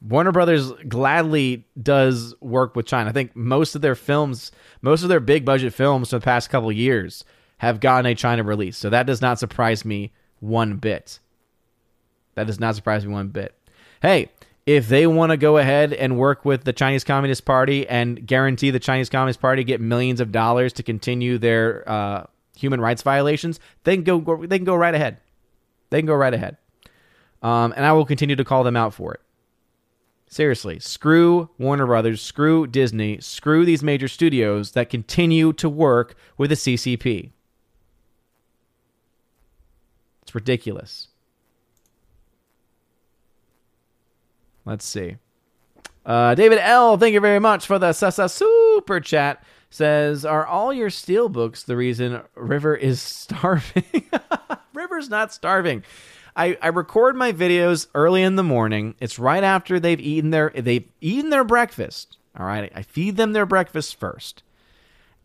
Warner 0.00 0.32
Brothers 0.32 0.72
gladly 0.88 1.66
does 1.80 2.34
work 2.40 2.74
with 2.74 2.86
China. 2.86 3.10
I 3.10 3.12
think 3.12 3.36
most 3.36 3.74
of 3.74 3.82
their 3.82 3.94
films, 3.94 4.50
most 4.80 5.02
of 5.02 5.08
their 5.08 5.20
big 5.20 5.44
budget 5.44 5.74
films 5.74 6.10
for 6.10 6.18
the 6.18 6.24
past 6.24 6.50
couple 6.50 6.72
years 6.72 7.24
have 7.58 7.80
gotten 7.80 8.06
a 8.06 8.14
China 8.14 8.42
release. 8.42 8.76
So 8.76 8.88
that 8.90 9.06
does 9.06 9.20
not 9.20 9.38
surprise 9.38 9.84
me 9.84 10.12
one 10.40 10.76
bit. 10.76 11.18
That 12.34 12.46
does 12.46 12.58
not 12.58 12.74
surprise 12.74 13.04
me 13.04 13.12
one 13.12 13.28
bit. 13.28 13.54
Hey, 14.00 14.30
if 14.64 14.88
they 14.88 15.06
want 15.06 15.30
to 15.30 15.36
go 15.36 15.58
ahead 15.58 15.92
and 15.92 16.16
work 16.16 16.44
with 16.44 16.64
the 16.64 16.72
Chinese 16.72 17.04
Communist 17.04 17.44
Party 17.44 17.86
and 17.86 18.26
guarantee 18.26 18.70
the 18.70 18.80
Chinese 18.80 19.10
Communist 19.10 19.40
Party 19.40 19.64
get 19.64 19.80
millions 19.80 20.20
of 20.20 20.32
dollars 20.32 20.72
to 20.74 20.82
continue 20.82 21.36
their 21.36 21.86
uh, 21.86 22.24
human 22.56 22.80
rights 22.80 23.02
violations, 23.02 23.60
they 23.84 23.96
can 23.96 24.04
go. 24.04 24.46
They 24.46 24.58
can 24.58 24.64
go 24.64 24.74
right 24.74 24.94
ahead. 24.94 25.18
They 25.90 25.98
can 25.98 26.06
go 26.06 26.14
right 26.14 26.32
ahead 26.32 26.56
um, 27.42 27.72
and 27.76 27.84
I 27.84 27.92
will 27.92 28.04
continue 28.04 28.36
to 28.36 28.44
call 28.44 28.64
them 28.64 28.76
out 28.76 28.94
for 28.94 29.14
it. 29.14 29.20
Seriously, 30.30 30.78
screw 30.78 31.50
Warner 31.58 31.86
Brothers, 31.86 32.22
screw 32.22 32.64
Disney, 32.64 33.18
screw 33.20 33.64
these 33.64 33.82
major 33.82 34.06
studios 34.06 34.70
that 34.72 34.88
continue 34.88 35.52
to 35.54 35.68
work 35.68 36.14
with 36.38 36.50
the 36.50 36.56
CCP. 36.56 37.32
It's 40.22 40.32
ridiculous. 40.32 41.08
Let's 44.64 44.84
see. 44.84 45.16
Uh, 46.06 46.36
David 46.36 46.60
L., 46.60 46.96
thank 46.96 47.12
you 47.12 47.20
very 47.20 47.40
much 47.40 47.66
for 47.66 47.80
the 47.80 47.92
super 47.92 49.00
chat. 49.00 49.42
Says, 49.68 50.24
Are 50.24 50.46
all 50.46 50.72
your 50.72 50.90
steel 50.90 51.28
books 51.28 51.64
the 51.64 51.76
reason 51.76 52.22
River 52.36 52.76
is 52.76 53.02
starving? 53.02 53.84
River's 54.74 55.10
not 55.10 55.32
starving. 55.32 55.82
I, 56.36 56.56
I 56.62 56.68
record 56.68 57.16
my 57.16 57.32
videos 57.32 57.86
early 57.94 58.22
in 58.22 58.36
the 58.36 58.42
morning. 58.42 58.94
It's 59.00 59.18
right 59.18 59.42
after 59.42 59.80
they've 59.80 60.00
eaten 60.00 60.30
their 60.30 60.50
they've 60.50 60.88
eaten 61.00 61.30
their 61.30 61.44
breakfast. 61.44 62.16
All 62.38 62.46
right, 62.46 62.70
I 62.74 62.82
feed 62.82 63.16
them 63.16 63.32
their 63.32 63.46
breakfast 63.46 63.96
first, 63.98 64.42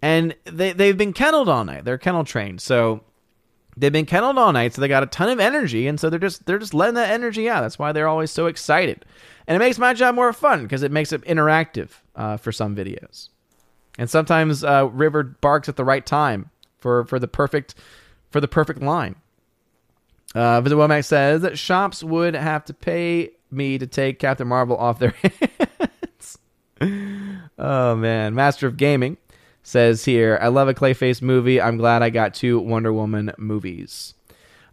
and 0.02 0.36
they 0.46 0.74
they've 0.74 0.98
been 0.98 1.14
kenneled 1.14 1.50
all 1.50 1.64
night. 1.64 1.86
They're 1.86 1.98
kennel 1.98 2.24
trained, 2.24 2.62
so 2.62 3.04
they've 3.78 3.92
been 3.92 4.08
kenneled 4.08 4.38
all 4.38 4.52
night, 4.52 4.74
so 4.74 4.82
they 4.82 4.88
got 4.88 5.04
a 5.04 5.08
ton 5.08 5.30
of 5.30 5.40
energy, 5.40 5.88
and 5.88 6.00
so 6.00 6.10
they're 6.10 6.20
just 6.20 6.46
they're 6.46 6.60
just 6.60 6.74
letting 6.74 6.96
that 6.96 7.12
energy 7.12 7.48
out. 7.48 7.62
That's 7.62 7.78
why 7.78 7.92
they're 7.92 8.08
always 8.08 8.32
so 8.32 8.48
excited, 8.48 9.06
and 9.48 9.56
it 9.56 9.60
makes 9.60 9.78
my 9.78 9.94
job 9.94 10.16
more 10.16 10.34
fun 10.34 10.64
because 10.64 10.82
it 10.82 10.92
makes 10.92 11.12
it 11.12 11.22
interactive 11.26 11.90
uh, 12.16 12.38
for 12.38 12.52
some 12.52 12.76
videos, 12.76 13.30
and 14.00 14.10
sometimes 14.10 14.64
uh, 14.64 14.90
River 14.92 15.24
barks 15.24 15.70
at 15.70 15.76
the 15.76 15.86
right 15.86 16.06
time 16.06 16.50
for 16.80 17.06
for 17.06 17.20
the 17.20 17.28
perfect 17.28 17.76
for 18.32 18.42
the 18.42 18.48
perfect 18.48 18.82
line. 18.82 19.16
Uh, 20.36 20.60
Visit 20.62 20.76
Womack 20.76 21.06
says 21.06 21.42
that 21.42 21.58
shops 21.58 22.04
would 22.04 22.36
have 22.36 22.66
to 22.66 22.74
pay 22.74 23.32
me 23.50 23.78
to 23.78 23.88
take 23.88 24.20
Captain 24.20 24.48
Marvel 24.48 24.76
off 24.76 25.00
their 25.00 25.12
hands. 26.82 27.48
oh 27.58 27.96
man, 27.96 28.36
Master 28.36 28.68
of 28.68 28.76
Gaming 28.76 29.18
says 29.64 30.04
here, 30.04 30.38
I 30.42 30.50
love 30.50 30.68
a 30.68 30.74
Clayface 30.74 31.22
movie. 31.22 31.62
I'm 31.62 31.78
glad 31.78 32.04
I 32.04 32.10
got 32.10 32.34
two 32.34 32.60
Wonder 32.60 32.92
Woman 32.92 33.32
movies. 33.38 34.14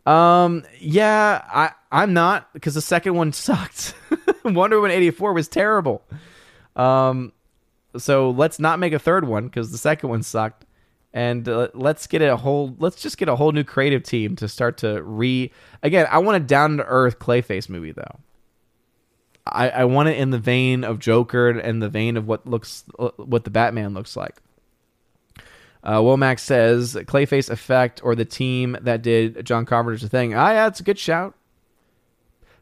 Um, 0.04 0.64
yeah, 0.80 1.42
I 1.48 1.70
I'm 1.92 2.12
not 2.12 2.52
because 2.52 2.74
the 2.74 2.80
second 2.80 3.14
one 3.14 3.32
sucked. 3.32 3.94
Wonder 4.44 4.76
Woman 4.76 4.90
84 4.90 5.32
was 5.32 5.46
terrible. 5.46 6.02
Um, 6.74 7.32
so 7.96 8.30
let's 8.30 8.58
not 8.58 8.80
make 8.80 8.92
a 8.92 8.98
third 8.98 9.26
one 9.26 9.46
because 9.46 9.70
the 9.70 9.78
second 9.78 10.08
one 10.08 10.22
sucked. 10.24 10.64
And 11.14 11.46
uh, 11.48 11.68
let's 11.74 12.06
get 12.06 12.22
a 12.22 12.36
whole 12.36 12.74
let's 12.78 13.00
just 13.00 13.18
get 13.18 13.28
a 13.28 13.36
whole 13.36 13.52
new 13.52 13.64
creative 13.64 14.02
team 14.02 14.34
to 14.36 14.48
start 14.48 14.78
to 14.78 15.02
re 15.02 15.50
again. 15.82 16.06
I 16.10 16.18
want 16.18 16.36
a 16.36 16.40
down 16.40 16.78
to 16.78 16.84
earth 16.84 17.18
Clayface 17.18 17.68
movie 17.68 17.92
though. 17.92 18.20
I, 19.46 19.70
I 19.70 19.84
want 19.84 20.08
it 20.08 20.18
in 20.18 20.30
the 20.30 20.38
vein 20.38 20.84
of 20.84 20.98
Joker 21.00 21.50
and 21.50 21.82
the 21.82 21.88
vein 21.88 22.16
of 22.16 22.26
what 22.26 22.46
looks 22.46 22.84
uh, 22.98 23.10
what 23.16 23.44
the 23.44 23.50
Batman 23.50 23.92
looks 23.92 24.16
like. 24.16 24.40
Uh, 25.84 25.98
Womack 25.98 26.38
says 26.38 26.94
Clayface 26.94 27.50
Effect 27.50 28.00
or 28.04 28.14
the 28.14 28.24
team 28.24 28.76
that 28.82 29.02
did 29.02 29.44
John 29.44 29.66
Carpenter's 29.66 30.04
thing. 30.04 30.32
Ah, 30.32 30.52
yeah, 30.52 30.66
it's 30.68 30.80
a 30.80 30.84
good 30.84 30.98
shout. 30.98 31.34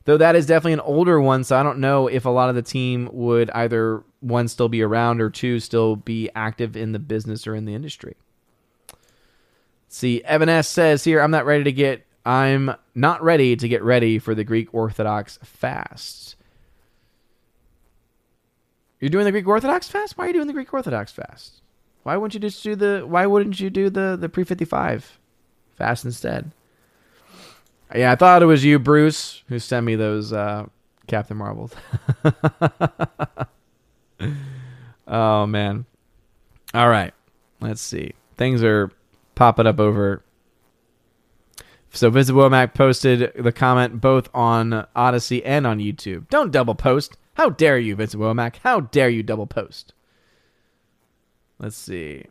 Though 0.07 0.17
that 0.17 0.35
is 0.35 0.47
definitely 0.47 0.73
an 0.73 0.81
older 0.81 1.21
one, 1.21 1.45
so 1.45 1.57
I 1.57 1.63
don't 1.63 1.79
know 1.79 2.07
if 2.09 2.25
a 2.25 2.31
lot 2.31 2.49
of 2.49 2.55
the 2.55 2.63
team 2.63 3.11
would 3.13 3.51
either 3.51 4.03
one 4.21 4.49
still 4.49 4.71
be 4.71 4.83
around 4.83 5.21
or 5.21 5.29
two 5.29 5.61
still 5.61 5.97
be 5.97 6.31
active 6.35 6.77
in 6.77 6.93
the 6.93 6.99
business 6.99 7.47
or 7.47 7.55
in 7.55 7.67
the 7.67 7.75
industry. 7.75 8.17
See, 9.93 10.23
Evan 10.23 10.49
S 10.49 10.69
says 10.69 11.03
here, 11.03 11.21
I'm 11.21 11.33
not 11.33 11.45
ready 11.45 11.65
to 11.65 11.73
get 11.73 12.07
I'm 12.25 12.73
not 12.95 13.25
ready 13.25 13.57
to 13.57 13.69
get 13.69 13.83
ready 13.83 14.21
for 14.21 14.37
the 14.37 14.45
Greek 14.45 14.73
Orthodox 14.73 15.41
fast. 15.43 16.37
You're 19.01 19.11
doing 19.11 19.25
the 19.25 19.33
Greek 19.33 19.49
Orthodox 19.49 19.89
fast? 19.89 20.17
Why 20.17 20.25
are 20.25 20.27
you 20.29 20.35
doing 20.35 20.47
the 20.47 20.53
Greek 20.53 20.73
Orthodox 20.73 21.11
fast? 21.11 21.61
Why 22.05 22.17
wouldn't 22.17 22.35
you 22.35 22.41
just 22.41 22.63
do 22.63 22.77
the? 22.77 23.03
Why 23.05 23.27
wouldn't 23.27 23.59
you 23.59 23.69
do 23.69 23.91
the 23.91 24.17
the 24.19 24.29
pre 24.29 24.45
fifty 24.45 24.65
five 24.65 25.19
fast 25.75 26.05
instead? 26.05 26.53
Yeah, 27.93 28.13
I 28.13 28.15
thought 28.15 28.45
it 28.45 28.47
was 28.47 28.65
you, 28.65 28.79
Bruce, 28.79 29.43
who 29.49 29.59
sent 29.59 29.85
me 29.85 29.97
those 29.97 30.33
uh, 30.33 30.67
Captain 31.09 31.37
Marvels. 31.37 31.75
oh 35.09 35.47
man! 35.47 35.85
All 36.75 36.89
right, 36.89 37.13
let's 37.61 37.83
see. 37.83 38.13
Things 38.37 38.63
are 38.63 38.93
popping 39.41 39.67
up 39.67 39.81
over. 39.81 40.23
So 41.93 42.11
Visit 42.11 42.35
posted 42.75 43.33
the 43.35 43.53
comment 43.53 43.99
both 43.99 44.29
on 44.35 44.87
Odysee 44.95 45.43
and 45.47 45.67
on 45.67 45.79
YouTube. 45.79 46.29
Don't 46.29 46.53
double 46.53 46.75
post. 46.75 47.17
How 47.33 47.49
dare 47.49 47.79
you, 47.79 47.97
Vincent? 47.97 48.59
How 48.63 48.81
dare 48.81 49.09
you 49.09 49.23
double 49.23 49.47
post? 49.47 49.95
Let's 51.59 51.79
see. 51.79 52.27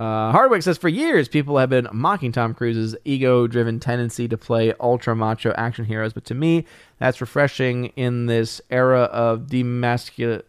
Uh, 0.00 0.32
Hardwick 0.32 0.62
says 0.62 0.78
for 0.78 0.88
years 0.88 1.28
people 1.28 1.58
have 1.58 1.68
been 1.68 1.86
mocking 1.92 2.32
Tom 2.32 2.54
Cruise's 2.54 2.96
ego-driven 3.04 3.78
tendency 3.78 4.26
to 4.28 4.38
play 4.38 4.72
ultra 4.80 5.14
macho 5.14 5.52
action 5.58 5.84
heroes, 5.84 6.14
but 6.14 6.24
to 6.24 6.34
me, 6.34 6.64
that's 7.00 7.20
refreshing 7.20 7.86
in 7.96 8.24
this 8.24 8.62
era 8.70 9.02
of 9.02 9.42
demascul- 9.42 10.42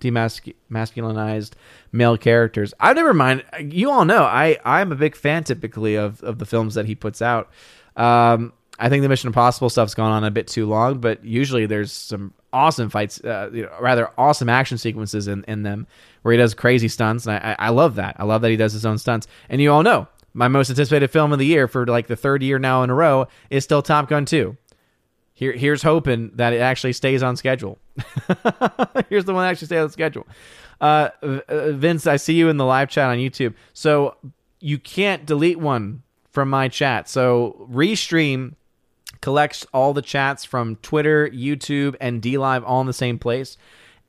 demasculinized 0.00 1.52
male 1.92 2.16
characters. 2.16 2.74
I 2.80 2.92
never 2.92 3.14
mind. 3.14 3.44
You 3.60 3.90
all 3.90 4.04
know 4.04 4.24
I 4.24 4.58
I'm 4.64 4.92
a 4.92 4.96
big 4.96 5.14
fan 5.14 5.44
typically 5.44 5.96
of 5.96 6.22
of 6.22 6.38
the 6.38 6.46
films 6.46 6.74
that 6.74 6.86
he 6.86 6.94
puts 6.94 7.22
out. 7.22 7.50
Um, 7.96 8.52
I 8.78 8.88
think 8.88 9.02
the 9.02 9.08
Mission 9.08 9.28
Impossible 9.28 9.68
stuff's 9.68 9.94
gone 9.94 10.10
on 10.10 10.24
a 10.24 10.30
bit 10.30 10.48
too 10.48 10.66
long, 10.66 10.98
but 10.98 11.22
usually 11.22 11.66
there's 11.66 11.92
some 11.92 12.32
awesome 12.52 12.88
fights, 12.88 13.22
uh, 13.22 13.50
you 13.52 13.62
know, 13.62 13.70
rather 13.78 14.10
awesome 14.16 14.48
action 14.48 14.78
sequences 14.78 15.28
in, 15.28 15.44
in 15.46 15.62
them 15.62 15.86
where 16.22 16.32
he 16.32 16.38
does 16.38 16.54
crazy 16.54 16.88
stunts. 16.88 17.26
And 17.26 17.36
I, 17.36 17.56
I 17.58 17.68
love 17.68 17.96
that. 17.96 18.16
I 18.18 18.24
love 18.24 18.40
that 18.40 18.50
he 18.50 18.56
does 18.56 18.72
his 18.72 18.86
own 18.86 18.96
stunts. 18.96 19.26
And 19.50 19.60
you 19.60 19.70
all 19.70 19.82
know 19.82 20.08
my 20.32 20.48
most 20.48 20.70
anticipated 20.70 21.08
film 21.08 21.32
of 21.32 21.38
the 21.38 21.46
year 21.46 21.68
for 21.68 21.86
like 21.86 22.06
the 22.06 22.16
third 22.16 22.42
year 22.42 22.58
now 22.58 22.82
in 22.82 22.90
a 22.90 22.94
row 22.94 23.28
is 23.50 23.64
still 23.64 23.82
Top 23.82 24.08
Gun 24.08 24.24
2. 24.24 24.56
Here, 25.40 25.52
here's 25.52 25.82
hoping 25.82 26.32
that 26.34 26.52
it 26.52 26.60
actually 26.60 26.92
stays 26.92 27.22
on 27.22 27.34
schedule. 27.34 27.78
here's 29.08 29.24
the 29.24 29.32
one 29.32 29.44
that 29.44 29.52
actually 29.52 29.68
stays 29.68 29.80
on 29.80 29.88
schedule. 29.88 30.26
Uh, 30.82 31.08
uh, 31.22 31.72
Vince, 31.72 32.06
I 32.06 32.16
see 32.16 32.34
you 32.34 32.50
in 32.50 32.58
the 32.58 32.66
live 32.66 32.90
chat 32.90 33.08
on 33.08 33.16
YouTube. 33.16 33.54
So 33.72 34.18
you 34.60 34.78
can't 34.78 35.24
delete 35.24 35.58
one 35.58 36.02
from 36.30 36.50
my 36.50 36.68
chat. 36.68 37.08
So 37.08 37.66
restream 37.72 38.52
collects 39.22 39.66
all 39.72 39.94
the 39.94 40.02
chats 40.02 40.44
from 40.44 40.76
Twitter, 40.76 41.26
YouTube, 41.30 41.96
and 42.02 42.20
DLive 42.20 42.62
all 42.66 42.82
in 42.82 42.86
the 42.86 42.92
same 42.92 43.18
place. 43.18 43.56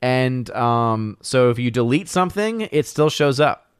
And 0.01 0.49
um, 0.49 1.15
so 1.21 1.49
if 1.49 1.57
you 1.57 1.71
delete 1.71 2.09
something, 2.09 2.67
it 2.73 2.85
still 2.85 3.09
shows 3.09 3.39
up 3.39 3.71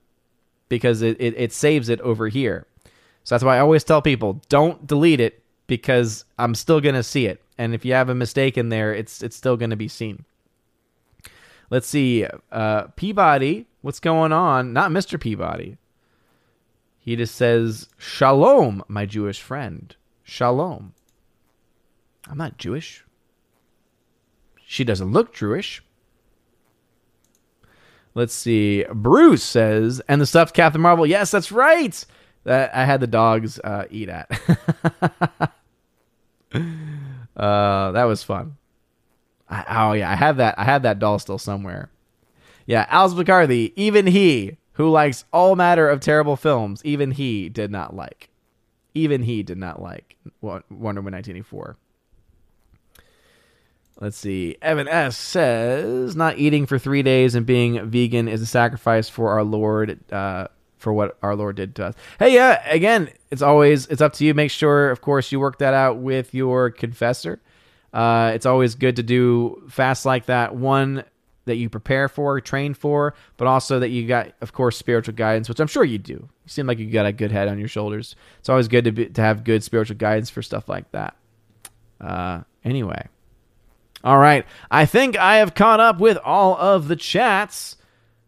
because 0.70 1.02
it, 1.02 1.18
it, 1.20 1.34
it 1.36 1.52
saves 1.52 1.90
it 1.90 2.00
over 2.00 2.30
here. 2.30 2.66
So 3.26 3.36
that's 3.36 3.44
why 3.44 3.58
I 3.58 3.60
always 3.60 3.84
tell 3.84 4.02
people 4.02 4.42
don't 4.48 4.88
delete 4.88 5.20
it 5.20 5.41
because 5.72 6.26
I'm 6.38 6.54
still 6.54 6.82
going 6.82 6.96
to 6.96 7.04
see 7.04 7.28
it. 7.28 7.42
And 7.58 7.74
if 7.74 7.86
you 7.86 7.94
have 7.94 8.10
a 8.10 8.14
mistake 8.14 8.58
in 8.58 8.68
there, 8.68 8.94
it's 8.94 9.24
it's 9.24 9.38
still 9.38 9.56
going 9.56 9.70
to 9.70 9.78
be 9.78 9.88
seen. 9.88 10.26
Let's 11.70 11.88
see. 11.88 12.28
Uh, 12.52 12.88
Peabody, 12.98 13.68
what's 13.80 14.02
going 14.02 14.34
on? 14.34 14.74
Not 14.74 14.92
Mr. 14.92 15.18
Peabody. 15.18 15.78
He 17.00 17.16
just 17.16 17.36
says, 17.36 17.88
Shalom, 17.98 18.84
my 18.90 19.06
Jewish 19.06 19.42
friend. 19.42 19.96
Shalom. 20.24 20.94
I'm 22.30 22.38
not 22.38 22.58
Jewish. 22.58 23.06
She 24.66 24.84
doesn't 24.84 25.14
look 25.14 25.34
Jewish. 25.34 25.82
Let's 28.14 28.34
see. 28.34 28.84
Bruce 28.94 29.44
says, 29.44 30.02
and 30.10 30.20
the 30.20 30.26
stuffed 30.26 30.54
Captain 30.54 30.82
Marvel. 30.82 31.06
Yes, 31.08 31.32
that's 31.32 31.50
right. 31.50 32.06
That 32.44 32.76
I 32.76 32.84
had 32.84 33.00
the 33.00 33.08
dogs 33.08 33.58
uh, 33.60 33.86
eat 33.90 34.10
at. 34.10 34.30
uh, 36.54 37.92
that 37.92 38.04
was 38.04 38.24
fun. 38.24 38.58
I, 39.50 39.88
oh 39.90 39.94
yeah, 39.94 40.12
I 40.12 40.16
have 40.16 40.38
that. 40.38 40.56
I 40.58 40.64
have 40.64 40.84
that 40.84 41.00
doll 41.00 41.20
still 41.20 41.38
somewhere. 41.38 41.90
Yeah, 42.66 42.86
Alice 42.90 43.14
McCarthy. 43.14 43.74
Even 43.76 44.08
he, 44.08 44.58
who 44.74 44.90
likes 44.90 45.26
all 45.34 45.56
matter 45.56 45.90
of 45.90 46.00
terrible 46.00 46.36
films, 46.36 46.82
even 46.86 47.12
he 47.12 47.50
did 47.50 47.72
not 47.72 47.96
like. 47.96 48.30
Even 48.94 49.24
he 49.24 49.44
did 49.44 49.58
not 49.58 49.82
like 49.82 50.18
Wonder 50.42 50.66
Woman 50.70 51.14
1984. 51.14 51.78
Let's 54.00 54.18
see. 54.18 54.58
Evan 54.62 54.88
S 54.88 55.18
says, 55.18 56.16
"Not 56.16 56.40
eating 56.40 56.66
for 56.66 56.80
three 56.80 57.04
days 57.04 57.36
and 57.36 57.46
being 57.46 57.90
vegan 57.90 58.28
is 58.28 58.42
a 58.42 58.48
sacrifice 58.48 59.08
for 59.08 59.30
our 59.32 59.44
Lord, 59.44 60.00
uh, 60.12 60.48
for 60.82 60.92
what 60.92 61.18
our 61.22 61.36
Lord 61.36 61.56
did 61.56 61.76
to 61.76 61.86
us." 61.86 61.96
Hey, 62.20 62.34
yeah. 62.34 62.68
Again, 62.70 63.10
it's 63.30 63.42
always 63.42 63.88
it's 63.88 64.02
up 64.02 64.14
to 64.14 64.26
you. 64.26 64.34
Make 64.34 64.52
sure, 64.52 64.92
of 64.92 65.02
course, 65.02 65.32
you 65.32 65.40
work 65.40 65.60
that 65.60 65.74
out 65.74 65.98
with 65.98 66.34
your 66.34 66.70
confessor. 66.70 67.42
Uh, 67.94 68.32
it's 68.34 68.46
always 68.46 68.76
good 68.76 68.96
to 68.98 69.04
do 69.04 69.64
fasts 69.70 70.06
like 70.06 70.26
that. 70.28 70.56
One 70.56 71.04
that 71.46 71.56
you 71.56 71.70
prepare 71.70 72.08
for, 72.08 72.40
train 72.40 72.74
for, 72.74 73.16
but 73.38 73.48
also 73.48 73.80
that 73.80 73.90
you 73.90 74.08
got, 74.08 74.32
of 74.42 74.54
course, 74.54 74.78
spiritual 74.78 75.16
guidance, 75.16 75.50
which 75.50 75.60
I'm 75.60 75.68
sure 75.68 75.84
you 75.84 75.98
do. 75.98 76.14
You 76.14 76.30
seem 76.46 76.68
like 76.68 76.78
you 76.78 76.90
got 76.90 77.06
a 77.06 77.12
good 77.12 77.32
head 77.32 77.48
on 77.48 77.60
your 77.60 77.68
shoulders. 77.68 78.16
It's 78.40 78.50
always 78.50 78.68
good 78.68 78.86
to 78.86 78.92
be, 78.92 79.08
to 79.08 79.22
have 79.22 79.44
good 79.44 79.64
spiritual 79.64 79.98
guidance 79.98 80.30
for 80.30 80.42
stuff 80.42 80.70
like 80.70 80.92
that. 80.92 81.16
Uh, 82.00 82.42
anyway. 82.64 83.08
All 84.04 84.18
right. 84.18 84.46
I 84.70 84.86
think 84.86 85.18
I 85.18 85.38
have 85.38 85.54
caught 85.54 85.80
up 85.80 86.00
with 86.00 86.18
all 86.18 86.56
of 86.58 86.88
the 86.88 86.96
chats. 86.96 87.78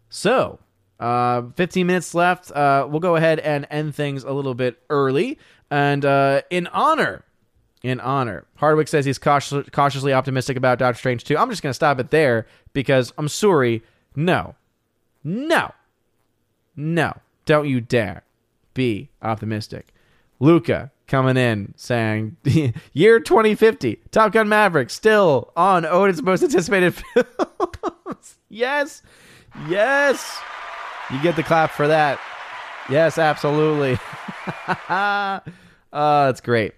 So, 0.10 0.60
uh, 1.04 1.44
15 1.56 1.86
minutes 1.86 2.16
left. 2.16 2.50
Uh, 2.52 2.88
we'll 2.90 3.02
go 3.02 3.18
ahead 3.18 3.40
and 3.40 3.68
end 3.70 3.94
things 3.94 4.24
a 4.24 4.32
little 4.32 4.56
bit 4.56 4.82
early. 4.90 5.38
And 5.70 6.06
uh, 6.06 6.44
in 6.50 6.68
honor, 6.68 7.26
in 7.84 8.00
honor, 8.00 8.46
Hardwick 8.56 8.88
says 8.88 9.06
he's 9.06 9.20
cautious, 9.20 9.68
cautiously 9.72 10.14
optimistic 10.14 10.56
about 10.56 10.80
Doctor 10.80 10.98
Strange 10.98 11.26
2. 11.26 11.38
I'm 11.38 11.50
just 11.50 11.62
going 11.62 11.72
to 11.72 11.76
stop 11.76 12.00
it 12.00 12.10
there 12.10 12.48
because 12.72 13.12
I'm 13.18 13.28
sorry. 13.28 13.84
No. 14.16 14.56
No. 15.26 15.74
No. 16.78 17.14
Don't 17.46 17.68
you 17.68 17.82
dare 17.82 18.24
be 18.74 19.10
optimistic. 19.22 19.94
Luca, 20.40 20.90
coming 21.08 21.36
in 21.36 21.74
saying 21.76 22.38
year 22.94 23.20
2050 23.20 24.00
top 24.12 24.32
gun 24.32 24.48
maverick 24.48 24.90
still 24.90 25.52
on 25.56 25.86
odin's 25.86 26.24
most 26.24 26.42
anticipated 26.42 26.94
films 27.14 28.38
yes 28.50 29.04
yes 29.68 30.40
You 31.12 31.22
get 31.22 31.36
the 31.36 31.44
clap 31.44 31.72
for 31.72 31.88
that. 31.88 32.20
Yes, 32.90 33.18
absolutely. 33.18 33.98
uh, 34.90 35.40
that's 35.92 36.42
great. 36.42 36.74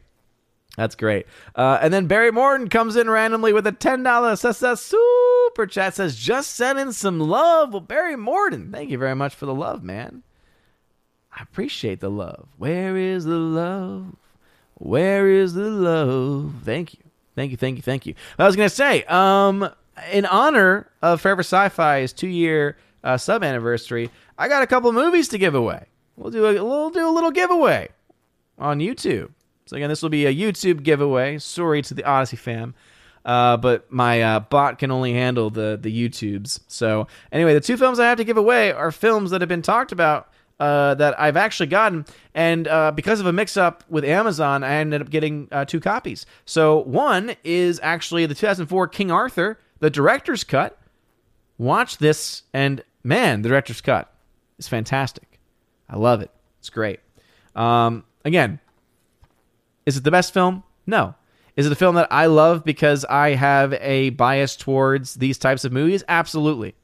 That's 0.78 0.96
great. 0.96 1.26
Uh, 1.56 1.80
and 1.82 1.94
then 1.94 2.08
Barry 2.08 2.32
Morton 2.32 2.70
comes 2.70 2.96
in 2.96 3.10
randomly 3.10 3.54
with 3.54 3.66
a 3.66 3.72
$10 3.72 4.78
super 4.78 5.68
chat. 5.68 5.96
Says, 5.96 6.18
just 6.18 6.52
send 6.52 6.80
in 6.80 6.92
some 6.92 7.20
love. 7.20 7.72
Well, 7.72 7.82
Barry 7.82 8.18
Morton, 8.18 8.72
thank 8.72 8.90
you 8.90 8.98
very 8.98 9.16
much 9.16 9.34
for 9.34 9.46
the 9.46 9.54
love, 9.54 9.84
man. 9.84 10.24
I 11.32 11.44
appreciate 11.44 12.02
the 12.02 12.10
love. 12.10 12.48
Where 12.58 12.98
is 12.98 13.26
the 13.26 13.38
love? 13.38 14.16
Where 14.76 15.30
is 15.30 15.54
the 15.54 15.70
love? 15.70 16.56
Thank 16.64 16.94
you. 16.94 17.00
Thank 17.36 17.52
you, 17.52 17.58
thank 17.58 17.76
you, 17.76 17.82
thank 17.82 18.06
you. 18.06 18.16
I 18.40 18.46
was 18.46 18.56
to 18.56 18.70
say, 18.70 19.04
um, 19.06 19.70
in 20.12 20.26
honor 20.26 20.90
of 21.02 21.22
Forever 21.22 21.42
Sci-Fi's 21.42 22.14
two-year 22.14 22.78
uh, 23.06 23.18
sub 23.18 23.44
anniversary, 23.44 24.10
I 24.38 24.50
got 24.50 24.64
a 24.64 24.68
couple 24.68 24.92
movies 24.92 25.30
to 25.30 25.38
give 25.38 25.56
away. 25.56 25.86
We'll 26.18 26.32
do 26.32 26.46
a 26.46 26.64
we'll 26.64 26.90
do 26.90 27.08
a 27.08 27.12
little 27.12 27.32
giveaway 27.32 27.90
on 28.58 28.80
YouTube. 28.80 29.32
So 29.66 29.78
again, 29.78 29.90
this 29.90 30.02
will 30.02 30.10
be 30.10 30.26
a 30.26 30.34
YouTube 30.34 30.84
giveaway. 30.84 31.38
Sorry 31.40 31.82
to 31.84 31.94
the 31.94 32.04
Odysee 32.04 32.38
fam. 32.38 32.74
Uh, 33.26 33.58
but 33.58 33.92
my 33.92 34.22
uh, 34.22 34.40
bot 34.40 34.78
can 34.78 34.92
only 34.92 35.14
handle 35.14 35.50
the 35.50 35.78
the 35.82 35.92
YouTubes. 35.92 36.60
So 36.68 37.08
anyway, 37.32 37.54
the 37.54 37.62
two 37.62 37.78
films 37.78 38.00
I 38.00 38.06
have 38.06 38.18
to 38.18 38.24
give 38.24 38.38
away 38.38 38.72
are 38.72 38.92
films 38.92 39.32
that 39.32 39.42
have 39.42 39.50
been 39.50 39.64
talked 39.64 39.92
about 39.92 40.30
uh, 40.60 40.94
that 40.96 41.20
I've 41.20 41.36
actually 41.36 41.68
gotten, 41.68 42.06
and 42.34 42.68
uh, 42.68 42.92
because 42.92 43.20
of 43.20 43.26
a 43.26 43.34
mix-up 43.34 43.84
with 43.90 44.06
Amazon, 44.06 44.64
I 44.64 44.76
ended 44.76 45.02
up 45.02 45.10
getting 45.10 45.50
uh, 45.52 45.66
two 45.66 45.80
copies. 45.80 46.26
So 46.46 46.80
one 46.84 47.36
is 47.44 47.80
actually 47.84 48.26
the 48.26 48.36
2004 48.36 48.88
King 48.88 49.12
Arthur, 49.12 49.60
the 49.80 49.90
director's 49.90 50.44
cut. 50.44 50.80
Watch 51.58 51.98
this, 51.98 52.44
and 52.54 52.84
man, 53.06 53.42
the 53.42 53.50
director's 53.50 53.82
cut 53.82 54.12
is 54.58 54.68
fantastic. 54.68 55.40
I 55.88 55.98
love 55.98 56.22
it. 56.22 56.32
It's 56.60 56.70
great. 56.70 57.00
Um, 57.56 58.04
again, 58.26 58.60
is 59.86 59.98
it 59.98 60.04
the 60.04 60.12
best 60.12 60.34
film? 60.34 60.64
No. 60.88 61.16
Is 61.56 61.66
it 61.66 61.72
a 61.72 61.76
film 61.76 61.96
that 61.96 62.08
I 62.12 62.26
love 62.26 62.66
because 62.66 63.06
I 63.06 63.36
have 63.36 63.74
a 63.74 64.10
bias 64.10 64.58
towards 64.58 65.16
these 65.16 65.38
types 65.38 65.64
of 65.64 65.72
movies? 65.72 66.04
Absolutely. 66.08 66.76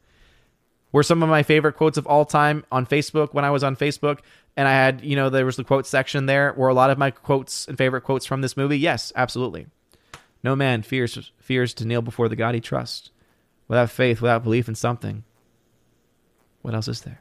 Were 0.91 1.03
some 1.03 1.23
of 1.23 1.29
my 1.29 1.43
favorite 1.43 1.73
quotes 1.73 1.97
of 1.97 2.05
all 2.05 2.25
time 2.25 2.65
on 2.71 2.85
Facebook 2.85 3.33
when 3.33 3.43
I 3.43 3.49
was 3.49 3.63
on 3.63 3.75
Facebook, 3.75 4.19
and 4.55 4.67
I 4.67 4.71
had, 4.71 5.03
you 5.03 5.15
know, 5.15 5.29
there 5.29 5.45
was 5.45 5.55
the 5.55 5.63
quote 5.63 5.87
section 5.87 6.25
there. 6.25 6.53
Were 6.53 6.69
a 6.69 6.73
lot 6.73 6.89
of 6.89 6.97
my 6.97 7.11
quotes 7.11 7.67
and 7.67 7.77
favorite 7.77 8.01
quotes 8.01 8.25
from 8.25 8.41
this 8.41 8.57
movie? 8.57 8.77
Yes, 8.77 9.11
absolutely. 9.15 9.67
No 10.43 10.55
man 10.55 10.81
fears 10.81 11.31
fears 11.39 11.73
to 11.75 11.85
kneel 11.85 12.01
before 12.01 12.29
the 12.29 12.35
God 12.35 12.55
he 12.55 12.61
trusts. 12.61 13.09
Without 13.67 13.89
faith, 13.89 14.21
without 14.21 14.43
belief 14.43 14.67
in 14.67 14.75
something. 14.75 15.23
What 16.61 16.73
else 16.73 16.87
is 16.87 17.01
there? 17.01 17.19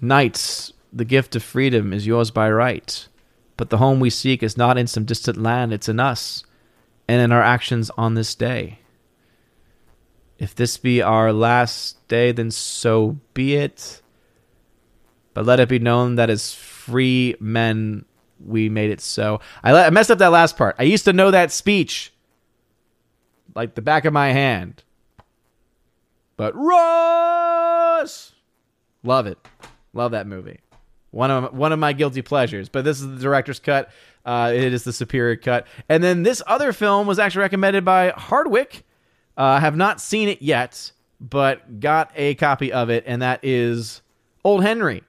Knights, 0.00 0.72
the 0.92 1.04
gift 1.04 1.34
of 1.34 1.42
freedom 1.42 1.92
is 1.92 2.06
yours 2.06 2.30
by 2.30 2.50
right. 2.50 3.08
But 3.56 3.70
the 3.70 3.78
home 3.78 4.00
we 4.00 4.10
seek 4.10 4.42
is 4.42 4.56
not 4.56 4.78
in 4.78 4.86
some 4.86 5.04
distant 5.04 5.38
land, 5.38 5.72
it's 5.72 5.88
in 5.88 6.00
us 6.00 6.44
and 7.08 7.20
in 7.20 7.32
our 7.32 7.42
actions 7.42 7.90
on 7.96 8.14
this 8.14 8.34
day. 8.34 8.80
If 10.38 10.54
this 10.54 10.76
be 10.76 11.00
our 11.00 11.32
last 11.32 12.06
day, 12.08 12.32
then 12.32 12.50
so 12.50 13.18
be 13.34 13.54
it. 13.54 14.02
But 15.32 15.46
let 15.46 15.60
it 15.60 15.68
be 15.68 15.78
known 15.78 16.16
that 16.16 16.30
as 16.30 16.52
free 16.52 17.36
men, 17.40 18.04
we 18.44 18.68
made 18.68 18.90
it 18.90 19.00
so. 19.00 19.40
I, 19.62 19.90
messed 19.90 20.10
up 20.10 20.18
that 20.18 20.28
last 20.28 20.56
part. 20.56 20.76
I 20.78 20.84
used 20.84 21.04
to 21.04 21.12
know 21.12 21.30
that 21.30 21.52
speech 21.52 22.12
like 23.54 23.74
the 23.74 23.82
back 23.82 24.04
of 24.04 24.12
my 24.12 24.32
hand. 24.32 24.82
But 26.36 26.54
Ross, 26.56 28.32
love 29.02 29.26
it. 29.26 29.38
Love 29.92 30.12
that 30.12 30.26
movie. 30.26 30.60
One 31.10 31.30
of 31.30 31.54
one 31.54 31.72
of 31.72 31.78
my 31.78 31.92
guilty 31.92 32.22
pleasures. 32.22 32.68
But 32.68 32.84
this 32.84 33.00
is 33.00 33.08
the 33.08 33.18
director's 33.18 33.60
cut. 33.60 33.90
Uh, 34.24 34.52
it 34.54 34.72
is 34.72 34.84
the 34.84 34.92
superior 34.92 35.36
cut. 35.36 35.66
And 35.88 36.02
then 36.02 36.22
this 36.22 36.42
other 36.46 36.72
film 36.72 37.06
was 37.06 37.18
actually 37.18 37.42
recommended 37.42 37.84
by 37.84 38.10
Hardwick. 38.10 38.84
Uh, 39.36 39.40
I 39.40 39.56
uh, 39.56 39.60
have 39.60 39.76
not 39.76 40.00
seen 40.00 40.28
it 40.28 40.42
yet, 40.42 40.92
but 41.20 41.80
got 41.80 42.10
a 42.14 42.34
copy 42.36 42.72
of 42.72 42.88
it, 42.88 43.04
and 43.06 43.20
that 43.20 43.40
is 43.42 44.00
Old 44.44 44.62
Henry. 44.62 45.02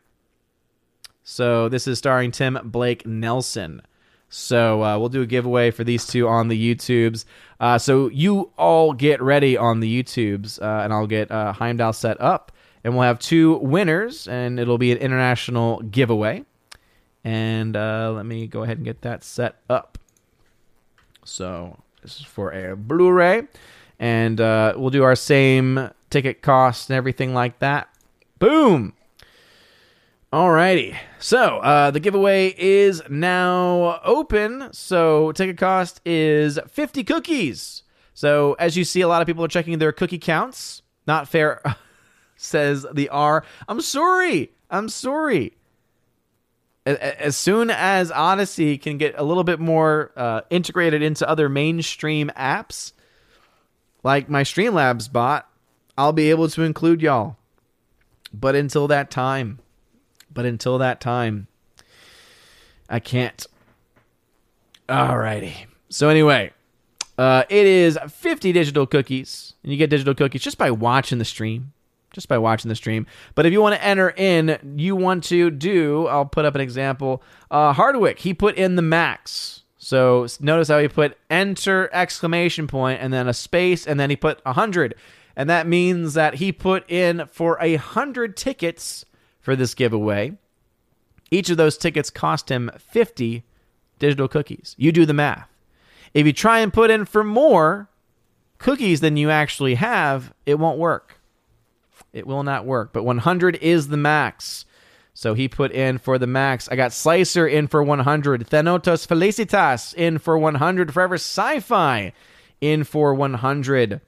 So 1.24 1.70
this 1.70 1.88
is 1.88 1.98
starring 1.98 2.32
Tim 2.32 2.60
Blake 2.64 3.06
Nelson. 3.06 3.82
So 4.30 4.84
uh, 4.84 4.98
we'll 5.00 5.10
do 5.10 5.22
a 5.22 5.28
giveaway 5.28 5.72
for 5.72 5.84
these 5.84 6.06
two 6.06 6.28
on 6.28 6.48
the 6.48 6.76
YouTubes. 6.76 7.26
Uh, 7.60 7.78
so 7.78 8.10
you 8.10 8.52
all 8.58 8.94
get 8.94 9.22
ready 9.22 9.56
on 9.58 9.80
the 9.80 10.04
YouTubes, 10.04 10.62
uh, 10.62 10.84
and 10.84 10.92
I'll 10.92 11.08
get 11.08 11.32
uh, 11.32 11.54
Heimdall 11.54 11.94
set 11.94 12.20
up 12.20 12.52
and 12.86 12.94
we'll 12.94 13.04
have 13.08 13.18
two 13.18 13.56
winners, 13.56 14.28
and 14.28 14.60
it'll 14.60 14.78
be 14.78 14.92
an 14.92 15.00
international 15.00 15.82
giveaway. 15.82 16.46
And 17.24 17.76
uh, 17.76 18.12
let 18.16 18.28
me 18.28 18.46
go 18.46 18.62
ahead 18.62 18.78
and 18.78 18.86
get 18.86 19.02
that 19.02 19.24
set 19.24 19.56
up. 19.68 19.98
So 21.24 21.80
this 22.04 22.20
is 22.20 22.26
for 22.26 22.52
a 22.52 22.76
Blu-ray, 22.76 23.48
and 24.00 24.40
uh, 24.40 24.76
we'll 24.78 24.92
do 24.92 25.02
our 25.02 25.16
same 25.16 25.90
ticket 26.12 26.44
cost 26.44 26.92
and 26.92 26.96
everything 26.96 27.34
like 27.34 27.58
that. 27.58 27.90
Boom. 28.38 28.94
Alrighty. 30.36 30.98
So 31.18 31.60
uh, 31.60 31.92
the 31.92 32.02
giveaway 32.02 32.54
is 32.58 33.02
now 33.10 34.02
open. 34.04 34.68
So 34.74 35.32
ticket 35.32 35.58
cost 35.58 36.02
is 36.04 36.60
50 36.68 37.06
cookies. 37.06 37.84
So 38.14 38.58
as 38.60 38.76
you 38.76 38.84
see, 38.84 39.00
a 39.00 39.08
lot 39.08 39.22
of 39.22 39.28
people 39.28 39.46
are 39.46 39.48
checking 39.48 39.80
their 39.80 39.94
cookie 39.94 40.20
counts. 40.20 40.82
Not 41.08 41.30
fair. 41.30 41.62
says 42.36 42.86
the 42.94 43.08
R. 43.08 43.46
I'm 43.70 43.80
sorry. 43.80 44.52
I'm 44.70 44.90
sorry. 44.90 45.54
As 46.86 47.38
soon 47.38 47.70
as 47.70 48.12
Odysee 48.12 48.78
can 48.78 48.98
get 48.98 49.16
a 49.18 49.24
little 49.24 49.46
bit 49.46 49.62
more 49.62 50.12
uh, 50.18 50.42
integrated 50.50 51.02
into 51.02 51.30
other 51.30 51.48
mainstream 51.48 52.30
apps, 52.36 52.92
like 54.04 54.28
my 54.28 54.44
Streamlabs 54.44 55.10
bot, 55.10 55.50
I'll 55.98 56.12
be 56.12 56.30
able 56.30 56.50
to 56.50 56.64
include 56.64 57.02
y'all. 57.02 57.38
But 58.34 58.56
until 58.56 58.90
that 58.90 59.10
time, 59.10 59.60
but 60.34 60.46
until 60.46 60.78
that 60.78 61.00
time, 61.02 61.48
I 62.90 63.00
can't. 63.00 63.46
Alrighty. 64.88 65.66
So 65.90 66.10
anyway, 66.10 66.52
uh, 67.18 67.44
it 67.50 67.66
is 67.66 67.98
50 68.10 68.52
digital 68.52 68.86
cookies, 68.86 69.54
and 69.64 69.72
you 69.72 69.78
get 69.78 69.90
digital 69.90 70.14
cookies 70.14 70.42
just 70.42 70.58
by 70.58 70.72
watching 70.72 71.18
the 71.18 71.26
stream 71.26 71.74
just 72.16 72.30
by 72.30 72.38
watching 72.38 72.70
the 72.70 72.76
stream. 72.76 73.06
But 73.36 73.46
if 73.46 73.52
you 73.52 73.62
want 73.62 73.76
to 73.76 73.84
enter 73.84 74.14
in, 74.16 74.76
you 74.78 74.96
want 74.96 75.26
to 75.26 75.52
do, 75.52 76.08
I'll 76.08 76.26
put 76.26 76.46
up 76.46 76.56
an 76.56 76.62
example. 76.62 77.22
Uh, 77.52 77.74
Hardwick, 77.74 78.20
he 78.20 78.34
put 78.34 78.56
in 78.56 78.78
the 78.78 78.82
max. 78.82 79.64
So 79.78 80.26
notice 80.40 80.70
how 80.70 80.80
he 80.80 80.88
put 80.88 81.18
enter 81.30 81.90
exclamation 81.94 82.68
point 82.68 83.02
and 83.02 83.14
then 83.14 83.28
a 83.28 83.34
space 83.34 83.86
and 83.86 84.00
then 84.00 84.10
he 84.10 84.16
put 84.16 84.44
100. 84.46 84.96
And 85.36 85.50
that 85.50 85.68
means 85.68 86.14
that 86.14 86.36
he 86.36 86.54
put 86.54 86.90
in 86.90 87.28
for 87.28 87.58
a 87.62 87.76
100 87.76 88.38
tickets 88.38 89.06
for 89.46 89.56
this 89.56 89.76
giveaway. 89.76 90.34
Each 91.30 91.52
of 91.52 91.58
those 91.58 91.78
tickets 91.78 92.10
cost 92.10 92.50
him 92.50 92.72
50 92.80 93.44
digital 94.00 94.28
cookies. 94.28 94.76
You 94.78 94.92
do 94.92 95.06
the 95.06 95.14
math. 95.14 95.48
If 96.16 96.26
you 96.26 96.34
try 96.34 96.60
and 96.60 96.74
put 96.74 96.90
in 96.90 97.06
for 97.06 97.24
more 97.24 97.88
cookies 98.58 99.02
than 99.02 99.18
you 99.18 99.30
actually 99.30 99.76
have, 99.76 100.34
it 100.48 100.58
won't 100.58 100.80
work. 100.80 101.20
It 102.12 102.26
will 102.26 102.42
not 102.42 102.66
work. 102.66 102.92
But 102.92 103.04
100 103.04 103.58
is 103.58 103.90
the 103.90 103.98
max. 103.98 104.66
So 105.14 105.36
he 105.36 105.48
put 105.48 105.72
in 105.72 106.00
for 106.00 106.18
the 106.18 106.28
max. 106.28 106.68
I 106.70 106.76
got 106.76 106.92
Slicer 106.92 107.48
in 107.48 107.68
for 107.68 107.84
100. 107.84 108.48
Thanatos 108.48 109.06
Felicitas 109.06 109.94
in 109.94 110.18
for 110.18 110.40
100. 110.40 110.92
Forever 110.92 111.16
Sci 111.16 111.60
Fi 111.60 112.14
in 112.62 112.84
for 112.84 113.14
100. 113.14 114.02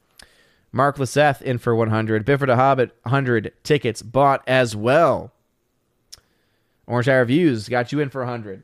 Mark 0.71 0.97
Lisseth 0.97 1.41
in 1.41 1.57
for 1.57 1.75
100. 1.75 2.25
Bifford 2.25 2.49
the 2.49 2.55
Hobbit, 2.55 2.95
100 3.03 3.53
tickets 3.63 4.01
bought 4.01 4.43
as 4.47 4.75
well. 4.75 5.31
Orange 6.85 7.09
Eye 7.09 7.15
Reviews 7.15 7.67
got 7.67 7.91
you 7.91 7.99
in 7.99 8.09
for 8.09 8.21
100. 8.21 8.63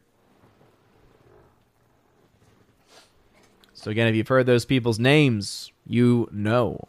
So, 3.74 3.92
again, 3.92 4.08
if 4.08 4.16
you've 4.16 4.28
heard 4.30 4.46
those 4.46 4.64
people's 4.64 5.00
names, 5.00 5.72
you 5.86 6.30
know. 6.32 6.88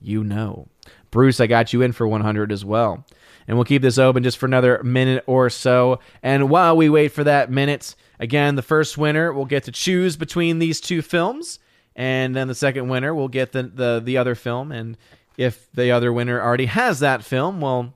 You 0.00 0.24
know. 0.24 0.66
Bruce, 1.12 1.38
I 1.38 1.46
got 1.46 1.72
you 1.72 1.82
in 1.82 1.92
for 1.92 2.08
100 2.08 2.50
as 2.50 2.64
well. 2.64 3.04
And 3.46 3.56
we'll 3.56 3.64
keep 3.64 3.82
this 3.82 3.98
open 3.98 4.24
just 4.24 4.38
for 4.38 4.46
another 4.46 4.82
minute 4.82 5.22
or 5.26 5.50
so. 5.50 6.00
And 6.22 6.50
while 6.50 6.76
we 6.76 6.88
wait 6.88 7.12
for 7.12 7.22
that 7.22 7.50
minute, 7.50 7.94
again, 8.18 8.56
the 8.56 8.62
first 8.62 8.98
winner 8.98 9.32
will 9.32 9.44
get 9.44 9.64
to 9.64 9.72
choose 9.72 10.16
between 10.16 10.58
these 10.58 10.80
two 10.80 11.02
films. 11.02 11.60
And 11.94 12.34
then 12.34 12.48
the 12.48 12.54
second 12.54 12.88
winner 12.88 13.14
will 13.14 13.28
get 13.28 13.52
the, 13.52 13.64
the, 13.64 14.00
the 14.02 14.16
other 14.16 14.34
film. 14.34 14.72
And 14.72 14.96
if 15.36 15.70
the 15.72 15.90
other 15.90 16.12
winner 16.12 16.40
already 16.40 16.66
has 16.66 17.00
that 17.00 17.24
film, 17.24 17.60
well, 17.60 17.92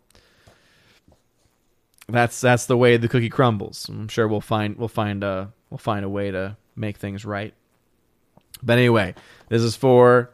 that's 2.09 2.41
that's 2.41 2.67
the 2.67 2.77
way 2.77 2.97
the 2.97 3.09
cookie 3.09 3.29
crumbles. 3.29 3.89
I'm 3.89 4.09
sure 4.09 4.29
we'll 4.29 4.41
find 4.41 4.77
we'll 4.77 4.89
find 4.89 5.25
a 5.25 5.53
we'll 5.71 5.79
find 5.79 6.05
a 6.05 6.09
way 6.09 6.31
to 6.31 6.57
make 6.77 6.99
things 6.99 7.25
right. 7.25 7.53
But 8.63 8.79
anyway, 8.79 9.15
this 9.49 9.63
is 9.63 9.77
for 9.77 10.31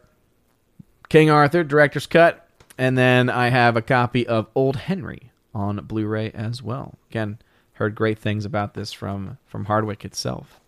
King 1.08 1.30
Arthur, 1.30 1.64
director's 1.64 2.06
cut, 2.06 2.46
and 2.78 2.96
then 2.96 3.30
I 3.30 3.48
have 3.48 3.76
a 3.76 3.82
copy 3.82 4.26
of 4.26 4.48
Old 4.54 4.76
Henry 4.76 5.32
on 5.54 5.76
Blu-ray 5.76 6.30
as 6.32 6.62
well. 6.62 6.98
Again, 7.10 7.38
heard 7.74 7.94
great 7.94 8.18
things 8.18 8.44
about 8.44 8.74
this 8.74 8.92
from 8.92 9.38
from 9.46 9.64
Hardwick 9.64 10.04
itself. 10.04 10.60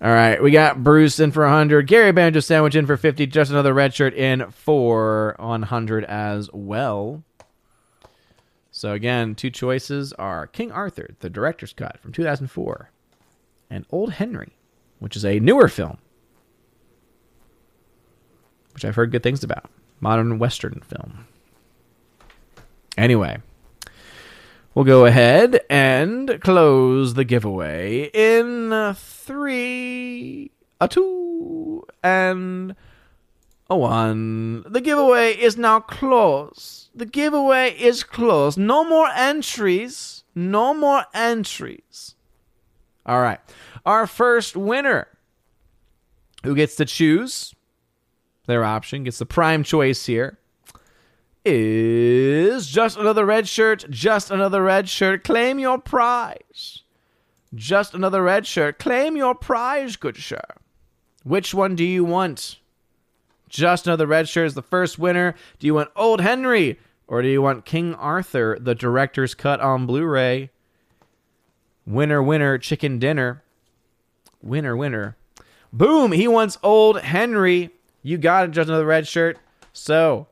All 0.00 0.12
right, 0.12 0.40
we 0.40 0.52
got 0.52 0.84
Bruce 0.84 1.18
in 1.18 1.32
for 1.32 1.42
100, 1.42 1.88
Gary 1.88 2.12
Banjo 2.12 2.38
Sandwich 2.38 2.76
in 2.76 2.86
for 2.86 2.96
50, 2.96 3.26
just 3.26 3.50
another 3.50 3.74
red 3.74 3.92
shirt 3.92 4.14
in 4.14 4.48
for 4.52 5.34
100 5.40 6.04
as 6.04 6.48
well. 6.52 7.24
So 8.70 8.92
again, 8.92 9.34
two 9.34 9.50
choices 9.50 10.12
are 10.12 10.46
King 10.46 10.70
Arthur, 10.70 11.16
the 11.18 11.28
director's 11.28 11.72
cut 11.72 11.98
from 11.98 12.12
2004, 12.12 12.92
and 13.70 13.86
Old 13.90 14.12
Henry, 14.12 14.52
which 15.00 15.16
is 15.16 15.24
a 15.24 15.40
newer 15.40 15.66
film, 15.66 15.98
which 18.74 18.84
I've 18.84 18.94
heard 18.94 19.10
good 19.10 19.24
things 19.24 19.42
about. 19.42 19.68
Modern 19.98 20.38
Western 20.38 20.80
film. 20.86 21.26
Anyway, 22.96 23.38
we'll 24.74 24.84
go 24.84 25.06
ahead 25.06 25.60
and 25.68 26.40
close 26.40 27.14
the 27.14 27.24
giveaway 27.24 28.10
in 28.14 28.94
three, 28.94 30.50
a 30.80 30.88
two, 30.88 31.84
and 32.02 32.74
a 33.70 33.76
one. 33.76 34.64
The 34.66 34.80
giveaway 34.80 35.32
is 35.32 35.56
now 35.56 35.80
closed. 35.80 36.90
The 36.94 37.06
giveaway 37.06 37.70
is 37.78 38.02
closed. 38.02 38.58
No 38.58 38.84
more 38.84 39.08
entries. 39.14 40.24
No 40.34 40.72
more 40.72 41.04
entries. 41.12 42.14
All 43.04 43.20
right. 43.20 43.40
Our 43.84 44.06
first 44.06 44.56
winner 44.56 45.08
who 46.44 46.54
gets 46.54 46.76
to 46.76 46.84
choose 46.84 47.54
their 48.46 48.64
option, 48.64 49.04
gets 49.04 49.18
the 49.18 49.26
prime 49.26 49.62
choice 49.62 50.06
here, 50.06 50.37
is 51.48 52.68
just 52.68 52.96
another 52.96 53.24
red 53.24 53.48
shirt, 53.48 53.84
just 53.90 54.30
another 54.30 54.62
red 54.62 54.88
shirt. 54.88 55.24
Claim 55.24 55.58
your 55.58 55.78
prize. 55.78 56.82
Just 57.54 57.94
another 57.94 58.22
red 58.22 58.46
shirt. 58.46 58.78
Claim 58.78 59.16
your 59.16 59.34
prize, 59.34 59.96
good 59.96 60.16
sir. 60.16 60.40
Which 61.24 61.54
one 61.54 61.74
do 61.74 61.84
you 61.84 62.04
want? 62.04 62.58
Just 63.48 63.86
another 63.86 64.06
red 64.06 64.28
shirt 64.28 64.46
is 64.46 64.54
the 64.54 64.62
first 64.62 64.98
winner. 64.98 65.34
Do 65.58 65.66
you 65.66 65.74
want 65.74 65.90
Old 65.96 66.20
Henry 66.20 66.78
or 67.06 67.22
do 67.22 67.28
you 67.28 67.40
want 67.40 67.64
King 67.64 67.94
Arthur, 67.94 68.58
the 68.60 68.74
director's 68.74 69.34
cut 69.34 69.60
on 69.60 69.86
Blu 69.86 70.04
ray? 70.04 70.50
Winner, 71.86 72.22
winner, 72.22 72.58
chicken 72.58 72.98
dinner. 72.98 73.42
Winner, 74.42 74.76
winner. 74.76 75.16
Boom! 75.72 76.12
He 76.12 76.28
wants 76.28 76.58
Old 76.62 77.00
Henry. 77.00 77.70
You 78.02 78.18
got 78.18 78.44
it, 78.44 78.50
just 78.52 78.68
another 78.68 78.86
red 78.86 79.06
shirt. 79.06 79.38
So, 79.72 80.26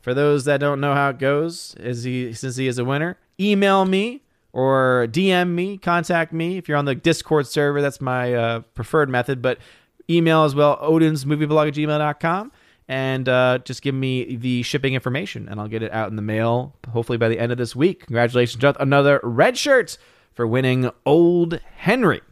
for 0.00 0.14
those 0.14 0.44
that 0.44 0.58
don't 0.58 0.80
know 0.80 0.94
how 0.94 1.10
it 1.10 1.18
goes, 1.18 1.74
is 1.78 2.04
he 2.04 2.32
since 2.32 2.56
he 2.56 2.66
is 2.66 2.78
a 2.78 2.84
winner, 2.84 3.18
email 3.38 3.84
me 3.84 4.22
or 4.52 5.06
DM 5.10 5.50
me, 5.50 5.78
contact 5.78 6.32
me 6.32 6.56
if 6.56 6.68
you're 6.68 6.78
on 6.78 6.84
the 6.84 6.94
Discord 6.94 7.46
server. 7.46 7.82
That's 7.82 8.00
my 8.00 8.34
uh, 8.34 8.60
preferred 8.74 9.08
method, 9.08 9.42
but 9.42 9.58
email 10.08 10.44
as 10.44 10.54
well, 10.54 10.78
odinsmovieblog 10.78 11.68
at 11.68 11.74
gmail.com. 11.74 12.52
And 12.90 13.28
uh, 13.28 13.58
just 13.64 13.82
give 13.82 13.94
me 13.94 14.36
the 14.36 14.62
shipping 14.62 14.94
information, 14.94 15.46
and 15.48 15.60
I'll 15.60 15.68
get 15.68 15.82
it 15.82 15.92
out 15.92 16.08
in 16.08 16.16
the 16.16 16.22
mail, 16.22 16.74
hopefully 16.90 17.18
by 17.18 17.28
the 17.28 17.38
end 17.38 17.52
of 17.52 17.58
this 17.58 17.76
week. 17.76 18.06
Congratulations, 18.06 18.60
John. 18.60 18.76
Another 18.80 19.20
red 19.22 19.58
shirt 19.58 19.98
for 20.32 20.46
winning 20.46 20.90
Old 21.04 21.60
Henry. 21.76 22.22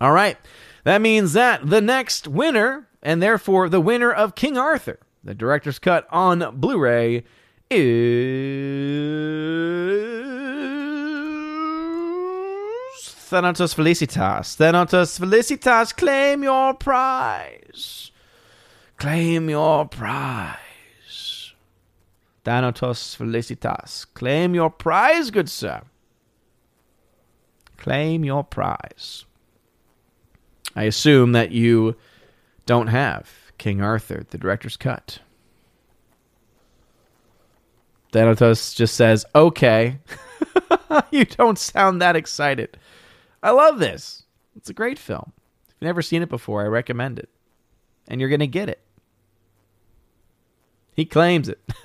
All 0.00 0.12
right. 0.12 0.36
That 0.82 1.00
means 1.00 1.34
that 1.34 1.68
the 1.68 1.80
next 1.80 2.26
winner, 2.26 2.88
and 3.00 3.22
therefore 3.22 3.68
the 3.68 3.80
winner 3.80 4.12
of 4.12 4.34
King 4.34 4.58
Arthur, 4.58 4.98
the 5.26 5.34
director's 5.34 5.78
cut 5.78 6.06
on 6.10 6.58
Blu 6.58 6.78
ray, 6.78 7.24
is 7.68 7.84
Thanatos 13.28 13.74
Felicitas. 13.74 14.54
Thanatos 14.54 15.18
Felicitas, 15.18 15.92
claim 15.96 16.44
your 16.44 16.74
prize. 16.74 18.12
Claim 18.96 19.50
your 19.50 19.86
prize. 19.88 20.56
Thanatos 22.44 23.16
Felicitas, 23.16 24.06
claim 24.14 24.54
your 24.54 24.70
prize, 24.70 25.32
good 25.32 25.50
sir. 25.50 25.82
Claim 27.76 28.24
your 28.24 28.44
prize. 28.44 29.24
I 30.76 30.84
assume 30.84 31.32
that 31.32 31.50
you 31.50 31.96
don't 32.64 32.86
have 32.86 33.45
King 33.58 33.80
Arthur, 33.80 34.26
the 34.30 34.38
director's 34.38 34.76
cut. 34.76 35.20
Thanatos 38.12 38.74
just 38.74 38.94
says, 38.94 39.24
okay. 39.34 39.98
you 41.10 41.24
don't 41.24 41.58
sound 41.58 42.00
that 42.00 42.16
excited. 42.16 42.78
I 43.42 43.50
love 43.50 43.78
this. 43.78 44.24
It's 44.56 44.70
a 44.70 44.74
great 44.74 44.98
film. 44.98 45.32
If 45.68 45.74
you've 45.80 45.86
never 45.86 46.02
seen 46.02 46.22
it 46.22 46.28
before, 46.28 46.64
I 46.64 46.68
recommend 46.68 47.18
it. 47.18 47.28
And 48.08 48.20
you're 48.20 48.30
going 48.30 48.40
to 48.40 48.46
get 48.46 48.68
it. 48.68 48.80
He 50.94 51.04
claims 51.04 51.50
it. 51.50 51.60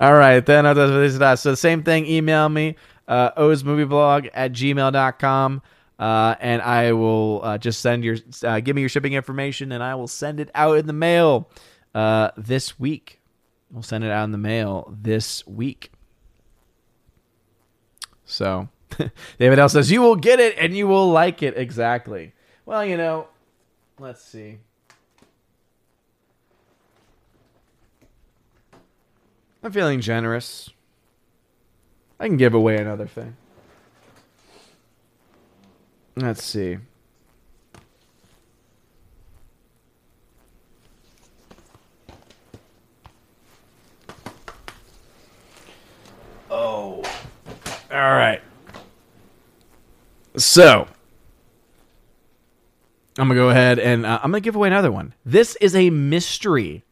All 0.00 0.14
right, 0.14 0.44
then 0.44 0.64
so 0.64 1.50
the 1.50 1.56
same 1.56 1.82
thing. 1.82 2.06
Email 2.06 2.48
me, 2.48 2.76
uh, 3.06 3.32
ozmovieblog 3.32 4.30
at 4.32 4.52
gmail.com. 4.52 5.62
Uh, 5.98 6.34
and 6.40 6.60
I 6.60 6.92
will 6.92 7.40
uh, 7.42 7.58
just 7.58 7.80
send 7.80 8.04
your 8.04 8.16
uh, 8.44 8.60
give 8.60 8.76
me 8.76 8.82
your 8.82 8.88
shipping 8.88 9.14
information, 9.14 9.72
and 9.72 9.82
I 9.82 9.94
will 9.94 10.08
send 10.08 10.40
it 10.40 10.50
out 10.54 10.76
in 10.76 10.86
the 10.86 10.92
mail 10.92 11.48
uh, 11.94 12.30
this 12.36 12.78
week. 12.78 13.20
We'll 13.70 13.82
send 13.82 14.04
it 14.04 14.10
out 14.10 14.24
in 14.24 14.32
the 14.32 14.38
mail 14.38 14.94
this 15.00 15.46
week. 15.46 15.90
So, 18.26 18.68
David 19.38 19.58
L 19.58 19.68
says 19.68 19.90
you 19.90 20.02
will 20.02 20.16
get 20.16 20.40
it 20.40 20.56
and 20.58 20.76
you 20.76 20.86
will 20.86 21.10
like 21.10 21.42
it 21.42 21.56
exactly. 21.56 22.32
Well, 22.66 22.84
you 22.84 22.96
know, 22.96 23.28
let's 23.98 24.22
see. 24.22 24.58
I'm 29.62 29.72
feeling 29.72 30.00
generous. 30.00 30.70
I 32.20 32.26
can 32.26 32.36
give 32.36 32.54
away 32.54 32.76
another 32.76 33.06
thing. 33.06 33.36
Let's 36.18 36.42
see. 36.42 36.78
Oh. 46.50 47.02
All 47.04 47.04
right. 47.90 48.40
So, 50.38 50.86
I'm 53.18 53.28
going 53.28 53.28
to 53.28 53.34
go 53.34 53.50
ahead 53.50 53.78
and 53.78 54.06
uh, 54.06 54.18
I'm 54.22 54.30
going 54.30 54.42
to 54.42 54.44
give 54.44 54.56
away 54.56 54.68
another 54.68 54.90
one. 54.90 55.12
This 55.26 55.54
is 55.56 55.76
a 55.76 55.90
mystery. 55.90 56.82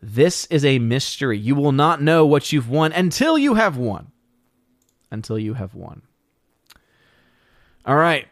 This 0.00 0.46
is 0.46 0.64
a 0.64 0.78
mystery. 0.78 1.36
You 1.36 1.56
will 1.56 1.72
not 1.72 2.00
know 2.00 2.24
what 2.24 2.52
you've 2.52 2.70
won 2.70 2.92
until 2.92 3.36
you 3.36 3.54
have 3.54 3.76
won. 3.76 4.12
Until 5.10 5.36
you 5.36 5.54
have 5.54 5.74
won. 5.74 6.02
All 7.84 7.96
right 7.96 8.28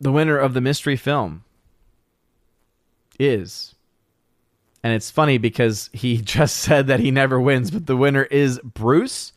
the 0.00 0.12
winner 0.12 0.38
of 0.38 0.54
the 0.54 0.60
mystery 0.60 0.96
film 0.96 1.44
is 3.18 3.74
and 4.82 4.92
it's 4.94 5.10
funny 5.10 5.38
because 5.38 5.90
he 5.92 6.18
just 6.22 6.56
said 6.56 6.86
that 6.86 7.00
he 7.00 7.10
never 7.10 7.40
wins 7.40 7.70
but 7.70 7.86
the 7.86 7.96
winner 7.96 8.24
is 8.24 8.58
bruce. 8.60 9.32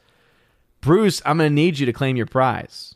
Bruce 0.81 1.21
i'm 1.25 1.37
gonna 1.37 1.49
need 1.49 1.79
you 1.79 1.85
to 1.85 1.93
claim 1.93 2.15
your 2.15 2.25
prize. 2.25 2.95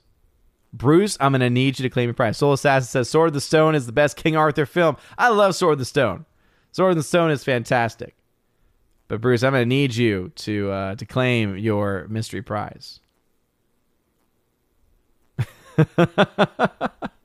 Bruce 0.73 1.18
i'm 1.19 1.31
gonna 1.31 1.49
need 1.49 1.80
you 1.80 1.84
to 1.84 1.90
claim 1.90 2.07
your 2.07 2.14
prize. 2.14 2.38
Soul 2.38 2.53
assassin 2.53 2.88
says 2.88 3.10
sword 3.10 3.27
of 3.27 3.34
the 3.34 3.41
stone 3.41 3.76
is 3.76 3.85
the 3.85 3.91
best 3.91 4.18
king 4.18 4.35
arthur 4.35 4.65
film. 4.65 4.98
I 5.18 5.30
love 5.30 5.56
sword 5.56 5.73
of 5.73 5.80
the 5.80 5.85
stone. 5.85 6.26
Sword 6.72 6.91
of 6.91 6.98
the 6.98 7.03
stone 7.03 7.31
is 7.31 7.44
fantastic. 7.44 8.15
But 9.07 9.22
bruce 9.22 9.44
i'm 9.44 9.53
gonna 9.53 9.65
need 9.65 9.95
you 9.95 10.31
to 10.35 10.72
uh, 10.72 10.95
to 10.95 11.06
claim 11.06 11.57
your 11.57 12.07
mystery 12.10 12.41
prize 12.41 12.99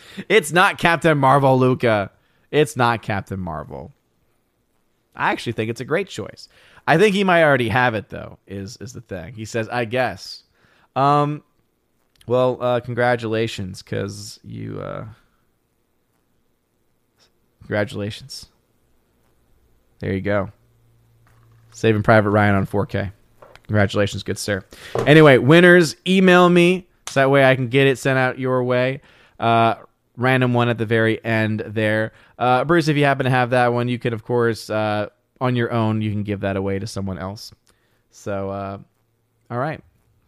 it's 0.28 0.52
not 0.52 0.78
Captain 0.78 1.18
Marvel, 1.18 1.58
Luca. 1.58 2.10
It's 2.50 2.76
not 2.76 3.02
Captain 3.02 3.40
Marvel. 3.40 3.92
I 5.14 5.32
actually 5.32 5.52
think 5.52 5.70
it's 5.70 5.80
a 5.80 5.84
great 5.84 6.08
choice. 6.08 6.48
I 6.86 6.96
think 6.96 7.14
he 7.14 7.24
might 7.24 7.42
already 7.42 7.68
have 7.68 7.94
it 7.94 8.08
though. 8.08 8.38
Is 8.46 8.76
is 8.78 8.92
the 8.92 9.00
thing? 9.00 9.34
He 9.34 9.44
says, 9.44 9.68
"I 9.68 9.84
guess." 9.84 10.44
Um, 10.96 11.42
well, 12.26 12.58
uh, 12.60 12.80
congratulations, 12.80 13.82
because 13.82 14.40
you. 14.42 14.80
Uh, 14.80 15.06
congratulations. 17.60 18.46
There 20.00 20.12
you 20.12 20.20
go. 20.20 20.50
Saving 21.72 22.02
Private 22.02 22.30
Ryan 22.30 22.54
on 22.54 22.66
4K. 22.66 23.12
Congratulations, 23.66 24.22
good 24.22 24.38
sir. 24.38 24.64
Anyway, 25.06 25.38
winners, 25.38 25.96
email 26.06 26.48
me 26.48 26.88
so 27.08 27.20
that 27.20 27.30
way 27.30 27.44
I 27.44 27.54
can 27.54 27.68
get 27.68 27.86
it 27.86 27.98
sent 27.98 28.18
out 28.18 28.38
your 28.38 28.64
way. 28.64 29.00
Uh, 29.38 29.74
random 30.18 30.52
one 30.52 30.68
at 30.68 30.76
the 30.76 30.84
very 30.84 31.24
end 31.24 31.62
there. 31.64 32.12
Uh, 32.38 32.64
Bruce, 32.64 32.88
if 32.88 32.96
you 32.96 33.04
happen 33.04 33.24
to 33.24 33.30
have 33.30 33.50
that 33.50 33.72
one, 33.72 33.88
you 33.88 33.98
can, 33.98 34.12
of 34.12 34.24
course, 34.24 34.68
uh, 34.68 35.08
on 35.40 35.56
your 35.56 35.72
own, 35.72 36.02
you 36.02 36.10
can 36.10 36.24
give 36.24 36.40
that 36.40 36.56
away 36.56 36.78
to 36.78 36.86
someone 36.86 37.18
else. 37.18 37.52
So, 38.10 38.50
uh, 38.50 38.78
all 39.50 39.58
right. 39.58 39.80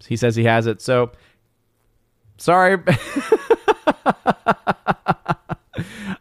He 0.07 0.17
says 0.17 0.37
he 0.37 0.45
has 0.45 0.67
it. 0.67 0.81
So, 0.81 1.11
sorry. 2.39 2.79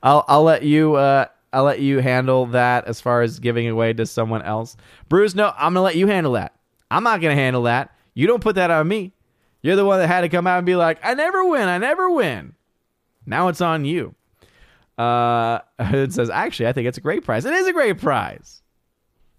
I'll 0.02 0.24
I'll 0.28 0.44
let 0.44 0.64
you 0.64 0.96
uh, 0.96 1.26
I'll 1.52 1.64
let 1.64 1.80
you 1.80 2.00
handle 2.00 2.48
that 2.48 2.86
as 2.86 3.02
far 3.02 3.22
as 3.22 3.40
giving 3.40 3.68
away 3.68 3.94
to 3.94 4.06
someone 4.06 4.42
else. 4.42 4.78
Bruce, 5.08 5.36
no, 5.36 5.54
I'm 5.58 5.74
gonna 5.74 5.82
let 5.82 5.96
you 5.96 6.08
handle 6.08 6.34
that. 6.34 6.56
I'm 6.90 7.04
not 7.04 7.22
gonna 7.22 7.36
handle 7.36 7.64
that. 7.64 7.96
You 8.14 8.28
don't 8.28 8.42
put 8.42 8.56
that 8.56 8.72
on 8.72 8.88
me. 8.88 9.14
You're 9.62 9.76
the 9.76 9.86
one 9.86 10.00
that 10.00 10.08
had 10.08 10.22
to 10.22 10.30
come 10.30 10.48
out 10.48 10.58
and 10.58 10.66
be 10.66 10.76
like, 10.76 11.00
I 11.04 11.14
never 11.14 11.44
win, 11.46 11.68
I 11.68 11.78
never 11.78 12.10
win. 12.10 12.54
Now 13.26 13.48
it's 13.48 13.62
on 13.62 13.86
you. 13.86 14.16
Uh, 14.98 15.60
it 15.80 16.14
says, 16.14 16.30
actually, 16.30 16.68
I 16.68 16.74
think 16.74 16.88
it's 16.88 16.98
a 16.98 17.02
great 17.02 17.24
prize. 17.24 17.46
It 17.46 17.54
is 17.54 17.68
a 17.68 17.74
great 17.74 17.98
prize. 18.00 18.62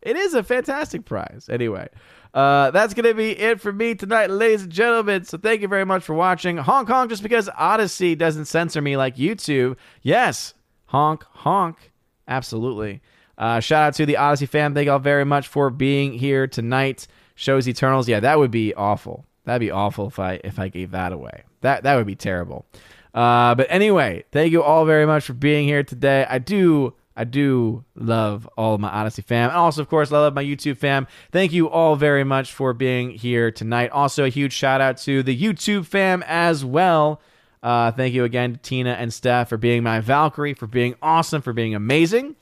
It 0.02 0.16
is 0.16 0.32
a 0.32 0.42
fantastic 0.42 1.04
prize. 1.04 1.48
Anyway, 1.50 1.88
uh, 2.32 2.70
that's 2.70 2.94
going 2.94 3.04
to 3.04 3.14
be 3.14 3.38
it 3.38 3.60
for 3.60 3.70
me 3.72 3.94
tonight, 3.94 4.30
ladies 4.30 4.62
and 4.62 4.72
gentlemen. 4.72 5.24
So 5.24 5.36
thank 5.36 5.60
you 5.60 5.68
very 5.68 5.84
much 5.84 6.02
for 6.02 6.14
watching. 6.14 6.56
Hong 6.56 6.86
Kong, 6.86 7.08
just 7.08 7.22
because 7.22 7.50
Odysee 7.58 8.16
doesn't 8.16 8.46
censor 8.46 8.80
me 8.80 8.96
like 8.96 9.16
YouTube. 9.16 9.76
Yes, 10.02 10.54
honk, 10.86 11.24
honk. 11.30 11.92
Absolutely. 12.26 13.02
Uh, 13.36 13.60
shout 13.60 13.82
out 13.82 13.94
to 13.94 14.06
the 14.06 14.16
Odysee 14.16 14.48
fam. 14.48 14.74
Thank 14.74 14.86
y'all 14.86 14.98
very 14.98 15.24
much 15.24 15.48
for 15.48 15.68
being 15.68 16.12
here 16.14 16.46
tonight. 16.46 17.06
Shows 17.34 17.68
Eternals. 17.68 18.08
Yeah, 18.08 18.20
that 18.20 18.38
would 18.38 18.50
be 18.50 18.72
awful. 18.74 19.26
That'd 19.44 19.60
be 19.60 19.70
awful 19.70 20.06
if 20.06 20.18
I 20.18 20.40
if 20.44 20.58
I 20.58 20.68
gave 20.68 20.92
that 20.92 21.12
away. 21.12 21.44
That 21.62 21.82
that 21.82 21.96
would 21.96 22.06
be 22.06 22.16
terrible. 22.16 22.66
Uh, 23.14 23.54
but 23.54 23.66
anyway, 23.70 24.24
thank 24.32 24.52
you 24.52 24.62
all 24.62 24.84
very 24.84 25.06
much 25.06 25.24
for 25.24 25.32
being 25.32 25.66
here 25.66 25.82
today. 25.82 26.26
I 26.28 26.38
do 26.38 26.94
I 27.16 27.24
do 27.24 27.84
love 27.94 28.48
all 28.56 28.74
of 28.74 28.80
my 28.80 28.88
Odysee 28.88 29.22
fam. 29.22 29.50
And 29.50 29.58
also, 29.58 29.82
of 29.82 29.90
course, 29.90 30.10
I 30.10 30.18
love 30.18 30.32
my 30.32 30.42
YouTube 30.42 30.78
fam. 30.78 31.06
Thank 31.32 31.52
you 31.52 31.68
all 31.68 31.94
very 31.96 32.24
much 32.24 32.54
for 32.54 32.72
being 32.72 33.10
here 33.10 33.50
tonight. 33.50 33.90
Also, 33.90 34.24
a 34.24 34.28
huge 34.28 34.54
shout 34.54 34.80
out 34.80 34.96
to 34.98 35.22
the 35.22 35.38
YouTube 35.38 35.84
fam 35.84 36.24
as 36.26 36.64
well. 36.64 37.20
Uh, 37.62 37.90
thank 37.92 38.14
you 38.14 38.24
again 38.24 38.54
to 38.54 38.58
Tina 38.58 38.92
and 38.92 39.12
Steph 39.12 39.50
for 39.50 39.58
being 39.58 39.82
my 39.82 40.00
Valkyrie, 40.00 40.54
for 40.54 40.66
being 40.66 40.94
awesome, 41.02 41.42
for 41.42 41.52
being 41.52 41.74
amazing. 41.74 42.36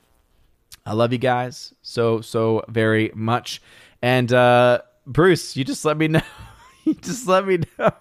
I 0.85 0.93
love 0.93 1.11
you 1.11 1.19
guys 1.19 1.73
so, 1.81 2.21
so 2.21 2.63
very 2.69 3.11
much. 3.13 3.61
And 4.01 4.31
uh, 4.31 4.81
Bruce, 5.05 5.57
you 5.57 5.65
just 5.65 5.83
let 5.83 5.97
me 5.97 6.07
know. 6.09 6.21
you 6.85 6.93
just 6.93 7.27
let 7.27 7.45
me 7.45 7.59
know. 7.77 7.91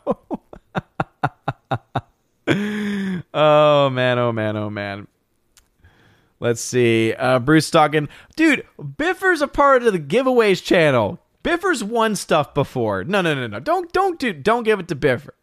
oh, 2.48 3.90
man. 3.90 4.18
Oh, 4.18 4.32
man. 4.32 4.56
Oh, 4.56 4.70
man. 4.70 5.06
Let's 6.40 6.60
see. 6.60 7.12
Uh, 7.14 7.38
Bruce 7.40 7.70
talking, 7.70 8.08
dude. 8.36 8.64
Biffer's 8.78 9.42
a 9.42 9.48
part 9.48 9.82
of 9.82 9.92
the 9.92 9.98
giveaways 9.98 10.62
channel. 10.62 11.20
Biffer's 11.42 11.82
won 11.82 12.16
stuff 12.16 12.54
before. 12.54 13.04
No, 13.04 13.20
no, 13.20 13.34
no, 13.34 13.46
no. 13.46 13.60
Don't, 13.60 13.92
don't 13.92 14.18
do, 14.18 14.32
don't 14.32 14.62
give 14.64 14.80
it 14.80 14.88
to 14.88 14.94
Biffer. 14.94 15.34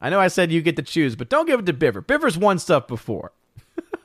I 0.00 0.10
know 0.10 0.20
I 0.20 0.28
said 0.28 0.52
you 0.52 0.62
get 0.62 0.76
to 0.76 0.82
choose, 0.82 1.16
but 1.16 1.28
don't 1.28 1.46
give 1.46 1.60
it 1.60 1.66
to 1.66 1.72
Biffer. 1.72 2.00
Biffer's 2.00 2.38
won 2.38 2.58
stuff 2.58 2.86
before. 2.86 3.32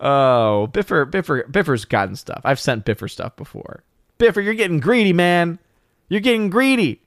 oh, 0.00 0.68
Biffer, 0.72 1.04
Biffer, 1.04 1.46
Biffer's 1.50 1.84
gotten 1.84 2.16
stuff. 2.16 2.40
I've 2.44 2.58
sent 2.60 2.84
Biffer 2.84 3.08
stuff 3.08 3.36
before. 3.36 3.84
Biffer, 4.18 4.40
you're 4.40 4.54
getting 4.54 4.80
greedy, 4.80 5.12
man. 5.12 5.58
You're 6.08 6.20
getting 6.20 6.50
greedy. 6.50 7.02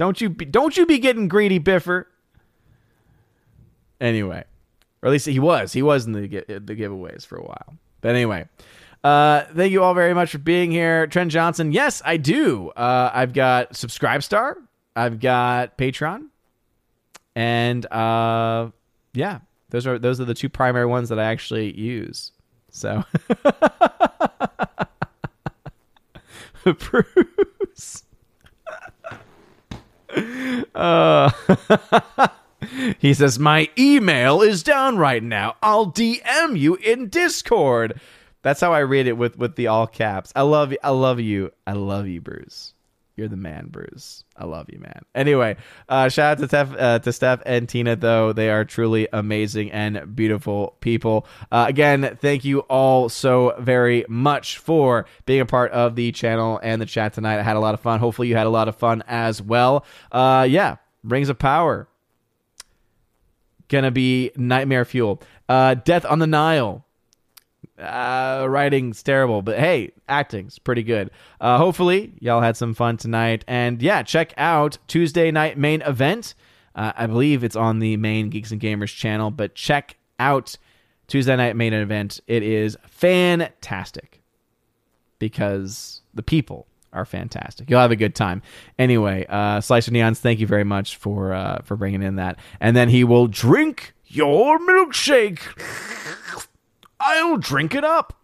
Don't 0.00 0.18
you 0.18 0.30
be, 0.30 0.46
don't 0.46 0.74
you 0.78 0.86
be 0.86 0.98
getting 0.98 1.28
greedy, 1.28 1.60
Biffer. 1.60 2.06
Anyway, 4.00 4.44
or 5.02 5.08
at 5.08 5.12
least 5.12 5.26
he 5.26 5.38
was. 5.38 5.74
He 5.74 5.82
was 5.82 6.06
in 6.06 6.12
the 6.12 6.26
the 6.26 6.74
giveaways 6.74 7.26
for 7.26 7.36
a 7.36 7.42
while. 7.42 7.74
But 8.00 8.12
anyway, 8.12 8.48
uh, 9.04 9.42
thank 9.54 9.72
you 9.72 9.82
all 9.82 9.92
very 9.92 10.14
much 10.14 10.30
for 10.30 10.38
being 10.38 10.70
here, 10.70 11.06
Trent 11.06 11.30
Johnson. 11.30 11.72
Yes, 11.72 12.00
I 12.02 12.16
do. 12.16 12.70
Uh, 12.70 13.10
I've 13.12 13.34
got 13.34 13.74
Subscribestar. 13.74 14.54
I've 14.96 15.20
got 15.20 15.76
Patreon, 15.76 16.28
and 17.36 17.84
uh, 17.92 18.70
yeah, 19.12 19.40
those 19.68 19.86
are 19.86 19.98
those 19.98 20.18
are 20.18 20.24
the 20.24 20.32
two 20.32 20.48
primary 20.48 20.86
ones 20.86 21.10
that 21.10 21.18
I 21.18 21.24
actually 21.24 21.78
use. 21.78 22.32
So, 22.70 23.04
Bruce. 26.64 28.04
Uh 30.74 31.30
he 32.98 33.14
says, 33.14 33.38
My 33.38 33.68
email 33.78 34.42
is 34.42 34.62
down 34.62 34.98
right 34.98 35.22
now. 35.22 35.56
I'll 35.62 35.90
DM 35.90 36.58
you 36.58 36.76
in 36.76 37.08
Discord. 37.08 38.00
That's 38.42 38.60
how 38.60 38.72
I 38.72 38.80
read 38.80 39.06
it 39.06 39.16
with, 39.18 39.36
with 39.36 39.56
the 39.56 39.66
all 39.66 39.86
caps. 39.86 40.32
I 40.34 40.42
love 40.42 40.72
you. 40.72 40.78
I 40.82 40.90
love 40.90 41.20
you. 41.20 41.52
I 41.66 41.72
love 41.72 42.06
you, 42.06 42.20
Bruce. 42.20 42.74
You're 43.20 43.28
the 43.28 43.36
man, 43.36 43.66
Bruce. 43.68 44.24
I 44.34 44.46
love 44.46 44.70
you, 44.72 44.78
man. 44.78 45.02
Anyway, 45.14 45.58
uh, 45.90 46.08
shout 46.08 46.38
out 46.38 46.38
to 46.38 46.48
Steph, 46.48 46.72
uh, 46.72 46.98
to 47.00 47.12
Steph 47.12 47.42
and 47.44 47.68
Tina, 47.68 47.94
though. 47.94 48.32
They 48.32 48.48
are 48.48 48.64
truly 48.64 49.08
amazing 49.12 49.72
and 49.72 50.16
beautiful 50.16 50.78
people. 50.80 51.26
Uh, 51.52 51.66
again, 51.68 52.16
thank 52.22 52.46
you 52.46 52.60
all 52.60 53.10
so 53.10 53.54
very 53.58 54.06
much 54.08 54.56
for 54.56 55.04
being 55.26 55.42
a 55.42 55.44
part 55.44 55.70
of 55.72 55.96
the 55.96 56.12
channel 56.12 56.58
and 56.62 56.80
the 56.80 56.86
chat 56.86 57.12
tonight. 57.12 57.38
I 57.38 57.42
had 57.42 57.56
a 57.56 57.60
lot 57.60 57.74
of 57.74 57.80
fun. 57.80 58.00
Hopefully, 58.00 58.28
you 58.28 58.36
had 58.36 58.46
a 58.46 58.50
lot 58.50 58.68
of 58.68 58.76
fun 58.76 59.04
as 59.06 59.42
well. 59.42 59.84
Uh, 60.10 60.46
yeah, 60.48 60.76
Rings 61.04 61.28
of 61.28 61.38
Power 61.38 61.88
gonna 63.68 63.90
be 63.90 64.30
nightmare 64.34 64.86
fuel. 64.86 65.20
Uh, 65.46 65.74
Death 65.74 66.06
on 66.06 66.20
the 66.20 66.26
Nile. 66.26 66.86
Uh, 67.78 68.46
writing's 68.48 69.02
terrible, 69.02 69.40
but 69.40 69.58
hey, 69.58 69.90
acting's 70.08 70.58
pretty 70.58 70.82
good. 70.82 71.10
Uh, 71.40 71.56
hopefully, 71.56 72.12
y'all 72.20 72.42
had 72.42 72.56
some 72.56 72.74
fun 72.74 72.96
tonight. 72.96 73.44
And 73.48 73.80
yeah, 73.80 74.02
check 74.02 74.34
out 74.36 74.76
Tuesday 74.86 75.30
night 75.30 75.56
main 75.56 75.80
event. 75.82 76.34
Uh, 76.74 76.92
I 76.94 77.06
believe 77.06 77.42
it's 77.42 77.56
on 77.56 77.78
the 77.78 77.96
main 77.96 78.28
Geeks 78.28 78.52
and 78.52 78.60
Gamers 78.60 78.94
channel, 78.94 79.30
but 79.30 79.54
check 79.54 79.96
out 80.18 80.56
Tuesday 81.06 81.34
night 81.36 81.56
main 81.56 81.72
event. 81.72 82.20
It 82.26 82.42
is 82.42 82.76
fantastic 82.86 84.22
because 85.18 86.02
the 86.14 86.22
people 86.22 86.66
are 86.92 87.04
fantastic. 87.04 87.70
You'll 87.70 87.80
have 87.80 87.90
a 87.90 87.96
good 87.96 88.14
time. 88.14 88.42
Anyway, 88.78 89.26
uh, 89.28 89.60
Slicer 89.60 89.90
Neons, 89.90 90.18
thank 90.18 90.40
you 90.40 90.46
very 90.46 90.64
much 90.64 90.96
for 90.96 91.32
uh, 91.32 91.62
for 91.64 91.76
bringing 91.76 92.02
in 92.02 92.16
that. 92.16 92.38
And 92.60 92.76
then 92.76 92.88
he 92.88 93.04
will 93.04 93.26
drink 93.26 93.94
your 94.06 94.58
milkshake. 94.58 95.40
I'll 97.00 97.38
drink 97.38 97.74
it 97.74 97.84
up. 97.84 98.14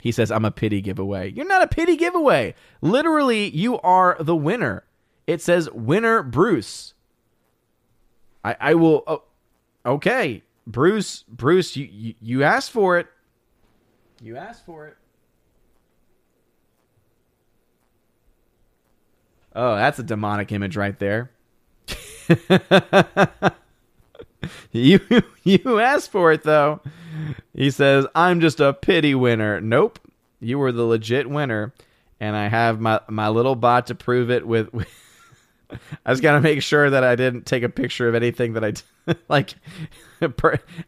He 0.00 0.12
says, 0.12 0.30
I'm 0.30 0.44
a 0.44 0.50
pity 0.50 0.80
giveaway. 0.80 1.30
You're 1.30 1.46
not 1.46 1.62
a 1.62 1.68
pity 1.68 1.96
giveaway. 1.96 2.54
Literally, 2.80 3.48
you 3.50 3.78
are 3.80 4.16
the 4.20 4.36
winner. 4.36 4.84
It 5.26 5.40
says 5.40 5.70
winner 5.70 6.22
Bruce. 6.22 6.94
I, 8.44 8.56
I 8.60 8.74
will. 8.74 9.04
Oh, 9.06 9.22
okay, 9.86 10.42
Bruce. 10.66 11.22
Bruce, 11.28 11.76
you, 11.76 11.88
you 11.90 12.14
you 12.20 12.42
asked 12.42 12.72
for 12.72 12.98
it. 12.98 13.06
You 14.20 14.36
asked 14.36 14.66
for 14.66 14.88
it. 14.88 14.96
Oh, 19.54 19.76
that's 19.76 19.98
a 19.98 20.02
demonic 20.02 20.50
image 20.50 20.76
right 20.76 20.98
there. 20.98 21.30
you 24.72 25.00
you 25.44 25.80
asked 25.80 26.10
for 26.10 26.32
it 26.32 26.42
though. 26.42 26.80
He 27.54 27.70
says, 27.70 28.06
"I'm 28.14 28.40
just 28.40 28.60
a 28.60 28.72
pity 28.72 29.14
winner." 29.14 29.60
Nope, 29.60 29.98
you 30.40 30.58
were 30.58 30.72
the 30.72 30.84
legit 30.84 31.28
winner, 31.28 31.72
and 32.20 32.36
I 32.36 32.48
have 32.48 32.80
my 32.80 33.00
my 33.08 33.28
little 33.28 33.54
bot 33.54 33.88
to 33.88 33.94
prove 33.94 34.30
it. 34.30 34.46
With, 34.46 34.72
with 34.72 34.88
I 36.06 36.12
just 36.12 36.22
got 36.22 36.32
to 36.32 36.40
make 36.40 36.62
sure 36.62 36.90
that 36.90 37.04
I 37.04 37.16
didn't 37.16 37.46
take 37.46 37.62
a 37.62 37.68
picture 37.68 38.08
of 38.08 38.14
anything 38.14 38.54
that 38.54 38.64
I 38.64 39.14
like, 39.28 39.54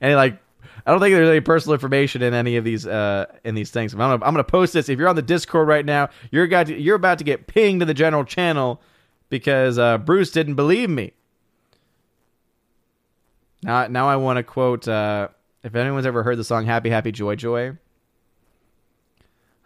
any 0.00 0.14
like 0.14 0.38
I 0.86 0.90
don't 0.90 1.00
think 1.00 1.14
there's 1.14 1.28
any 1.28 1.40
personal 1.40 1.74
information 1.74 2.22
in 2.22 2.34
any 2.34 2.56
of 2.56 2.64
these 2.64 2.86
uh, 2.86 3.26
in 3.44 3.54
these 3.54 3.70
things. 3.70 3.92
I'm 3.94 3.98
gonna, 3.98 4.14
I'm 4.14 4.34
gonna 4.34 4.44
post 4.44 4.74
this. 4.74 4.88
If 4.88 4.98
you're 4.98 5.08
on 5.08 5.16
the 5.16 5.22
Discord 5.22 5.66
right 5.66 5.84
now, 5.84 6.10
you're 6.30 6.46
got 6.46 6.66
to, 6.66 6.78
you're 6.78 6.96
about 6.96 7.18
to 7.18 7.24
get 7.24 7.46
pinged 7.46 7.80
to 7.80 7.86
the 7.86 7.94
general 7.94 8.24
channel 8.24 8.82
because 9.30 9.78
uh, 9.78 9.98
Bruce 9.98 10.30
didn't 10.30 10.56
believe 10.56 10.90
me. 10.90 11.12
Now, 13.64 13.86
now 13.86 14.08
I 14.08 14.16
want 14.16 14.36
to 14.36 14.42
quote. 14.42 14.86
Uh, 14.86 15.28
if 15.62 15.74
anyone's 15.74 16.04
ever 16.04 16.22
heard 16.22 16.36
the 16.36 16.44
song 16.44 16.66
"Happy 16.66 16.90
Happy 16.90 17.10
Joy 17.10 17.34
Joy," 17.34 17.78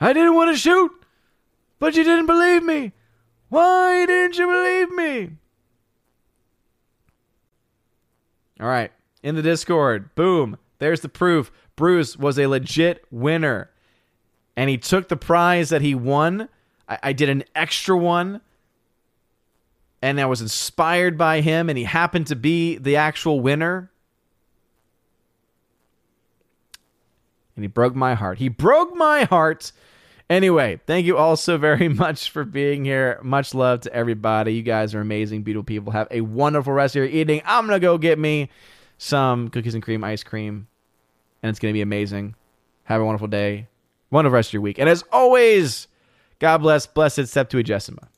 I 0.01 0.13
didn't 0.13 0.35
want 0.35 0.53
to 0.53 0.57
shoot, 0.57 0.93
but 1.81 1.97
you 1.97 2.05
didn't 2.05 2.27
believe 2.27 2.63
me. 2.63 2.93
Why 3.49 4.07
didn't 4.07 4.39
you 4.39 4.47
believe 4.47 4.91
me? 4.93 5.37
All 8.61 8.69
right, 8.69 8.93
in 9.25 9.35
the 9.35 9.43
Discord, 9.43 10.15
boom. 10.15 10.59
There's 10.79 11.01
the 11.01 11.09
proof. 11.09 11.51
Bruce 11.75 12.17
was 12.17 12.39
a 12.39 12.47
legit 12.47 13.05
winner. 13.11 13.71
And 14.57 14.71
he 14.71 14.79
took 14.79 15.09
the 15.09 15.17
prize 15.17 15.71
that 15.71 15.83
he 15.83 15.95
won. 15.95 16.49
I, 16.89 16.99
I 17.03 17.13
did 17.13 17.29
an 17.29 17.43
extra 17.55 17.97
one. 17.97 18.41
And 20.01 20.21
I 20.21 20.27
was 20.27 20.41
inspired 20.41 21.19
by 21.19 21.41
him, 21.41 21.69
and 21.69 21.77
he 21.77 21.85
happened 21.85 22.29
to 22.29 22.37
be 22.37 22.77
the 22.77 22.97
actual 22.97 23.41
winner. 23.41 23.91
And 27.57 27.65
he 27.65 27.69
broke 27.69 27.97
my 27.97 28.15
heart. 28.15 28.39
He 28.39 28.49
broke 28.49 28.95
my 28.95 29.25
heart. 29.25 29.73
Anyway, 30.31 30.81
thank 30.87 31.07
you 31.07 31.17
all 31.17 31.37
so 31.37 31.59
very 31.59 31.89
much 31.89 32.31
for 32.31 32.45
being 32.45 32.85
here. 32.85 33.19
Much 33.23 33.55
love 33.55 33.81
to 33.81 33.93
everybody. 33.93 34.55
You 34.55 34.63
guys 34.63 34.95
are 34.95 35.01
amazing, 35.01 35.43
beautiful 35.43 35.65
people. 35.65 35.93
Have 35.93 36.07
a 36.11 36.21
wonderful 36.21 36.73
rest 36.73 36.95
of 36.95 37.01
your 37.01 37.07
evening. 37.07 37.43
I'm 37.45 37.67
going 37.67 37.81
to 37.81 37.85
go 37.85 37.99
get 37.99 38.19
me 38.19 38.51
some 38.99 39.49
cookies 39.49 39.75
and 39.75 39.83
cream 39.83 40.05
ice 40.05 40.23
cream, 40.23 40.69
and 41.43 41.51
it's 41.51 41.59
going 41.59 41.73
to 41.73 41.77
be 41.77 41.83
amazing. 41.83 42.37
Have 42.85 43.01
a 43.01 43.05
wonderful 43.05 43.29
day. 43.29 43.67
Wonderful 44.11 44.35
rest 44.35 44.51
of 44.51 44.55
your 44.55 44.63
week. 44.63 44.79
And 44.79 44.89
as 44.89 45.03
always, 45.13 45.89
God 46.39 46.59
bless, 46.59 46.87
blessed 46.87 47.21
Septuagesima. 47.21 48.09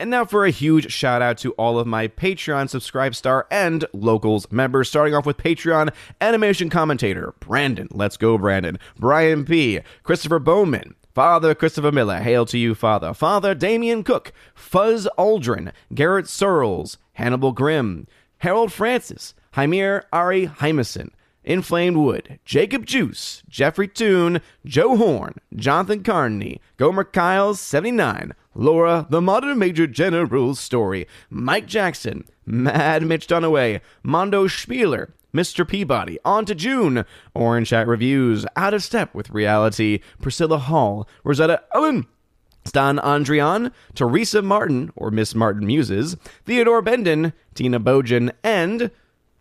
And 0.00 0.10
now 0.10 0.24
for 0.24 0.44
a 0.44 0.50
huge 0.50 0.92
shout 0.92 1.22
out 1.22 1.38
to 1.38 1.50
all 1.54 1.76
of 1.76 1.86
my 1.88 2.06
Patreon 2.06 2.68
Subscribe 2.68 3.16
Star 3.16 3.48
and 3.50 3.84
Locals 3.92 4.46
members, 4.52 4.88
starting 4.88 5.12
off 5.12 5.26
with 5.26 5.38
Patreon 5.38 5.92
animation 6.20 6.70
commentator 6.70 7.34
Brandon. 7.40 7.88
Let's 7.90 8.16
go, 8.16 8.38
Brandon. 8.38 8.78
Brian 8.96 9.44
P., 9.44 9.80
Christopher 10.04 10.38
Bowman, 10.38 10.94
Father 11.14 11.52
Christopher 11.52 11.90
Miller, 11.90 12.18
hail 12.18 12.46
to 12.46 12.56
you, 12.56 12.76
Father. 12.76 13.12
Father 13.12 13.56
Damian 13.56 14.04
Cook, 14.04 14.32
Fuzz 14.54 15.08
Aldrin, 15.18 15.72
Garrett 15.92 16.28
Searles, 16.28 16.98
Hannibal 17.14 17.50
Grimm, 17.50 18.06
Harold 18.38 18.72
Francis, 18.72 19.34
Hymir 19.54 20.04
Ari 20.12 20.46
Hymason, 20.46 21.10
Inflamed 21.42 21.96
Wood, 21.96 22.38
Jacob 22.44 22.86
Juice, 22.86 23.42
Jeffrey 23.48 23.88
Toon, 23.88 24.40
Joe 24.64 24.96
Horn, 24.96 25.34
Jonathan 25.56 26.04
Carney, 26.04 26.60
Gomer 26.76 27.04
Kyles, 27.04 27.58
79, 27.58 28.32
Laura, 28.58 29.06
The 29.08 29.20
Modern 29.20 29.56
Major 29.56 29.86
General's 29.86 30.58
Story, 30.58 31.06
Mike 31.30 31.66
Jackson, 31.66 32.24
Mad 32.44 33.04
Mitch 33.04 33.28
Dunaway, 33.28 33.80
Mondo 34.02 34.48
Spieler, 34.48 35.14
Mr. 35.32 35.66
Peabody, 35.66 36.18
On 36.24 36.44
to 36.44 36.56
June, 36.56 37.04
Orange 37.34 37.70
Hat 37.70 37.86
Reviews, 37.86 38.44
Out 38.56 38.74
of 38.74 38.82
Step 38.82 39.14
with 39.14 39.30
Reality, 39.30 40.00
Priscilla 40.20 40.58
Hall, 40.58 41.08
Rosetta 41.22 41.62
Ellen, 41.72 42.08
Stan 42.64 42.98
Andrian, 42.98 43.70
Teresa 43.94 44.42
Martin, 44.42 44.90
or 44.96 45.12
Miss 45.12 45.36
Martin 45.36 45.64
Muses, 45.64 46.16
Theodore 46.44 46.82
Benden, 46.82 47.34
Tina 47.54 47.78
Bojan, 47.78 48.32
and 48.42 48.90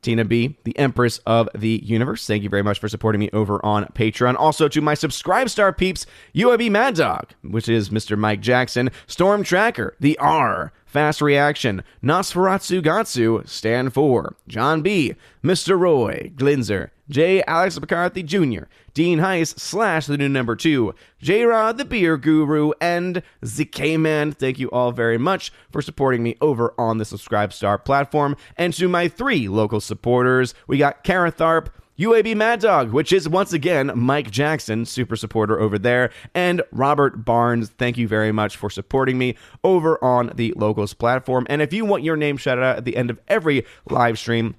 Tina 0.08 0.24
B, 0.24 0.56
the 0.64 0.80
Empress 0.80 1.18
of 1.26 1.50
the 1.54 1.82
Universe. 1.84 2.26
Thank 2.26 2.42
you 2.42 2.48
very 2.48 2.64
much 2.64 2.80
for 2.80 2.88
supporting 2.88 3.20
me 3.20 3.30
over 3.34 3.60
on 3.66 3.88
Patreon. 3.88 4.38
Also 4.40 4.70
to 4.70 4.80
my 4.80 4.94
subscribe 4.94 5.50
star 5.50 5.74
peeps, 5.74 6.06
UAB 6.34 6.72
Mad 6.72 6.96
Dog, 6.96 7.34
which 7.42 7.68
is 7.68 7.90
Mr. 7.90 8.18
Mike 8.18 8.40
Jackson, 8.40 8.90
Storm 9.06 9.44
Tracker, 9.44 9.98
the 10.00 10.18
R, 10.20 10.72
Fast 10.86 11.22
Reaction, 11.22 11.84
Nosferatu 12.02 12.82
Gatsu, 12.82 13.46
Stand 13.50 13.94
For, 13.94 14.38
John 14.48 14.82
B, 14.82 15.16
Mr. 15.44 15.78
Roy, 15.78 16.32
Glinzer, 16.38 16.92
J. 17.10 17.42
Alex 17.44 17.80
McCarthy 17.80 18.24
Jr., 18.24 18.66
Dean 18.94 19.20
Heiss 19.20 19.58
slash 19.60 20.08
the 20.08 20.18
new 20.18 20.30
number 20.30 20.56
two, 20.56 20.94
J 21.20 21.44
Rod 21.44 21.78
the 21.78 21.86
Beer 21.86 22.18
Guru, 22.18 22.72
and 22.82 23.22
ZK 23.44 24.00
Man. 24.00 24.32
Thank 24.32 24.60
you 24.60 24.70
all 24.72 24.92
very 24.92 25.18
much 25.18 25.52
for 25.72 25.82
supporting 25.82 26.24
me 26.24 26.36
over 26.42 26.74
on 26.78 26.98
the 26.98 27.06
Subscribe 27.06 27.54
Star 27.54 27.78
platform. 27.78 28.36
And 28.58 28.74
to 28.74 28.88
my 28.90 29.08
three 29.08 29.48
local 29.48 29.80
supporters, 29.80 30.54
we 30.68 30.78
got 30.78 31.04
Kara 31.04 31.32
Tharp, 31.32 31.68
UAB 32.00 32.36
Mad 32.36 32.60
Dog, 32.60 32.92
which 32.92 33.12
is 33.12 33.28
once 33.28 33.54
again 33.54 33.92
Mike 33.96 34.30
Jackson, 34.30 34.86
super 34.86 35.16
supporter 35.16 35.60
over 35.60 35.80
there, 35.80 36.12
and 36.36 36.62
Robert 36.72 37.26
Barnes. 37.26 37.70
Thank 37.70 37.98
you 37.98 38.08
very 38.08 38.32
much 38.32 38.56
for 38.56 38.70
supporting 38.70 39.18
me 39.18 39.36
over 39.64 40.04
on 40.04 40.32
the 40.36 40.54
Locals 40.56 40.94
platform. 40.94 41.48
And 41.50 41.62
if 41.62 41.74
you 41.74 41.86
want 41.86 42.04
your 42.04 42.16
name 42.16 42.38
shouted 42.38 42.64
out 42.64 42.78
at 42.78 42.86
the 42.86 42.98
end 42.98 43.10
of 43.10 43.20
every 43.28 43.66
live 43.90 44.20
stream, 44.20 44.56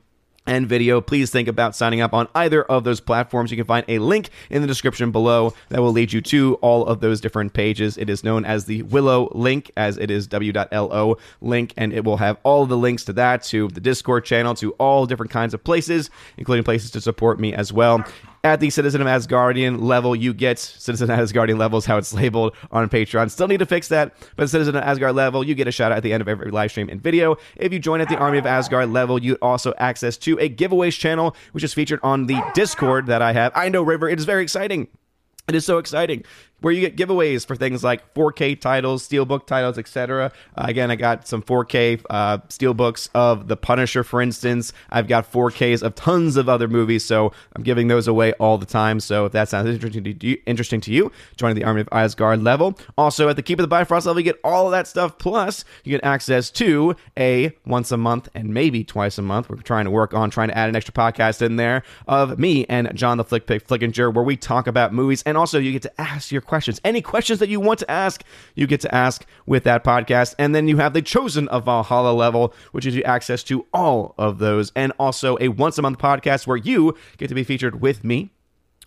and 0.48 0.66
video, 0.66 1.00
please 1.00 1.30
think 1.30 1.46
about 1.46 1.76
signing 1.76 2.00
up 2.00 2.12
on 2.12 2.26
either 2.34 2.64
of 2.64 2.82
those 2.82 3.00
platforms. 3.00 3.50
You 3.50 3.56
can 3.58 3.66
find 3.66 3.84
a 3.86 3.98
link 3.98 4.30
in 4.50 4.62
the 4.62 4.66
description 4.66 5.12
below 5.12 5.52
that 5.68 5.80
will 5.80 5.92
lead 5.92 6.12
you 6.12 6.20
to 6.22 6.54
all 6.54 6.86
of 6.86 7.00
those 7.00 7.20
different 7.20 7.52
pages. 7.52 7.96
It 7.98 8.08
is 8.10 8.24
known 8.24 8.44
as 8.44 8.64
the 8.64 8.82
Willow 8.82 9.30
link, 9.34 9.70
as 9.76 9.98
it 9.98 10.10
is 10.10 10.26
w.lo 10.26 11.18
link, 11.40 11.74
and 11.76 11.92
it 11.92 12.04
will 12.04 12.16
have 12.16 12.38
all 12.42 12.66
the 12.66 12.76
links 12.76 13.04
to 13.04 13.12
that, 13.12 13.42
to 13.44 13.68
the 13.68 13.80
Discord 13.80 14.24
channel, 14.24 14.54
to 14.54 14.72
all 14.72 15.06
different 15.06 15.30
kinds 15.30 15.52
of 15.52 15.62
places, 15.62 16.10
including 16.38 16.64
places 16.64 16.90
to 16.92 17.00
support 17.00 17.38
me 17.38 17.52
as 17.52 17.72
well. 17.72 18.04
At 18.44 18.60
the 18.60 18.70
Citizen 18.70 19.00
of 19.00 19.08
Asgardian 19.08 19.80
level, 19.80 20.14
you 20.14 20.32
get 20.32 20.60
Citizen 20.60 21.10
of 21.10 21.18
Asgardian 21.18 21.58
levels, 21.58 21.86
how 21.86 21.96
it's 21.98 22.14
labeled 22.14 22.54
on 22.70 22.88
Patreon. 22.88 23.30
Still 23.30 23.48
need 23.48 23.58
to 23.58 23.66
fix 23.66 23.88
that, 23.88 24.14
but 24.36 24.48
Citizen 24.48 24.76
of 24.76 24.82
Asgard 24.84 25.16
level, 25.16 25.42
you 25.42 25.56
get 25.56 25.66
a 25.66 25.72
shout 25.72 25.90
out 25.90 25.98
at 25.98 26.02
the 26.04 26.12
end 26.12 26.20
of 26.20 26.28
every 26.28 26.52
live 26.52 26.70
stream 26.70 26.88
and 26.88 27.02
video. 27.02 27.36
If 27.56 27.72
you 27.72 27.80
join 27.80 28.00
at 28.00 28.08
the 28.08 28.16
Army 28.16 28.38
of 28.38 28.46
Asgard 28.46 28.90
level, 28.90 29.20
you 29.20 29.34
also 29.42 29.74
access 29.78 30.16
to 30.18 30.38
a 30.38 30.48
giveaways 30.48 30.96
channel, 30.96 31.34
which 31.50 31.64
is 31.64 31.74
featured 31.74 31.98
on 32.04 32.26
the 32.26 32.40
Discord 32.54 33.06
that 33.06 33.22
I 33.22 33.32
have. 33.32 33.50
I 33.56 33.68
know, 33.70 33.82
River, 33.82 34.08
it 34.08 34.20
is 34.20 34.24
very 34.24 34.44
exciting. 34.44 34.86
It 35.48 35.54
is 35.54 35.64
so 35.64 35.78
exciting 35.78 36.24
where 36.60 36.72
you 36.72 36.80
get 36.80 36.96
giveaways 36.96 37.46
for 37.46 37.56
things 37.56 37.84
like 37.84 38.14
4K 38.14 38.60
titles, 38.60 39.08
steelbook 39.08 39.46
titles, 39.46 39.78
etc. 39.78 40.32
Uh, 40.56 40.64
again, 40.66 40.90
I 40.90 40.96
got 40.96 41.26
some 41.28 41.42
4K 41.42 42.04
uh, 42.10 42.38
steelbooks 42.48 43.08
of 43.14 43.48
The 43.48 43.56
Punisher, 43.56 44.02
for 44.02 44.20
instance. 44.20 44.72
I've 44.90 45.08
got 45.08 45.30
4Ks 45.30 45.82
of 45.82 45.94
tons 45.94 46.36
of 46.36 46.48
other 46.48 46.68
movies, 46.68 47.04
so 47.04 47.32
I'm 47.54 47.62
giving 47.62 47.88
those 47.88 48.08
away 48.08 48.32
all 48.34 48.58
the 48.58 48.66
time. 48.66 49.00
So 49.00 49.26
if 49.26 49.32
that 49.32 49.48
sounds 49.48 49.68
interesting 49.68 50.04
to 50.04 50.26
you, 50.26 50.38
interesting 50.46 50.80
to 50.82 50.92
you, 50.92 51.12
join 51.36 51.54
the 51.54 51.64
Army 51.64 51.82
of 51.82 51.88
Asgard 51.92 52.42
level. 52.42 52.78
Also, 52.96 53.28
at 53.28 53.36
the 53.36 53.42
Keep 53.42 53.58
of 53.60 53.62
the 53.64 53.68
Bifrost 53.68 54.06
level, 54.06 54.20
you 54.20 54.24
get 54.24 54.40
all 54.42 54.66
of 54.66 54.72
that 54.72 54.86
stuff. 54.86 55.18
Plus, 55.18 55.64
you 55.84 55.90
get 55.90 56.04
access 56.04 56.50
to 56.50 56.96
a 57.16 57.52
once 57.66 57.92
a 57.92 57.96
month 57.96 58.28
and 58.34 58.52
maybe 58.52 58.82
twice 58.84 59.18
a 59.18 59.22
month. 59.22 59.48
We're 59.48 59.56
trying 59.56 59.84
to 59.84 59.90
work 59.90 60.14
on 60.14 60.30
trying 60.30 60.48
to 60.48 60.58
add 60.58 60.68
an 60.68 60.76
extra 60.76 60.92
podcast 60.92 61.42
in 61.42 61.56
there 61.56 61.82
of 62.06 62.38
me 62.38 62.66
and 62.68 62.94
John 62.94 63.16
the 63.18 63.24
Flick 63.24 63.46
Pick 63.46 63.66
Flickinger, 63.66 64.12
where 64.12 64.24
we 64.24 64.36
talk 64.36 64.66
about 64.66 64.92
movies, 64.92 65.22
and 65.24 65.36
also 65.36 65.58
you 65.58 65.72
get 65.72 65.82
to 65.82 66.00
ask 66.00 66.32
your 66.32 66.42
questions. 66.48 66.80
Any 66.84 67.00
questions 67.00 67.38
that 67.38 67.48
you 67.48 67.60
want 67.60 67.78
to 67.80 67.90
ask, 67.90 68.24
you 68.54 68.66
get 68.66 68.80
to 68.80 68.94
ask 68.94 69.24
with 69.46 69.64
that 69.64 69.84
podcast. 69.84 70.34
And 70.38 70.54
then 70.54 70.66
you 70.66 70.78
have 70.78 70.94
the 70.94 71.02
Chosen 71.02 71.46
of 71.48 71.64
Valhalla 71.66 72.12
level, 72.12 72.54
which 72.72 72.84
gives 72.84 72.96
you 72.96 73.02
access 73.04 73.42
to 73.44 73.66
all 73.72 74.14
of 74.18 74.38
those, 74.38 74.72
and 74.74 74.92
also 74.98 75.36
a 75.40 75.48
once 75.48 75.78
a 75.78 75.82
month 75.82 75.98
podcast 75.98 76.46
where 76.46 76.56
you 76.56 76.96
get 77.18 77.28
to 77.28 77.34
be 77.34 77.44
featured 77.44 77.80
with 77.80 78.02
me 78.02 78.30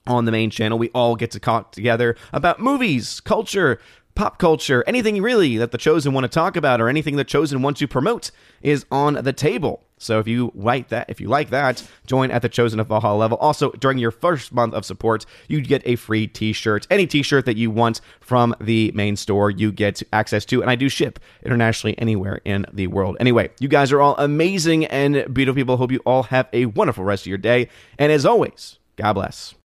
on 0.07 0.25
the 0.25 0.31
main 0.31 0.49
channel. 0.49 0.77
We 0.77 0.89
all 0.89 1.15
get 1.15 1.31
to 1.31 1.39
talk 1.39 1.71
together 1.71 2.15
about 2.33 2.59
movies, 2.59 3.19
culture, 3.19 3.79
pop 4.15 4.39
culture, 4.39 4.83
anything 4.87 5.21
really 5.21 5.57
that 5.57 5.71
the 5.71 5.77
Chosen 5.77 6.13
want 6.13 6.25
to 6.25 6.29
talk 6.29 6.55
about 6.55 6.81
or 6.81 6.89
anything 6.89 7.15
the 7.15 7.23
Chosen 7.23 7.61
wants 7.61 7.79
to 7.79 7.87
promote 7.87 8.31
is 8.61 8.85
on 8.91 9.13
the 9.13 9.33
table. 9.33 9.83
So 10.01 10.19
if 10.19 10.27
you 10.27 10.51
like 10.55 10.89
that, 10.89 11.09
if 11.09 11.21
you 11.21 11.27
like 11.27 11.51
that, 11.51 11.87
join 12.05 12.31
at 12.31 12.41
the 12.41 12.49
Chosen 12.49 12.79
of 12.79 12.87
Valhalla 12.87 13.17
level. 13.17 13.37
Also, 13.37 13.71
during 13.71 13.97
your 13.97 14.11
first 14.11 14.51
month 14.51 14.73
of 14.73 14.83
support, 14.83 15.25
you 15.47 15.61
get 15.61 15.81
a 15.85 15.95
free 15.95 16.27
T-shirt. 16.27 16.87
Any 16.89 17.05
T-shirt 17.05 17.45
that 17.45 17.55
you 17.55 17.69
want 17.69 18.01
from 18.19 18.55
the 18.59 18.91
main 18.93 19.15
store, 19.15 19.51
you 19.51 19.71
get 19.71 20.01
access 20.11 20.43
to, 20.45 20.61
and 20.61 20.71
I 20.71 20.75
do 20.75 20.89
ship 20.89 21.19
internationally 21.43 21.97
anywhere 21.99 22.41
in 22.45 22.65
the 22.73 22.87
world. 22.87 23.17
Anyway, 23.19 23.51
you 23.59 23.67
guys 23.67 23.91
are 23.91 24.01
all 24.01 24.15
amazing 24.17 24.85
and 24.85 25.31
beautiful 25.33 25.55
people. 25.55 25.77
Hope 25.77 25.91
you 25.91 26.01
all 26.05 26.23
have 26.23 26.47
a 26.51 26.65
wonderful 26.65 27.03
rest 27.03 27.23
of 27.23 27.27
your 27.27 27.37
day. 27.37 27.69
And 27.99 28.11
as 28.11 28.25
always, 28.25 28.79
God 28.95 29.13
bless. 29.13 29.53